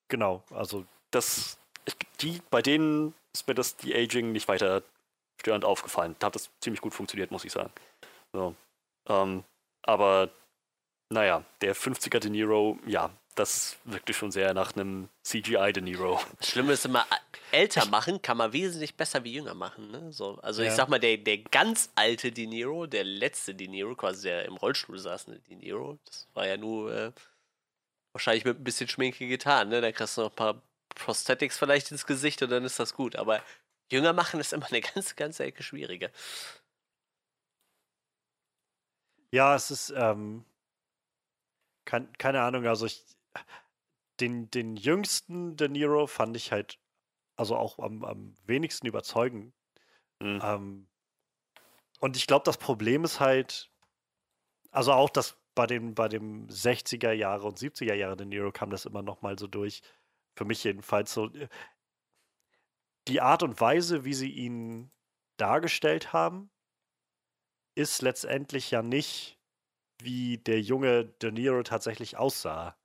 Genau, 0.07 0.43
also. 0.51 0.85
Das, 1.11 1.57
die, 2.19 2.41
bei 2.49 2.61
denen 2.61 3.13
ist 3.33 3.47
mir 3.47 3.55
das, 3.55 3.77
die 3.77 3.95
Aging 3.95 4.31
nicht 4.31 4.47
weiter 4.47 4.83
störend 5.39 5.65
aufgefallen. 5.65 6.15
Da 6.19 6.27
hat 6.27 6.35
das 6.35 6.49
ziemlich 6.59 6.81
gut 6.81 6.93
funktioniert, 6.93 7.31
muss 7.31 7.45
ich 7.45 7.51
sagen. 7.51 7.71
So. 8.33 8.55
Ähm, 9.07 9.43
aber 9.83 10.29
naja, 11.09 11.43
der 11.61 11.75
50er 11.75 12.19
De 12.19 12.29
Niro, 12.29 12.79
ja, 12.85 13.11
das 13.35 13.77
wirkte 13.83 14.13
schon 14.13 14.31
sehr 14.31 14.53
nach 14.53 14.75
einem 14.75 15.09
CGI 15.23 15.73
De 15.73 15.83
Niro. 15.83 16.21
Das 16.39 16.49
Schlimme 16.49 16.73
ist 16.73 16.85
immer, 16.85 17.05
älter 17.51 17.85
machen 17.85 18.21
kann 18.21 18.37
man 18.37 18.53
wesentlich 18.53 18.95
besser 18.95 19.23
wie 19.23 19.33
jünger 19.33 19.53
machen. 19.53 19.91
Ne? 19.91 20.11
So, 20.11 20.39
also 20.41 20.63
ja. 20.63 20.69
ich 20.69 20.75
sag 20.75 20.87
mal, 20.87 20.99
der, 20.99 21.17
der 21.17 21.39
ganz 21.39 21.89
alte 21.95 22.31
De 22.31 22.47
Niro, 22.47 22.87
der 22.87 23.03
letzte 23.03 23.53
De 23.53 23.67
Niro, 23.67 23.95
quasi 23.95 24.29
der 24.29 24.45
im 24.45 24.55
Rollstuhl 24.55 24.97
saßende 24.97 25.39
De 25.41 25.55
Niro, 25.57 25.99
das 26.05 26.27
war 26.33 26.47
ja 26.47 26.55
nur 26.55 26.93
äh, 26.93 27.11
wahrscheinlich 28.13 28.45
mit 28.45 28.59
ein 28.59 28.63
bisschen 28.63 28.87
Schminke 28.87 29.27
getan. 29.27 29.67
Ne? 29.67 29.81
Da 29.81 29.91
kriegst 29.91 30.17
du 30.17 30.21
noch 30.21 30.29
ein 30.31 30.35
paar 30.35 30.61
Prosthetics 30.95 31.57
vielleicht 31.57 31.91
ins 31.91 32.05
Gesicht 32.05 32.41
und 32.41 32.49
dann 32.49 32.63
ist 32.63 32.79
das 32.79 32.93
gut. 32.93 33.17
Aber 33.17 33.43
jünger 33.91 34.13
machen 34.13 34.39
ist 34.39 34.53
immer 34.53 34.67
eine 34.67 34.81
ganz, 34.93 35.15
ganz 35.17 35.41
Ecke 35.41 35.61
schwieriger. 35.61 36.09
Ja, 39.31 39.55
es 39.55 39.69
ist, 39.69 39.93
ähm, 39.95 40.45
kein, 41.83 42.11
keine 42.17 42.41
Ahnung, 42.41 42.65
also 42.65 42.85
ich, 42.85 43.03
den, 44.19 44.49
den 44.49 44.75
jüngsten 44.75 45.57
De 45.57 45.67
Niro 45.67 46.07
fand 46.07 46.35
ich 46.37 46.51
halt, 46.51 46.79
also 47.35 47.55
auch 47.57 47.79
am, 47.79 48.03
am 48.03 48.35
wenigsten 48.45 48.87
überzeugend. 48.87 49.53
Mhm. 50.19 50.39
Ähm, 50.41 50.87
und 51.99 52.17
ich 52.17 52.27
glaube, 52.27 52.45
das 52.45 52.57
Problem 52.57 53.03
ist 53.03 53.19
halt, 53.19 53.71
also 54.71 54.93
auch 54.93 55.09
das 55.09 55.37
bei, 55.53 55.67
den, 55.67 55.95
bei 55.95 56.07
dem 56.07 56.47
60er 56.47 57.11
Jahre 57.11 57.47
und 57.47 57.57
70er 57.57 57.93
Jahre 57.93 58.17
De 58.17 58.25
Niro 58.25 58.51
kam 58.51 58.69
das 58.69 58.85
immer 58.85 59.01
noch 59.01 59.21
mal 59.21 59.37
so 59.39 59.47
durch. 59.47 59.81
Für 60.35 60.45
mich 60.45 60.63
jedenfalls 60.63 61.13
so. 61.13 61.29
Äh, 61.33 61.47
die 63.07 63.21
Art 63.21 63.43
und 63.43 63.61
Weise, 63.61 64.03
wie 64.03 64.13
sie 64.13 64.31
ihn 64.31 64.91
dargestellt 65.37 66.11
haben, 66.11 66.49
ist 67.75 68.01
letztendlich 68.01 68.71
ja 68.71 68.81
nicht, 68.81 69.39
wie 70.01 70.37
der 70.37 70.61
junge 70.61 71.05
De 71.05 71.31
Niro 71.31 71.63
tatsächlich 71.63 72.17
aussah 72.17 72.75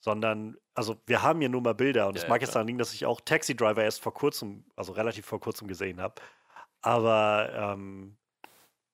sondern, 0.00 0.56
also 0.74 0.96
wir 1.06 1.22
haben 1.22 1.40
hier 1.40 1.48
nur 1.48 1.60
mal 1.60 1.74
Bilder 1.74 2.08
und 2.08 2.16
es 2.16 2.22
ja, 2.22 2.28
mag 2.28 2.40
ja, 2.40 2.46
jetzt 2.46 2.54
daran 2.54 2.66
liegen, 2.66 2.78
dass 2.78 2.94
ich 2.94 3.06
auch 3.06 3.20
Taxi 3.20 3.54
Driver 3.54 3.84
erst 3.84 4.00
vor 4.00 4.14
kurzem, 4.14 4.64
also 4.76 4.92
relativ 4.92 5.26
vor 5.26 5.40
kurzem 5.40 5.68
gesehen 5.68 6.00
habe. 6.00 6.14
Aber 6.80 7.50
ähm, 7.54 8.16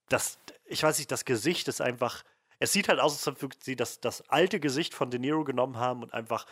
das, 0.09 0.39
ich 0.65 0.83
weiß 0.83 0.99
nicht, 0.99 1.11
das 1.11 1.25
Gesicht 1.25 1.69
ist 1.69 1.81
einfach, 1.81 2.25
es 2.59 2.73
sieht 2.73 2.89
halt 2.89 3.01
aus, 3.01 3.27
als 3.27 3.43
ob 3.43 3.55
sie 3.63 3.77
das, 3.77 4.01
das 4.01 4.29
alte 4.29 4.61
Gesicht 4.61 4.95
von 4.95 5.11
De 5.11 5.21
Niro 5.21 5.45
genommen 5.45 5.79
haben 5.79 6.03
und 6.03 6.13
einfach 6.13 6.47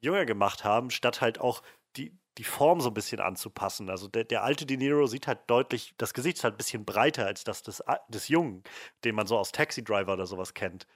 jünger 0.00 0.24
gemacht 0.24 0.64
haben, 0.64 0.90
statt 0.90 1.20
halt 1.20 1.40
auch 1.40 1.62
die, 1.96 2.16
die 2.38 2.44
Form 2.44 2.80
so 2.80 2.88
ein 2.90 2.94
bisschen 2.94 3.20
anzupassen. 3.20 3.90
Also 3.90 4.08
der, 4.08 4.24
der 4.24 4.44
alte 4.44 4.64
De 4.64 4.76
Niro 4.76 5.06
sieht 5.06 5.26
halt 5.26 5.40
deutlich, 5.48 5.94
das 5.98 6.14
Gesicht 6.14 6.38
ist 6.38 6.44
halt 6.44 6.54
ein 6.54 6.58
bisschen 6.58 6.84
breiter 6.84 7.26
als 7.26 7.44
das 7.44 7.62
des, 7.62 7.82
des 8.08 8.28
Jungen, 8.28 8.62
den 9.04 9.14
man 9.14 9.26
so 9.26 9.36
aus 9.36 9.52
Taxi 9.52 9.82
Driver 9.82 10.14
oder 10.14 10.26
sowas 10.26 10.54
kennt. 10.54 10.86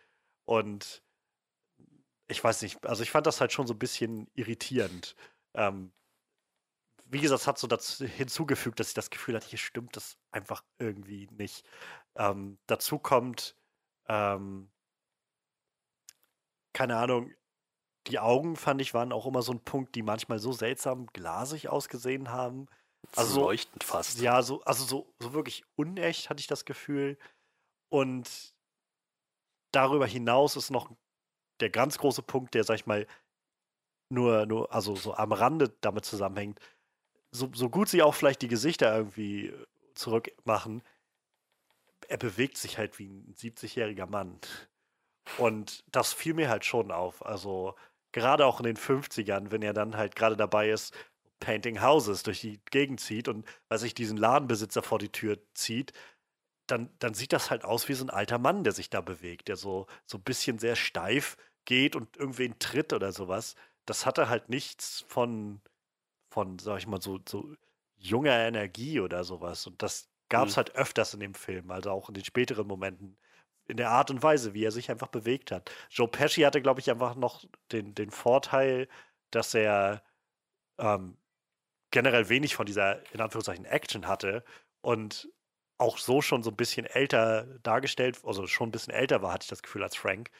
Und 0.44 1.02
ich 2.32 2.42
weiß 2.42 2.62
nicht, 2.62 2.84
also 2.84 3.02
ich 3.02 3.10
fand 3.10 3.26
das 3.26 3.40
halt 3.40 3.52
schon 3.52 3.66
so 3.66 3.74
ein 3.74 3.78
bisschen 3.78 4.28
irritierend. 4.34 5.14
Ähm, 5.54 5.92
wie 7.06 7.20
gesagt, 7.20 7.42
es 7.42 7.46
hat 7.46 7.58
so 7.58 7.66
dazu 7.66 8.06
hinzugefügt, 8.06 8.80
dass 8.80 8.88
ich 8.88 8.94
das 8.94 9.10
Gefühl 9.10 9.36
hatte, 9.36 9.46
hier 9.46 9.58
stimmt 9.58 9.96
das 9.96 10.16
einfach 10.30 10.64
irgendwie 10.78 11.28
nicht. 11.30 11.64
Ähm, 12.16 12.58
dazu 12.66 12.98
kommt, 12.98 13.54
ähm, 14.08 14.70
keine 16.72 16.96
Ahnung, 16.96 17.32
die 18.08 18.18
Augen 18.18 18.56
fand 18.56 18.80
ich 18.80 18.94
waren 18.94 19.12
auch 19.12 19.26
immer 19.26 19.42
so 19.42 19.52
ein 19.52 19.62
Punkt, 19.62 19.94
die 19.94 20.02
manchmal 20.02 20.38
so 20.38 20.52
seltsam 20.52 21.06
glasig 21.06 21.68
ausgesehen 21.68 22.30
haben. 22.30 22.66
Also 23.14 23.34
so 23.34 23.40
leuchtend 23.42 23.84
fast. 23.84 24.20
Ja, 24.20 24.42
so, 24.42 24.62
also 24.62 24.84
so, 24.84 25.14
so 25.20 25.32
wirklich 25.34 25.64
unecht 25.76 26.30
hatte 26.30 26.40
ich 26.40 26.46
das 26.46 26.64
Gefühl. 26.64 27.18
Und 27.90 28.54
darüber 29.70 30.06
hinaus 30.06 30.56
ist 30.56 30.70
noch 30.70 30.90
der 31.62 31.70
ganz 31.70 31.98
große 31.98 32.22
Punkt, 32.22 32.54
der, 32.54 32.64
sag 32.64 32.76
ich 32.76 32.86
mal, 32.86 33.06
nur, 34.10 34.46
nur, 34.46 34.72
also 34.72 34.94
so 34.94 35.14
am 35.14 35.32
Rande 35.32 35.72
damit 35.80 36.04
zusammenhängt, 36.04 36.60
so, 37.30 37.50
so 37.54 37.70
gut 37.70 37.88
sie 37.88 38.02
auch 38.02 38.14
vielleicht 38.14 38.42
die 38.42 38.48
Gesichter 38.48 38.94
irgendwie 38.94 39.54
zurückmachen, 39.94 40.82
er 42.08 42.18
bewegt 42.18 42.58
sich 42.58 42.78
halt 42.78 42.98
wie 42.98 43.06
ein 43.06 43.34
70-jähriger 43.34 44.06
Mann. 44.06 44.38
Und 45.38 45.84
das 45.90 46.12
fiel 46.12 46.34
mir 46.34 46.50
halt 46.50 46.64
schon 46.64 46.90
auf. 46.90 47.24
Also 47.24 47.74
gerade 48.12 48.44
auch 48.44 48.60
in 48.60 48.64
den 48.64 48.76
50ern, 48.76 49.50
wenn 49.50 49.62
er 49.62 49.72
dann 49.72 49.96
halt 49.96 50.14
gerade 50.14 50.36
dabei 50.36 50.70
ist, 50.70 50.94
Painting 51.40 51.80
Houses 51.82 52.22
durch 52.22 52.40
die 52.40 52.60
Gegend 52.70 53.00
zieht 53.00 53.28
und 53.28 53.46
weil 53.68 53.78
sich 53.78 53.94
diesen 53.94 54.16
Ladenbesitzer 54.16 54.82
vor 54.82 54.98
die 54.98 55.10
Tür 55.10 55.38
zieht, 55.54 55.92
dann, 56.66 56.90
dann 56.98 57.14
sieht 57.14 57.32
das 57.32 57.50
halt 57.50 57.64
aus 57.64 57.88
wie 57.88 57.94
so 57.94 58.04
ein 58.04 58.10
alter 58.10 58.38
Mann, 58.38 58.62
der 58.62 58.72
sich 58.72 58.90
da 58.90 59.00
bewegt, 59.00 59.48
der 59.48 59.56
so, 59.56 59.86
so 60.06 60.18
ein 60.18 60.22
bisschen 60.22 60.58
sehr 60.58 60.76
steif 60.76 61.36
geht 61.64 61.96
und 61.96 62.16
irgendwen 62.16 62.58
tritt 62.58 62.92
oder 62.92 63.12
sowas. 63.12 63.54
Das 63.86 64.06
hatte 64.06 64.28
halt 64.28 64.48
nichts 64.48 65.04
von, 65.08 65.60
von, 66.30 66.58
sag 66.58 66.78
ich 66.78 66.86
mal, 66.86 67.02
so, 67.02 67.20
so 67.28 67.54
junger 67.96 68.38
Energie 68.46 69.00
oder 69.00 69.24
sowas. 69.24 69.66
Und 69.66 69.82
das 69.82 70.08
gab 70.28 70.48
es 70.48 70.54
mhm. 70.54 70.58
halt 70.58 70.76
öfters 70.76 71.14
in 71.14 71.20
dem 71.20 71.34
Film, 71.34 71.70
also 71.70 71.90
auch 71.90 72.08
in 72.08 72.14
den 72.14 72.24
späteren 72.24 72.66
Momenten. 72.66 73.16
In 73.68 73.76
der 73.76 73.90
Art 73.90 74.10
und 74.10 74.22
Weise, 74.22 74.54
wie 74.54 74.64
er 74.64 74.72
sich 74.72 74.90
einfach 74.90 75.06
bewegt 75.06 75.52
hat. 75.52 75.70
Joe 75.88 76.08
Pesci 76.08 76.42
hatte, 76.42 76.60
glaube 76.60 76.80
ich, 76.80 76.90
einfach 76.90 77.14
noch 77.14 77.44
den, 77.70 77.94
den 77.94 78.10
Vorteil, 78.10 78.88
dass 79.30 79.54
er 79.54 80.02
ähm, 80.78 81.16
generell 81.92 82.28
wenig 82.28 82.56
von 82.56 82.66
dieser, 82.66 83.00
in 83.12 83.20
Anführungszeichen, 83.20 83.64
Action 83.64 84.08
hatte 84.08 84.44
und 84.80 85.28
auch 85.78 85.98
so 85.98 86.22
schon 86.22 86.42
so 86.42 86.50
ein 86.50 86.56
bisschen 86.56 86.86
älter 86.86 87.44
dargestellt, 87.62 88.20
also 88.24 88.46
schon 88.46 88.68
ein 88.68 88.72
bisschen 88.72 88.92
älter 88.92 89.22
war, 89.22 89.32
hatte 89.32 89.44
ich 89.44 89.50
das 89.50 89.62
Gefühl, 89.62 89.82
als 89.82 89.96
Frank. 89.96 90.30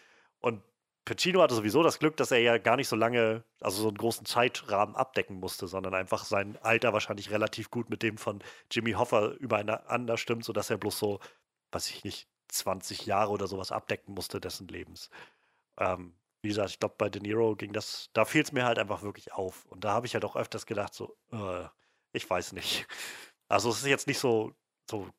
Und 0.41 0.63
Pacino 1.05 1.43
hatte 1.43 1.55
sowieso 1.55 1.83
das 1.83 1.99
Glück, 1.99 2.17
dass 2.17 2.31
er 2.31 2.39
ja 2.39 2.59
gar 2.59 2.77
nicht 2.77 2.89
so 2.89 2.97
lange, 2.97 3.45
also 3.61 3.83
so 3.83 3.89
einen 3.89 3.99
großen 3.99 4.25
Zeitrahmen 4.25 4.95
abdecken 4.95 5.41
musste, 5.41 5.67
sondern 5.67 5.95
einfach 5.95 6.25
sein 6.25 6.57
Alter 6.63 6.93
wahrscheinlich 6.93 7.31
relativ 7.31 7.71
gut 7.71 7.91
mit 7.91 8.03
dem 8.03 8.19
von 8.19 8.43
Jimmy 8.71 8.93
Hoffa 8.93 9.33
übereinander 9.33 10.17
stimmt, 10.17 10.45
sodass 10.45 10.71
er 10.71 10.79
bloß 10.79 10.99
so, 10.99 11.21
weiß 11.73 11.91
ich 11.91 12.05
nicht, 12.05 12.29
20 12.49 13.07
Jahre 13.07 13.33
oder 13.33 13.49
sowas 13.49 13.73
abdecken 13.73 14.15
musste 14.15 14.41
dessen 14.41 14.69
Lebens. 14.69 15.11
Ähm, 15.79 16.15
wie 16.43 16.49
gesagt, 16.49 16.71
ich 16.71 16.79
glaube, 16.79 16.95
bei 16.99 17.09
De 17.09 17.23
Niro 17.23 17.57
ging 17.57 17.73
das, 17.73 18.11
da 18.13 18.25
fiel 18.25 18.43
es 18.43 18.53
mir 18.53 18.65
halt 18.65 18.79
einfach 18.79 19.03
wirklich 19.03 19.33
auf. 19.33 19.65
Und 19.67 19.85
da 19.85 19.93
habe 19.93 20.07
ich 20.07 20.15
halt 20.15 20.25
auch 20.25 20.37
öfters 20.37 20.67
gedacht, 20.67 20.95
so, 20.95 21.17
äh, 21.33 21.67
ich 22.13 22.29
weiß 22.29 22.53
nicht. 22.53 22.87
Also 23.49 23.71
es 23.71 23.79
ist 23.79 23.87
jetzt 23.87 24.07
nicht 24.07 24.19
so, 24.19 24.55
so 24.91 25.11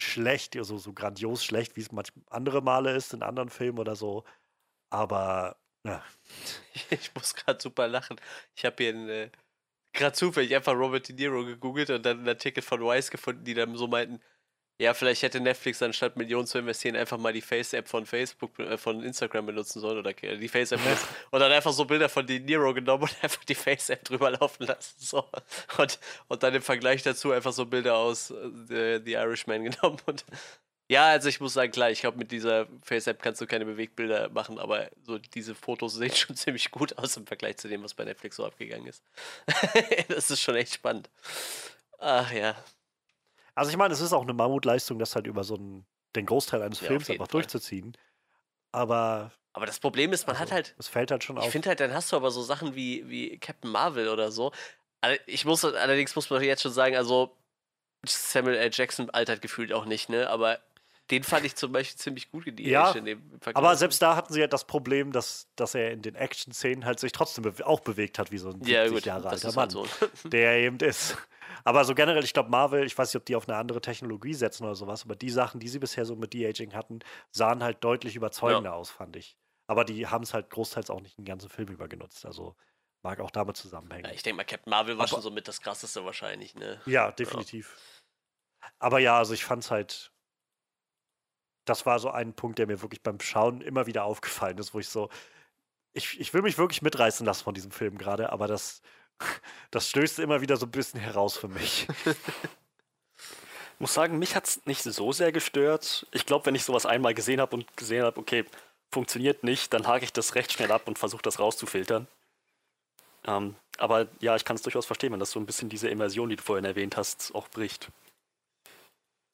schlecht, 0.00 0.56
also 0.56 0.78
so 0.78 0.92
grandios 0.92 1.44
schlecht, 1.44 1.76
wie 1.76 1.80
es 1.80 1.92
manchmal 1.92 2.24
andere 2.30 2.60
Male 2.62 2.92
ist 2.94 3.14
in 3.14 3.22
anderen 3.22 3.50
Filmen 3.50 3.78
oder 3.78 3.96
so. 3.96 4.24
Aber 4.90 5.56
ja. 5.84 6.02
Ich 6.90 7.14
muss 7.14 7.34
gerade 7.34 7.60
super 7.60 7.88
lachen. 7.88 8.20
Ich 8.54 8.64
habe 8.64 8.76
hier 8.82 8.94
äh, 9.08 9.30
gerade 9.92 10.14
zufällig 10.14 10.54
einfach 10.54 10.74
Robert 10.74 11.08
De 11.08 11.14
Niro 11.14 11.44
gegoogelt 11.44 11.90
und 11.90 12.04
dann 12.04 12.18
einen 12.18 12.28
Artikel 12.28 12.62
von 12.62 12.80
Wise 12.80 13.10
gefunden, 13.10 13.44
die 13.44 13.54
dann 13.54 13.74
so 13.76 13.88
meinten, 13.88 14.20
ja, 14.80 14.94
vielleicht 14.94 15.22
hätte 15.22 15.40
Netflix 15.40 15.82
anstatt 15.82 16.16
Millionen 16.16 16.46
zu 16.46 16.58
investieren, 16.58 16.94
einfach 16.94 17.18
mal 17.18 17.32
die 17.32 17.40
Face-App 17.40 17.88
von 17.88 18.06
Facebook, 18.06 18.56
äh, 18.60 18.78
von 18.78 19.02
Instagram 19.02 19.46
benutzen 19.46 19.80
sollen 19.80 19.98
oder 19.98 20.12
die 20.12 20.48
Face-App 20.48 20.80
und 21.32 21.40
dann 21.40 21.50
einfach 21.50 21.72
so 21.72 21.84
Bilder 21.84 22.08
von 22.08 22.24
De 22.26 22.38
Niro 22.38 22.72
genommen 22.72 23.02
und 23.02 23.16
einfach 23.24 23.44
die 23.44 23.56
Face-App 23.56 24.04
drüber 24.04 24.30
laufen 24.30 24.66
lassen. 24.66 24.94
So. 24.98 25.28
Und, 25.78 25.98
und 26.28 26.42
dann 26.44 26.54
im 26.54 26.62
Vergleich 26.62 27.02
dazu 27.02 27.32
einfach 27.32 27.52
so 27.52 27.66
Bilder 27.66 27.96
aus 27.96 28.30
äh, 28.30 29.00
The 29.04 29.14
Irishman 29.14 29.64
genommen 29.70 29.98
und 30.06 30.24
ja, 30.90 31.08
also 31.08 31.28
ich 31.28 31.38
muss 31.38 31.52
sagen, 31.52 31.70
klar, 31.70 31.90
ich 31.90 32.00
glaube, 32.00 32.16
mit 32.16 32.32
dieser 32.32 32.66
Face-App 32.82 33.20
kannst 33.20 33.40
du 33.42 33.46
keine 33.46 33.66
Bewegtbilder 33.66 34.30
machen, 34.30 34.58
aber 34.58 34.88
so 35.02 35.18
diese 35.18 35.54
Fotos 35.54 35.94
sehen 35.94 36.14
schon 36.14 36.34
ziemlich 36.36 36.70
gut 36.70 36.96
aus 36.96 37.16
im 37.18 37.26
Vergleich 37.26 37.58
zu 37.58 37.68
dem, 37.68 37.82
was 37.82 37.92
bei 37.92 38.04
Netflix 38.04 38.36
so 38.36 38.46
abgegangen 38.46 38.86
ist. 38.86 39.04
das 40.08 40.30
ist 40.30 40.40
schon 40.40 40.56
echt 40.56 40.74
spannend. 40.74 41.10
Ach 41.98 42.32
ja. 42.32 42.56
Also 43.54 43.70
ich 43.70 43.76
meine, 43.76 43.92
es 43.92 44.00
ist 44.00 44.14
auch 44.14 44.22
eine 44.22 44.32
Mammutleistung, 44.32 44.98
das 44.98 45.14
halt 45.14 45.26
über 45.26 45.44
so 45.44 45.56
einen, 45.56 45.84
den 46.16 46.24
Großteil 46.24 46.62
eines 46.62 46.80
ja, 46.80 46.86
Films 46.86 47.10
einfach 47.10 47.26
Fall. 47.26 47.32
durchzuziehen. 47.32 47.96
Aber. 48.72 49.32
Aber 49.52 49.66
das 49.66 49.80
Problem 49.80 50.12
ist, 50.12 50.26
man 50.26 50.36
also, 50.36 50.46
hat 50.46 50.52
halt. 50.52 50.74
Es 50.78 50.88
fällt 50.88 51.10
halt 51.10 51.22
schon 51.22 51.36
ich 51.36 51.40
auf. 51.40 51.46
Ich 51.46 51.52
finde 51.52 51.68
halt, 51.68 51.80
dann 51.80 51.92
hast 51.92 52.12
du 52.12 52.16
aber 52.16 52.30
so 52.30 52.40
Sachen 52.42 52.74
wie, 52.74 53.08
wie 53.10 53.36
Captain 53.38 53.70
Marvel 53.70 54.08
oder 54.08 54.30
so. 54.30 54.52
Ich 55.26 55.44
muss, 55.44 55.64
allerdings 55.64 56.14
muss 56.16 56.30
man 56.30 56.42
jetzt 56.42 56.62
schon 56.62 56.72
sagen, 56.72 56.96
also 56.96 57.36
Samuel 58.06 58.56
L. 58.56 58.70
Jackson 58.72 59.10
altert 59.10 59.42
gefühlt 59.42 59.72
auch 59.72 59.84
nicht, 59.84 60.08
ne? 60.08 60.30
Aber 60.30 60.60
den 61.10 61.22
fand 61.24 61.44
ich 61.46 61.56
zum 61.56 61.72
Beispiel 61.72 61.98
ziemlich 61.98 62.30
gut 62.30 62.46
in 62.46 62.56
die 62.56 62.68
Ja, 62.68 62.88
Action. 62.90 63.06
im 63.06 63.22
Vergleich. 63.40 63.56
Aber 63.56 63.76
selbst 63.76 64.02
da 64.02 64.14
hatten 64.16 64.32
sie 64.32 64.40
ja 64.40 64.46
das 64.46 64.66
Problem, 64.66 65.10
dass, 65.12 65.48
dass 65.56 65.74
er 65.74 65.90
in 65.92 66.02
den 66.02 66.14
Action-Szenen 66.14 66.84
halt 66.84 67.00
sich 67.00 67.12
trotzdem 67.12 67.42
bewe 67.44 67.66
auch 67.66 67.80
bewegt 67.80 68.18
hat, 68.18 68.30
wie 68.30 68.38
so 68.38 68.48
ein 68.48 68.54
70 68.62 68.68
ja, 68.72 68.88
gut, 68.88 69.04
Jahre 69.06 69.28
alter 69.30 69.48
ist 69.48 69.54
Mann, 69.56 69.72
halt 69.72 69.72
so. 69.72 69.86
der 70.28 70.52
er 70.52 70.58
eben 70.58 70.78
ist. 70.78 71.16
Aber 71.64 71.84
so 71.84 71.94
generell, 71.94 72.22
ich 72.24 72.32
glaube, 72.34 72.50
Marvel, 72.50 72.84
ich 72.84 72.96
weiß 72.96 73.08
nicht, 73.12 73.20
ob 73.20 73.26
die 73.26 73.36
auf 73.36 73.48
eine 73.48 73.56
andere 73.56 73.80
Technologie 73.80 74.34
setzen 74.34 74.64
oder 74.64 74.74
sowas, 74.74 75.04
aber 75.04 75.16
die 75.16 75.30
Sachen, 75.30 75.60
die 75.60 75.68
sie 75.68 75.78
bisher 75.78 76.04
so 76.04 76.14
mit 76.14 76.32
De-Aging 76.32 76.74
hatten, 76.74 77.00
sahen 77.30 77.62
halt 77.62 77.82
deutlich 77.82 78.14
überzeugender 78.16 78.74
aus, 78.74 78.90
fand 78.90 79.16
ich. 79.16 79.36
Aber 79.66 79.84
die 79.84 80.06
haben 80.06 80.22
es 80.24 80.32
halt 80.34 80.50
großteils 80.50 80.88
auch 80.90 81.00
nicht 81.00 81.18
den 81.18 81.24
ganzen 81.24 81.48
Film 81.50 81.68
über 81.68 81.88
genutzt. 81.88 82.24
Also 82.26 82.54
mag 83.02 83.20
auch 83.20 83.30
damit 83.30 83.56
zusammenhängen. 83.56 84.06
Ja, 84.06 84.12
ich 84.12 84.22
denke 84.22 84.36
mal, 84.38 84.44
Captain 84.44 84.70
Marvel 84.70 84.96
war 84.96 85.02
Aber- 85.04 85.08
schon 85.08 85.22
so 85.22 85.30
mit 85.30 85.46
das 85.48 85.60
krasseste 85.60 86.04
wahrscheinlich, 86.04 86.54
ne? 86.54 86.80
Ja, 86.86 87.12
definitiv. 87.12 87.76
Aber 88.78 88.98
ja, 88.98 89.18
also 89.18 89.34
ich 89.34 89.44
fand's 89.44 89.70
halt. 89.70 90.12
Das 91.68 91.86
war 91.86 91.98
so 91.98 92.10
ein 92.10 92.32
Punkt, 92.32 92.58
der 92.58 92.66
mir 92.66 92.82
wirklich 92.82 93.02
beim 93.02 93.20
Schauen 93.20 93.60
immer 93.60 93.86
wieder 93.86 94.04
aufgefallen 94.04 94.58
ist, 94.58 94.74
wo 94.74 94.78
ich 94.78 94.88
so. 94.88 95.08
Ich, 95.92 96.20
ich 96.20 96.32
will 96.34 96.42
mich 96.42 96.58
wirklich 96.58 96.82
mitreißen 96.82 97.26
lassen 97.26 97.44
von 97.44 97.54
diesem 97.54 97.70
Film 97.70 97.98
gerade, 97.98 98.30
aber 98.32 98.46
das, 98.46 98.82
das 99.70 99.88
stößt 99.88 100.18
immer 100.20 100.40
wieder 100.40 100.56
so 100.56 100.66
ein 100.66 100.70
bisschen 100.70 101.00
heraus 101.00 101.36
für 101.36 101.48
mich. 101.48 101.86
Ich 103.78 103.80
muss 103.80 103.94
sagen, 103.94 104.18
mich 104.18 104.34
hat 104.34 104.48
es 104.48 104.66
nicht 104.66 104.82
so 104.82 105.12
sehr 105.12 105.30
gestört. 105.30 106.06
Ich 106.10 106.26
glaube, 106.26 106.46
wenn 106.46 106.54
ich 106.56 106.64
sowas 106.64 106.84
einmal 106.84 107.14
gesehen 107.14 107.40
habe 107.40 107.54
und 107.54 107.76
gesehen 107.76 108.02
habe, 108.02 108.18
okay, 108.18 108.44
funktioniert 108.90 109.44
nicht, 109.44 109.72
dann 109.72 109.86
hake 109.86 110.04
ich 110.04 110.12
das 110.12 110.34
recht 110.34 110.52
schnell 110.52 110.72
ab 110.72 110.88
und 110.88 110.98
versuche 110.98 111.22
das 111.22 111.38
rauszufiltern. 111.38 112.08
Ähm, 113.24 113.54
aber 113.76 114.08
ja, 114.18 114.34
ich 114.34 114.44
kann 114.44 114.56
es 114.56 114.62
durchaus 114.62 114.86
verstehen, 114.86 115.12
wenn 115.12 115.20
das 115.20 115.30
so 115.30 115.38
ein 115.38 115.46
bisschen 115.46 115.68
diese 115.68 115.88
Immersion, 115.88 116.28
die 116.28 116.34
du 116.34 116.42
vorhin 116.42 116.64
erwähnt 116.64 116.96
hast, 116.96 117.32
auch 117.36 117.48
bricht. 117.48 117.88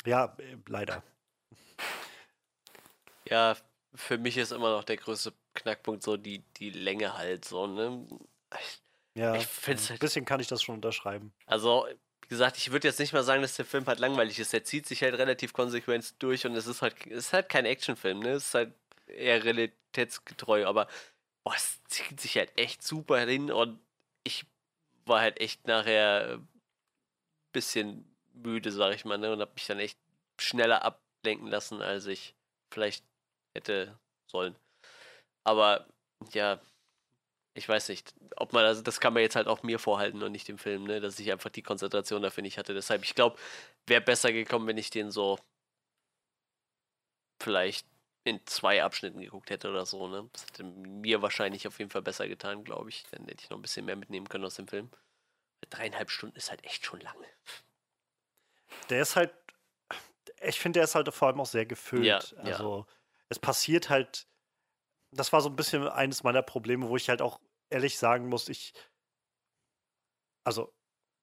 Ja, 0.04 0.34
äh, 0.38 0.56
leider. 0.66 1.02
Ja, 3.28 3.56
für 3.94 4.18
mich 4.18 4.36
ist 4.36 4.52
immer 4.52 4.70
noch 4.70 4.84
der 4.84 4.96
größte 4.96 5.32
Knackpunkt 5.54 6.02
so 6.02 6.16
die, 6.16 6.40
die 6.56 6.70
Länge 6.70 7.16
halt 7.16 7.44
so, 7.44 7.66
ne? 7.66 8.06
Ich- 8.60 8.80
Ja, 9.16 9.36
Ich 9.36 9.46
find's 9.46 9.84
ein 9.84 9.90
halt- 9.90 10.00
bisschen 10.00 10.24
kann 10.24 10.40
ich 10.40 10.48
das 10.48 10.62
schon 10.62 10.74
unterschreiben. 10.74 11.32
Also, 11.46 11.86
wie 12.22 12.28
gesagt, 12.28 12.56
ich 12.58 12.72
würde 12.72 12.88
jetzt 12.88 12.98
nicht 12.98 13.12
mal 13.12 13.22
sagen, 13.22 13.42
dass 13.42 13.54
der 13.54 13.64
Film 13.64 13.86
halt 13.86 14.00
langweilig 14.00 14.38
ist. 14.40 14.52
Der 14.52 14.64
zieht 14.64 14.86
sich 14.86 15.02
halt 15.02 15.14
relativ 15.14 15.52
konsequent 15.52 16.20
durch 16.20 16.44
und 16.46 16.56
es 16.56 16.66
ist 16.66 16.82
halt, 16.82 16.96
es 17.06 17.26
ist 17.26 17.32
halt 17.32 17.48
kein 17.48 17.64
Actionfilm, 17.64 18.18
ne? 18.18 18.30
Es 18.30 18.46
ist 18.48 18.54
halt 18.54 18.74
eher 19.06 19.44
realitätsgetreu, 19.44 20.66
aber 20.66 20.88
boah, 21.44 21.54
es 21.54 21.80
zieht 21.84 22.20
sich 22.20 22.36
halt 22.36 22.50
echt 22.58 22.82
super 22.82 23.20
hin 23.20 23.52
und 23.52 23.78
ich 24.24 24.46
war 25.06 25.20
halt 25.20 25.38
echt 25.40 25.66
nachher 25.68 26.38
ein 26.38 26.48
bisschen 27.52 28.04
müde, 28.32 28.72
sag 28.72 28.94
ich 28.94 29.04
mal, 29.04 29.18
ne? 29.18 29.32
Und 29.32 29.40
hab 29.40 29.54
mich 29.54 29.66
dann 29.66 29.78
echt 29.78 29.98
schneller 30.40 30.82
ablenken 30.82 31.46
lassen, 31.48 31.82
als 31.82 32.06
ich 32.06 32.34
vielleicht 32.72 33.04
hätte 33.54 33.98
sollen. 34.26 34.56
Aber 35.44 35.86
ja, 36.32 36.60
ich 37.54 37.68
weiß 37.68 37.88
nicht, 37.88 38.14
ob 38.36 38.52
man, 38.52 38.64
also 38.64 38.82
das 38.82 39.00
kann 39.00 39.14
man 39.14 39.22
jetzt 39.22 39.36
halt 39.36 39.46
auch 39.46 39.62
mir 39.62 39.78
vorhalten 39.78 40.22
und 40.22 40.32
nicht 40.32 40.48
dem 40.48 40.58
Film, 40.58 40.84
ne, 40.84 41.00
dass 41.00 41.18
ich 41.18 41.30
einfach 41.30 41.50
die 41.50 41.62
Konzentration 41.62 42.22
dafür 42.22 42.42
nicht 42.42 42.58
hatte. 42.58 42.74
Deshalb, 42.74 43.04
ich 43.04 43.14
glaube, 43.14 43.38
wäre 43.86 44.00
besser 44.00 44.32
gekommen, 44.32 44.66
wenn 44.66 44.78
ich 44.78 44.90
den 44.90 45.10
so 45.10 45.38
vielleicht 47.40 47.86
in 48.24 48.44
zwei 48.46 48.82
Abschnitten 48.82 49.20
geguckt 49.20 49.50
hätte 49.50 49.70
oder 49.70 49.86
so, 49.86 50.08
ne. 50.08 50.28
Das 50.32 50.46
hätte 50.46 50.64
mir 50.64 51.22
wahrscheinlich 51.22 51.68
auf 51.68 51.78
jeden 51.78 51.90
Fall 51.90 52.02
besser 52.02 52.26
getan, 52.26 52.64
glaube 52.64 52.88
ich. 52.88 53.04
Dann 53.10 53.26
hätte 53.26 53.44
ich 53.44 53.50
noch 53.50 53.58
ein 53.58 53.62
bisschen 53.62 53.84
mehr 53.84 53.96
mitnehmen 53.96 54.28
können 54.28 54.46
aus 54.46 54.56
dem 54.56 54.66
Film. 54.66 54.90
Dreieinhalb 55.70 56.10
Stunden 56.10 56.36
ist 56.36 56.50
halt 56.50 56.64
echt 56.64 56.84
schon 56.84 57.00
lange. 57.00 57.26
Der 58.88 59.02
ist 59.02 59.16
halt, 59.16 59.32
ich 60.42 60.58
finde, 60.58 60.78
der 60.78 60.84
ist 60.84 60.94
halt 60.94 61.12
vor 61.12 61.28
allem 61.28 61.40
auch 61.40 61.46
sehr 61.46 61.66
gefüllt. 61.66 62.04
Ja, 62.04 62.20
ja. 62.44 62.86
Es 63.34 63.40
passiert 63.40 63.90
halt, 63.90 64.28
das 65.12 65.32
war 65.32 65.40
so 65.40 65.48
ein 65.48 65.56
bisschen 65.56 65.88
eines 65.88 66.22
meiner 66.22 66.42
Probleme, 66.42 66.88
wo 66.88 66.96
ich 66.96 67.08
halt 67.08 67.20
auch 67.20 67.40
ehrlich 67.68 67.98
sagen 67.98 68.28
muss, 68.28 68.48
ich, 68.48 68.72
also 70.44 70.72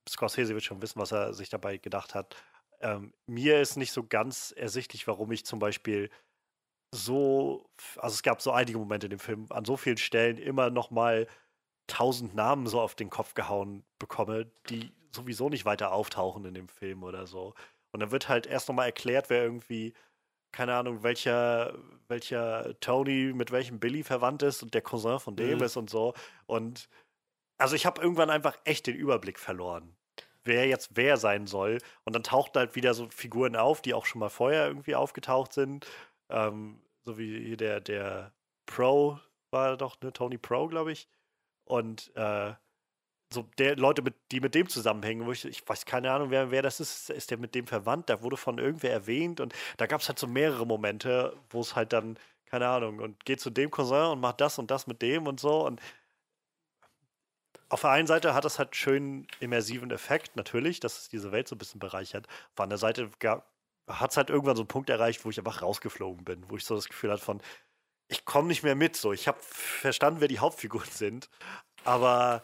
Scorsese 0.10 0.54
wird 0.54 0.64
schon 0.64 0.82
wissen, 0.82 1.00
was 1.00 1.12
er 1.14 1.34
sich 1.34 1.50
dabei 1.50 1.78
gedacht 1.78 2.14
hat. 2.14 2.36
Ähm, 2.82 3.14
mir 3.28 3.62
ist 3.62 3.78
nicht 3.78 3.94
so 3.94 4.06
ganz 4.06 4.54
ersichtlich, 4.58 5.08
warum 5.08 5.32
ich 5.32 5.46
zum 5.46 5.60
Beispiel 5.60 6.10
so, 6.94 7.70
also 7.96 8.14
es 8.14 8.24
gab 8.24 8.42
so 8.42 8.52
einige 8.52 8.78
Momente 8.78 9.08
in 9.08 9.12
dem 9.12 9.20
Film, 9.20 9.46
an 9.50 9.64
so 9.64 9.78
vielen 9.78 9.98
Stellen 9.98 10.38
immer 10.38 10.70
noch 10.70 10.92
mal 10.92 11.28
tausend 11.88 12.36
Namen 12.36 12.68
so 12.68 12.82
auf 12.82 12.96
den 12.96 13.10
Kopf 13.10 13.36
gehauen 13.36 13.86
bekomme, 14.00 14.52
die 14.70 14.92
sowieso 15.14 15.48
nicht 15.48 15.64
weiter 15.66 15.94
auftauchen 15.94 16.44
in 16.46 16.54
dem 16.54 16.68
Film 16.68 17.04
oder 17.04 17.26
so. 17.28 17.54
Und 17.94 18.02
dann 18.02 18.12
wird 18.12 18.28
halt 18.28 18.48
erst 18.48 18.68
nochmal 18.68 18.88
erklärt, 18.88 19.30
wer 19.30 19.44
irgendwie, 19.44 19.94
keine 20.52 20.76
Ahnung, 20.76 21.04
welcher, 21.04 21.76
welcher 22.08 22.80
Tony 22.80 23.32
mit 23.34 23.52
welchem 23.52 23.80
Billy 23.80 24.04
verwandt 24.04 24.44
ist 24.44 24.64
und 24.64 24.74
der 24.74 24.82
Cousin 24.82 25.20
von 25.20 25.36
dem 25.36 25.58
Mhm. 25.60 25.64
ist 25.64 25.78
und 25.78 25.90
so. 25.90 26.14
Und 26.46 26.90
also 27.58 27.76
ich 27.76 27.86
habe 27.86 28.02
irgendwann 28.02 28.30
einfach 28.30 28.58
echt 28.66 28.88
den 28.88 28.96
Überblick 28.96 29.40
verloren, 29.40 29.96
wer 30.44 30.68
jetzt 30.68 30.92
wer 30.96 31.18
sein 31.18 31.48
soll. 31.48 31.80
Und 32.06 32.14
dann 32.16 32.24
tauchten 32.24 32.60
halt 32.60 32.76
wieder 32.76 32.94
so 32.94 33.08
Figuren 33.10 33.56
auf, 33.56 33.82
die 33.82 33.94
auch 33.94 34.06
schon 34.06 34.20
mal 34.20 34.30
vorher 34.30 34.68
irgendwie 34.68 34.96
aufgetaucht 34.96 35.54
sind. 35.54 35.88
Ähm, 36.30 36.82
so 37.06 37.18
wie 37.18 37.40
hier 37.46 37.58
der, 37.58 37.82
der 37.82 38.34
Pro 38.66 39.20
war 39.52 39.78
doch, 39.78 40.00
ne, 40.02 40.14
Tony 40.14 40.38
Pro, 40.38 40.68
glaube 40.68 40.92
ich. 40.92 41.08
Und 41.66 42.12
äh, 42.16 42.54
so 43.34 43.48
der 43.58 43.76
Leute, 43.78 44.02
mit, 44.02 44.16
die 44.32 44.40
mit 44.40 44.56
dem 44.56 44.68
zusammenhängen, 44.70 45.26
wo 45.26 45.32
ich, 45.32 45.46
ich 45.46 45.68
weiß 45.68 45.86
keine 45.86 46.12
Ahnung, 46.12 46.32
wer, 46.32 46.52
wer 46.52 46.62
das 46.62 46.80
ist, 46.80 47.10
ist 47.10 47.32
der 47.32 47.38
mit 47.38 47.56
dem 47.56 47.68
verwandt, 47.68 48.10
da 48.10 48.22
wurde 48.22 48.38
von 48.38 48.58
irgendwer 48.58 48.92
erwähnt 48.92 49.40
und 49.40 49.54
da 49.78 49.86
gab 49.88 50.02
es 50.02 50.08
halt 50.08 50.20
so 50.20 50.28
mehrere 50.28 50.66
Momente, 50.66 51.36
wo 51.50 51.62
es 51.62 51.76
halt 51.76 51.94
dann, 51.94 52.18
keine 52.46 52.68
Ahnung, 52.68 53.00
und 53.00 53.26
geht 53.26 53.40
zu 53.40 53.50
dem 53.50 53.72
Cousin 53.72 54.12
und 54.12 54.20
macht 54.20 54.42
das 54.42 54.60
und 54.60 54.72
das 54.72 54.88
mit 54.88 55.02
dem 55.02 55.28
und 55.28 55.40
so 55.40 55.66
und 55.66 55.82
auf 57.70 57.82
der 57.82 57.92
einen 57.92 58.08
Seite 58.08 58.34
hat 58.34 58.44
das 58.44 58.60
halt 58.60 58.76
schönen 58.76 59.28
immersiven 59.40 59.92
Effekt, 59.92 60.36
natürlich, 60.36 60.82
dass 60.82 60.98
es 61.00 61.10
diese 61.10 61.32
Welt 61.32 61.48
so 61.48 61.56
ein 61.56 61.58
bisschen 61.58 61.80
bereichert. 61.80 62.28
Auf 62.58 62.68
der 62.68 62.78
Seite 62.78 63.10
hat 63.88 64.12
es 64.12 64.18
halt 64.18 64.30
irgendwann 64.30 64.58
so 64.58 64.64
einen 64.64 64.68
Punkt 64.68 64.90
erreicht, 64.90 65.24
wo 65.24 65.30
ich 65.30 65.40
einfach 65.40 65.62
rausgeflogen 65.62 66.26
bin, 66.26 66.44
wo 66.50 66.58
ich 66.58 66.66
so 66.66 66.76
das 66.76 66.90
Gefühl 66.90 67.12
hatte 67.12 67.24
von, 67.24 67.42
ich 68.10 68.26
komme 68.26 68.50
nicht 68.50 68.64
mehr 68.64 68.76
mit. 68.76 68.98
So, 68.98 69.14
ich 69.14 69.28
habe 69.28 69.40
verstanden, 69.42 70.20
wer 70.20 70.28
die 70.28 70.40
Hauptfiguren 70.40 70.90
sind, 70.92 71.30
aber 71.86 72.44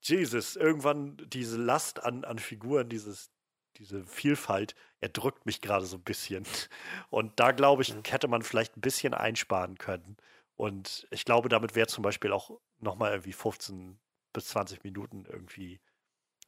Jesus, 0.00 0.56
irgendwann 0.56 1.16
diese 1.26 1.56
Last 1.56 2.02
an, 2.02 2.24
an 2.24 2.38
Figuren, 2.38 2.88
dieses, 2.88 3.30
diese 3.76 4.04
Vielfalt, 4.06 4.74
erdrückt 5.00 5.46
mich 5.46 5.60
gerade 5.60 5.86
so 5.86 5.96
ein 5.96 6.02
bisschen. 6.02 6.44
Und 7.10 7.38
da 7.40 7.52
glaube 7.52 7.82
ich, 7.82 7.94
hätte 8.08 8.28
man 8.28 8.42
vielleicht 8.42 8.76
ein 8.76 8.80
bisschen 8.80 9.14
einsparen 9.14 9.78
können. 9.78 10.16
Und 10.56 11.06
ich 11.10 11.24
glaube, 11.24 11.48
damit 11.48 11.74
wäre 11.74 11.86
zum 11.86 12.02
Beispiel 12.02 12.32
auch 12.32 12.58
nochmal 12.80 13.12
irgendwie 13.12 13.32
15 13.32 13.98
bis 14.32 14.46
20 14.48 14.84
Minuten 14.84 15.24
irgendwie 15.28 15.80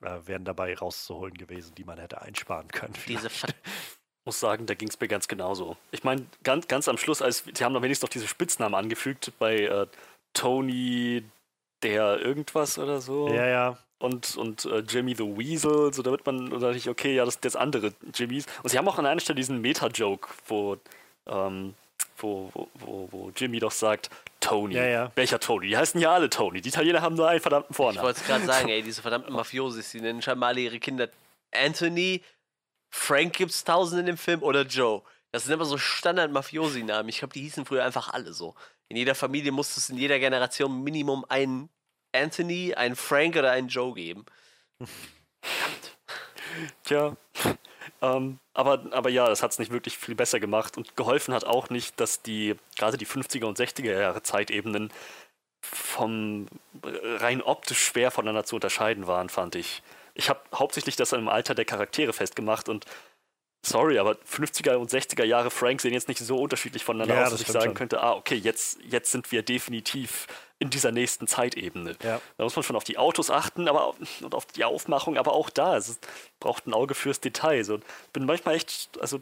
äh, 0.03 0.27
wären 0.27 0.45
dabei 0.45 0.75
rauszuholen 0.75 1.35
gewesen, 1.35 1.75
die 1.75 1.85
man 1.85 1.99
hätte 1.99 2.23
einsparen 2.23 2.69
können. 2.69 2.95
Diese 3.09 3.29
muss 4.25 4.41
sagen, 4.41 4.67
da 4.67 4.75
ging 4.75 4.89
es 4.89 5.01
mir 5.01 5.09
ganz 5.09 5.29
genauso. 5.29 5.77
Ich 5.93 6.05
meine, 6.05 6.27
ganz, 6.43 6.69
ganz 6.69 6.89
am 6.89 6.99
Schluss, 6.99 7.23
als 7.23 7.45
sie 7.53 7.65
haben 7.65 7.75
doch 7.75 7.83
wenigstens 7.83 8.07
noch 8.07 8.13
diese 8.13 8.29
Spitznamen 8.29 8.75
angefügt 8.75 9.33
bei 9.39 9.61
äh, 9.61 9.87
Tony 10.35 11.25
der 11.83 12.21
irgendwas 12.21 12.79
oder 12.79 13.01
so. 13.01 13.29
Ja, 13.29 13.47
ja. 13.47 13.79
Und, 13.99 14.37
und 14.37 14.65
äh, 14.65 14.79
Jimmy 14.79 15.15
the 15.15 15.25
Weasel, 15.37 15.93
so 15.93 16.03
damit 16.03 16.25
man, 16.25 16.53
oder 16.53 16.71
ich, 16.71 16.89
okay, 16.89 17.15
ja, 17.15 17.25
das 17.25 17.35
sind 17.35 17.45
jetzt 17.45 17.57
andere 17.57 17.93
Jimmys. 18.15 18.47
Und 18.63 18.71
sie 18.71 18.79
haben 18.79 18.89
auch 18.89 18.99
an 18.99 19.05
einer 19.05 19.21
Stelle 19.21 19.37
diesen 19.37 19.61
Meta-Joke, 19.61 20.29
wo, 20.47 20.79
ähm, 21.27 21.75
wo, 22.17 22.51
wo, 22.55 22.69
wo, 22.75 23.09
wo 23.11 23.33
Jimmy 23.37 23.59
doch 23.61 23.73
sagt, 23.73 24.09
Tony. 24.41 24.75
Ja, 24.75 24.87
ja. 24.87 25.13
Welcher 25.17 25.39
Tony? 25.39 25.69
Die 25.69 25.77
heißen 25.77 26.01
ja 26.01 26.15
alle 26.15 26.31
Tony. 26.31 26.63
Die 26.63 26.71
Italiener 26.71 27.03
haben 27.03 27.15
nur 27.15 27.29
einen 27.29 27.41
verdammten 27.41 27.73
Ich 27.73 27.77
Vornamen. 27.77 28.07
wollte 28.07 28.21
es 28.21 28.27
gerade 28.27 28.47
sagen, 28.47 28.69
ey, 28.71 28.83
diese 28.83 29.03
verdammten 29.03 29.35
Mafiosis, 29.35 29.91
die 29.91 30.01
nennen 30.01 30.23
scheinbar 30.23 30.51
alle 30.51 30.61
ihre 30.61 30.79
Kinder 30.79 31.09
Anthony, 31.53 32.23
Frank 32.89 33.35
gibt's 33.35 33.65
tausend 33.65 34.01
in 34.01 34.07
dem 34.07 34.17
Film 34.17 34.43
oder 34.43 34.63
Joe. 34.63 35.03
Das 35.33 35.45
sind 35.45 35.53
immer 35.53 35.65
so 35.65 35.79
Standard-Mafiosi-Namen. 35.79 37.09
Ich 37.09 37.19
glaube, 37.19 37.35
die 37.35 37.43
hießen 37.43 37.65
früher 37.67 37.85
einfach 37.85 38.13
alle 38.13 38.33
so. 38.33 38.55
In 38.91 38.97
jeder 38.97 39.15
Familie 39.15 39.53
musste 39.53 39.79
es 39.79 39.89
in 39.89 39.97
jeder 39.97 40.19
Generation 40.19 40.83
Minimum 40.83 41.25
einen 41.29 41.71
Anthony, 42.13 42.75
einen 42.75 42.97
Frank 42.97 43.37
oder 43.37 43.53
einen 43.53 43.69
Joe 43.69 43.95
geben. 43.95 44.27
Tja. 46.85 47.17
Ähm, 48.03 48.41
aber, 48.53 48.85
aber 48.91 49.09
ja, 49.11 49.29
das 49.29 49.45
hat 49.45 49.53
es 49.53 49.61
nicht 49.61 49.71
wirklich 49.71 49.97
viel 49.97 50.17
besser 50.17 50.41
gemacht 50.41 50.77
und 50.77 50.97
geholfen 50.97 51.33
hat 51.33 51.45
auch 51.45 51.71
nicht, 51.71 52.01
dass 52.01 52.23
die, 52.23 52.57
gerade 52.77 52.99
die 52.99 53.07
50er 53.07 53.45
und 53.45 53.59
60er 53.59 53.93
Jahre 53.93 54.23
Zeitebenen 54.25 54.93
vom 55.63 56.49
rein 56.83 57.43
optisch 57.43 57.85
schwer 57.85 58.11
voneinander 58.11 58.45
zu 58.45 58.57
unterscheiden 58.57 59.07
waren, 59.07 59.29
fand 59.29 59.55
ich. 59.55 59.83
Ich 60.15 60.29
habe 60.29 60.41
hauptsächlich 60.53 60.97
das 60.97 61.11
dem 61.11 61.29
Alter 61.29 61.55
der 61.55 61.65
Charaktere 61.65 62.13
festgemacht 62.13 62.69
und 62.69 62.87
sorry, 63.63 63.99
aber 63.99 64.13
50er 64.13 64.75
und 64.77 64.91
60er 64.91 65.25
Jahre 65.25 65.51
Frank 65.51 65.81
sehen 65.81 65.93
jetzt 65.93 66.09
nicht 66.09 66.19
so 66.19 66.37
unterschiedlich 66.39 66.85
voneinander 66.85 67.15
Ja, 67.15 67.23
aus, 67.25 67.31
das 67.31 67.41
dass 67.41 67.49
ich 67.49 67.53
sagen 67.53 67.65
schon. 67.67 67.75
könnte, 67.75 68.03
ah, 68.03 68.15
okay, 68.15 68.37
jetzt, 68.37 68.79
jetzt 68.89 69.13
sind 69.13 69.31
wir 69.33 69.43
definitiv 69.43 70.27
in 70.59 70.71
dieser 70.71 70.93
nächsten 70.93 71.27
Zeitebene. 71.27 71.97
Ja. 72.03 72.21
Da 72.37 72.45
muss 72.45 72.55
man 72.57 72.63
schon 72.63 72.77
auf 72.77 72.85
die 72.85 72.99
Autos 72.99 73.31
achten, 73.31 73.69
aber 73.69 73.95
und 74.21 74.35
auf 74.35 74.47
die 74.47 74.65
Aufmachung, 74.65 75.17
aber 75.17 75.33
auch 75.33 75.51
da, 75.51 75.77
es 75.77 75.89
ist, 75.89 76.07
braucht 76.39 76.67
ein 76.67 76.75
Auge 76.75 76.95
fürs 76.95 77.21
Detail. 77.21 77.65
So, 77.65 77.81
bin 78.13 78.27
manchmal 78.27 78.57
echt, 78.57 78.91
also 79.01 79.21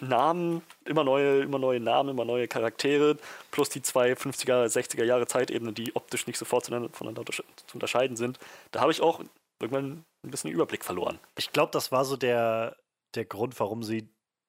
Namen, 0.00 0.62
immer 0.84 1.04
neue, 1.04 1.40
immer 1.42 1.58
neue 1.58 1.80
Namen, 1.80 2.10
immer 2.10 2.24
neue 2.24 2.46
Charaktere, 2.48 3.16
plus 3.50 3.68
die 3.68 3.82
zwei 3.82 4.12
50er, 4.12 4.66
60er 4.66 5.04
Jahre 5.04 5.26
Zeitebenen, 5.26 5.74
die 5.74 5.94
optisch 5.96 6.26
nicht 6.26 6.38
sofort 6.38 6.66
voneinander 6.66 7.24
zu 7.32 7.42
unterscheiden 7.74 8.16
sind. 8.16 8.38
Da 8.70 8.80
habe 8.80 8.92
ich 8.92 9.00
auch 9.00 9.20
irgendwann 9.60 10.04
ein 10.24 10.30
bisschen 10.30 10.50
Überblick 10.50 10.84
verloren. 10.84 11.18
Ich 11.36 11.52
glaube, 11.52 11.70
das 11.72 11.92
war 11.92 12.04
so 12.04 12.16
der, 12.16 12.76
der 13.14 13.24
Grund, 13.24 13.58
warum 13.60 13.82
sie 13.82 14.08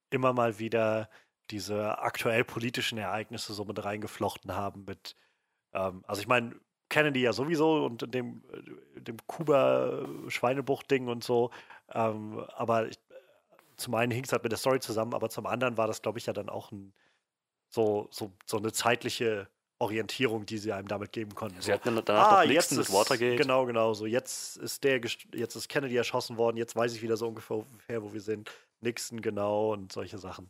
immer 0.10 0.34
mal 0.34 0.60
wieder 0.60 1.10
diese 1.52 1.99
aktuell 1.99 2.44
politischen 2.44 2.98
Ereignisse 2.98 3.53
so 3.53 3.65
mit 3.65 3.84
reingeflochten 3.84 4.56
haben. 4.56 4.86
Mit, 4.86 5.15
ähm, 5.73 6.03
also 6.07 6.22
ich 6.22 6.27
meine, 6.27 6.60
Kennedy 6.90 7.22
ja 7.22 7.34
sowieso 7.34 7.86
und 7.86 8.14
dem, 8.14 8.44
äh, 8.95 9.02
dem 9.02 9.18
Kuba-Schweinebucht-Ding 9.27 11.07
und 11.07 11.23
so. 11.23 11.52
Ähm, 11.91 12.40
aber 12.56 12.90
ich, 12.90 12.99
zum 13.77 13.95
einen 13.95 14.11
hing 14.11 14.23
es 14.23 14.31
halt 14.31 14.44
mit 14.44 14.52
der 14.52 14.60
Story 14.60 14.80
zusammen, 14.80 15.14
aber 15.14 15.30
zum 15.30 15.45
anderen 15.45 15.77
war 15.77 15.88
das, 15.88 16.02
glaube 16.02 16.19
ich, 16.19 16.26
ja 16.26 16.34
dann 16.34 16.49
auch 16.49 16.72
ein, 16.72 16.94
so, 17.69 18.07
so, 18.11 18.34
so 18.45 18.57
eine 18.57 18.72
zeitliche 18.72 19.48
Orientierung, 19.80 20.46
die 20.46 20.58
sie 20.58 20.74
einem 20.74 20.88
damit 20.88 21.14
geben 21.14 21.34
konnten. 21.34 21.62
Sie 21.62 21.72
hatten 21.72 22.02
danach 22.06 22.32
ah, 22.32 22.44
noch 22.44 22.52
jetzt 22.52 22.72
mit 22.74 22.92
Watergate. 22.92 23.38
Genau, 23.38 23.66
genau. 23.66 23.94
So 23.94 24.06
jetzt 24.06 24.58
ist 24.58 24.84
der, 24.84 25.00
jetzt 25.34 25.56
ist 25.56 25.70
Kennedy 25.70 25.96
erschossen 25.96 26.38
worden. 26.38 26.58
Jetzt 26.58 26.76
weiß 26.76 26.94
ich 26.94 27.02
wieder 27.02 27.16
so 27.16 27.28
ungefähr, 27.30 27.64
wo 28.04 28.14
wir 28.14 28.22
sind. 28.22 28.52
Nixon 28.82 29.22
genau 29.22 29.74
und 29.74 29.92
solche 29.92 30.18
Sachen. 30.18 30.50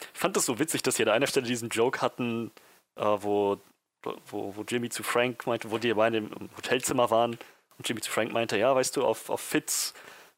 Ich 0.00 0.20
fand 0.20 0.36
das 0.36 0.46
so 0.46 0.58
witzig, 0.58 0.82
dass 0.82 0.96
sie 0.96 1.02
an 1.02 1.08
einer 1.08 1.26
Stelle 1.26 1.46
diesen 1.46 1.68
Joke 1.68 2.00
hatten, 2.00 2.52
äh, 2.96 3.04
wo, 3.04 3.58
wo, 4.02 4.54
wo 4.56 4.62
Jimmy 4.62 4.88
zu 4.88 5.02
Frank 5.02 5.46
meinte, 5.46 5.70
wo 5.70 5.78
die 5.78 5.92
beide 5.94 6.18
im 6.18 6.50
Hotelzimmer 6.56 7.10
waren 7.10 7.38
und 7.76 7.88
Jimmy 7.88 8.00
zu 8.00 8.10
Frank 8.10 8.32
meinte, 8.32 8.56
ja, 8.56 8.74
weißt 8.74 8.96
du, 8.96 9.04
auf, 9.04 9.30
auf 9.30 9.40
Fitz, 9.40 9.94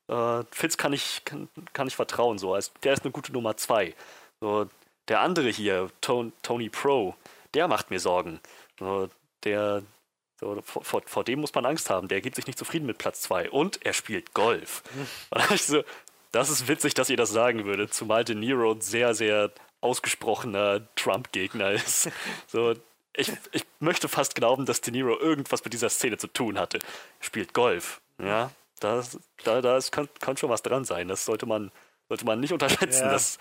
äh, 0.08 0.42
Fitz 0.50 0.76
kann 0.76 0.92
ich, 0.92 1.22
kann, 1.24 1.48
kann 1.72 1.88
ich 1.88 1.96
vertrauen, 1.96 2.38
so. 2.38 2.54
Also, 2.54 2.72
der 2.82 2.94
ist 2.94 3.04
eine 3.04 3.12
gute 3.12 3.32
Nummer 3.32 3.56
zwei. 3.56 3.94
So, 4.40 4.68
der 5.10 5.20
andere 5.20 5.50
hier, 5.50 5.90
Ton, 6.00 6.32
Tony 6.42 6.70
Pro, 6.70 7.14
der 7.52 7.68
macht 7.68 7.90
mir 7.90 8.00
Sorgen. 8.00 8.40
So, 8.78 9.10
der, 9.44 9.82
so, 10.38 10.62
vor, 10.62 11.02
vor, 11.04 11.24
dem 11.24 11.40
muss 11.40 11.52
man 11.52 11.66
Angst 11.66 11.90
haben. 11.90 12.08
Der 12.08 12.20
gibt 12.20 12.36
sich 12.36 12.46
nicht 12.46 12.58
zufrieden 12.58 12.86
mit 12.86 12.96
Platz 12.96 13.20
2. 13.22 13.50
Und 13.50 13.84
er 13.84 13.92
spielt 13.92 14.32
Golf. 14.34 14.82
so, 15.56 15.82
das 16.32 16.48
ist 16.48 16.68
witzig, 16.68 16.94
dass 16.94 17.10
ihr 17.10 17.16
das 17.16 17.30
sagen 17.30 17.64
würdet, 17.64 17.92
zumal 17.92 18.24
De 18.24 18.36
Niro 18.36 18.72
ein 18.72 18.80
sehr, 18.80 19.14
sehr 19.14 19.50
ausgesprochener 19.80 20.86
Trump-Gegner 20.94 21.72
ist. 21.72 22.08
So, 22.46 22.74
ich, 23.14 23.32
ich 23.52 23.64
möchte 23.80 24.08
fast 24.08 24.36
glauben, 24.36 24.64
dass 24.64 24.80
De 24.80 24.92
Niro 24.92 25.18
irgendwas 25.18 25.64
mit 25.64 25.72
dieser 25.72 25.90
Szene 25.90 26.18
zu 26.18 26.28
tun 26.28 26.58
hatte. 26.58 26.78
Er 26.78 27.24
spielt 27.24 27.52
Golf. 27.52 28.00
Ja, 28.18 28.52
das, 28.78 29.18
da, 29.44 29.60
da 29.60 29.76
ist, 29.76 29.90
kann, 29.90 30.08
kann 30.20 30.36
schon 30.36 30.50
was 30.50 30.62
dran 30.62 30.84
sein. 30.84 31.08
Das 31.08 31.24
sollte 31.24 31.46
man, 31.46 31.72
sollte 32.10 32.26
man 32.26 32.40
nicht 32.40 32.52
unterschätzen. 32.52 33.04
Ja. 33.04 33.12
Das 33.12 33.38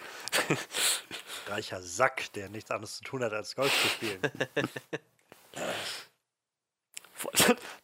Reicher 1.47 1.81
Sack, 1.81 2.31
der 2.33 2.49
nichts 2.49 2.69
anderes 2.69 2.97
zu 2.97 3.03
tun 3.03 3.23
hat, 3.23 3.33
als 3.33 3.55
Golf 3.55 3.73
zu 3.81 3.87
spielen. 3.87 4.21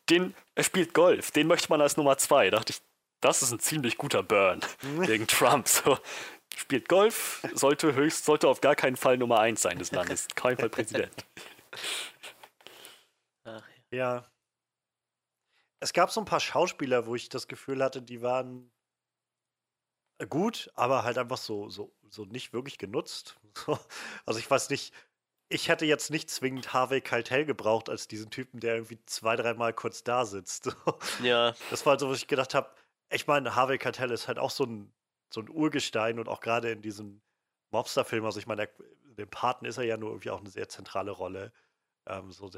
Den, 0.10 0.36
er 0.53 0.64
spielt 0.64 0.94
Golf, 0.94 1.32
den 1.32 1.48
möchte 1.48 1.68
man 1.70 1.82
als 1.82 1.98
Nummer 1.98 2.18
zwei. 2.18 2.49
Da 2.49 2.57
dachte 2.57 2.72
ich, 2.72 2.82
das 3.20 3.41
ist 3.41 3.52
ein 3.52 3.60
ziemlich 3.60 3.98
guter 3.98 4.24
Burn 4.24 4.62
gegen 5.06 5.28
Trump. 5.28 5.68
So, 5.68 5.98
spielt 6.56 6.88
Golf, 6.88 7.45
sollte 7.53 7.95
höchst, 7.95 8.24
sollte 8.24 8.48
auf 8.48 8.62
gar 8.62 8.76
keinen 8.76 8.95
Fall 8.95 9.18
Nummer 9.18 9.40
eins 9.40 9.64
sein 9.64 9.78
des 9.80 9.91
Landes. 9.91 10.28
Kein 10.36 10.56
Fall 10.56 10.70
Präsident. 10.70 11.26
Ach, 13.44 13.64
ja. 13.91 13.98
ja. 13.98 14.26
Es 15.82 15.91
gab 15.91 16.12
so 16.12 16.22
ein 16.22 16.26
paar 16.26 16.40
Schauspieler, 16.40 17.07
wo 17.07 17.16
ich 17.16 17.28
das 17.28 17.48
Gefühl 17.48 17.84
hatte, 17.84 18.02
die 18.02 18.22
waren 18.22 18.72
gut, 20.30 20.72
aber 20.76 21.04
halt 21.04 21.18
einfach 21.18 21.38
so, 21.38 21.70
so, 21.70 21.94
so 22.10 22.26
nicht 22.26 22.54
wirklich 22.54 22.78
genutzt. 22.78 23.38
Also 24.26 24.40
ich 24.40 24.50
weiß 24.50 24.70
nicht, 24.70 24.94
ich 25.50 25.68
hätte 25.70 25.86
jetzt 25.86 26.10
nicht 26.10 26.30
zwingend 26.30 26.74
Harvey 26.74 27.02
Keitel 27.02 27.46
gebraucht 27.46 27.90
als 27.90 28.08
diesen 28.08 28.32
Typen, 28.32 28.60
der 28.60 28.76
irgendwie 28.76 29.00
zwei, 29.06 29.36
dreimal 29.36 29.74
kurz 29.74 30.04
da 30.04 30.26
sitzt. 30.26 30.76
Ja. 31.24 31.54
Das 31.70 31.86
war 31.86 31.92
halt 31.92 32.00
so, 32.00 32.10
was 32.10 32.18
ich 32.18 32.28
gedacht 32.28 32.54
habe, 32.54 32.70
ich 33.12 33.28
meine, 33.28 33.56
Harvey 33.56 33.78
Keitel 33.78 34.12
ist 34.12 34.28
halt 34.28 34.40
auch 34.40 34.50
so 34.50 34.66
ein, 34.66 34.94
so 35.34 35.42
ein 35.42 35.50
Urgestein 35.50 36.20
und 36.20 36.28
auch 36.28 36.42
gerade 36.42 36.72
in 36.72 36.82
diesem 36.82 37.22
Mobster-Film, 37.72 38.26
also 38.26 38.40
ich 38.40 38.48
meine, 38.48 38.70
dem 39.18 39.30
Paten 39.30 39.66
ist 39.66 39.78
er 39.78 39.84
ja 39.84 39.98
nur 39.98 40.10
irgendwie 40.10 40.32
auch 40.32 40.40
eine 40.40 40.50
sehr 40.50 40.70
zentrale 40.70 41.12
Rolle. 41.12 41.54
Ähm, 42.08 42.32
so, 42.32 42.50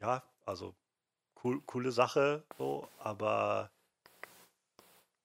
ja, 0.00 0.22
also 0.46 0.74
cool, 1.44 1.60
coole 1.66 1.92
Sache, 1.92 2.44
so, 2.56 2.88
aber 2.98 3.70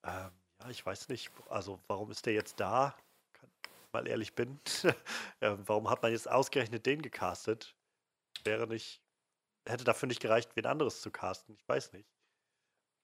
ähm, 0.04 0.32
ja, 0.64 0.70
ich 0.70 0.86
weiß 0.86 1.10
nicht, 1.10 1.32
also 1.50 1.80
warum 1.88 2.12
ist 2.12 2.26
der 2.26 2.34
jetzt 2.34 2.60
da? 2.60 2.96
Kann, 3.34 3.50
mal 3.92 4.08
ehrlich 4.08 4.34
bin. 4.36 4.60
ähm, 5.42 5.64
warum 5.66 5.90
hat 5.90 6.02
man 6.02 6.12
jetzt 6.12 6.30
ausgerechnet 6.30 6.86
den 6.86 7.02
gecastet? 7.02 7.76
Wäre 8.44 8.68
nicht, 8.68 9.02
hätte 9.66 9.84
dafür 9.84 10.08
nicht 10.08 10.22
gereicht, 10.22 10.52
wen 10.56 10.66
anderes 10.66 11.02
zu 11.02 11.12
casten, 11.12 11.56
ich 11.56 11.68
weiß 11.68 11.94
nicht. 11.94 12.10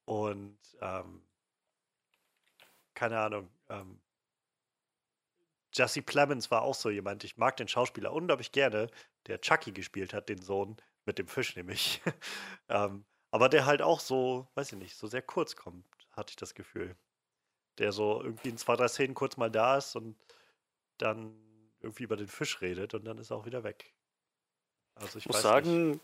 Und 0.06 0.60
ähm, 0.81 1.22
keine 2.94 3.19
Ahnung, 3.19 3.49
ähm, 3.69 4.02
Jesse 5.73 6.02
Plemons 6.02 6.49
war 6.49 6.64
auch 6.64 6.73
so 6.73 6.90
jemand, 6.90 7.23
ich 7.23 7.38
mag 7.38 7.56
den 7.57 7.68
Schauspieler 7.68 8.11
unglaublich 8.11 8.52
gerne, 8.52 8.90
der 9.27 9.40
Chucky 9.40 9.72
gespielt 9.72 10.14
hat, 10.14 10.27
den 10.27 10.41
Sohn 10.41 10.77
mit 11.06 11.19
dem 11.19 11.27
Fisch 11.27 11.56
nämlich. 11.56 12.02
ähm, 12.69 13.06
aber 13.31 13.49
der 13.49 13.65
halt 13.65 13.81
auch 13.81 13.99
so, 13.99 14.48
weiß 14.56 14.73
ich 14.73 14.80
nicht, 14.80 14.95
so 14.95 15.07
sehr 15.07 15.22
kurz 15.22 15.56
kommt, 15.56 15.86
hatte 16.11 16.31
ich 16.31 16.36
das 16.38 16.56
Gefühl. 16.56 16.98
Der 17.80 17.91
so 17.91 18.22
irgendwie 18.22 18.49
in 18.49 18.57
zwei, 18.57 18.76
drei 18.76 18.88
Szenen 18.88 19.15
kurz 19.15 19.38
mal 19.38 19.49
da 19.49 19.77
ist 19.77 19.95
und 19.95 20.15
dann 20.97 21.34
irgendwie 21.81 22.03
über 22.03 22.18
den 22.18 22.27
Fisch 22.27 22.61
redet 22.61 22.93
und 22.93 23.06
dann 23.06 23.18
ist 23.18 23.31
er 23.31 23.38
auch 23.38 23.45
wieder 23.45 23.64
weg. 23.64 23.93
Also 24.95 25.18
ich 25.18 25.27
muss 25.27 25.41
sagen, 25.41 25.91
nicht. 25.91 26.01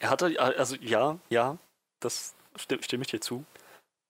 er 0.00 0.10
hatte, 0.10 0.40
also 0.40 0.74
ja, 0.76 1.18
ja, 1.30 1.58
das 2.00 2.34
stimme, 2.56 2.82
stimme 2.82 3.02
ich 3.02 3.10
dir 3.10 3.20
zu. 3.20 3.44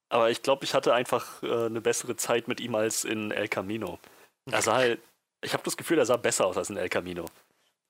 Aber 0.09 0.29
ich 0.29 0.41
glaube, 0.41 0.63
ich 0.65 0.73
hatte 0.73 0.93
einfach 0.93 1.41
äh, 1.43 1.65
eine 1.65 1.81
bessere 1.81 2.15
Zeit 2.15 2.47
mit 2.47 2.59
ihm 2.59 2.75
als 2.75 3.03
in 3.03 3.31
El 3.31 3.47
Camino. 3.47 3.99
Er 4.51 4.61
sah 4.61 4.75
halt, 4.75 5.01
ich 5.41 5.53
habe 5.53 5.63
das 5.63 5.77
Gefühl, 5.77 5.97
er 5.97 6.05
sah 6.05 6.17
besser 6.17 6.45
aus 6.45 6.57
als 6.57 6.69
in 6.69 6.77
El 6.77 6.89
Camino. 6.89 7.25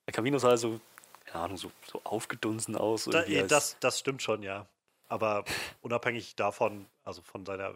El 0.06 0.14
Camino 0.14 0.38
sah 0.38 0.56
so, 0.57 0.80
keine 1.26 1.43
Ahnung, 1.45 1.57
so, 1.57 1.72
so 1.85 2.02
aufgedunsen 2.03 2.76
aus. 2.76 3.06
Da, 3.06 3.23
das, 3.23 3.77
das 3.80 3.99
stimmt 3.99 4.22
schon, 4.22 4.43
ja. 4.43 4.68
Aber 5.07 5.45
unabhängig 5.81 6.35
davon, 6.35 6.88
also 7.03 7.22
von 7.22 7.45
seiner, 7.45 7.76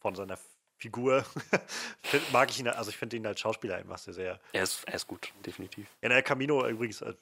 von 0.00 0.14
seiner 0.14 0.38
Figur, 0.76 1.24
mag 2.32 2.50
ich 2.50 2.58
ihn, 2.58 2.68
also 2.68 2.90
ich 2.90 2.96
finde 2.96 3.16
ihn 3.16 3.26
als 3.26 3.40
Schauspieler 3.40 3.76
einfach 3.76 3.98
sehr, 3.98 4.14
sehr. 4.14 4.40
Er 4.52 4.62
ist, 4.62 4.84
er 4.86 4.94
ist 4.94 5.06
gut, 5.06 5.32
definitiv. 5.44 5.86
In 6.00 6.10
El 6.10 6.22
Camino 6.22 6.66
übrigens, 6.66 7.02
äh, 7.02 7.14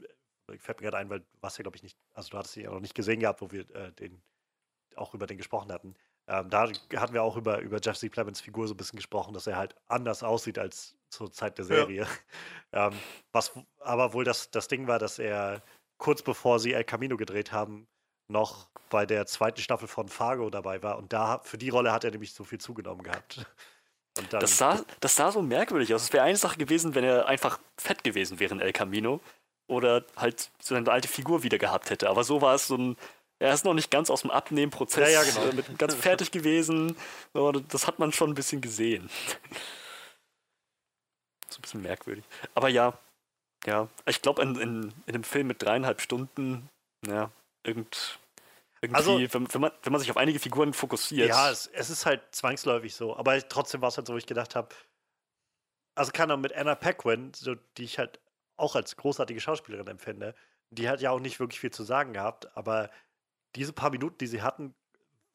fällt 0.59 0.81
mir 0.81 0.85
gerade 0.87 0.99
ein, 0.99 1.11
weil 1.11 1.21
du 1.21 1.27
hast 1.43 1.59
ja, 1.59 1.63
glaube 1.63 1.77
ich, 1.77 1.83
nicht, 1.83 1.99
also 2.15 2.31
du 2.31 2.39
hattest 2.39 2.57
ihn 2.57 2.65
ja 2.65 2.71
noch 2.71 2.81
nicht 2.81 2.95
gesehen 2.95 3.21
gehabt, 3.21 3.41
wo 3.41 3.51
wir 3.51 3.69
äh, 3.75 3.93
den 3.93 4.23
auch 4.97 5.15
über 5.15 5.27
den 5.27 5.37
gesprochen 5.37 5.73
hatten. 5.73 5.95
Ähm, 6.29 6.51
da 6.51 6.69
hatten 6.97 7.15
wir 7.15 7.23
auch 7.23 7.37
über, 7.37 7.61
über 7.61 7.81
Jeff 7.83 7.97
C. 7.97 8.09
Plemons 8.09 8.41
Figur 8.41 8.69
so 8.69 8.75
ein 8.75 8.77
bisschen 8.77 8.99
gesprochen, 8.99 9.33
dass 9.33 9.47
er 9.47 9.57
halt 9.57 9.75
anders 9.87 10.23
aussieht 10.23 10.59
als 10.59 10.95
zur 11.09 11.33
Zeit 11.33 11.59
der 11.59 11.65
Serie. 11.65 12.07
Ja. 12.73 12.89
ähm, 12.89 12.99
was 13.33 13.53
aber 13.81 14.13
wohl 14.13 14.25
das, 14.25 14.51
das 14.51 14.69
Ding 14.69 14.87
war, 14.87 14.99
dass 14.99 15.19
er 15.19 15.63
kurz 15.97 16.23
bevor 16.23 16.61
sie 16.61 16.75
El 16.75 16.85
Camino 16.85 17.17
gedreht 17.17 17.51
haben, 17.53 17.89
noch 18.29 18.69
bei 18.91 19.07
der 19.07 19.27
zweiten 19.27 19.61
Staffel 19.61 19.89
von 19.89 20.09
Fargo 20.09 20.51
dabei 20.51 20.83
war. 20.83 20.99
Und 20.99 21.13
da 21.13 21.41
für 21.45 21.59
die 21.59 21.69
Rolle 21.69 21.93
hat 21.93 22.05
er 22.05 22.11
nämlich 22.11 22.33
so 22.33 22.45
viel 22.45 22.59
zugenommen 22.59 23.03
gehabt. 23.03 23.47
Das, 24.31 24.59
sah, 24.59 24.81
das 25.01 25.15
sah 25.15 25.31
so 25.31 25.43
merkwürdig 25.43 25.95
aus. 25.95 26.03
Es 26.03 26.13
wäre 26.13 26.25
eine 26.25 26.37
Sache 26.37 26.59
gewesen, 26.59 26.95
wenn 26.95 27.05
er 27.05 27.27
einfach 27.27 27.61
fett 27.77 28.03
gewesen 28.03 28.41
wäre 28.41 28.55
in 28.55 28.61
El 28.61 28.73
Camino. 28.73 29.21
Oder 29.69 30.05
halt 30.17 30.51
so 30.61 30.75
eine 30.75 30.91
alte 30.91 31.09
Figur 31.09 31.43
wieder 31.43 31.59
gehabt 31.59 31.91
hätte. 31.91 32.09
Aber 32.09 32.25
so 32.25 32.41
war 32.41 32.55
es 32.55 32.69
so 32.69 32.77
ein 32.77 32.97
er 33.41 33.55
ist 33.55 33.65
noch 33.65 33.75
nicht 33.75 33.91
ganz 33.91 34.11
aus 34.11 34.23
dem 34.23 34.31
Abnehmprozess 34.31 35.13
ja, 35.13 35.23
ja, 35.23 35.31
genau. 35.31 35.55
mit 35.55 35.79
ganz 35.79 35.95
fertig 35.95 36.33
gewesen. 36.33 36.97
Das 37.69 37.87
hat 37.87 38.01
man 38.01 38.13
schon 38.13 38.31
ein 38.31 38.35
bisschen 38.35 38.61
gesehen. 38.61 39.09
so 41.49 41.59
ein 41.59 41.63
bisschen 41.63 41.83
merkwürdig. 41.83 42.25
Aber 42.55 42.69
ja, 42.69 42.99
ja, 43.65 43.89
ich 44.07 44.23
glaube, 44.23 44.43
in, 44.43 44.57
in, 44.57 44.93
in 45.07 45.15
einem 45.15 45.25
Film 45.25 45.47
mit 45.47 45.63
dreieinhalb 45.63 46.01
Stunden, 46.01 46.69
ja, 47.07 47.31
irgend, 47.62 48.18
irgendwie, 48.80 48.97
also, 48.97 49.18
wenn, 49.18 49.52
wenn, 49.52 49.60
man, 49.60 49.72
wenn 49.82 49.93
man 49.93 50.01
sich 50.01 50.10
auf 50.10 50.16
einige 50.16 50.39
Figuren 50.39 50.72
fokussiert. 50.72 51.28
Ja, 51.28 51.51
es, 51.51 51.66
es 51.66 51.90
ist 51.90 52.06
halt 52.06 52.22
zwangsläufig 52.30 52.94
so. 52.94 53.16
Aber 53.16 53.36
trotzdem 53.48 53.80
war 53.80 53.89
es 53.89 53.97
halt 53.97 54.06
so, 54.06 54.12
wo 54.12 54.18
ich 54.18 54.26
gedacht 54.26 54.55
habe, 54.55 54.74
also 55.94 56.12
kann 56.12 56.30
auch 56.30 56.36
mit 56.36 56.52
Anna 56.52 56.74
Paquin, 56.74 57.32
so, 57.35 57.56
die 57.76 57.85
ich 57.85 57.98
halt 57.98 58.20
auch 58.56 58.76
als 58.76 58.97
großartige 58.97 59.40
Schauspielerin 59.40 59.89
empfinde, 59.89 60.35
die 60.70 60.89
hat 60.89 61.01
ja 61.01 61.10
auch 61.10 61.20
nicht 61.20 61.40
wirklich 61.40 61.60
viel 61.60 61.72
zu 61.72 61.82
sagen 61.82 62.12
gehabt, 62.12 62.56
aber 62.56 62.90
diese 63.56 63.72
paar 63.72 63.90
Minuten, 63.90 64.18
die 64.18 64.26
sie 64.26 64.43
hatten, 64.43 64.74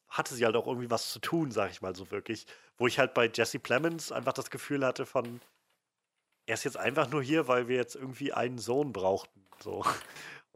hatte 0.08 0.34
sie 0.34 0.44
halt 0.44 0.56
auch 0.56 0.66
irgendwie 0.66 0.90
was 0.90 1.10
zu 1.10 1.18
tun, 1.18 1.50
sag 1.50 1.70
ich 1.70 1.82
mal 1.82 1.94
so 1.94 2.10
wirklich. 2.10 2.46
Wo 2.76 2.86
ich 2.86 2.98
halt 2.98 3.14
bei 3.14 3.30
Jesse 3.32 3.58
Plemons 3.58 4.12
einfach 4.12 4.32
das 4.32 4.50
Gefühl 4.50 4.86
hatte 4.86 5.06
von, 5.06 5.40
er 6.46 6.54
ist 6.54 6.64
jetzt 6.64 6.76
einfach 6.76 7.08
nur 7.10 7.22
hier, 7.22 7.48
weil 7.48 7.68
wir 7.68 7.76
jetzt 7.76 7.96
irgendwie 7.96 8.32
einen 8.32 8.58
Sohn 8.58 8.92
brauchten. 8.92 9.44
So. 9.60 9.84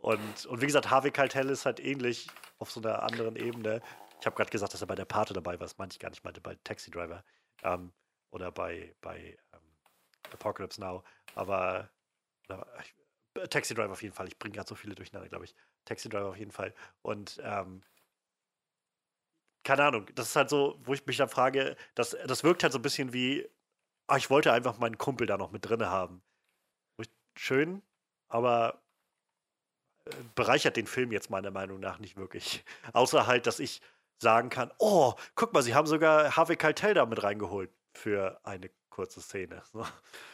Und, 0.01 0.47
und 0.47 0.61
wie 0.61 0.67
gesagt, 0.67 0.91
Harvey 0.91 1.11
Keitel 1.11 1.51
ist 1.51 1.67
halt 1.67 1.81
ähnlich 1.81 2.29
auf 2.59 2.71
so 2.71 2.81
einer 2.81 3.03
anderen 3.03 3.37
Ebene. 3.37 3.83
Ich 4.21 4.27
habe 4.27 4.37
gerade 4.37 4.51
gesagt, 4.51 4.73
dass 4.75 4.81
er 4.81 4.87
bei 4.87 4.95
der 4.95 5.05
Pate 5.05 5.35
dabei 5.35 5.53
war, 5.53 5.67
das 5.67 5.79
meinte 5.79 5.95
ich 5.95 6.01
gar 6.01 6.11
nicht, 6.11 6.25
meinte 6.25 6.41
bei 6.41 6.57
Taxi 6.65 6.91
Driver. 6.91 7.25
Ähm, 7.63 7.93
oder 8.31 8.53
bei, 8.53 8.95
bei 9.01 9.39
ähm, 9.53 9.77
Apocalypse 10.33 10.81
Now. 10.81 11.03
Aber 11.35 11.91
oder, 12.49 12.67
ich, 12.81 12.95
Taxi 13.51 13.75
Driver 13.75 13.93
auf 13.93 14.03
jeden 14.03 14.15
Fall. 14.15 14.29
Ich 14.29 14.39
bringe 14.39 14.55
gerade 14.55 14.69
so 14.69 14.75
viele 14.75 14.95
durcheinander, 14.95 15.29
glaube 15.29 15.45
ich. 15.45 15.55
Taxi 15.85 16.09
Driver 16.09 16.29
auf 16.29 16.37
jeden 16.37 16.53
Fall. 16.53 16.75
Und 17.03 17.41
ähm, 17.43 17.83
keine 19.65 19.85
Ahnung, 19.85 20.07
das 20.15 20.29
ist 20.29 20.37
halt 20.37 20.49
so, 20.49 20.79
wo 20.85 20.95
ich 20.95 21.05
mich 21.07 21.17
dann 21.19 21.29
frage, 21.29 21.77
das, 21.95 22.17
das 22.27 22.45
wirkt 22.45 22.63
halt 22.63 22.73
so 22.73 22.79
ein 22.79 22.83
bisschen 22.83 23.13
wie, 23.13 23.49
ach, 24.07 24.17
ich 24.17 24.31
wollte 24.31 24.53
einfach 24.53 24.79
meinen 24.79 24.99
Kumpel 24.99 25.27
da 25.27 25.37
noch 25.37 25.51
mit 25.51 25.69
drin 25.69 25.85
haben. 25.85 26.23
Schön, 27.37 27.83
aber 28.29 28.83
bereichert 30.35 30.77
den 30.77 30.87
Film 30.87 31.13
jetzt 31.13 31.31
meiner 31.31 31.51
Meinung 31.51 31.81
nach 31.81 31.99
nicht 31.99 32.17
wirklich. 32.17 32.65
Außer 32.93 33.27
halt, 33.27 33.47
dass 33.47 33.61
ich 33.61 33.81
sagen 34.19 34.51
kann, 34.51 34.73
oh, 34.79 35.15
guck 35.35 35.53
mal, 35.53 35.63
sie 35.63 35.75
haben 35.75 35.87
sogar 35.87 36.37
Harvey 36.37 36.57
Keitel 36.57 36.95
da 36.95 37.07
mit 37.07 37.23
reingeholt 37.23 37.71
für 37.95 38.41
eine 38.45 38.71
kurze 38.91 39.21
Szene. 39.21 39.63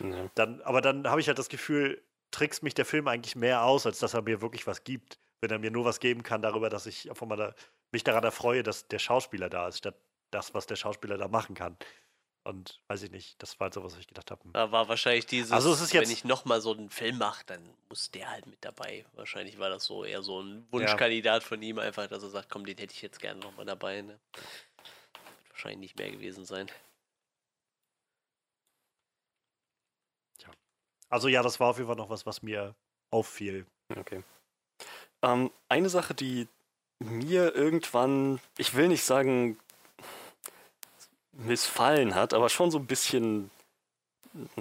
Ja. 0.01 0.31
Dann, 0.35 0.63
aber 0.63 0.81
dann 0.81 1.09
habe 1.09 1.21
ich 1.21 1.29
halt 1.29 1.39
das 1.39 1.49
Gefühl, 1.49 2.03
trickst 2.31 2.63
mich 2.63 2.75
der 2.75 2.87
Film 2.87 3.09
eigentlich 3.09 3.37
mehr 3.37 3.63
aus, 3.63 3.87
als 3.87 3.99
dass 3.99 4.15
er 4.15 4.23
mir 4.23 4.41
wirklich 4.41 4.67
was 4.67 4.85
gibt. 4.85 5.19
Wenn 5.41 5.51
er 5.51 5.59
mir 5.59 5.71
nur 5.71 5.85
was 5.85 6.01
geben 6.01 6.23
kann 6.23 6.41
darüber, 6.41 6.71
dass 6.71 6.87
ich 6.87 7.11
einfach 7.11 7.27
mal 7.27 7.37
da, 7.37 7.55
mich 7.93 8.05
daran 8.05 8.25
erfreue, 8.25 8.63
dass 8.63 8.89
der 8.89 8.99
Schauspieler 8.99 9.51
da 9.51 9.69
ist, 9.69 9.79
statt 9.79 9.97
das, 10.31 10.55
was 10.55 10.67
der 10.67 10.77
Schauspieler 10.77 11.19
da 11.19 11.29
machen 11.29 11.55
kann. 11.55 11.77
Und 12.45 12.79
weiß 12.89 13.03
ich 13.03 13.11
nicht, 13.11 13.43
das 13.43 13.59
war 13.59 13.66
halt 13.66 13.75
so, 13.75 13.83
was 13.83 13.97
ich 13.97 14.07
gedacht 14.07 14.31
habe. 14.31 14.43
Da 14.53 14.71
war 14.71 14.87
wahrscheinlich 14.89 15.25
dieses, 15.25 15.51
also 15.51 15.73
es 15.73 15.81
ist 15.81 15.95
jetzt, 15.95 16.03
wenn 16.03 16.12
ich 16.12 16.25
nochmal 16.25 16.61
so 16.61 16.75
einen 16.75 16.91
Film 16.91 17.16
mache, 17.16 17.43
dann 17.47 17.62
muss 17.89 18.11
der 18.11 18.31
halt 18.31 18.47
mit 18.47 18.62
dabei. 18.62 19.07
Wahrscheinlich 19.15 19.59
war 19.59 19.71
das 19.71 19.87
so 19.87 20.05
eher 20.05 20.23
so 20.23 20.43
ein 20.43 20.66
Wunschkandidat 20.71 21.43
ja. 21.43 21.49
von 21.49 21.62
ihm, 21.62 21.79
einfach, 21.79 22.07
dass 22.07 22.23
er 22.23 22.29
sagt, 22.29 22.51
komm, 22.51 22.66
den 22.66 22.77
hätte 22.77 22.93
ich 22.93 23.01
jetzt 23.01 23.19
gerne 23.19 23.41
nochmal 23.41 23.65
dabei. 23.65 24.03
Ne? 24.03 24.21
Wird 24.35 24.47
wahrscheinlich 25.49 25.79
nicht 25.81 25.99
mehr 25.99 26.11
gewesen 26.11 26.45
sein. 26.45 26.71
Ja. 30.43 30.51
Also 31.09 31.29
ja, 31.29 31.43
das 31.43 31.59
war 31.61 31.71
auf 31.71 31.79
jeden 31.79 31.89
Fall 31.89 31.97
noch 31.97 32.11
was, 32.11 32.27
was 32.27 32.43
mir 32.43 32.75
auffiel. 33.11 33.65
Okay. 33.97 34.23
Ähm, 35.23 35.51
eine 35.71 35.89
Sache, 35.89 36.12
die 36.12 36.47
mir 36.99 37.55
irgendwann, 37.55 38.39
ich 38.59 38.75
will 38.75 38.89
nicht 38.89 39.05
sagen, 39.05 39.59
missfallen 41.36 42.15
hat, 42.15 42.35
aber 42.35 42.48
schon 42.48 42.70
so 42.70 42.78
ein 42.78 42.86
bisschen 42.86 43.51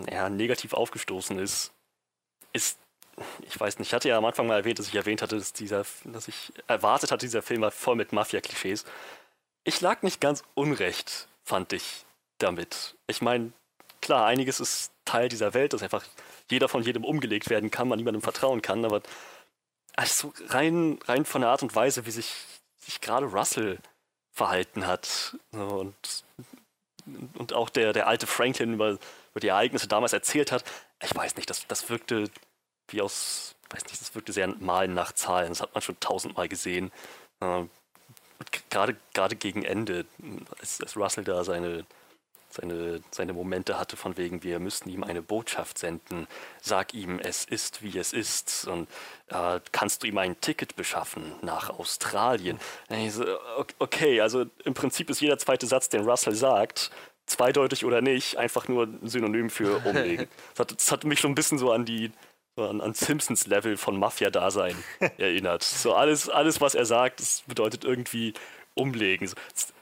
ja, 0.09 0.29
negativ 0.29 0.73
aufgestoßen 0.73 1.39
ist, 1.39 1.71
ist, 2.53 2.77
ich 3.41 3.59
weiß 3.59 3.79
nicht, 3.79 3.89
ich 3.89 3.93
hatte 3.93 4.09
ja 4.09 4.17
am 4.17 4.25
Anfang 4.25 4.47
mal 4.47 4.57
erwähnt, 4.57 4.79
dass 4.79 4.87
ich 4.87 4.95
erwähnt 4.95 5.21
hatte, 5.21 5.37
dass, 5.37 5.53
dieser, 5.53 5.85
dass 6.05 6.27
ich 6.27 6.51
erwartet 6.67 7.11
hatte, 7.11 7.25
dieser 7.25 7.41
Film 7.41 7.61
war 7.61 7.71
voll 7.71 7.95
mit 7.95 8.13
Mafia-Klischees. 8.13 8.85
Ich 9.63 9.81
lag 9.81 10.01
nicht 10.01 10.21
ganz 10.21 10.43
unrecht, 10.55 11.27
fand 11.43 11.73
ich 11.73 12.05
damit. 12.37 12.95
Ich 13.07 13.21
meine, 13.21 13.53
klar, 14.01 14.25
einiges 14.25 14.59
ist 14.59 14.91
Teil 15.05 15.29
dieser 15.29 15.53
Welt, 15.53 15.73
dass 15.73 15.83
einfach 15.83 16.03
jeder 16.49 16.69
von 16.69 16.83
jedem 16.83 17.03
umgelegt 17.03 17.49
werden 17.49 17.71
kann, 17.71 17.87
man 17.87 17.97
niemandem 17.97 18.21
vertrauen 18.21 18.61
kann, 18.61 18.85
aber 18.85 19.01
also 19.95 20.33
rein, 20.47 20.99
rein 21.05 21.25
von 21.25 21.41
der 21.41 21.51
Art 21.51 21.63
und 21.63 21.75
Weise, 21.75 22.05
wie 22.05 22.11
sich, 22.11 22.33
sich 22.79 22.99
gerade 22.99 23.27
Russell 23.27 23.79
verhalten 24.31 24.87
hat 24.87 25.37
und 25.51 26.23
und 27.37 27.53
auch 27.53 27.69
der, 27.69 27.93
der 27.93 28.07
alte 28.07 28.27
Franklin 28.27 28.73
über, 28.73 28.91
über 28.91 29.39
die 29.39 29.47
Ereignisse 29.47 29.87
damals 29.87 30.13
erzählt 30.13 30.51
hat, 30.51 30.63
ich 31.01 31.13
weiß 31.15 31.35
nicht, 31.35 31.49
das, 31.49 31.67
das 31.67 31.89
wirkte 31.89 32.29
wie 32.89 33.01
aus, 33.01 33.55
weiß 33.69 33.83
nicht, 33.85 34.01
das 34.01 34.15
wirkte 34.15 34.33
sehr 34.33 34.47
malen 34.47 34.93
nach 34.93 35.13
Zahlen. 35.13 35.49
Das 35.49 35.61
hat 35.61 35.73
man 35.73 35.81
schon 35.81 35.99
tausendmal 35.99 36.47
gesehen. 36.47 36.91
Ähm, 37.41 37.69
gerade, 38.69 38.95
gerade 39.13 39.35
gegen 39.35 39.63
Ende, 39.63 40.05
als, 40.59 40.81
als 40.81 40.97
Russell 40.97 41.23
da 41.23 41.43
seine, 41.43 41.85
seine, 42.53 43.01
seine 43.11 43.33
Momente 43.33 43.79
hatte 43.79 43.97
von 43.97 44.17
wegen, 44.17 44.43
wir 44.43 44.59
müssten 44.59 44.89
ihm 44.89 45.03
eine 45.03 45.21
Botschaft 45.21 45.77
senden, 45.77 46.27
sag 46.61 46.93
ihm, 46.93 47.19
es 47.19 47.45
ist, 47.45 47.81
wie 47.81 47.97
es 47.97 48.13
ist 48.13 48.67
und 48.67 48.87
äh, 49.27 49.59
kannst 49.71 50.03
du 50.03 50.07
ihm 50.07 50.17
ein 50.17 50.39
Ticket 50.41 50.75
beschaffen 50.75 51.33
nach 51.41 51.69
Australien? 51.69 52.59
So, 53.09 53.25
okay, 53.79 54.21
also 54.21 54.45
im 54.63 54.73
Prinzip 54.73 55.09
ist 55.09 55.21
jeder 55.21 55.37
zweite 55.37 55.67
Satz, 55.67 55.89
den 55.89 56.07
Russell 56.07 56.35
sagt, 56.35 56.91
zweideutig 57.25 57.85
oder 57.85 58.01
nicht, 58.01 58.37
einfach 58.37 58.67
nur 58.67 58.85
ein 58.85 59.07
Synonym 59.07 59.49
für 59.49 59.77
umlegen. 59.85 60.27
das, 60.51 60.59
hat, 60.59 60.71
das 60.71 60.91
hat 60.91 61.03
mich 61.03 61.19
schon 61.19 61.31
ein 61.31 61.35
bisschen 61.35 61.57
so 61.57 61.71
an 61.71 61.85
die 61.85 62.11
an, 62.55 62.81
an 62.81 62.93
Simpsons-Level 62.93 63.77
von 63.77 63.97
Mafia-Dasein 63.97 64.75
erinnert. 65.17 65.63
So 65.63 65.93
alles, 65.93 66.29
alles, 66.29 66.61
was 66.61 66.75
er 66.75 66.85
sagt, 66.85 67.19
das 67.19 67.43
bedeutet 67.47 67.83
irgendwie 67.83 68.33
umlegen. 68.75 69.27
So, 69.27 69.35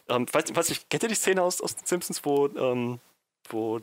ähm, 0.10 0.26
weiß, 0.32 0.56
weiß 0.56 0.70
ich, 0.70 0.90
kennt 0.90 1.04
ihr 1.04 1.10
die 1.10 1.16
Szene 1.16 1.42
aus, 1.42 1.62
aus 1.62 1.76
Simpsons, 1.86 2.22
wo, 2.24 2.48
ähm, 2.48 3.00
wo, 3.50 3.80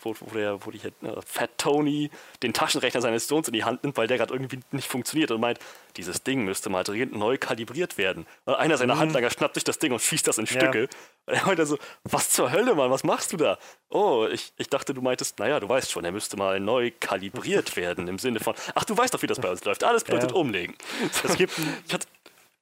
wo, 0.00 0.14
wo, 0.18 0.34
der, 0.34 0.64
wo 0.64 0.70
die, 0.70 0.78
äh, 0.78 1.20
Fat 1.24 1.50
Tony 1.58 2.10
den 2.42 2.52
Taschenrechner 2.52 3.00
seines 3.00 3.28
Sohns 3.28 3.48
in 3.48 3.52
die 3.52 3.64
Hand 3.64 3.82
nimmt, 3.82 3.96
weil 3.96 4.06
der 4.06 4.18
gerade 4.18 4.32
irgendwie 4.32 4.60
nicht 4.70 4.88
funktioniert 4.88 5.30
und 5.30 5.40
meint, 5.40 5.58
dieses 5.96 6.22
Ding 6.22 6.44
müsste 6.44 6.70
mal 6.70 6.84
dringend 6.84 7.14
neu 7.14 7.38
kalibriert 7.38 7.98
werden. 7.98 8.26
Und 8.44 8.54
einer 8.54 8.76
seiner 8.76 8.94
mhm. 8.94 9.00
Handlanger 9.00 9.30
schnappt 9.30 9.54
sich 9.54 9.64
das 9.64 9.78
Ding 9.78 9.92
und 9.92 10.00
schießt 10.00 10.26
das 10.26 10.38
in 10.38 10.46
Stücke. 10.46 10.82
Ja. 10.82 10.88
Und 11.26 11.34
er 11.34 11.46
meint 11.46 11.66
so, 11.66 11.78
was 12.04 12.30
zur 12.30 12.52
Hölle, 12.52 12.74
Mann, 12.74 12.90
was 12.90 13.04
machst 13.04 13.32
du 13.32 13.36
da? 13.36 13.58
Oh, 13.88 14.26
ich, 14.30 14.52
ich 14.56 14.68
dachte, 14.68 14.94
du 14.94 15.02
meintest, 15.02 15.38
naja, 15.38 15.60
du 15.60 15.68
weißt 15.68 15.90
schon, 15.90 16.04
er 16.04 16.12
müsste 16.12 16.36
mal 16.36 16.60
neu 16.60 16.92
kalibriert 17.00 17.76
werden, 17.76 18.08
im 18.08 18.18
Sinne 18.18 18.40
von, 18.40 18.54
ach, 18.74 18.84
du 18.84 18.96
weißt 18.96 19.14
doch, 19.14 19.22
wie 19.22 19.26
das 19.26 19.40
bei 19.40 19.50
uns 19.50 19.64
läuft. 19.64 19.84
Alles 19.84 20.04
bedeutet 20.04 20.30
ja. 20.30 20.36
umlegen. 20.36 20.74
Es 21.24 21.36
gibt, 21.36 21.58
ich 21.86 21.94
hatte, 21.94 22.06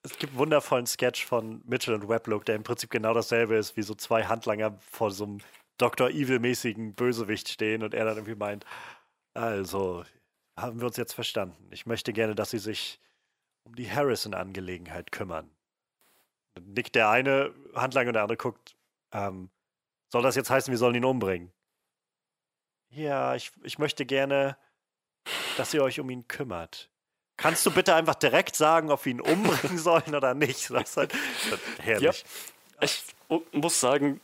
es 0.05 0.18
gibt 0.18 0.32
einen 0.32 0.39
wundervollen 0.39 0.86
Sketch 0.86 1.24
von 1.24 1.62
Mitchell 1.64 1.94
und 1.94 2.09
Weblook, 2.09 2.44
der 2.44 2.56
im 2.56 2.62
Prinzip 2.62 2.90
genau 2.90 3.14
dasselbe 3.14 3.56
ist, 3.56 3.76
wie 3.76 3.82
so 3.82 3.94
zwei 3.94 4.24
Handlanger 4.24 4.78
vor 4.90 5.10
so 5.10 5.24
einem 5.24 5.39
Dr. 5.78 6.10
Evil-mäßigen 6.10 6.94
Bösewicht 6.94 7.48
stehen 7.48 7.82
und 7.82 7.94
er 7.94 8.05
dann 8.05 8.18
irgendwie 8.18 8.35
meint, 8.35 8.64
also, 9.32 10.05
haben 10.56 10.78
wir 10.78 10.86
uns 10.86 10.98
jetzt 10.98 11.14
verstanden. 11.14 11.68
Ich 11.72 11.86
möchte 11.86 12.12
gerne, 12.12 12.35
dass 12.35 12.51
Sie 12.51 12.59
sich 12.59 13.01
um 13.64 13.74
die 13.74 13.90
Harrison-Angelegenheit 13.90 15.10
kümmern. 15.10 15.51
Dann 16.55 16.72
nickt 16.74 16.94
der 16.94 17.09
eine 17.09 17.52
Handlanger 17.74 18.09
und 18.09 18.14
der 18.14 18.22
andere 18.22 18.36
guckt, 18.36 18.76
ähm, 19.12 19.51
soll 20.12 20.22
das 20.22 20.36
jetzt 20.36 20.51
heißen, 20.51 20.70
wir 20.70 20.78
sollen 20.78 20.94
ihn 20.94 21.05
umbringen? 21.05 21.51
Ja, 22.90 23.35
ich, 23.35 23.51
ich 23.64 23.78
möchte 23.78 24.06
gerne, 24.06 24.56
dass 25.56 25.74
ihr 25.74 25.82
euch 25.82 25.98
um 25.98 26.10
ihn 26.10 26.28
kümmert. 26.28 26.90
Kannst 27.36 27.66
du 27.66 27.70
bitte 27.70 27.94
einfach 27.94 28.15
direkt 28.15 28.56
sagen, 28.56 28.90
ob 28.90 29.05
wir 29.05 29.12
ihn 29.12 29.20
umbringen 29.20 29.78
sollen 29.78 30.15
oder 30.15 30.35
nicht? 30.35 30.70
Das 30.70 30.90
ist 30.90 30.97
halt, 30.97 31.12
herrlich. 31.78 32.24
Ja, 32.81 32.85
ich 32.85 33.02
muss 33.52 33.81
sagen, 33.81 34.20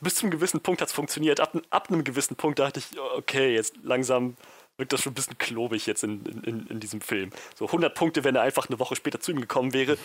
bis 0.00 0.16
zu 0.16 0.22
einem 0.22 0.30
gewissen 0.30 0.60
Punkt 0.60 0.80
hat 0.80 0.88
es 0.88 0.94
funktioniert. 0.94 1.40
Ab, 1.40 1.60
ab, 1.70 1.88
einem 1.88 2.04
gewissen 2.04 2.36
Punkt 2.36 2.58
dachte 2.58 2.80
ich, 2.80 2.98
okay, 3.16 3.54
jetzt 3.54 3.74
langsam 3.82 4.36
wirkt 4.76 4.92
das 4.92 5.02
schon 5.02 5.12
ein 5.12 5.14
bisschen 5.14 5.38
klobig 5.38 5.86
jetzt 5.86 6.04
in, 6.04 6.24
in, 6.44 6.66
in 6.68 6.80
diesem 6.80 7.00
Film. 7.00 7.30
So 7.56 7.66
100 7.66 7.94
Punkte, 7.94 8.24
wenn 8.24 8.36
er 8.36 8.42
einfach 8.42 8.68
eine 8.68 8.78
Woche 8.78 8.94
später 8.94 9.20
zu 9.20 9.32
ihm 9.32 9.40
gekommen 9.40 9.72
wäre. 9.72 9.98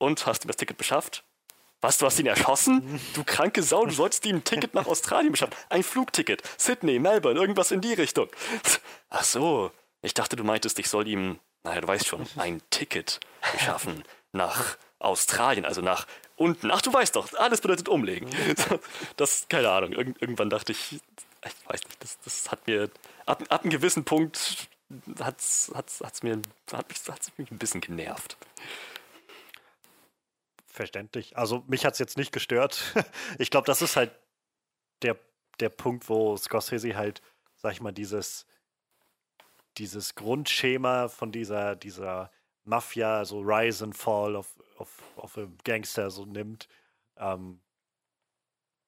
Und 0.00 0.26
hast 0.26 0.44
ihm 0.44 0.48
das 0.48 0.56
Ticket 0.56 0.76
beschafft? 0.76 1.24
Was, 1.80 1.98
du 1.98 2.06
hast 2.06 2.18
ihn 2.18 2.26
erschossen? 2.26 3.00
Du 3.14 3.24
kranke 3.24 3.62
Sau, 3.62 3.84
du 3.84 3.92
solltest 3.92 4.26
ihm 4.26 4.36
ein 4.36 4.44
Ticket 4.44 4.74
nach 4.74 4.86
Australien 4.86 5.32
beschaffen. 5.32 5.54
Ein 5.70 5.82
Flugticket. 5.82 6.42
Sydney, 6.56 6.98
Melbourne, 6.98 7.38
irgendwas 7.38 7.70
in 7.70 7.80
die 7.80 7.94
Richtung. 7.94 8.28
Ach 9.10 9.24
so, 9.24 9.70
ich 10.02 10.14
dachte, 10.14 10.36
du 10.36 10.44
meintest, 10.44 10.78
ich 10.78 10.88
soll 10.88 11.08
ihm, 11.08 11.38
naja, 11.64 11.80
du 11.80 11.88
weißt 11.88 12.06
schon, 12.06 12.26
ein 12.36 12.62
Ticket 12.70 13.20
beschaffen 13.52 14.04
nach 14.32 14.76
Australien, 14.98 15.64
also 15.64 15.80
nach 15.80 16.06
unten. 16.36 16.70
Ach, 16.70 16.82
du 16.82 16.92
weißt 16.92 17.16
doch, 17.16 17.32
alles 17.34 17.60
bedeutet 17.60 17.88
umlegen. 17.88 18.30
Das, 19.16 19.46
keine 19.48 19.70
Ahnung, 19.70 19.92
Irgend, 19.92 20.20
irgendwann 20.22 20.50
dachte 20.50 20.72
ich, 20.72 21.00
ich 21.44 21.68
weiß 21.68 21.84
nicht, 21.84 22.02
das, 22.02 22.18
das 22.20 22.50
hat 22.50 22.66
mir, 22.66 22.90
ab, 23.26 23.42
ab 23.48 23.62
einem 23.62 23.70
gewissen 23.70 24.04
Punkt 24.04 24.68
hat's, 25.20 25.70
hat's, 25.74 26.00
hat's 26.00 26.22
mir, 26.22 26.40
hat 26.72 26.88
mich, 26.88 26.98
hat's 27.08 27.32
mich 27.36 27.50
ein 27.50 27.58
bisschen 27.58 27.80
genervt. 27.80 28.36
Verständlich. 30.66 31.36
Also 31.36 31.64
mich 31.66 31.84
hat 31.84 31.94
es 31.94 31.98
jetzt 31.98 32.16
nicht 32.16 32.32
gestört. 32.32 32.94
Ich 33.38 33.50
glaube, 33.50 33.66
das 33.66 33.82
ist 33.82 33.96
halt 33.96 34.12
der, 35.02 35.16
der 35.60 35.68
Punkt, 35.68 36.08
wo 36.08 36.36
Scorsese 36.36 36.96
halt, 36.96 37.20
sag 37.56 37.72
ich 37.72 37.80
mal, 37.80 37.92
dieses 37.92 38.46
dieses 39.78 40.14
Grundschema 40.14 41.08
von 41.08 41.32
dieser, 41.32 41.76
dieser 41.76 42.30
Mafia, 42.64 43.24
so 43.24 43.40
Rise 43.40 43.84
and 43.84 43.96
Fall 43.96 44.36
of, 44.36 44.58
of, 44.76 45.02
of 45.16 45.38
a 45.38 45.48
Gangster 45.64 46.10
so 46.10 46.24
nimmt. 46.24 46.68
Ähm, 47.16 47.60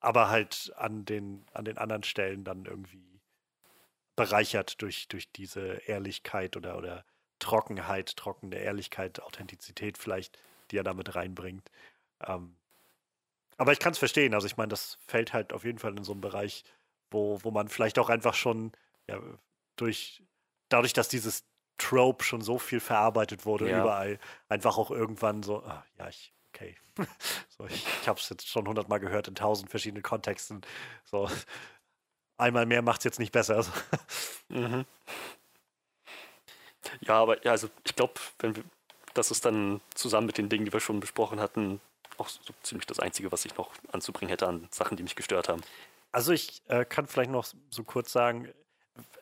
aber 0.01 0.31
halt 0.31 0.73
an 0.77 1.05
den, 1.05 1.45
an 1.53 1.65
den 1.65 1.79
anderen 1.79 2.03
Stellen 2.03 2.45
dann 2.45 2.65
irgendwie 2.65 3.21
bereichert 4.17 4.81
durch, 4.83 5.09
durch 5.09 5.31
diese 5.33 5.83
Ehrlichkeit 5.87 6.57
oder, 6.57 6.77
oder 6.77 7.05
Trockenheit, 7.39 8.17
trockene 8.17 8.57
Ehrlichkeit, 8.57 9.21
Authentizität 9.23 9.99
vielleicht, 9.99 10.39
die 10.71 10.79
er 10.79 10.85
damit 10.85 11.15
reinbringt. 11.15 11.71
Ähm, 12.27 12.57
aber 13.57 13.73
ich 13.73 13.79
kann 13.79 13.93
es 13.93 13.99
verstehen. 13.99 14.35
Also 14.35 14.47
ich 14.47 14.57
meine, 14.57 14.69
das 14.69 14.99
fällt 15.07 15.33
halt 15.33 15.53
auf 15.53 15.65
jeden 15.65 15.79
Fall 15.79 15.97
in 15.97 16.05
so 16.05 16.13
einen 16.13 16.21
Bereich, 16.21 16.65
wo, 17.11 17.43
wo 17.43 17.51
man 17.51 17.69
vielleicht 17.69 17.99
auch 17.99 18.09
einfach 18.09 18.35
schon 18.35 18.73
ja, 19.07 19.21
durch 19.77 20.23
dadurch, 20.71 20.95
dass 20.95 21.09
dieses 21.09 21.45
Trope 21.79 22.25
schon 22.25 22.43
so 22.43 22.59
viel 22.59 22.81
verarbeitet 22.81 23.47
wurde, 23.47 23.71
ja. 23.71 23.81
überall, 23.81 24.19
einfach 24.49 24.79
auch 24.79 24.91
irgendwann 24.91 25.43
so, 25.43 25.63
ah, 25.65 25.85
ja, 25.99 26.09
ich, 26.09 26.33
okay. 26.55 26.77
so, 27.49 27.67
ich 27.67 27.87
ich 28.03 28.09
habe 28.09 28.19
es 28.19 28.29
jetzt 28.29 28.49
schon 28.49 28.67
hundertmal 28.67 29.01
gehört 29.01 29.29
in 29.29 29.35
tausend 29.35 29.71
verschiedenen 29.71 30.03
Kontexten. 30.03 30.63
So, 31.05 31.29
einmal 32.37 32.67
mehr 32.67 32.83
macht 32.83 33.01
es 33.01 33.05
jetzt 33.05 33.19
nicht 33.19 33.33
besser. 33.33 33.65
Mhm. 34.53 34.85
Ja, 37.03 37.21
aber 37.21 37.45
ja, 37.45 37.53
also 37.53 37.69
ich 37.85 37.95
glaube, 37.95 38.15
wenn 38.41 38.57
wir, 38.57 38.65
das 39.15 39.31
ist 39.31 39.45
dann 39.45 39.81
zusammen 39.95 40.27
mit 40.27 40.39
den 40.39 40.49
Dingen, 40.49 40.65
die 40.65 40.73
wir 40.73 40.81
schon 40.81 40.99
besprochen 40.99 41.39
hatten, 41.39 41.81
auch 42.19 42.29
so 42.29 42.41
ziemlich 42.65 42.87
das 42.87 42.99
Einzige, 42.99 43.31
was 43.31 43.45
ich 43.45 43.57
noch 43.57 43.71
anzubringen 43.93 44.31
hätte 44.31 44.49
an 44.49 44.67
Sachen, 44.73 44.97
die 44.97 45.05
mich 45.05 45.15
gestört 45.15 45.49
haben. 45.49 45.63
Also 46.11 46.33
ich 46.33 46.63
äh, 46.67 46.85
kann 46.85 47.07
vielleicht 47.07 47.31
noch 47.31 47.47
so 47.71 47.85
kurz 47.85 48.11
sagen, 48.11 48.53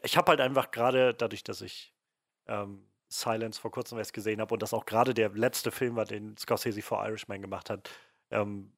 ich 0.02 0.16
habe 0.16 0.30
halt 0.30 0.40
einfach 0.40 0.70
gerade 0.70 1.14
dadurch, 1.14 1.44
dass 1.44 1.60
ich 1.60 1.94
ähm, 2.46 2.88
Silence 3.08 3.60
vor 3.60 3.70
kurzem 3.70 3.98
erst 3.98 4.12
gesehen 4.12 4.40
habe 4.40 4.54
und 4.54 4.62
das 4.62 4.74
auch 4.74 4.84
gerade 4.84 5.14
der 5.14 5.30
letzte 5.30 5.70
Film 5.70 5.96
war, 5.96 6.04
den 6.04 6.36
Scorsese 6.36 6.82
vor 6.82 7.04
Irishman 7.06 7.42
gemacht 7.42 7.70
hat, 7.70 7.90
ähm, 8.30 8.72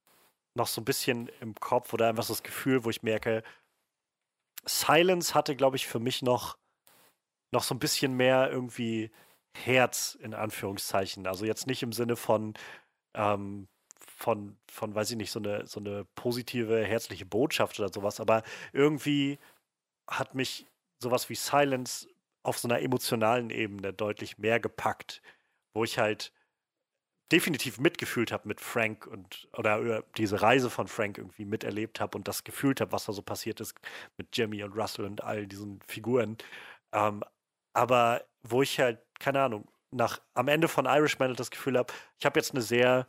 noch 0.53 0.67
so 0.67 0.81
ein 0.81 0.85
bisschen 0.85 1.29
im 1.39 1.55
Kopf 1.55 1.93
oder 1.93 2.07
einfach 2.07 2.23
so 2.23 2.33
das 2.33 2.43
Gefühl, 2.43 2.83
wo 2.83 2.89
ich 2.89 3.03
merke, 3.03 3.43
Silence 4.65 5.33
hatte, 5.33 5.55
glaube 5.55 5.77
ich, 5.77 5.87
für 5.87 5.99
mich 5.99 6.21
noch, 6.21 6.57
noch 7.51 7.63
so 7.63 7.73
ein 7.75 7.79
bisschen 7.79 8.15
mehr 8.15 8.49
irgendwie 8.51 9.11
Herz 9.53 10.17
in 10.21 10.33
Anführungszeichen. 10.33 11.27
Also 11.27 11.45
jetzt 11.45 11.67
nicht 11.67 11.83
im 11.83 11.93
Sinne 11.93 12.15
von, 12.15 12.53
ähm, 13.13 13.67
von, 13.99 14.57
von, 14.69 14.93
weiß 14.93 15.11
ich 15.11 15.17
nicht, 15.17 15.31
so 15.31 15.39
eine, 15.39 15.65
so 15.65 15.79
eine 15.79 16.05
positive, 16.15 16.85
herzliche 16.85 17.25
Botschaft 17.25 17.79
oder 17.79 17.91
sowas, 17.91 18.19
aber 18.19 18.43
irgendwie 18.71 19.39
hat 20.07 20.35
mich 20.35 20.67
sowas 21.01 21.29
wie 21.29 21.35
Silence 21.35 22.07
auf 22.43 22.57
so 22.57 22.67
einer 22.67 22.81
emotionalen 22.81 23.49
Ebene 23.49 23.93
deutlich 23.93 24.37
mehr 24.37 24.59
gepackt, 24.59 25.21
wo 25.73 25.83
ich 25.83 25.97
halt 25.97 26.31
definitiv 27.31 27.79
mitgefühlt 27.79 28.31
habe 28.31 28.47
mit 28.47 28.59
Frank 28.59 29.07
und 29.07 29.47
oder 29.53 29.79
über 29.79 30.03
diese 30.17 30.41
Reise 30.41 30.69
von 30.69 30.87
Frank 30.87 31.17
irgendwie 31.17 31.45
miterlebt 31.45 31.99
habe 32.01 32.17
und 32.17 32.27
das 32.27 32.43
gefühlt 32.43 32.81
habe, 32.81 32.91
was 32.91 33.05
da 33.05 33.13
so 33.13 33.21
passiert 33.21 33.61
ist 33.61 33.75
mit 34.17 34.35
Jimmy 34.35 34.63
und 34.63 34.73
Russell 34.73 35.05
und 35.05 35.23
all 35.23 35.47
diesen 35.47 35.79
Figuren. 35.87 36.37
Ähm, 36.91 37.23
aber 37.73 38.25
wo 38.43 38.61
ich 38.61 38.79
halt, 38.79 38.99
keine 39.19 39.41
Ahnung, 39.41 39.67
nach 39.91 40.21
am 40.33 40.47
Ende 40.47 40.67
von 40.67 40.85
Irishman 40.85 41.29
halt 41.29 41.39
das 41.39 41.51
Gefühl 41.51 41.77
habe, 41.77 41.93
ich 42.19 42.25
habe 42.25 42.39
jetzt 42.39 42.51
eine 42.51 42.61
sehr 42.61 43.07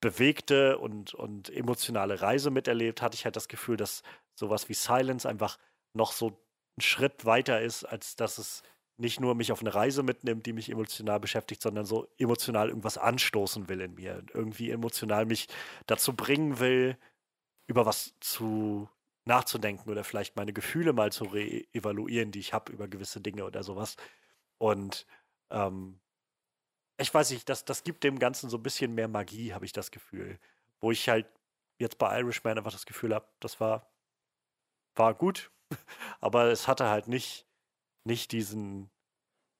bewegte 0.00 0.78
und, 0.78 1.14
und 1.14 1.50
emotionale 1.50 2.22
Reise 2.22 2.50
miterlebt, 2.50 3.02
hatte 3.02 3.14
ich 3.16 3.24
halt 3.26 3.36
das 3.36 3.48
Gefühl, 3.48 3.76
dass 3.76 4.02
sowas 4.34 4.68
wie 4.70 4.74
Silence 4.74 5.28
einfach 5.28 5.58
noch 5.92 6.12
so 6.12 6.42
einen 6.80 6.82
Schritt 6.82 7.24
weiter 7.24 7.60
ist, 7.60 7.84
als 7.84 8.16
dass 8.16 8.38
es 8.38 8.62
nicht 8.96 9.20
nur 9.20 9.34
mich 9.34 9.52
auf 9.52 9.60
eine 9.60 9.74
Reise 9.74 10.02
mitnimmt, 10.02 10.46
die 10.46 10.52
mich 10.52 10.70
emotional 10.70 11.20
beschäftigt, 11.20 11.62
sondern 11.62 11.86
so 11.86 12.08
emotional 12.18 12.68
irgendwas 12.68 12.98
anstoßen 12.98 13.68
will 13.68 13.80
in 13.80 13.94
mir. 13.94 14.22
Irgendwie 14.34 14.70
emotional 14.70 15.24
mich 15.26 15.48
dazu 15.86 16.14
bringen 16.14 16.58
will, 16.58 16.98
über 17.66 17.86
was 17.86 18.14
zu 18.20 18.88
nachzudenken 19.24 19.90
oder 19.90 20.04
vielleicht 20.04 20.36
meine 20.36 20.52
Gefühle 20.52 20.92
mal 20.92 21.12
zu 21.12 21.24
re-evaluieren, 21.24 22.30
die 22.30 22.40
ich 22.40 22.52
habe 22.52 22.72
über 22.72 22.88
gewisse 22.88 23.20
Dinge 23.20 23.44
oder 23.44 23.62
sowas. 23.62 23.96
Und 24.58 25.06
ähm, 25.50 26.00
ich 26.98 27.12
weiß 27.12 27.30
nicht, 27.30 27.48
das, 27.48 27.64
das 27.64 27.84
gibt 27.84 28.04
dem 28.04 28.18
Ganzen 28.18 28.50
so 28.50 28.58
ein 28.58 28.62
bisschen 28.62 28.94
mehr 28.94 29.08
Magie, 29.08 29.54
habe 29.54 29.64
ich 29.64 29.72
das 29.72 29.90
Gefühl. 29.90 30.38
Wo 30.80 30.90
ich 30.90 31.08
halt 31.08 31.26
jetzt 31.78 31.98
bei 31.98 32.18
Irishman 32.18 32.58
einfach 32.58 32.72
das 32.72 32.86
Gefühl 32.86 33.14
habe, 33.14 33.26
das 33.40 33.60
war, 33.60 33.90
war 34.94 35.14
gut, 35.14 35.50
aber 36.20 36.46
es 36.46 36.68
hatte 36.68 36.88
halt 36.88 37.08
nicht, 37.08 37.46
nicht 38.04 38.32
diesen, 38.32 38.90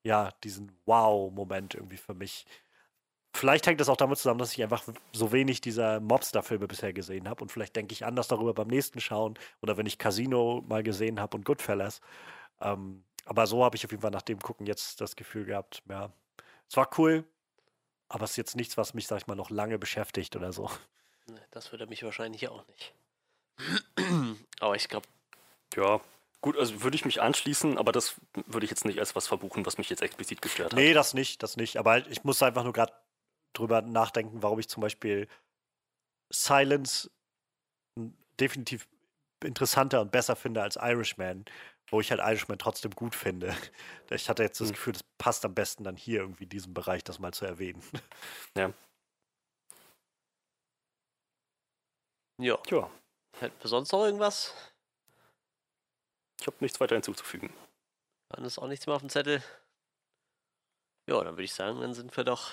ja, 0.02 0.30
diesen 0.44 0.72
Wow-Moment 0.86 1.74
irgendwie 1.74 1.96
für 1.96 2.14
mich. 2.14 2.46
Vielleicht 3.32 3.66
hängt 3.66 3.80
das 3.80 3.88
auch 3.88 3.96
damit 3.96 4.18
zusammen, 4.18 4.40
dass 4.40 4.52
ich 4.52 4.62
einfach 4.62 4.82
so 5.12 5.30
wenig 5.32 5.60
dieser 5.60 6.00
Mobster-Filme 6.00 6.66
bisher 6.66 6.92
gesehen 6.92 7.28
habe 7.28 7.42
und 7.42 7.52
vielleicht 7.52 7.76
denke 7.76 7.92
ich 7.92 8.04
anders 8.04 8.26
darüber 8.28 8.54
beim 8.54 8.66
nächsten 8.66 9.00
Schauen 9.00 9.38
oder 9.62 9.76
wenn 9.76 9.86
ich 9.86 9.98
Casino 9.98 10.64
mal 10.68 10.82
gesehen 10.82 11.20
habe 11.20 11.36
und 11.36 11.44
Goodfellas. 11.44 12.00
Ähm, 12.60 13.04
aber 13.26 13.46
so 13.46 13.64
habe 13.64 13.76
ich 13.76 13.84
auf 13.84 13.92
jeden 13.92 14.02
Fall 14.02 14.10
nach 14.10 14.22
dem 14.22 14.40
Gucken 14.40 14.66
jetzt 14.66 15.00
das 15.00 15.14
Gefühl 15.14 15.44
gehabt, 15.44 15.82
ja, 15.88 16.12
es 16.68 16.76
war 16.76 16.90
cool, 16.98 17.24
aber 18.08 18.24
es 18.24 18.32
ist 18.32 18.36
jetzt 18.36 18.56
nichts, 18.56 18.76
was 18.76 18.94
mich, 18.94 19.06
sag 19.06 19.18
ich 19.18 19.26
mal, 19.28 19.36
noch 19.36 19.50
lange 19.50 19.78
beschäftigt 19.78 20.34
oder 20.34 20.52
so. 20.52 20.68
Das 21.52 21.70
würde 21.70 21.86
mich 21.86 22.02
wahrscheinlich 22.02 22.48
auch 22.48 22.66
nicht. 22.66 22.94
aber 24.60 24.74
ich 24.74 24.88
glaube, 24.88 25.06
ja, 25.76 26.00
gut, 26.40 26.56
also 26.56 26.82
würde 26.82 26.96
ich 26.96 27.04
mich 27.04 27.20
anschließen, 27.20 27.78
aber 27.78 27.92
das 27.92 28.20
würde 28.46 28.64
ich 28.64 28.70
jetzt 28.70 28.84
nicht 28.84 28.98
als 28.98 29.14
was 29.14 29.28
verbuchen, 29.28 29.66
was 29.66 29.78
mich 29.78 29.90
jetzt 29.90 30.02
explizit 30.02 30.42
gestört 30.42 30.72
hat. 30.72 30.78
Nee, 30.78 30.92
das 30.92 31.14
nicht, 31.14 31.42
das 31.42 31.56
nicht. 31.56 31.76
Aber 31.76 32.06
ich 32.08 32.24
muss 32.24 32.42
einfach 32.42 32.64
nur 32.64 32.72
gerade 32.72 32.92
drüber 33.52 33.82
nachdenken, 33.82 34.42
warum 34.42 34.58
ich 34.58 34.68
zum 34.68 34.80
Beispiel 34.80 35.28
Silence 36.30 37.10
definitiv 38.38 38.88
interessanter 39.44 40.00
und 40.00 40.12
besser 40.12 40.36
finde 40.36 40.62
als 40.62 40.76
Irishman, 40.76 41.44
wo 41.88 42.00
ich 42.00 42.10
halt 42.10 42.20
Irishman 42.20 42.58
trotzdem 42.58 42.92
gut 42.92 43.14
finde. 43.14 43.54
Ich 44.12 44.28
hatte 44.28 44.42
jetzt 44.42 44.60
das 44.60 44.68
mhm. 44.68 44.72
Gefühl, 44.72 44.92
das 44.94 45.04
passt 45.18 45.44
am 45.44 45.54
besten 45.54 45.84
dann 45.84 45.94
hier 45.94 46.20
irgendwie 46.22 46.42
in 46.42 46.48
diesem 46.48 46.74
Bereich, 46.74 47.04
das 47.04 47.20
mal 47.20 47.32
zu 47.32 47.44
erwähnen. 47.44 47.82
Ja. 48.56 48.72
Ja. 52.38 52.56
Tja. 52.56 52.90
Hätten 53.38 53.62
wir 53.62 53.68
sonst 53.68 53.92
noch 53.92 54.04
irgendwas? 54.04 54.52
Ich 56.40 56.46
habe 56.46 56.56
nichts 56.60 56.80
weiter 56.80 56.96
hinzuzufügen. 56.96 57.52
Dann 58.30 58.44
ist 58.44 58.58
auch 58.58 58.66
nichts 58.66 58.86
mehr 58.86 58.96
auf 58.96 59.02
dem 59.02 59.10
Zettel. 59.10 59.42
Ja, 61.08 61.22
dann 61.22 61.34
würde 61.34 61.42
ich 61.44 61.54
sagen, 61.54 61.80
dann 61.80 61.94
sind 61.94 62.16
wir 62.16 62.24
doch 62.24 62.52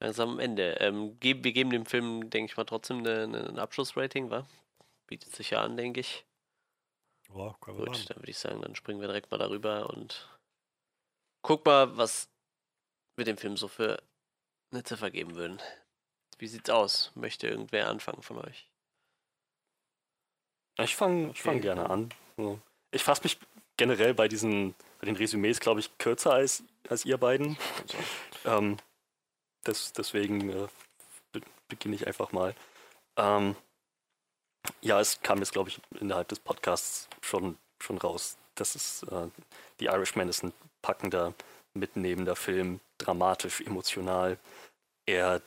langsam 0.00 0.30
am 0.30 0.38
Ende. 0.38 0.76
Ähm, 0.80 1.16
wir 1.20 1.52
geben 1.52 1.70
dem 1.70 1.86
Film, 1.86 2.30
denke 2.30 2.50
ich 2.52 2.56
mal, 2.56 2.64
trotzdem 2.64 3.04
ein 3.04 3.58
Abschlussrating, 3.58 4.30
wa? 4.30 4.46
Bietet 5.06 5.34
sich 5.34 5.50
ja 5.50 5.62
an, 5.62 5.76
denke 5.76 6.00
ich. 6.00 6.24
Ja, 7.34 7.56
Gut, 7.60 7.88
machen. 7.88 8.04
dann 8.08 8.18
würde 8.18 8.30
ich 8.30 8.38
sagen, 8.38 8.62
dann 8.62 8.74
springen 8.74 9.00
wir 9.00 9.08
direkt 9.08 9.30
mal 9.30 9.38
darüber 9.38 9.90
und 9.90 10.28
guck 11.42 11.66
mal, 11.66 11.96
was 11.96 12.30
wir 13.16 13.24
dem 13.24 13.36
Film 13.36 13.56
so 13.56 13.68
für 13.68 14.02
eine 14.70 14.82
Ziffer 14.84 15.10
geben 15.10 15.34
würden. 15.34 15.60
Wie 16.38 16.46
sieht's 16.46 16.70
aus? 16.70 17.10
Möchte 17.14 17.48
irgendwer 17.48 17.88
anfangen 17.88 18.22
von 18.22 18.38
euch? 18.38 18.70
Ich 20.80 20.96
fange 20.96 21.30
ich 21.32 21.42
fang 21.42 21.54
okay. 21.54 21.62
gerne 21.62 21.90
an. 21.90 22.10
Ich 22.90 23.02
fasse 23.02 23.22
mich 23.24 23.38
generell 23.76 24.14
bei 24.14 24.28
diesen, 24.28 24.74
bei 25.00 25.06
den 25.06 25.16
Resümees, 25.16 25.60
glaube 25.60 25.80
ich, 25.80 25.96
kürzer 25.98 26.32
als, 26.32 26.62
als 26.88 27.04
ihr 27.04 27.18
beiden. 27.18 27.56
ähm, 28.44 28.76
das, 29.64 29.92
deswegen 29.92 30.50
äh, 30.50 30.68
be 31.32 31.40
beginne 31.68 31.96
ich 31.96 32.06
einfach 32.06 32.32
mal. 32.32 32.54
Ähm, 33.16 33.56
ja, 34.80 35.00
es 35.00 35.20
kam 35.22 35.38
jetzt, 35.38 35.52
glaube 35.52 35.70
ich, 35.70 35.80
innerhalb 36.00 36.28
des 36.28 36.38
Podcasts 36.38 37.08
schon, 37.20 37.58
schon 37.80 37.98
raus. 37.98 38.36
Das 38.54 38.74
ist, 38.74 39.02
äh, 39.04 39.28
The 39.78 39.86
Irishman 39.86 40.28
ist 40.28 40.42
ein 40.42 40.52
packender, 40.82 41.34
mitnehmender 41.74 42.36
Film, 42.36 42.80
dramatisch, 42.98 43.60
emotional. 43.60 44.38
Er 45.06 45.42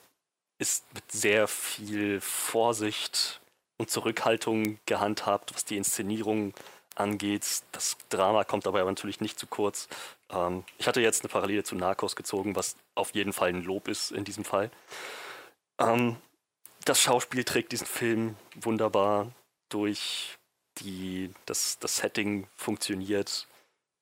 ist 0.60 0.86
mit 0.94 1.12
sehr 1.12 1.48
viel 1.48 2.22
Vorsicht 2.22 3.41
und 3.82 3.90
Zurückhaltung 3.90 4.78
gehandhabt, 4.86 5.54
was 5.56 5.66
die 5.66 5.76
Inszenierung 5.76 6.54
angeht. 6.96 7.64
Das 7.72 7.98
Drama 8.10 8.44
kommt 8.44 8.66
dabei 8.66 8.82
aber 8.82 8.92
natürlich 8.92 9.22
nicht 9.22 9.40
zu 9.40 9.48
kurz. 9.48 9.88
Ähm, 10.30 10.64
ich 10.78 10.88
hatte 10.88 11.02
jetzt 11.02 11.24
eine 11.24 11.30
Parallele 11.30 11.64
zu 11.64 11.76
Narcos 11.76 12.16
gezogen, 12.16 12.56
was 12.56 12.76
auf 12.96 13.12
jeden 13.16 13.34
Fall 13.34 13.50
ein 13.50 13.64
Lob 13.64 13.88
ist 13.88 14.12
in 14.12 14.24
diesem 14.24 14.46
Fall. 14.46 14.70
Ähm, 15.80 16.18
das 16.86 17.00
Schauspiel 17.02 17.44
trägt 17.44 17.72
diesen 17.72 17.88
Film 17.88 18.36
wunderbar 18.56 19.32
durch. 19.70 20.38
Die, 20.78 21.34
das, 21.46 21.80
das 21.80 21.98
Setting 21.98 22.48
funktioniert. 22.56 23.48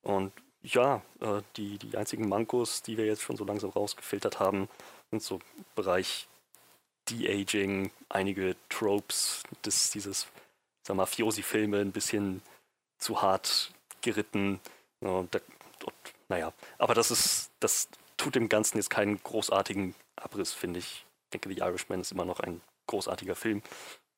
Und 0.02 0.32
ja, 0.62 1.02
äh, 1.20 1.42
die, 1.56 1.78
die 1.78 1.96
einzigen 1.96 2.28
Mankos, 2.28 2.82
die 2.82 2.96
wir 2.96 3.06
jetzt 3.06 3.22
schon 3.22 3.36
so 3.36 3.44
langsam 3.44 3.70
rausgefiltert 3.70 4.38
haben, 4.38 4.68
sind 5.10 5.22
so 5.22 5.40
Bereich 5.74 6.28
De-Aging, 7.08 7.90
einige 8.08 8.56
Tropes 8.68 9.42
des, 9.64 9.90
dieses 9.90 10.26
Mafiosi-Filme 10.88 11.78
ein 11.78 11.92
bisschen 11.92 12.42
zu 12.98 13.22
hart 13.22 13.72
geritten. 14.00 14.60
Und, 15.00 15.34
und, 15.34 15.94
naja, 16.28 16.52
aber 16.78 16.94
das 16.94 17.10
ist, 17.10 17.50
das 17.60 17.88
tut 18.16 18.34
dem 18.34 18.48
Ganzen 18.48 18.76
jetzt 18.76 18.90
keinen 18.90 19.22
großartigen 19.22 19.94
Abriss, 20.16 20.52
finde 20.52 20.80
ich. 20.80 21.06
Ich 21.24 21.30
denke, 21.32 21.48
The 21.48 21.60
Irishman 21.60 22.00
ist 22.00 22.12
immer 22.12 22.24
noch 22.24 22.40
ein 22.40 22.60
großartiger 22.86 23.36
Film, 23.36 23.62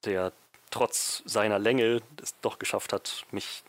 der 0.04 0.32
trotz 0.70 1.22
seiner 1.26 1.58
Länge 1.58 2.00
es 2.22 2.34
doch 2.40 2.58
geschafft 2.58 2.92
hat, 2.92 3.26
mich 3.30 3.62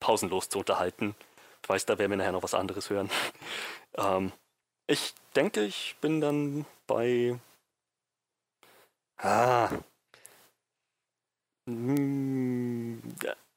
pausenlos 0.00 0.48
zu 0.48 0.60
unterhalten. 0.60 1.14
Ich 1.62 1.68
weiß, 1.68 1.86
da 1.86 1.98
werden 1.98 2.12
wir 2.12 2.16
nachher 2.18 2.32
noch 2.32 2.42
was 2.42 2.54
anderes 2.54 2.90
hören. 2.90 3.10
ähm, 3.98 4.32
ich 4.86 5.14
denke, 5.34 5.64
ich 5.64 5.96
bin 6.00 6.20
dann 6.20 6.66
bei. 6.86 7.38
Ah. 9.18 9.70
Hm, 11.66 13.02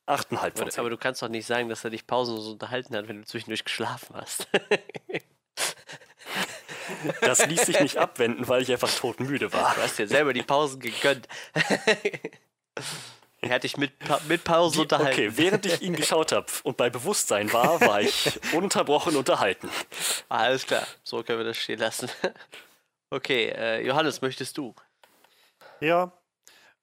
8,5 0.07 0.57
von 0.57 0.71
10. 0.71 0.79
Aber 0.79 0.89
du 0.89 0.97
kannst 0.97 1.21
doch 1.21 1.27
nicht 1.27 1.45
sagen, 1.45 1.67
dass 1.69 1.83
er 1.83 1.89
dich 1.89 2.07
pausenlos 2.07 2.47
unterhalten 2.47 2.95
hat, 2.95 3.07
wenn 3.07 3.21
du 3.21 3.25
zwischendurch 3.25 3.63
geschlafen 3.63 4.15
hast. 4.15 4.47
Das 7.21 7.45
ließ 7.45 7.65
sich 7.65 7.79
nicht 7.79 7.97
abwenden, 7.97 8.47
weil 8.47 8.61
ich 8.61 8.71
einfach 8.71 8.93
todmüde 8.93 9.51
war. 9.51 9.75
Du 9.75 9.81
hast 9.81 9.99
dir 9.99 10.07
selber 10.07 10.33
die 10.33 10.41
Pausen 10.41 10.79
gegönnt. 10.79 11.27
er 13.41 13.49
hat 13.49 13.63
dich 13.63 13.77
mit, 13.77 13.91
mit 14.27 14.43
Pausen 14.43 14.81
unterhalten. 14.81 15.11
Okay, 15.11 15.31
während 15.35 15.65
ich 15.65 15.81
ihn 15.81 15.95
geschaut 15.95 16.31
habe 16.31 16.47
und 16.63 16.77
bei 16.77 16.89
Bewusstsein 16.89 17.51
war, 17.51 17.81
war 17.81 18.01
ich 18.01 18.39
ununterbrochen 18.53 19.15
unterhalten. 19.15 19.69
Alles 20.29 20.65
klar, 20.65 20.87
so 21.03 21.21
können 21.23 21.39
wir 21.39 21.45
das 21.45 21.57
stehen 21.57 21.79
lassen. 21.79 22.09
Okay, 23.09 23.49
äh, 23.49 23.85
Johannes, 23.85 24.21
möchtest 24.21 24.57
du? 24.57 24.75
Ja, 25.79 26.11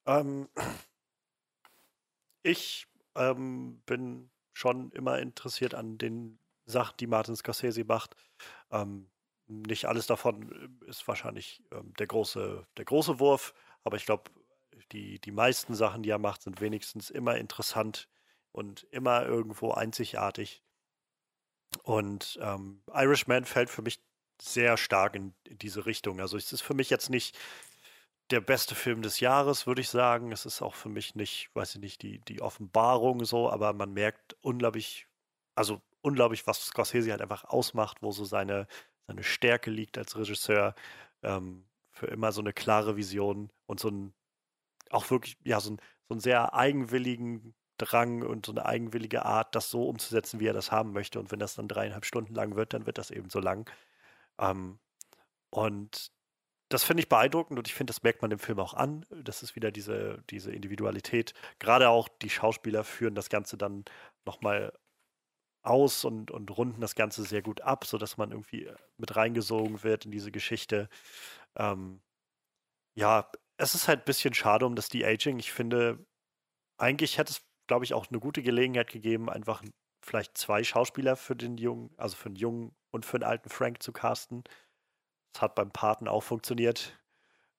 ähm, 0.06 0.48
ich 2.42 2.86
ähm, 3.16 3.82
bin 3.86 4.30
schon 4.52 4.90
immer 4.92 5.18
interessiert 5.18 5.74
an 5.74 5.98
den 5.98 6.38
Sachen, 6.66 6.96
die 6.98 7.06
Martin 7.06 7.36
Scorsese 7.36 7.84
macht. 7.84 8.14
Ähm, 8.70 9.10
nicht 9.46 9.86
alles 9.86 10.06
davon 10.06 10.80
ist 10.86 11.06
wahrscheinlich 11.06 11.62
ähm, 11.72 11.92
der, 11.98 12.06
große, 12.06 12.66
der 12.76 12.84
große 12.84 13.20
Wurf, 13.20 13.52
aber 13.82 13.96
ich 13.96 14.06
glaube, 14.06 14.30
die, 14.92 15.20
die 15.20 15.32
meisten 15.32 15.74
Sachen, 15.74 16.02
die 16.02 16.10
er 16.10 16.18
macht, 16.18 16.42
sind 16.42 16.60
wenigstens 16.60 17.10
immer 17.10 17.36
interessant 17.36 18.08
und 18.52 18.84
immer 18.90 19.26
irgendwo 19.26 19.72
einzigartig. 19.72 20.62
Und 21.82 22.38
ähm, 22.40 22.82
Irishman 22.92 23.44
fällt 23.44 23.68
für 23.68 23.82
mich 23.82 24.00
sehr 24.40 24.76
stark 24.76 25.14
in, 25.14 25.34
in, 25.44 25.58
diese 25.58 25.86
Richtung. 25.86 26.20
Also 26.20 26.36
es 26.36 26.52
ist 26.52 26.62
für 26.62 26.74
mich 26.74 26.90
jetzt 26.90 27.10
nicht 27.10 27.36
der 28.30 28.40
beste 28.40 28.74
Film 28.74 29.02
des 29.02 29.20
Jahres, 29.20 29.66
würde 29.66 29.80
ich 29.80 29.88
sagen. 29.90 30.32
Es 30.32 30.46
ist 30.46 30.62
auch 30.62 30.74
für 30.74 30.88
mich 30.88 31.14
nicht, 31.14 31.50
weiß 31.54 31.76
ich 31.76 31.80
nicht, 31.80 32.02
die, 32.02 32.20
die 32.20 32.42
Offenbarung 32.42 33.24
so, 33.24 33.50
aber 33.50 33.72
man 33.72 33.92
merkt 33.92 34.36
unglaublich, 34.40 35.06
also 35.54 35.80
unglaublich, 36.02 36.46
was 36.46 36.66
Scorsese 36.66 37.10
halt 37.10 37.22
einfach 37.22 37.44
ausmacht, 37.44 37.98
wo 38.02 38.12
so 38.12 38.24
seine, 38.24 38.66
seine 39.06 39.22
Stärke 39.22 39.70
liegt 39.70 39.98
als 39.98 40.16
Regisseur. 40.16 40.74
Ähm, 41.22 41.66
für 41.92 42.06
immer 42.08 42.32
so 42.32 42.40
eine 42.40 42.52
klare 42.52 42.96
Vision 42.96 43.50
und 43.66 43.80
so 43.80 43.88
ein, 43.88 44.14
auch 44.90 45.10
wirklich, 45.10 45.38
ja, 45.44 45.60
so 45.60 45.72
ein, 45.72 45.78
so 46.08 46.14
einen 46.14 46.20
sehr 46.20 46.54
eigenwilligen 46.54 47.54
Drang 47.78 48.22
und 48.22 48.46
so 48.46 48.52
eine 48.52 48.66
eigenwillige 48.66 49.24
Art, 49.24 49.54
das 49.54 49.70
so 49.70 49.88
umzusetzen, 49.88 50.40
wie 50.40 50.46
er 50.46 50.52
das 50.52 50.72
haben 50.72 50.92
möchte. 50.92 51.20
Und 51.20 51.32
wenn 51.32 51.38
das 51.38 51.54
dann 51.54 51.68
dreieinhalb 51.68 52.04
Stunden 52.04 52.34
lang 52.34 52.56
wird, 52.56 52.74
dann 52.74 52.86
wird 52.86 52.98
das 52.98 53.10
eben 53.10 53.30
so 53.30 53.40
lang. 53.40 53.70
Ähm, 54.38 54.78
und 55.50 56.12
das 56.74 56.84
finde 56.84 57.02
ich 57.02 57.08
beeindruckend 57.08 57.58
und 57.58 57.68
ich 57.68 57.74
finde, 57.74 57.92
das 57.92 58.02
merkt 58.02 58.20
man 58.20 58.30
dem 58.30 58.38
Film 58.38 58.58
auch 58.58 58.74
an. 58.74 59.06
Das 59.10 59.42
ist 59.42 59.54
wieder 59.56 59.70
diese, 59.70 60.22
diese 60.30 60.52
Individualität. 60.52 61.32
Gerade 61.60 61.88
auch 61.88 62.08
die 62.08 62.30
Schauspieler 62.30 62.84
führen 62.84 63.14
das 63.14 63.28
Ganze 63.28 63.56
dann 63.56 63.84
nochmal 64.24 64.72
aus 65.62 66.04
und, 66.04 66.30
und 66.30 66.50
runden 66.50 66.80
das 66.80 66.94
Ganze 66.94 67.22
sehr 67.24 67.42
gut 67.42 67.60
ab, 67.60 67.86
sodass 67.86 68.16
man 68.16 68.32
irgendwie 68.32 68.68
mit 68.98 69.16
reingesogen 69.16 69.82
wird 69.82 70.04
in 70.04 70.10
diese 70.10 70.32
Geschichte. 70.32 70.88
Ähm, 71.56 72.02
ja, 72.96 73.30
es 73.56 73.74
ist 73.74 73.88
halt 73.88 74.00
ein 74.00 74.04
bisschen 74.04 74.34
schade 74.34 74.66
um 74.66 74.74
das 74.74 74.88
De-Aging. 74.88 75.38
Ich 75.38 75.52
finde, 75.52 76.04
eigentlich 76.76 77.18
hätte 77.18 77.32
es, 77.32 77.42
glaube 77.68 77.84
ich, 77.84 77.94
auch 77.94 78.08
eine 78.10 78.20
gute 78.20 78.42
Gelegenheit 78.42 78.90
gegeben, 78.90 79.30
einfach 79.30 79.62
vielleicht 80.02 80.36
zwei 80.36 80.64
Schauspieler 80.64 81.16
für 81.16 81.36
den 81.36 81.56
jungen, 81.56 81.94
also 81.96 82.16
für 82.16 82.30
den 82.30 82.36
jungen 82.36 82.76
und 82.90 83.06
für 83.06 83.18
den 83.18 83.28
alten 83.28 83.48
Frank 83.48 83.82
zu 83.82 83.92
casten. 83.92 84.44
Das 85.34 85.42
hat 85.42 85.54
beim 85.56 85.70
Paten 85.70 86.08
auch 86.08 86.22
funktioniert. 86.22 86.98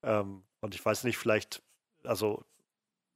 Ähm, 0.03 0.43
und 0.61 0.75
ich 0.75 0.83
weiß 0.83 1.03
nicht, 1.03 1.17
vielleicht, 1.17 1.61
also 2.03 2.45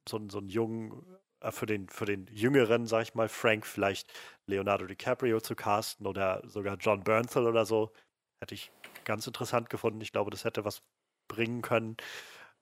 so, 0.08 0.20
so 0.28 0.38
einen 0.38 0.48
jungen, 0.48 1.04
äh, 1.40 1.50
für, 1.50 1.66
den, 1.66 1.88
für 1.88 2.04
den 2.04 2.26
jüngeren, 2.28 2.86
sag 2.86 3.02
ich 3.02 3.14
mal, 3.14 3.28
Frank, 3.28 3.66
vielleicht 3.66 4.12
Leonardo 4.46 4.86
DiCaprio 4.86 5.40
zu 5.40 5.54
casten 5.56 6.06
oder 6.06 6.42
sogar 6.48 6.76
John 6.76 7.02
Bernthal 7.02 7.46
oder 7.46 7.64
so, 7.66 7.92
hätte 8.40 8.54
ich 8.54 8.70
ganz 9.04 9.26
interessant 9.26 9.70
gefunden. 9.70 10.00
Ich 10.02 10.12
glaube, 10.12 10.30
das 10.30 10.44
hätte 10.44 10.64
was 10.64 10.82
bringen 11.28 11.62
können. 11.62 11.96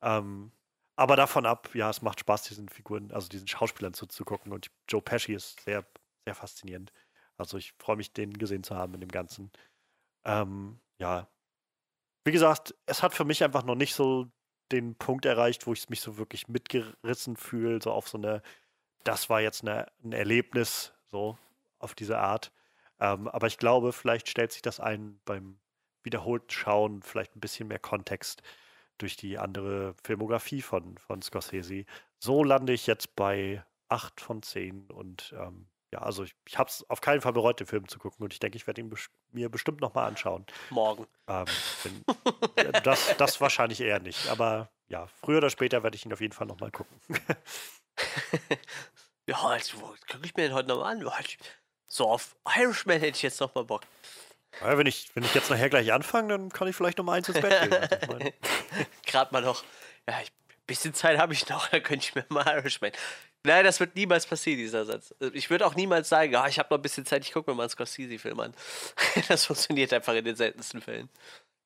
Ähm, 0.02 0.52
aber 0.96 1.16
davon 1.16 1.46
ab, 1.46 1.74
ja, 1.74 1.90
es 1.90 2.02
macht 2.02 2.20
Spaß, 2.20 2.44
diesen 2.44 2.68
Figuren, 2.68 3.12
also 3.12 3.28
diesen 3.28 3.48
Schauspielern 3.48 3.94
zuzugucken. 3.94 4.52
Und 4.52 4.70
Joe 4.88 5.02
Pesci 5.02 5.34
ist 5.34 5.60
sehr, 5.60 5.84
sehr 6.24 6.34
faszinierend. 6.34 6.92
Also 7.36 7.56
ich 7.58 7.72
freue 7.78 7.96
mich, 7.96 8.12
den 8.12 8.32
gesehen 8.34 8.64
zu 8.64 8.76
haben 8.76 8.94
in 8.94 9.00
dem 9.00 9.10
Ganzen. 9.10 9.50
Ähm, 10.24 10.80
ja, 10.98 11.28
wie 12.24 12.32
gesagt, 12.32 12.74
es 12.86 13.02
hat 13.02 13.14
für 13.14 13.24
mich 13.24 13.42
einfach 13.44 13.64
noch 13.64 13.74
nicht 13.74 13.94
so 13.94 14.28
den 14.72 14.94
Punkt 14.96 15.24
erreicht, 15.24 15.66
wo 15.66 15.72
ich 15.72 15.88
mich 15.88 16.00
so 16.00 16.18
wirklich 16.18 16.48
mitgerissen 16.48 17.36
fühle, 17.36 17.80
so 17.82 17.92
auf 17.92 18.08
so 18.08 18.18
eine, 18.18 18.42
das 19.04 19.30
war 19.30 19.40
jetzt 19.40 19.62
eine, 19.62 19.86
ein 20.04 20.12
Erlebnis, 20.12 20.92
so 21.10 21.38
auf 21.78 21.94
diese 21.94 22.18
Art. 22.18 22.52
Ähm, 23.00 23.28
aber 23.28 23.46
ich 23.46 23.58
glaube, 23.58 23.92
vielleicht 23.92 24.28
stellt 24.28 24.52
sich 24.52 24.62
das 24.62 24.80
ein 24.80 25.20
beim 25.24 25.58
wiederholten 26.02 26.50
Schauen, 26.50 27.02
vielleicht 27.02 27.36
ein 27.36 27.40
bisschen 27.40 27.68
mehr 27.68 27.78
Kontext 27.78 28.42
durch 28.98 29.16
die 29.16 29.38
andere 29.38 29.94
Filmografie 30.02 30.62
von, 30.62 30.98
von 30.98 31.22
Scorsese. 31.22 31.84
So 32.18 32.42
lande 32.42 32.72
ich 32.72 32.86
jetzt 32.86 33.14
bei 33.14 33.64
8 33.88 34.20
von 34.20 34.42
10 34.42 34.90
und 34.90 35.34
ähm, 35.38 35.68
ja, 35.92 36.00
also 36.00 36.24
ich, 36.24 36.34
ich 36.46 36.58
habe 36.58 36.68
es 36.68 36.84
auf 36.90 37.00
keinen 37.00 37.20
Fall 37.20 37.32
bereut, 37.32 37.60
den 37.60 37.66
Film 37.66 37.88
zu 37.88 37.98
gucken 37.98 38.22
und 38.22 38.32
ich 38.32 38.40
denke, 38.40 38.56
ich 38.56 38.66
werde 38.66 38.80
ihn 38.80 38.90
bes 38.90 39.08
mir 39.32 39.48
bestimmt 39.48 39.80
nochmal 39.80 40.06
anschauen. 40.06 40.46
Morgen. 40.70 41.06
Ähm, 41.26 41.46
wenn, 41.82 42.72
das, 42.82 43.16
das 43.16 43.40
wahrscheinlich 43.40 43.80
eher 43.80 44.00
nicht, 44.00 44.28
aber 44.28 44.70
ja, 44.88 45.06
früher 45.06 45.38
oder 45.38 45.50
später 45.50 45.82
werde 45.82 45.96
ich 45.96 46.04
ihn 46.04 46.12
auf 46.12 46.20
jeden 46.20 46.32
Fall 46.32 46.46
nochmal 46.46 46.70
gucken. 46.70 47.00
ja, 49.26 49.36
also, 49.42 49.78
gucke 50.10 50.24
ich 50.24 50.36
mir 50.36 50.48
den 50.48 50.54
heute 50.54 50.68
nochmal 50.68 50.96
an. 50.96 51.10
So, 51.86 52.08
auf 52.08 52.36
Irishman 52.56 53.00
hätte 53.00 53.16
ich 53.16 53.22
jetzt 53.22 53.40
nochmal 53.40 53.64
Bock. 53.64 53.82
Ja, 54.60 54.76
wenn, 54.76 54.86
ich, 54.86 55.10
wenn 55.14 55.24
ich 55.24 55.34
jetzt 55.34 55.50
nachher 55.50 55.70
gleich 55.70 55.92
anfange, 55.92 56.28
dann 56.28 56.48
kann 56.50 56.68
ich 56.68 56.76
vielleicht 56.76 56.98
nochmal 56.98 57.18
eins 57.18 57.28
ins 57.28 57.40
Bett 57.40 57.70
gehen. 57.70 58.32
Gerade 59.06 59.32
mal 59.32 59.42
noch. 59.42 59.64
Ja, 60.08 60.16
ein 60.16 60.26
bisschen 60.66 60.94
Zeit 60.94 61.18
habe 61.18 61.32
ich 61.32 61.48
noch, 61.48 61.68
dann 61.68 61.82
könnte 61.82 62.06
ich 62.06 62.14
mir 62.14 62.24
mal 62.28 62.46
Irishman. 62.46 62.92
Nein, 63.44 63.64
das 63.64 63.80
wird 63.80 63.94
niemals 63.94 64.26
passieren, 64.26 64.58
dieser 64.58 64.84
Satz. 64.84 65.14
Ich 65.32 65.48
würde 65.48 65.66
auch 65.66 65.74
niemals 65.74 66.08
sagen, 66.08 66.34
oh, 66.36 66.46
ich 66.46 66.58
habe 66.58 66.68
noch 66.70 66.78
ein 66.78 66.82
bisschen 66.82 67.06
Zeit, 67.06 67.24
ich 67.24 67.32
gucke 67.32 67.50
mir 67.50 67.56
mal 67.56 67.64
einen 67.64 67.70
Scorsese-Film 67.70 68.40
an. 68.40 68.54
das 69.28 69.44
funktioniert 69.44 69.92
einfach 69.92 70.14
in 70.14 70.24
den 70.24 70.36
seltensten 70.36 70.80
Fällen. 70.80 71.08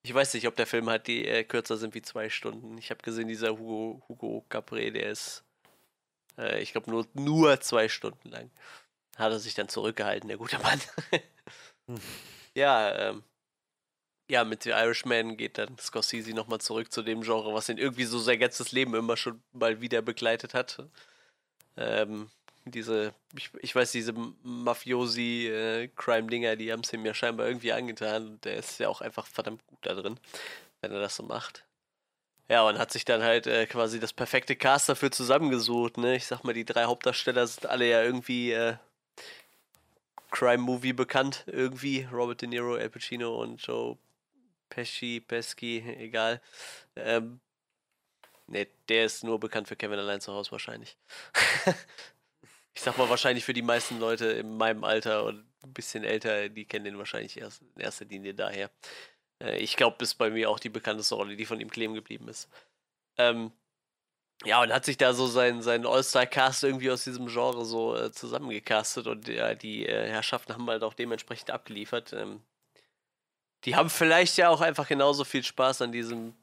Ich 0.04 0.12
weiß 0.12 0.34
nicht, 0.34 0.46
ob 0.48 0.56
der 0.56 0.66
Film 0.66 0.90
hat, 0.90 1.06
die 1.06 1.26
äh, 1.26 1.44
kürzer 1.44 1.76
sind 1.76 1.94
wie 1.94 2.02
zwei 2.02 2.28
Stunden. 2.28 2.76
Ich 2.78 2.90
habe 2.90 3.02
gesehen, 3.02 3.28
dieser 3.28 3.52
Hugo, 3.58 4.02
Hugo 4.08 4.44
Capre, 4.48 4.90
der 4.90 5.10
ist, 5.10 5.44
äh, 6.38 6.60
ich 6.60 6.72
glaube, 6.72 6.90
nur, 6.90 7.06
nur 7.14 7.60
zwei 7.60 7.88
Stunden 7.88 8.28
lang. 8.28 8.50
Hat 9.16 9.32
er 9.32 9.38
sich 9.38 9.54
dann 9.54 9.68
zurückgehalten, 9.68 10.28
der 10.28 10.38
gute 10.38 10.58
Mann. 10.58 10.80
Ja, 12.54 13.10
ähm, 13.10 13.24
ja, 14.30 14.44
mit 14.44 14.62
The 14.62 14.70
Irishman 14.70 15.36
geht 15.36 15.58
dann 15.58 15.78
Scorsese 15.78 16.32
nochmal 16.32 16.60
zurück 16.60 16.92
zu 16.92 17.02
dem 17.02 17.22
Genre, 17.22 17.52
was 17.54 17.68
ihn 17.68 17.78
irgendwie 17.78 18.04
so 18.04 18.18
sein 18.18 18.38
ganzes 18.38 18.72
Leben 18.72 18.94
immer 18.94 19.16
schon 19.16 19.42
mal 19.52 19.80
wieder 19.80 20.02
begleitet 20.02 20.54
hat. 20.54 20.78
Ähm, 21.76 22.30
diese, 22.64 23.12
ich, 23.36 23.50
ich, 23.60 23.74
weiß, 23.74 23.92
diese 23.92 24.14
Mafiosi-Crime-Dinger, 24.42 26.52
äh, 26.52 26.56
die 26.56 26.72
haben 26.72 26.80
es 26.80 26.92
ihm 26.92 27.04
ja 27.04 27.14
scheinbar 27.14 27.48
irgendwie 27.48 27.72
angetan. 27.72 28.38
Der 28.44 28.56
ist 28.56 28.78
ja 28.78 28.88
auch 28.88 29.00
einfach 29.00 29.26
verdammt 29.26 29.66
gut 29.66 29.80
da 29.82 29.94
drin, 29.94 30.20
wenn 30.80 30.92
er 30.92 31.00
das 31.00 31.16
so 31.16 31.24
macht. 31.24 31.64
Ja, 32.48 32.62
und 32.62 32.78
hat 32.78 32.92
sich 32.92 33.04
dann 33.04 33.22
halt 33.22 33.46
äh, 33.46 33.66
quasi 33.66 33.98
das 33.98 34.12
perfekte 34.12 34.56
Cast 34.56 34.88
dafür 34.88 35.10
zusammengesucht. 35.10 35.96
Ne? 35.96 36.16
Ich 36.16 36.26
sag 36.26 36.44
mal, 36.44 36.54
die 36.54 36.64
drei 36.64 36.84
Hauptdarsteller 36.84 37.46
sind 37.46 37.66
alle 37.66 37.88
ja 37.88 38.02
irgendwie 38.02 38.52
äh, 38.52 38.76
Crime-Movie 40.30 40.92
bekannt. 40.92 41.44
Irgendwie. 41.46 42.06
Robert 42.12 42.42
De 42.42 42.48
Niro, 42.48 42.74
Al 42.74 42.90
Pacino 42.90 43.42
und 43.42 43.64
Joe 43.64 43.96
Pesci, 44.68 45.20
Pesci, 45.20 45.82
egal. 45.98 46.40
Ähm, 46.96 47.40
Ne, 48.46 48.66
der 48.88 49.04
ist 49.04 49.24
nur 49.24 49.38
bekannt 49.38 49.68
für 49.68 49.76
Kevin 49.76 49.98
allein 49.98 50.20
zu 50.20 50.32
Hause 50.32 50.52
wahrscheinlich. 50.52 50.96
ich 52.74 52.82
sag 52.82 52.98
mal 52.98 53.08
wahrscheinlich 53.08 53.44
für 53.44 53.52
die 53.52 53.62
meisten 53.62 53.98
Leute 53.98 54.26
in 54.26 54.56
meinem 54.56 54.84
Alter 54.84 55.24
und 55.24 55.46
ein 55.62 55.72
bisschen 55.72 56.04
älter, 56.04 56.48
die 56.48 56.64
kennen 56.64 56.84
den 56.84 56.98
wahrscheinlich 56.98 57.38
erst 57.38 57.62
in 57.62 57.80
erster 57.80 58.04
Linie 58.04 58.34
daher. 58.34 58.70
Äh, 59.40 59.58
ich 59.58 59.76
glaube, 59.76 60.02
ist 60.02 60.14
bei 60.14 60.30
mir 60.30 60.50
auch 60.50 60.58
die 60.58 60.68
bekannteste 60.68 61.14
Rolle, 61.14 61.36
die 61.36 61.46
von 61.46 61.60
ihm 61.60 61.70
kleben 61.70 61.94
geblieben 61.94 62.28
ist. 62.28 62.48
Ähm, 63.16 63.52
ja, 64.44 64.60
und 64.60 64.72
hat 64.72 64.84
sich 64.84 64.96
da 64.96 65.14
so 65.14 65.26
seinen, 65.26 65.62
seinen 65.62 65.86
All-Star-Cast 65.86 66.64
irgendwie 66.64 66.90
aus 66.90 67.04
diesem 67.04 67.28
Genre 67.28 67.64
so 67.64 67.96
äh, 67.96 68.10
zusammengecastet 68.10 69.06
und 69.06 69.28
ja, 69.28 69.54
die 69.54 69.86
äh, 69.86 70.08
Herrschaften 70.08 70.54
haben 70.54 70.68
halt 70.68 70.82
auch 70.82 70.94
dementsprechend 70.94 71.50
abgeliefert. 71.50 72.12
Ähm, 72.12 72.42
die 73.64 73.76
haben 73.76 73.90
vielleicht 73.90 74.36
ja 74.38 74.48
auch 74.48 74.60
einfach 74.60 74.88
genauso 74.88 75.24
viel 75.24 75.44
Spaß 75.44 75.82
an 75.82 75.92
diesem 75.92 76.34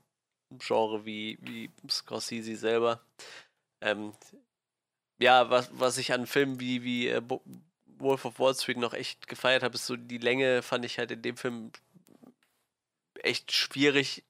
Genre 0.57 1.05
wie, 1.05 1.37
wie 1.41 1.69
Scorsese 1.89 2.55
selber. 2.55 3.01
Ähm, 3.81 4.13
ja, 5.19 5.49
was, 5.49 5.69
was 5.73 5.97
ich 5.97 6.13
an 6.13 6.27
Filmen 6.27 6.59
wie, 6.59 6.83
wie 6.83 7.09
äh, 7.09 7.21
Wolf 7.99 8.25
of 8.25 8.39
Wall 8.39 8.55
Street 8.55 8.77
noch 8.77 8.93
echt 8.93 9.27
gefeiert 9.27 9.63
habe, 9.63 9.75
ist 9.75 9.85
so 9.85 9.95
die 9.95 10.17
Länge 10.17 10.61
fand 10.61 10.85
ich 10.85 10.97
halt 10.97 11.11
in 11.11 11.21
dem 11.21 11.37
Film 11.37 11.71
echt 13.15 13.51
schwierig, 13.51 14.23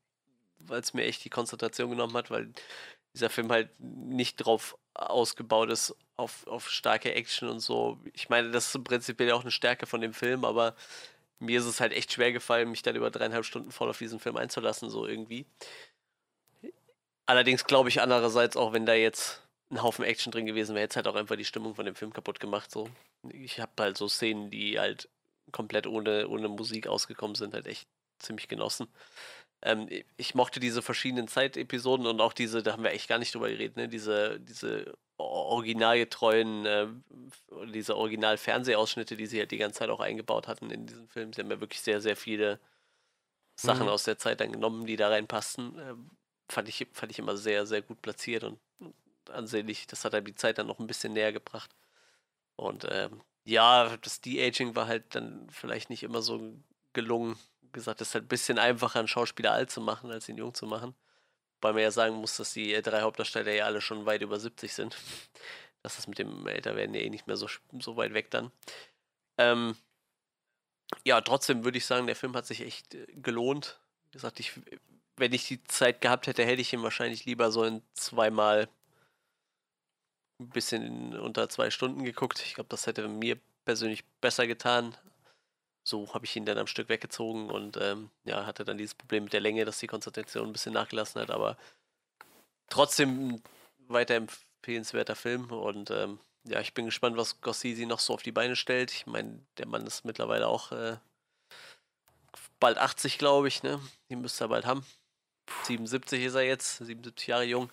weil 0.60 0.82
es 0.82 0.94
mir 0.94 1.04
echt 1.04 1.24
die 1.24 1.30
Konzentration 1.30 1.92
genommen 1.92 2.16
hat, 2.16 2.32
weil 2.32 2.52
dieser 3.14 3.30
Film 3.30 3.52
halt 3.52 3.70
nicht 3.80 4.38
drauf 4.38 4.78
ausgebaut 4.94 5.70
ist, 5.70 5.96
auf, 6.18 6.46
auf 6.48 6.70
starke 6.70 7.14
Action 7.14 7.50
und 7.50 7.60
so. 7.60 8.00
Ich 8.14 8.30
meine, 8.30 8.52
das 8.52 8.76
ist 8.76 8.84
prinzipiell 8.84 9.32
auch 9.32 9.42
eine 9.42 9.52
Stärke 9.52 9.86
von 9.86 10.02
dem 10.02 10.14
Film, 10.14 10.44
aber 10.44 10.76
mir 11.40 11.60
ist 11.60 11.66
es 11.66 11.80
halt 11.80 11.94
echt 11.94 12.12
schwer 12.12 12.34
gefallen, 12.34 12.70
mich 12.70 12.82
dann 12.82 12.96
über 12.96 13.10
dreieinhalb 13.10 13.46
Stunden 13.46 13.72
voll 13.72 13.90
auf 13.90 13.98
diesen 13.98 14.20
Film 14.20 14.36
einzulassen, 14.36 14.90
so 14.90 15.08
irgendwie. 15.08 15.46
Allerdings 17.30 17.66
glaube 17.66 17.90
ich 17.90 18.02
andererseits 18.02 18.58
auch, 18.58 18.74
wenn 18.74 18.88
da 18.88 18.96
jetzt 18.96 19.44
ein 19.70 19.84
Haufen 19.84 20.04
Action 20.04 20.32
drin 20.32 20.48
gewesen 20.48 20.74
wäre, 20.74 20.82
hätte 20.82 20.94
es 20.94 20.96
halt 20.96 21.08
auch 21.08 21.14
einfach 21.14 21.36
die 21.36 21.46
Stimmung 21.46 21.76
von 21.76 21.86
dem 21.86 21.94
Film 21.94 22.12
kaputt 22.12 22.40
gemacht. 22.40 22.72
So. 22.72 22.90
Ich 23.32 23.60
habe 23.60 23.72
halt 23.80 23.98
so 23.98 24.08
Szenen, 24.08 24.50
die 24.50 24.80
halt 24.80 25.10
komplett 25.52 25.86
ohne, 25.86 26.28
ohne 26.28 26.48
Musik 26.48 26.88
ausgekommen 26.88 27.36
sind, 27.36 27.54
halt 27.54 27.68
echt 27.68 27.88
ziemlich 28.18 28.48
genossen. 28.48 28.88
Ähm, 29.62 29.88
ich 30.18 30.34
mochte 30.34 30.60
diese 30.60 30.82
verschiedenen 30.82 31.28
Zeitepisoden 31.28 32.08
und 32.08 32.20
auch 32.20 32.34
diese, 32.34 32.64
da 32.64 32.72
haben 32.72 32.82
wir 32.82 32.94
echt 32.94 33.08
gar 33.08 33.20
nicht 33.20 33.36
drüber 33.36 33.50
geredet, 33.50 33.78
ne? 33.78 33.88
diese, 33.88 34.40
diese 34.40 34.98
originalgetreuen, 35.18 36.66
äh, 36.66 36.88
diese 37.72 37.96
Original-Fernsehausschnitte, 37.96 39.16
die 39.16 39.28
sie 39.28 39.38
halt 39.38 39.52
die 39.52 39.58
ganze 39.58 39.78
Zeit 39.78 39.92
auch 39.92 40.00
eingebaut 40.00 40.48
hatten 40.48 40.72
in 40.72 40.88
diesen 40.88 41.08
Film. 41.08 41.32
Sie 41.32 41.42
haben 41.42 41.52
ja 41.52 41.62
wirklich 41.62 41.82
sehr, 41.82 42.02
sehr 42.02 42.16
viele 42.16 42.60
Sachen 43.56 43.84
mhm. 43.84 43.90
aus 43.90 44.04
der 44.04 44.18
Zeit 44.18 44.42
dann 44.42 44.52
genommen, 44.52 44.88
die 44.88 44.96
da 44.96 45.10
reinpassten. 45.10 45.78
Äh, 45.78 45.94
fand, 46.50 46.70
ich, 46.70 46.88
fand 46.94 47.12
ich 47.12 47.20
immer 47.20 47.38
sehr, 47.38 47.66
sehr 47.66 47.82
gut 47.82 48.02
platziert 48.02 48.44
und 48.44 48.60
ansehnlich. 49.32 49.88
Das 49.88 50.06
hat 50.06 50.14
halt 50.14 50.28
die 50.28 50.36
Zeit 50.36 50.58
dann 50.58 50.68
noch 50.68 50.80
ein 50.80 50.88
bisschen 50.88 51.14
näher 51.14 51.32
gebracht. 51.32 51.70
Und 52.56 52.86
ähm, 52.90 53.22
ja, 53.46 53.96
das 53.98 54.22
De-Aging 54.22 54.76
war 54.76 54.88
halt 54.88 55.16
dann 55.16 55.50
vielleicht 55.50 55.90
nicht 55.90 56.04
immer 56.04 56.22
so 56.22 56.54
gelungen. 56.94 57.38
Wie 57.62 57.72
gesagt, 57.72 58.02
es 58.02 58.10
ist 58.10 58.14
halt 58.16 58.26
ein 58.26 58.30
bisschen 58.30 58.60
einfacher, 58.60 59.00
einen 59.00 59.08
Schauspieler 59.08 59.52
alt 59.52 59.72
zu 59.72 59.82
machen, 59.82 60.12
als 60.12 60.28
ihn 60.30 60.38
jung 60.38 60.54
zu 60.54 60.66
machen. 60.66 60.96
Weil 61.62 61.74
man 61.74 61.84
ja 61.84 61.92
sagen 61.92 62.16
muss, 62.16 62.38
dass 62.38 62.54
die 62.54 62.74
äh, 62.74 62.82
drei 62.82 63.02
Hauptdarsteller 63.02 63.52
ja 63.54 63.66
alle 63.66 63.82
schon 63.82 64.06
weit 64.06 64.22
über 64.22 64.40
70 64.40 64.74
sind. 64.74 64.98
Das 65.82 65.98
ist 65.98 66.10
mit 66.10 66.20
dem 66.20 66.46
Älterwerden 66.46 66.94
ja 66.94 67.00
eh 67.00 67.10
nicht 67.10 67.26
mehr 67.26 67.38
so, 67.38 67.48
so 67.80 67.96
weit 67.96 68.14
weg 68.14 68.30
dann. 68.32 68.52
Ähm, 69.38 69.78
ja, 71.06 71.22
trotzdem 71.22 71.64
würde 71.64 71.78
ich 71.78 71.86
sagen, 71.86 72.06
der 72.06 72.18
Film 72.18 72.36
hat 72.36 72.46
sich 72.46 72.60
echt 72.60 72.96
äh, 72.96 73.06
gelohnt. 73.14 73.80
Wie 74.04 74.12
gesagt, 74.12 74.42
ich, 74.42 74.60
wenn 75.20 75.34
ich 75.34 75.48
die 75.48 75.64
Zeit 75.66 76.02
gehabt 76.02 76.28
hätte, 76.28 76.46
hätte 76.46 76.62
ich 76.62 76.74
ihn 76.74 76.84
wahrscheinlich 76.84 77.26
lieber 77.26 77.52
so 77.52 77.64
in 77.64 77.82
zweimal 77.94 78.70
ein 80.40 80.50
bisschen 80.50 81.18
unter 81.20 81.50
zwei 81.50 81.70
Stunden 81.70 82.04
geguckt. 82.04 82.42
Ich 82.46 82.56
glaube, 82.56 82.70
das 82.70 82.88
hätte 82.88 83.08
mir 83.08 83.38
persönlich 83.66 84.06
besser 84.22 84.48
getan. 84.48 84.96
So 85.84 86.14
habe 86.14 86.26
ich 86.26 86.36
ihn 86.36 86.46
dann 86.46 86.58
am 86.58 86.68
Stück 86.68 86.90
weggezogen 86.90 87.50
und 87.50 87.78
ähm, 87.78 88.10
ja, 88.24 88.46
hatte 88.46 88.64
dann 88.64 88.78
dieses 88.78 88.96
Problem 88.96 89.26
mit 89.26 89.34
der 89.34 89.42
Länge, 89.42 89.66
dass 89.66 89.80
die 89.80 89.88
Konzentration 89.88 90.48
ein 90.48 90.54
bisschen 90.54 90.74
nachgelassen 90.74 91.22
hat, 91.22 91.32
aber 91.32 91.58
trotzdem 92.70 93.36
ein 93.36 93.44
weiter 93.88 94.16
empfehlenswerter 94.16 95.16
Film 95.16 95.52
und 95.52 95.92
ähm, 95.92 96.20
ja, 96.46 96.62
ich 96.62 96.74
bin 96.74 96.86
gespannt, 96.86 97.18
was 97.18 97.42
Gossisi 97.42 97.86
noch 97.86 98.00
so 98.00 98.14
auf 98.14 98.24
die 98.24 98.32
Beine 98.32 98.56
stellt. 98.56 98.92
Ich 98.92 99.06
meine, 99.06 99.44
der 99.58 99.68
Mann 99.68 99.86
ist 99.86 100.06
mittlerweile 100.06 100.48
auch 100.48 100.72
äh, 100.72 100.98
bald 102.60 102.78
80, 102.78 103.18
glaube 103.18 103.48
ich, 103.48 103.64
ne? 103.64 103.80
Die 104.10 104.16
müsste 104.16 104.46
er 104.46 104.50
bald 104.50 104.66
haben. 104.66 104.86
77 105.64 106.24
ist 106.24 106.36
er 106.36 106.44
jetzt, 106.44 106.78
77 106.78 107.28
Jahre 107.28 107.44
jung 107.44 107.70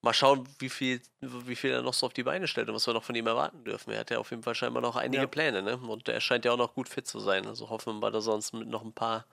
mal 0.00 0.12
schauen, 0.12 0.48
wie 0.58 0.68
viel, 0.68 1.00
wie 1.20 1.56
viel 1.56 1.70
er 1.70 1.82
noch 1.82 1.94
so 1.94 2.06
auf 2.06 2.12
die 2.12 2.22
Beine 2.22 2.46
stellt 2.46 2.68
und 2.68 2.74
was 2.74 2.86
wir 2.86 2.94
noch 2.94 3.02
von 3.02 3.14
ihm 3.14 3.26
erwarten 3.26 3.64
dürfen. 3.64 3.90
Er 3.90 4.00
hat 4.00 4.10
ja 4.10 4.18
auf 4.18 4.30
jeden 4.30 4.42
Fall 4.42 4.54
scheinbar 4.54 4.82
noch 4.82 4.96
einige 4.96 5.22
ja. 5.22 5.26
Pläne, 5.26 5.62
ne? 5.62 5.76
Und 5.76 6.08
er 6.08 6.20
scheint 6.20 6.44
ja 6.44 6.52
auch 6.52 6.58
noch 6.58 6.74
gut 6.74 6.88
fit 6.88 7.06
zu 7.06 7.18
sein. 7.20 7.46
Also 7.46 7.68
hoffen 7.68 7.94
wir 7.94 8.00
mal, 8.00 8.12
dass 8.12 8.26
er 8.26 8.34
uns 8.34 8.52
mit 8.52 8.68
noch 8.68 8.84
ein 8.84 8.92
paar 8.92 9.26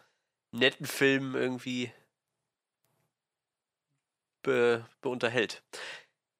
netten 0.52 0.86
Filmen 0.86 1.36
irgendwie 1.36 1.91
be, 4.41 4.86
beunterhält. 5.02 5.61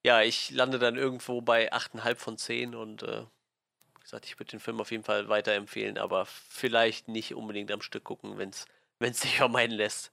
Ja, 0.03 0.21
ich 0.21 0.51
lande 0.51 0.79
dann 0.79 0.95
irgendwo 0.95 1.41
bei 1.41 1.71
8,5 1.71 2.15
von 2.15 2.37
10 2.37 2.75
und 2.75 3.03
äh, 3.03 3.21
wie 3.21 4.01
gesagt, 4.01 4.25
ich 4.25 4.39
würde 4.39 4.51
den 4.51 4.59
Film 4.59 4.79
auf 4.79 4.91
jeden 4.91 5.03
Fall 5.03 5.29
weiterempfehlen, 5.29 5.97
aber 5.97 6.25
vielleicht 6.25 7.07
nicht 7.07 7.33
unbedingt 7.33 7.71
am 7.71 7.81
Stück 7.81 8.03
gucken, 8.03 8.37
wenn 8.37 8.49
es 8.49 9.21
sich 9.21 9.37
vermeiden 9.37 9.75
lässt. 9.75 10.11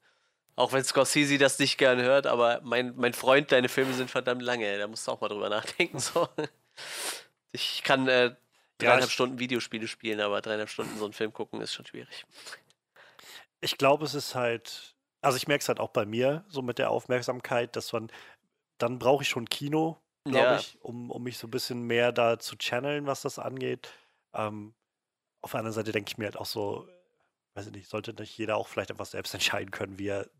Auch 0.54 0.72
wenn 0.72 0.84
Scorsese 0.84 1.38
das 1.38 1.58
nicht 1.58 1.78
gern 1.78 2.00
hört, 2.00 2.26
aber 2.26 2.60
mein, 2.62 2.94
mein 2.96 3.14
Freund, 3.14 3.50
deine 3.52 3.68
Filme 3.68 3.94
sind 3.94 4.10
verdammt 4.10 4.42
lange. 4.42 4.78
Da 4.78 4.86
musst 4.86 5.06
du 5.06 5.12
auch 5.12 5.20
mal 5.20 5.28
drüber 5.28 5.48
nachdenken. 5.48 5.98
So. 5.98 6.28
Ich 7.54 7.82
kann 7.82 8.08
äh, 8.08 8.34
dreieinhalb 8.78 9.04
ja, 9.04 9.10
Stunden 9.10 9.38
Videospiele 9.38 9.86
spielen, 9.86 10.20
aber 10.20 10.40
dreieinhalb 10.40 10.70
Stunden 10.70 10.96
so 10.96 11.04
einen 11.04 11.12
Film 11.12 11.30
gucken 11.34 11.60
ist 11.60 11.74
schon 11.74 11.84
schwierig. 11.84 12.24
Ich 13.60 13.76
glaube, 13.76 14.06
es 14.06 14.14
ist 14.14 14.34
halt, 14.34 14.96
also 15.20 15.36
ich 15.36 15.48
merke 15.48 15.60
es 15.60 15.68
halt 15.68 15.78
auch 15.78 15.90
bei 15.90 16.06
mir, 16.06 16.46
so 16.48 16.62
mit 16.62 16.78
der 16.78 16.90
Aufmerksamkeit, 16.90 17.76
dass 17.76 17.92
man, 17.92 18.10
dann 18.78 18.98
brauche 18.98 19.22
ich 19.22 19.28
schon 19.28 19.50
Kino, 19.50 20.00
glaube 20.24 20.38
ja. 20.38 20.56
ich, 20.56 20.78
um, 20.80 21.10
um 21.10 21.22
mich 21.22 21.36
so 21.36 21.46
ein 21.46 21.50
bisschen 21.50 21.82
mehr 21.82 22.10
da 22.10 22.38
zu 22.38 22.56
channeln, 22.56 23.06
was 23.06 23.20
das 23.20 23.38
angeht. 23.38 23.90
Ähm, 24.32 24.74
auf 25.42 25.50
der 25.50 25.58
anderen 25.58 25.74
Seite 25.74 25.92
denke 25.92 26.10
ich 26.10 26.18
mir 26.18 26.24
halt 26.24 26.38
auch 26.38 26.46
so, 26.46 26.88
weiß 27.54 27.66
ich 27.66 27.72
nicht, 27.72 27.88
sollte 27.88 28.14
nicht 28.14 28.36
jeder 28.38 28.56
auch 28.56 28.68
vielleicht 28.68 28.90
etwas 28.90 29.10
selbst 29.10 29.34
entscheiden 29.34 29.70
können, 29.70 29.98
wie 29.98 30.08
er 30.08 30.30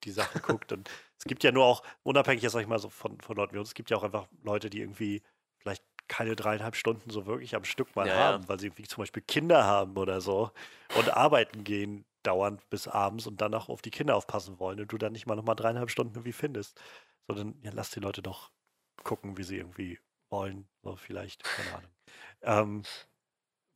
die 0.00 0.10
Sachen 0.10 0.42
guckt. 0.42 0.72
Und 0.72 0.90
es 1.18 1.24
gibt 1.24 1.44
ja 1.44 1.52
nur 1.52 1.64
auch, 1.64 1.82
unabhängig 2.02 2.42
jetzt 2.42 2.52
sag 2.52 2.60
ich 2.60 2.68
mal 2.68 2.78
so 2.78 2.88
von, 2.88 3.20
von 3.20 3.36
Leuten 3.36 3.54
wie 3.54 3.58
uns, 3.58 3.68
es 3.68 3.74
gibt 3.74 3.90
ja 3.90 3.96
auch 3.96 4.04
einfach 4.04 4.26
Leute, 4.42 4.70
die 4.70 4.80
irgendwie 4.80 5.22
vielleicht 5.58 5.84
keine 6.08 6.34
dreieinhalb 6.34 6.74
Stunden 6.74 7.10
so 7.10 7.26
wirklich 7.26 7.54
am 7.54 7.64
Stück 7.64 7.94
mal 7.94 8.08
ja, 8.08 8.14
haben, 8.14 8.42
ja. 8.42 8.48
weil 8.48 8.58
sie 8.58 8.66
irgendwie 8.66 8.82
zum 8.82 9.02
Beispiel 9.02 9.22
Kinder 9.22 9.64
haben 9.64 9.96
oder 9.96 10.20
so 10.20 10.50
und 10.96 11.16
arbeiten 11.16 11.62
gehen 11.62 12.04
dauernd 12.22 12.68
bis 12.68 12.88
abends 12.88 13.26
und 13.26 13.40
dann 13.40 13.54
auch 13.54 13.68
auf 13.68 13.82
die 13.82 13.90
Kinder 13.90 14.16
aufpassen 14.16 14.58
wollen 14.58 14.80
und 14.80 14.92
du 14.92 14.98
dann 14.98 15.12
nicht 15.12 15.26
mal 15.26 15.36
nochmal 15.36 15.56
dreieinhalb 15.56 15.90
Stunden 15.90 16.14
irgendwie 16.14 16.32
findest. 16.32 16.80
Sondern 17.26 17.54
ja, 17.62 17.70
lass 17.72 17.90
die 17.90 18.00
Leute 18.00 18.22
doch 18.22 18.50
gucken, 19.04 19.38
wie 19.38 19.44
sie 19.44 19.58
irgendwie 19.58 19.98
wollen. 20.30 20.68
So 20.82 20.96
vielleicht, 20.96 21.44
keine 21.44 21.76
Ahnung. 21.76 21.90
Ähm, 22.42 22.82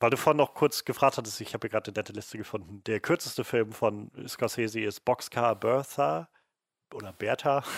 weil 0.01 0.11
du 0.11 0.17
vorhin 0.17 0.39
noch 0.39 0.55
kurz 0.55 0.85
gefragt 0.85 1.19
hattest, 1.19 1.41
ich 1.41 1.55
habe 1.55 1.67
hier 1.67 1.71
gerade 1.71 1.91
eine 1.91 1.99
nette 1.99 2.13
Liste 2.13 2.39
gefunden. 2.39 2.83
Der 2.85 3.01
kürzeste 3.01 3.45
Film 3.45 3.73
von 3.73 4.11
Scorsese 4.27 4.81
ist 4.81 5.05
Boxcar 5.05 5.55
Bertha 5.57 6.29
oder 6.93 7.13
Bertha. 7.13 7.63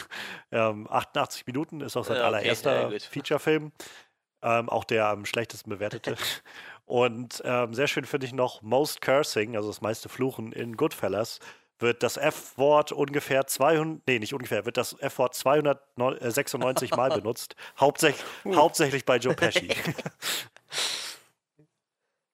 Ähm, 0.53 0.87
88 0.89 1.45
Minuten 1.47 1.81
ist 1.81 1.97
auch 1.97 2.05
sein 2.05 2.19
okay, 2.19 2.27
allererster 2.27 2.93
Featurefilm. 3.01 3.73
Ähm, 4.43 4.69
auch 4.69 4.85
der 4.85 5.09
am 5.09 5.25
schlechtesten 5.25 5.71
bewertete. 5.71 6.17
Und 6.85 7.43
ähm, 7.45 7.75
sehr 7.75 7.89
schön 7.89 8.05
finde 8.05 8.27
ich 8.27 8.33
noch 8.33 8.63
Most 8.63 9.01
Cursing, 9.01 9.57
also 9.57 9.69
das 9.69 9.81
meiste 9.81 10.09
Fluchen 10.09 10.53
in 10.53 10.77
Goodfellas, 10.77 11.41
wird 11.81 12.05
das 12.05 12.17
F-Wort 12.17 12.93
ungefähr 12.93 13.47
200, 13.47 14.07
nee, 14.07 14.21
nicht 14.21 14.35
ungefähr, 14.35 14.65
wird 14.65 14.77
das 14.77 14.97
F-Wort 15.01 15.35
296 15.35 16.93
Mal 16.93 17.11
benutzt. 17.21 17.57
Hauptsächlich, 17.79 18.25
hauptsächlich 18.47 19.05
bei 19.05 19.17
Joe 19.17 19.35
Pesci. 19.35 19.69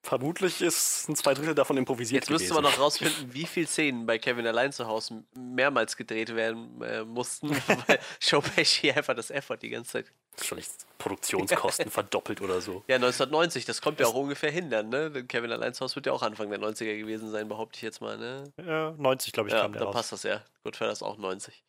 Vermutlich 0.05 0.61
ist 0.61 1.09
ein 1.09 1.15
zwei 1.15 1.33
Drittel 1.33 1.55
davon 1.55 1.77
improvisiert 1.77 2.25
Jetzt 2.25 2.31
müsste 2.31 2.55
man 2.55 2.65
noch 2.65 2.77
rausfinden, 2.77 3.33
wie 3.33 3.47
viele 3.47 3.69
Szenen 3.69 4.05
bei 4.05 4.19
Kevin 4.19 4.45
allein 4.49 4.73
zu 4.73 4.89
Hause 4.89 5.23
mehrmals 5.37 5.97
gedreht 5.97 6.35
werden 6.35 6.83
äh, 6.83 7.05
mussten, 7.05 7.51
weil 7.87 8.01
Joe 8.21 8.43
Pesci 8.43 8.91
einfach 8.91 9.15
das 9.15 9.31
Effort 9.31 9.59
die 9.59 9.71
ganze 9.71 9.93
Zeit. 9.93 10.13
Wahrscheinlich 10.37 10.67
Produktionskosten 10.99 11.89
verdoppelt 11.91 12.41
oder 12.41 12.61
so. 12.61 12.83
Ja, 12.89 12.97
1990, 12.97 13.65
das 13.65 13.81
kommt 13.81 14.01
ja 14.01 14.07
auch 14.07 14.15
ungefähr 14.15 14.51
hin 14.51 14.71
dann, 14.71 14.89
ne? 14.89 15.25
Kevin 15.29 15.53
allein 15.53 15.73
zu 15.73 15.83
Hause 15.83 15.95
wird 15.95 16.07
ja 16.07 16.13
auch 16.13 16.23
Anfang 16.23 16.51
der 16.51 16.59
90er 16.59 16.99
gewesen 16.99 17.31
sein, 17.31 17.49
behaupte 17.49 17.77
ich 17.77 17.83
jetzt 17.83 18.01
mal, 18.01 18.19
ne? 18.19 18.53
Ja, 18.57 18.91
90, 18.99 19.33
glaube 19.33 19.51
ich, 19.51 19.55
ja, 19.55 19.63
kam 19.63 19.73
der 19.73 19.81
dann 19.81 19.87
raus. 19.87 19.95
passt 19.95 20.13
das 20.13 20.25
ja. 20.25 20.43
Gut, 20.65 20.77
für 20.77 20.87
das 20.87 21.05
auch 21.05 21.17
90. 21.17 21.63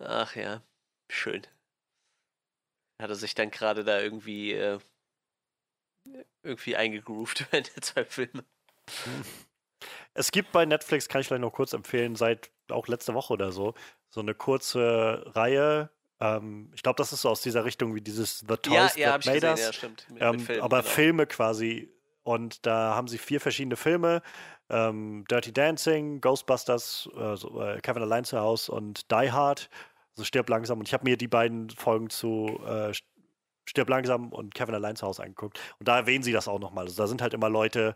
Ach 0.00 0.36
ja, 0.36 0.62
schön. 1.08 1.46
Hat 3.00 3.08
er 3.08 3.16
sich 3.16 3.34
dann 3.34 3.50
gerade 3.50 3.84
da 3.84 4.00
irgendwie 4.00 4.52
äh, 4.52 4.78
irgendwie 6.42 6.76
eingegroovt 6.76 7.46
während 7.50 7.74
der 7.74 7.82
zwei 7.82 8.04
Filme. 8.04 8.44
Es 10.14 10.32
gibt 10.32 10.52
bei 10.52 10.66
Netflix, 10.66 11.08
kann 11.08 11.20
ich 11.20 11.28
vielleicht 11.28 11.42
noch 11.42 11.52
kurz 11.52 11.72
empfehlen, 11.72 12.16
seit 12.16 12.50
auch 12.70 12.88
letzte 12.88 13.14
Woche 13.14 13.32
oder 13.32 13.52
so, 13.52 13.74
so 14.10 14.20
eine 14.20 14.34
kurze 14.34 15.24
Reihe. 15.26 15.90
Ähm, 16.20 16.70
ich 16.74 16.82
glaube, 16.82 16.96
das 16.96 17.12
ist 17.12 17.22
so 17.22 17.28
aus 17.28 17.42
dieser 17.42 17.64
Richtung 17.64 17.94
wie 17.94 18.00
dieses 18.00 18.40
The 18.40 18.56
Toys 18.56 18.96
ja, 18.96 18.96
ja, 18.96 19.18
That 19.18 19.26
Made 19.26 19.50
Us. 19.50 19.60
Ja, 19.60 19.72
stimmt. 19.72 20.06
Mit, 20.10 20.22
ähm, 20.22 20.30
mit 20.32 20.42
Filmen, 20.42 20.62
aber 20.62 20.78
genau. 20.78 20.90
Filme 20.90 21.26
quasi. 21.26 21.92
Und 22.22 22.66
da 22.66 22.94
haben 22.94 23.08
sie 23.08 23.18
vier 23.18 23.40
verschiedene 23.40 23.76
Filme. 23.76 24.22
Ähm, 24.68 25.24
Dirty 25.30 25.52
Dancing, 25.52 26.20
Ghostbusters, 26.20 27.08
also, 27.16 27.62
äh, 27.62 27.80
Kevin 27.80 28.02
Allein 28.02 28.24
zu 28.24 28.38
Hause 28.38 28.72
und 28.72 29.10
Die 29.10 29.32
Hard. 29.32 29.70
Also 30.12 30.24
stirb 30.24 30.48
langsam. 30.48 30.78
Und 30.80 30.88
ich 30.88 30.92
habe 30.92 31.04
mir 31.04 31.16
die 31.16 31.28
beiden 31.28 31.70
Folgen 31.70 32.10
zu 32.10 32.60
äh, 32.66 32.92
Stirb 33.68 33.88
langsam 33.88 34.32
und 34.32 34.54
Kevin 34.54 34.74
allein 34.74 34.96
zu 34.96 35.06
Hause 35.06 35.22
angeguckt. 35.22 35.60
Und 35.78 35.88
da 35.88 35.96
erwähnen 35.98 36.22
sie 36.22 36.32
das 36.32 36.48
auch 36.48 36.58
nochmal. 36.58 36.84
Also 36.84 36.96
da 36.96 37.06
sind 37.06 37.22
halt 37.22 37.34
immer 37.34 37.48
Leute, 37.48 37.94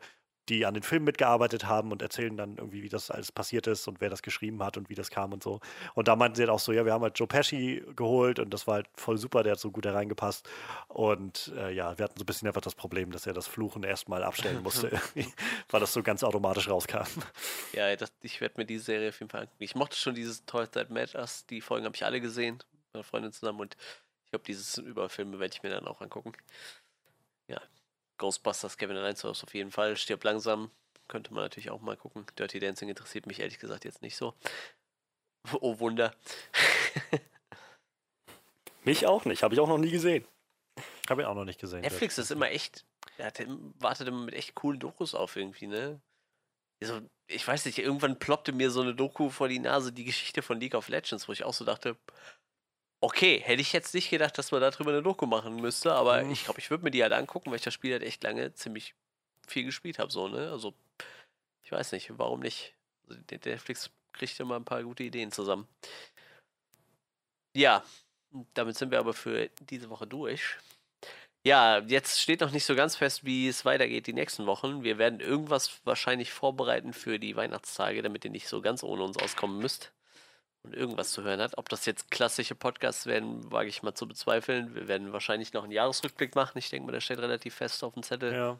die 0.48 0.66
an 0.66 0.74
den 0.74 0.82
Filmen 0.82 1.04
mitgearbeitet 1.04 1.66
haben 1.66 1.92
und 1.92 2.02
erzählen 2.02 2.36
dann 2.36 2.56
irgendwie, 2.56 2.82
wie 2.82 2.88
das 2.88 3.10
alles 3.10 3.30
passiert 3.30 3.66
ist 3.68 3.86
und 3.86 4.00
wer 4.00 4.10
das 4.10 4.22
geschrieben 4.22 4.62
hat 4.62 4.76
und 4.76 4.88
wie 4.88 4.94
das 4.94 5.10
kam 5.10 5.32
und 5.32 5.42
so. 5.42 5.60
Und 5.94 6.08
da 6.08 6.16
meinten 6.16 6.34
sie 6.34 6.42
halt 6.42 6.50
auch 6.50 6.58
so, 6.58 6.72
ja, 6.72 6.84
wir 6.84 6.92
haben 6.92 7.02
halt 7.02 7.18
Joe 7.18 7.28
Pesci 7.28 7.84
geholt 7.94 8.40
und 8.40 8.50
das 8.52 8.66
war 8.66 8.74
halt 8.74 8.88
voll 8.94 9.18
super, 9.18 9.44
der 9.44 9.52
hat 9.52 9.60
so 9.60 9.70
gut 9.70 9.86
hereingepasst. 9.86 10.48
Und 10.88 11.52
äh, 11.56 11.72
ja, 11.72 11.96
wir 11.96 12.04
hatten 12.04 12.18
so 12.18 12.24
ein 12.24 12.26
bisschen 12.26 12.48
einfach 12.48 12.60
das 12.60 12.74
Problem, 12.74 13.12
dass 13.12 13.26
er 13.26 13.34
das 13.34 13.46
Fluchen 13.46 13.84
erstmal 13.84 14.24
abstellen 14.24 14.62
musste, 14.64 15.00
weil 15.70 15.80
das 15.80 15.92
so 15.92 16.02
ganz 16.02 16.24
automatisch 16.24 16.68
rauskam. 16.68 17.06
Ja, 17.72 17.94
das, 17.94 18.12
ich 18.22 18.40
werde 18.40 18.54
mir 18.58 18.66
diese 18.66 18.84
Serie 18.84 19.10
auf 19.10 19.20
jeden 19.20 19.30
Fall 19.30 19.42
angucken. 19.42 19.62
Ich 19.62 19.76
mochte 19.76 19.96
schon 19.96 20.14
dieses 20.14 20.44
Toy 20.44 20.66
That 20.66 20.90
Mad 20.90 21.16
Us, 21.16 21.46
die 21.46 21.60
Folgen 21.60 21.86
habe 21.86 21.94
ich 21.94 22.04
alle 22.04 22.20
gesehen, 22.20 22.56
mit 22.56 22.94
meiner 22.94 23.04
Freundin 23.04 23.32
zusammen 23.32 23.60
und 23.60 23.76
glaube, 24.32 24.44
dieses 24.44 24.78
Überfilme 24.78 25.38
werde 25.38 25.54
ich 25.54 25.62
mir 25.62 25.70
dann 25.70 25.86
auch 25.86 26.00
angucken. 26.00 26.32
Ja. 27.48 27.60
Ghostbusters, 28.18 28.76
Kevin 28.78 28.96
allein 28.96 29.16
zu 29.16 29.28
Hause 29.28 29.44
auf 29.44 29.54
jeden 29.54 29.70
Fall. 29.70 29.96
Stirb 29.96 30.24
langsam. 30.24 30.70
könnte 31.08 31.32
man 31.34 31.44
natürlich 31.44 31.70
auch 31.70 31.80
mal 31.80 31.96
gucken. 31.96 32.24
Dirty 32.38 32.58
Dancing 32.58 32.88
interessiert 32.88 33.26
mich 33.26 33.40
ehrlich 33.40 33.58
gesagt 33.58 33.84
jetzt 33.84 34.02
nicht 34.02 34.16
so. 34.16 34.34
Oh 35.60 35.80
Wunder. 35.80 36.14
Mich 38.84 39.06
auch 39.06 39.24
nicht, 39.24 39.42
habe 39.42 39.54
ich 39.54 39.60
auch 39.60 39.66
noch 39.66 39.78
nie 39.78 39.90
gesehen. 39.90 40.24
Habe 41.08 41.22
ich 41.22 41.26
auch 41.26 41.34
noch 41.34 41.44
nicht 41.44 41.60
gesehen. 41.60 41.80
Netflix 41.80 42.16
ist 42.18 42.30
immer 42.30 42.48
echt, 42.50 42.84
ja, 43.18 43.26
wartet 43.80 44.06
immer 44.06 44.24
mit 44.24 44.34
echt 44.34 44.54
coolen 44.54 44.78
Dokus 44.78 45.16
auf 45.16 45.34
irgendwie, 45.34 45.66
ne? 45.66 46.00
Also, 46.80 47.00
ich 47.26 47.46
weiß 47.46 47.64
nicht, 47.66 47.78
irgendwann 47.78 48.20
ploppte 48.20 48.52
mir 48.52 48.70
so 48.70 48.82
eine 48.82 48.94
Doku 48.94 49.30
vor 49.30 49.48
die 49.48 49.58
Nase, 49.58 49.92
die 49.92 50.04
Geschichte 50.04 50.42
von 50.42 50.60
League 50.60 50.74
of 50.74 50.88
Legends, 50.88 51.26
wo 51.28 51.32
ich 51.32 51.42
auch 51.42 51.54
so 51.54 51.64
dachte, 51.64 51.96
okay, 53.02 53.40
hätte 53.44 53.60
ich 53.60 53.72
jetzt 53.72 53.94
nicht 53.94 54.10
gedacht, 54.10 54.38
dass 54.38 54.52
man 54.52 54.60
darüber 54.60 54.92
eine 54.92 55.02
Doku 55.02 55.26
machen 55.26 55.56
müsste, 55.56 55.92
aber 55.92 56.22
Mhm. 56.22 56.30
ich 56.30 56.44
glaube, 56.44 56.60
ich 56.60 56.70
würde 56.70 56.84
mir 56.84 56.90
die 56.92 57.02
halt 57.02 57.12
angucken, 57.12 57.50
weil 57.50 57.56
ich 57.56 57.64
das 57.64 57.74
Spiel 57.74 57.92
halt 57.92 58.02
echt 58.02 58.22
lange 58.22 58.54
ziemlich 58.54 58.94
viel 59.46 59.64
gespielt 59.64 59.98
habe, 59.98 60.10
so, 60.12 60.28
ne? 60.28 60.50
Also, 60.50 60.72
ich 61.64 61.72
weiß 61.72 61.92
nicht, 61.92 62.16
warum 62.16 62.40
nicht? 62.40 62.74
Also, 63.08 63.20
Netflix 63.30 63.90
kriegt 64.12 64.38
immer 64.38 64.56
ein 64.56 64.64
paar 64.64 64.82
gute 64.84 65.02
Ideen 65.02 65.32
zusammen. 65.32 65.66
Ja, 67.56 67.84
damit 68.54 68.76
sind 68.76 68.92
wir 68.92 69.00
aber 69.00 69.14
für 69.14 69.48
diese 69.68 69.90
Woche 69.90 70.06
durch. 70.06 70.56
Ja, 71.44 71.78
jetzt 71.80 72.20
steht 72.20 72.40
noch 72.40 72.52
nicht 72.52 72.64
so 72.64 72.76
ganz 72.76 72.94
fest, 72.94 73.24
wie 73.24 73.48
es 73.48 73.64
weitergeht 73.64 74.06
die 74.06 74.12
nächsten 74.12 74.46
Wochen. 74.46 74.84
Wir 74.84 74.96
werden 74.96 75.18
irgendwas 75.18 75.80
wahrscheinlich 75.84 76.32
vorbereiten 76.32 76.92
für 76.92 77.18
die 77.18 77.34
Weihnachtstage, 77.34 78.00
damit 78.00 78.24
ihr 78.24 78.30
nicht 78.30 78.46
so 78.46 78.62
ganz 78.62 78.84
ohne 78.84 79.02
uns 79.02 79.16
auskommen 79.16 79.58
müsst 79.58 79.92
und 80.64 80.74
irgendwas 80.74 81.12
zu 81.12 81.22
hören 81.22 81.40
hat. 81.40 81.58
Ob 81.58 81.68
das 81.68 81.86
jetzt 81.86 82.10
klassische 82.10 82.54
Podcasts 82.54 83.06
werden, 83.06 83.50
wage 83.50 83.68
ich 83.68 83.82
mal 83.82 83.94
zu 83.94 84.06
bezweifeln. 84.06 84.74
Wir 84.74 84.88
werden 84.88 85.12
wahrscheinlich 85.12 85.52
noch 85.52 85.64
einen 85.64 85.72
Jahresrückblick 85.72 86.34
machen. 86.34 86.58
Ich 86.58 86.70
denke 86.70 86.86
mal, 86.86 86.92
der 86.92 87.00
steht 87.00 87.18
relativ 87.18 87.54
fest 87.54 87.82
auf 87.84 87.94
dem 87.94 88.02
Zettel. 88.02 88.32
Ja. 88.32 88.58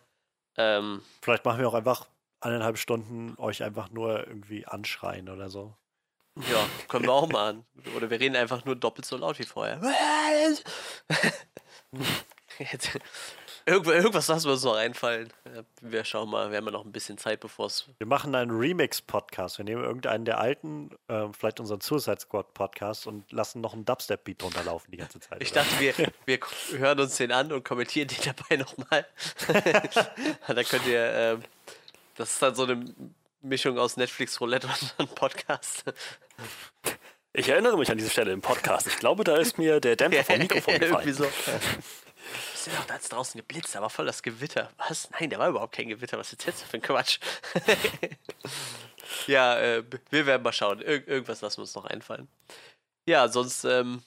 Ähm, 0.57 1.03
Vielleicht 1.21 1.45
machen 1.45 1.61
wir 1.61 1.69
auch 1.69 1.75
einfach 1.75 2.07
eineinhalb 2.41 2.79
Stunden 2.79 3.35
euch 3.39 3.63
einfach 3.63 3.91
nur 3.91 4.27
irgendwie 4.27 4.67
anschreien 4.67 5.29
oder 5.29 5.49
so. 5.49 5.75
ja, 6.37 6.67
können 6.89 7.05
wir 7.05 7.13
auch 7.13 7.29
machen. 7.29 7.65
Oder 7.97 8.11
wir 8.11 8.19
reden 8.19 8.37
einfach 8.37 8.65
nur 8.65 8.77
doppelt 8.77 9.07
so 9.07 9.17
laut 9.17 9.39
wie 9.39 9.45
vorher. 9.45 9.81
Jetzt, 12.59 12.99
irgendw- 13.67 13.93
irgendwas 13.93 14.29
lassen 14.29 14.47
wir 14.47 14.53
uns 14.53 14.65
noch 14.65 14.75
einfallen. 14.77 15.33
Wir 15.81 16.05
schauen 16.05 16.31
mal, 16.31 16.51
wir 16.51 16.59
haben 16.59 16.65
ja 16.67 16.71
noch 16.73 16.85
ein 16.85 16.93
bisschen 16.93 17.19
Zeit, 17.19 17.41
bevor 17.41 17.67
es 17.67 17.87
Wir 17.99 18.07
machen 18.07 18.35
einen 18.35 18.51
Remix-Podcast. 18.51 19.59
Wir 19.59 19.65
nehmen 19.65 19.83
irgendeinen 19.85 20.25
der 20.25 20.39
alten, 20.39 20.91
äh, 21.09 21.27
vielleicht 21.37 21.61
unseren 21.61 21.81
Suicide 21.81 22.21
Squad-Podcast 22.21 23.07
und 23.07 23.31
lassen 23.33 23.61
noch 23.61 23.73
einen 23.75 23.85
Dubstep-Beat 23.85 24.43
drunter 24.43 24.65
laufen 24.65 24.91
die 24.91 24.97
ganze 24.99 25.21
Zeit. 25.21 25.43
Ich 25.43 25.53
oder? 25.53 25.63
dachte, 25.63 25.81
wir, 25.81 25.95
wir 26.27 26.79
hören 26.79 27.01
uns 27.01 27.17
den 27.17 27.33
an 27.33 27.53
und 27.53 27.65
kommentieren 27.65 28.09
den 28.09 28.19
dabei 28.25 28.57
nochmal. 28.57 29.07
da 30.49 30.63
könnt 30.65 30.87
ihr, 30.87 31.05
ähm, 31.13 31.43
das 32.17 32.33
ist 32.33 32.43
dann 32.43 32.55
so 32.55 32.65
eine 32.65 32.85
Mischung 33.43 33.79
aus 33.79 33.97
Netflix 33.97 34.41
Roulette 34.41 34.69
und 34.99 35.15
Podcast. 35.15 35.85
Ich 37.33 37.49
erinnere 37.49 37.79
mich 37.79 37.91
an 37.91 37.97
diese 37.99 38.11
Stelle 38.11 38.31
im 38.33 38.41
Podcast. 38.43 38.87
Ich 38.87 38.99
glaube, 38.99 39.25
da 39.25 39.37
ist 39.37 39.57
mir 39.59 39.81
der 39.81 39.97
Dämpfer 39.97 40.23
vom 40.25 40.39
Mikrofon 40.39 40.75
Irgendwie 40.81 41.11
gefallen. 41.13 41.15
so. 41.15 41.53
Ja 42.67 42.77
doch 42.77 42.85
da 42.87 42.97
ist 42.97 43.13
draußen 43.13 43.39
geblitzt, 43.39 43.77
aber 43.77 43.91
voll 43.91 44.07
das 44.07 44.23
Gewitter. 44.23 44.71
Was? 44.77 45.11
Nein, 45.11 45.31
da 45.31 45.39
war 45.39 45.49
überhaupt 45.49 45.75
kein 45.75 45.89
Gewitter. 45.89 46.19
Was 46.19 46.33
ist 46.33 46.47
jetzt 46.47 46.63
für 46.63 46.77
ein 46.77 46.83
Quatsch? 46.83 47.19
ja, 49.27 49.59
äh, 49.59 49.85
wir 50.11 50.27
werden 50.27 50.43
mal 50.43 50.53
schauen. 50.53 50.81
Ir 50.81 51.07
irgendwas 51.07 51.41
lassen 51.41 51.59
wir 51.59 51.63
uns 51.63 51.75
noch 51.75 51.85
einfallen. 51.85 52.29
Ja, 53.07 53.29
sonst 53.29 53.65
ähm, 53.65 54.03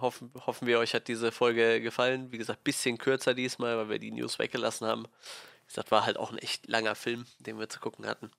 hoffen, 0.00 0.32
hoffen 0.46 0.66
wir, 0.66 0.78
euch 0.78 0.94
hat 0.94 1.08
diese 1.08 1.32
Folge 1.32 1.80
gefallen. 1.80 2.32
Wie 2.32 2.38
gesagt, 2.38 2.64
bisschen 2.64 2.98
kürzer 2.98 3.34
diesmal, 3.34 3.76
weil 3.76 3.88
wir 3.88 3.98
die 3.98 4.12
News 4.12 4.38
weggelassen 4.38 4.86
haben. 4.86 5.04
Wie 5.04 5.68
gesagt, 5.68 5.90
war 5.90 6.06
halt 6.06 6.16
auch 6.16 6.32
ein 6.32 6.38
echt 6.38 6.66
langer 6.68 6.94
Film, 6.94 7.26
den 7.40 7.58
wir 7.58 7.68
zu 7.68 7.80
gucken 7.80 8.06
hatten. 8.06 8.30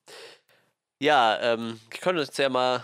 Ja, 1.00 1.40
ähm, 1.42 1.80
ihr 1.94 2.00
könnt 2.00 2.18
uns 2.18 2.36
ja 2.38 2.50
mal 2.50 2.84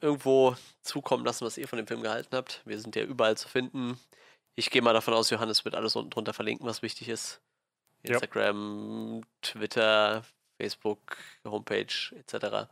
irgendwo 0.00 0.54
zukommen 0.82 1.24
lassen, 1.24 1.44
was 1.44 1.58
ihr 1.58 1.66
von 1.66 1.78
dem 1.78 1.86
Film 1.86 2.02
gehalten 2.02 2.36
habt. 2.36 2.62
Wir 2.64 2.78
sind 2.78 2.94
ja 2.94 3.02
überall 3.02 3.36
zu 3.36 3.48
finden. 3.48 3.98
Ich 4.58 4.70
gehe 4.70 4.82
mal 4.82 4.92
davon 4.92 5.14
aus, 5.14 5.30
Johannes 5.30 5.64
wird 5.64 5.76
alles 5.76 5.94
unten 5.94 6.10
drunter 6.10 6.32
verlinken, 6.32 6.66
was 6.66 6.82
wichtig 6.82 7.08
ist. 7.08 7.40
Ja. 8.02 8.14
Instagram, 8.14 9.22
Twitter, 9.40 10.24
Facebook, 10.56 11.16
Homepage 11.44 11.94
etc. 12.16 12.66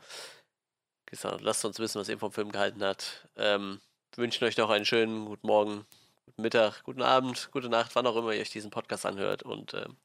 Gesagt, 1.06 1.42
Lasst 1.42 1.64
uns 1.64 1.78
wissen, 1.78 2.00
was 2.00 2.08
ihr 2.08 2.18
vom 2.18 2.32
Film 2.32 2.50
gehalten 2.50 2.82
habt. 2.82 3.28
Ähm, 3.36 3.80
wünschen 4.16 4.42
euch 4.42 4.56
noch 4.56 4.70
einen 4.70 4.84
schönen 4.84 5.26
guten 5.26 5.46
Morgen, 5.46 5.86
guten 6.24 6.42
Mittag, 6.42 6.82
guten 6.82 7.02
Abend, 7.02 7.50
gute 7.52 7.68
Nacht, 7.68 7.94
wann 7.94 8.08
auch 8.08 8.16
immer 8.16 8.32
ihr 8.32 8.40
euch 8.40 8.50
diesen 8.50 8.72
Podcast 8.72 9.06
anhört. 9.06 9.44
Und 9.44 9.74
ähm, 9.74 9.96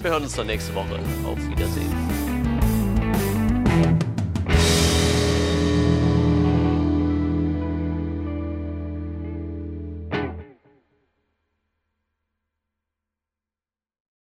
wir 0.00 0.12
hören 0.12 0.22
uns 0.22 0.34
dann 0.34 0.46
nächste 0.46 0.74
Woche. 0.74 0.98
Auf 1.26 1.38
Wiedersehen. 1.46 2.07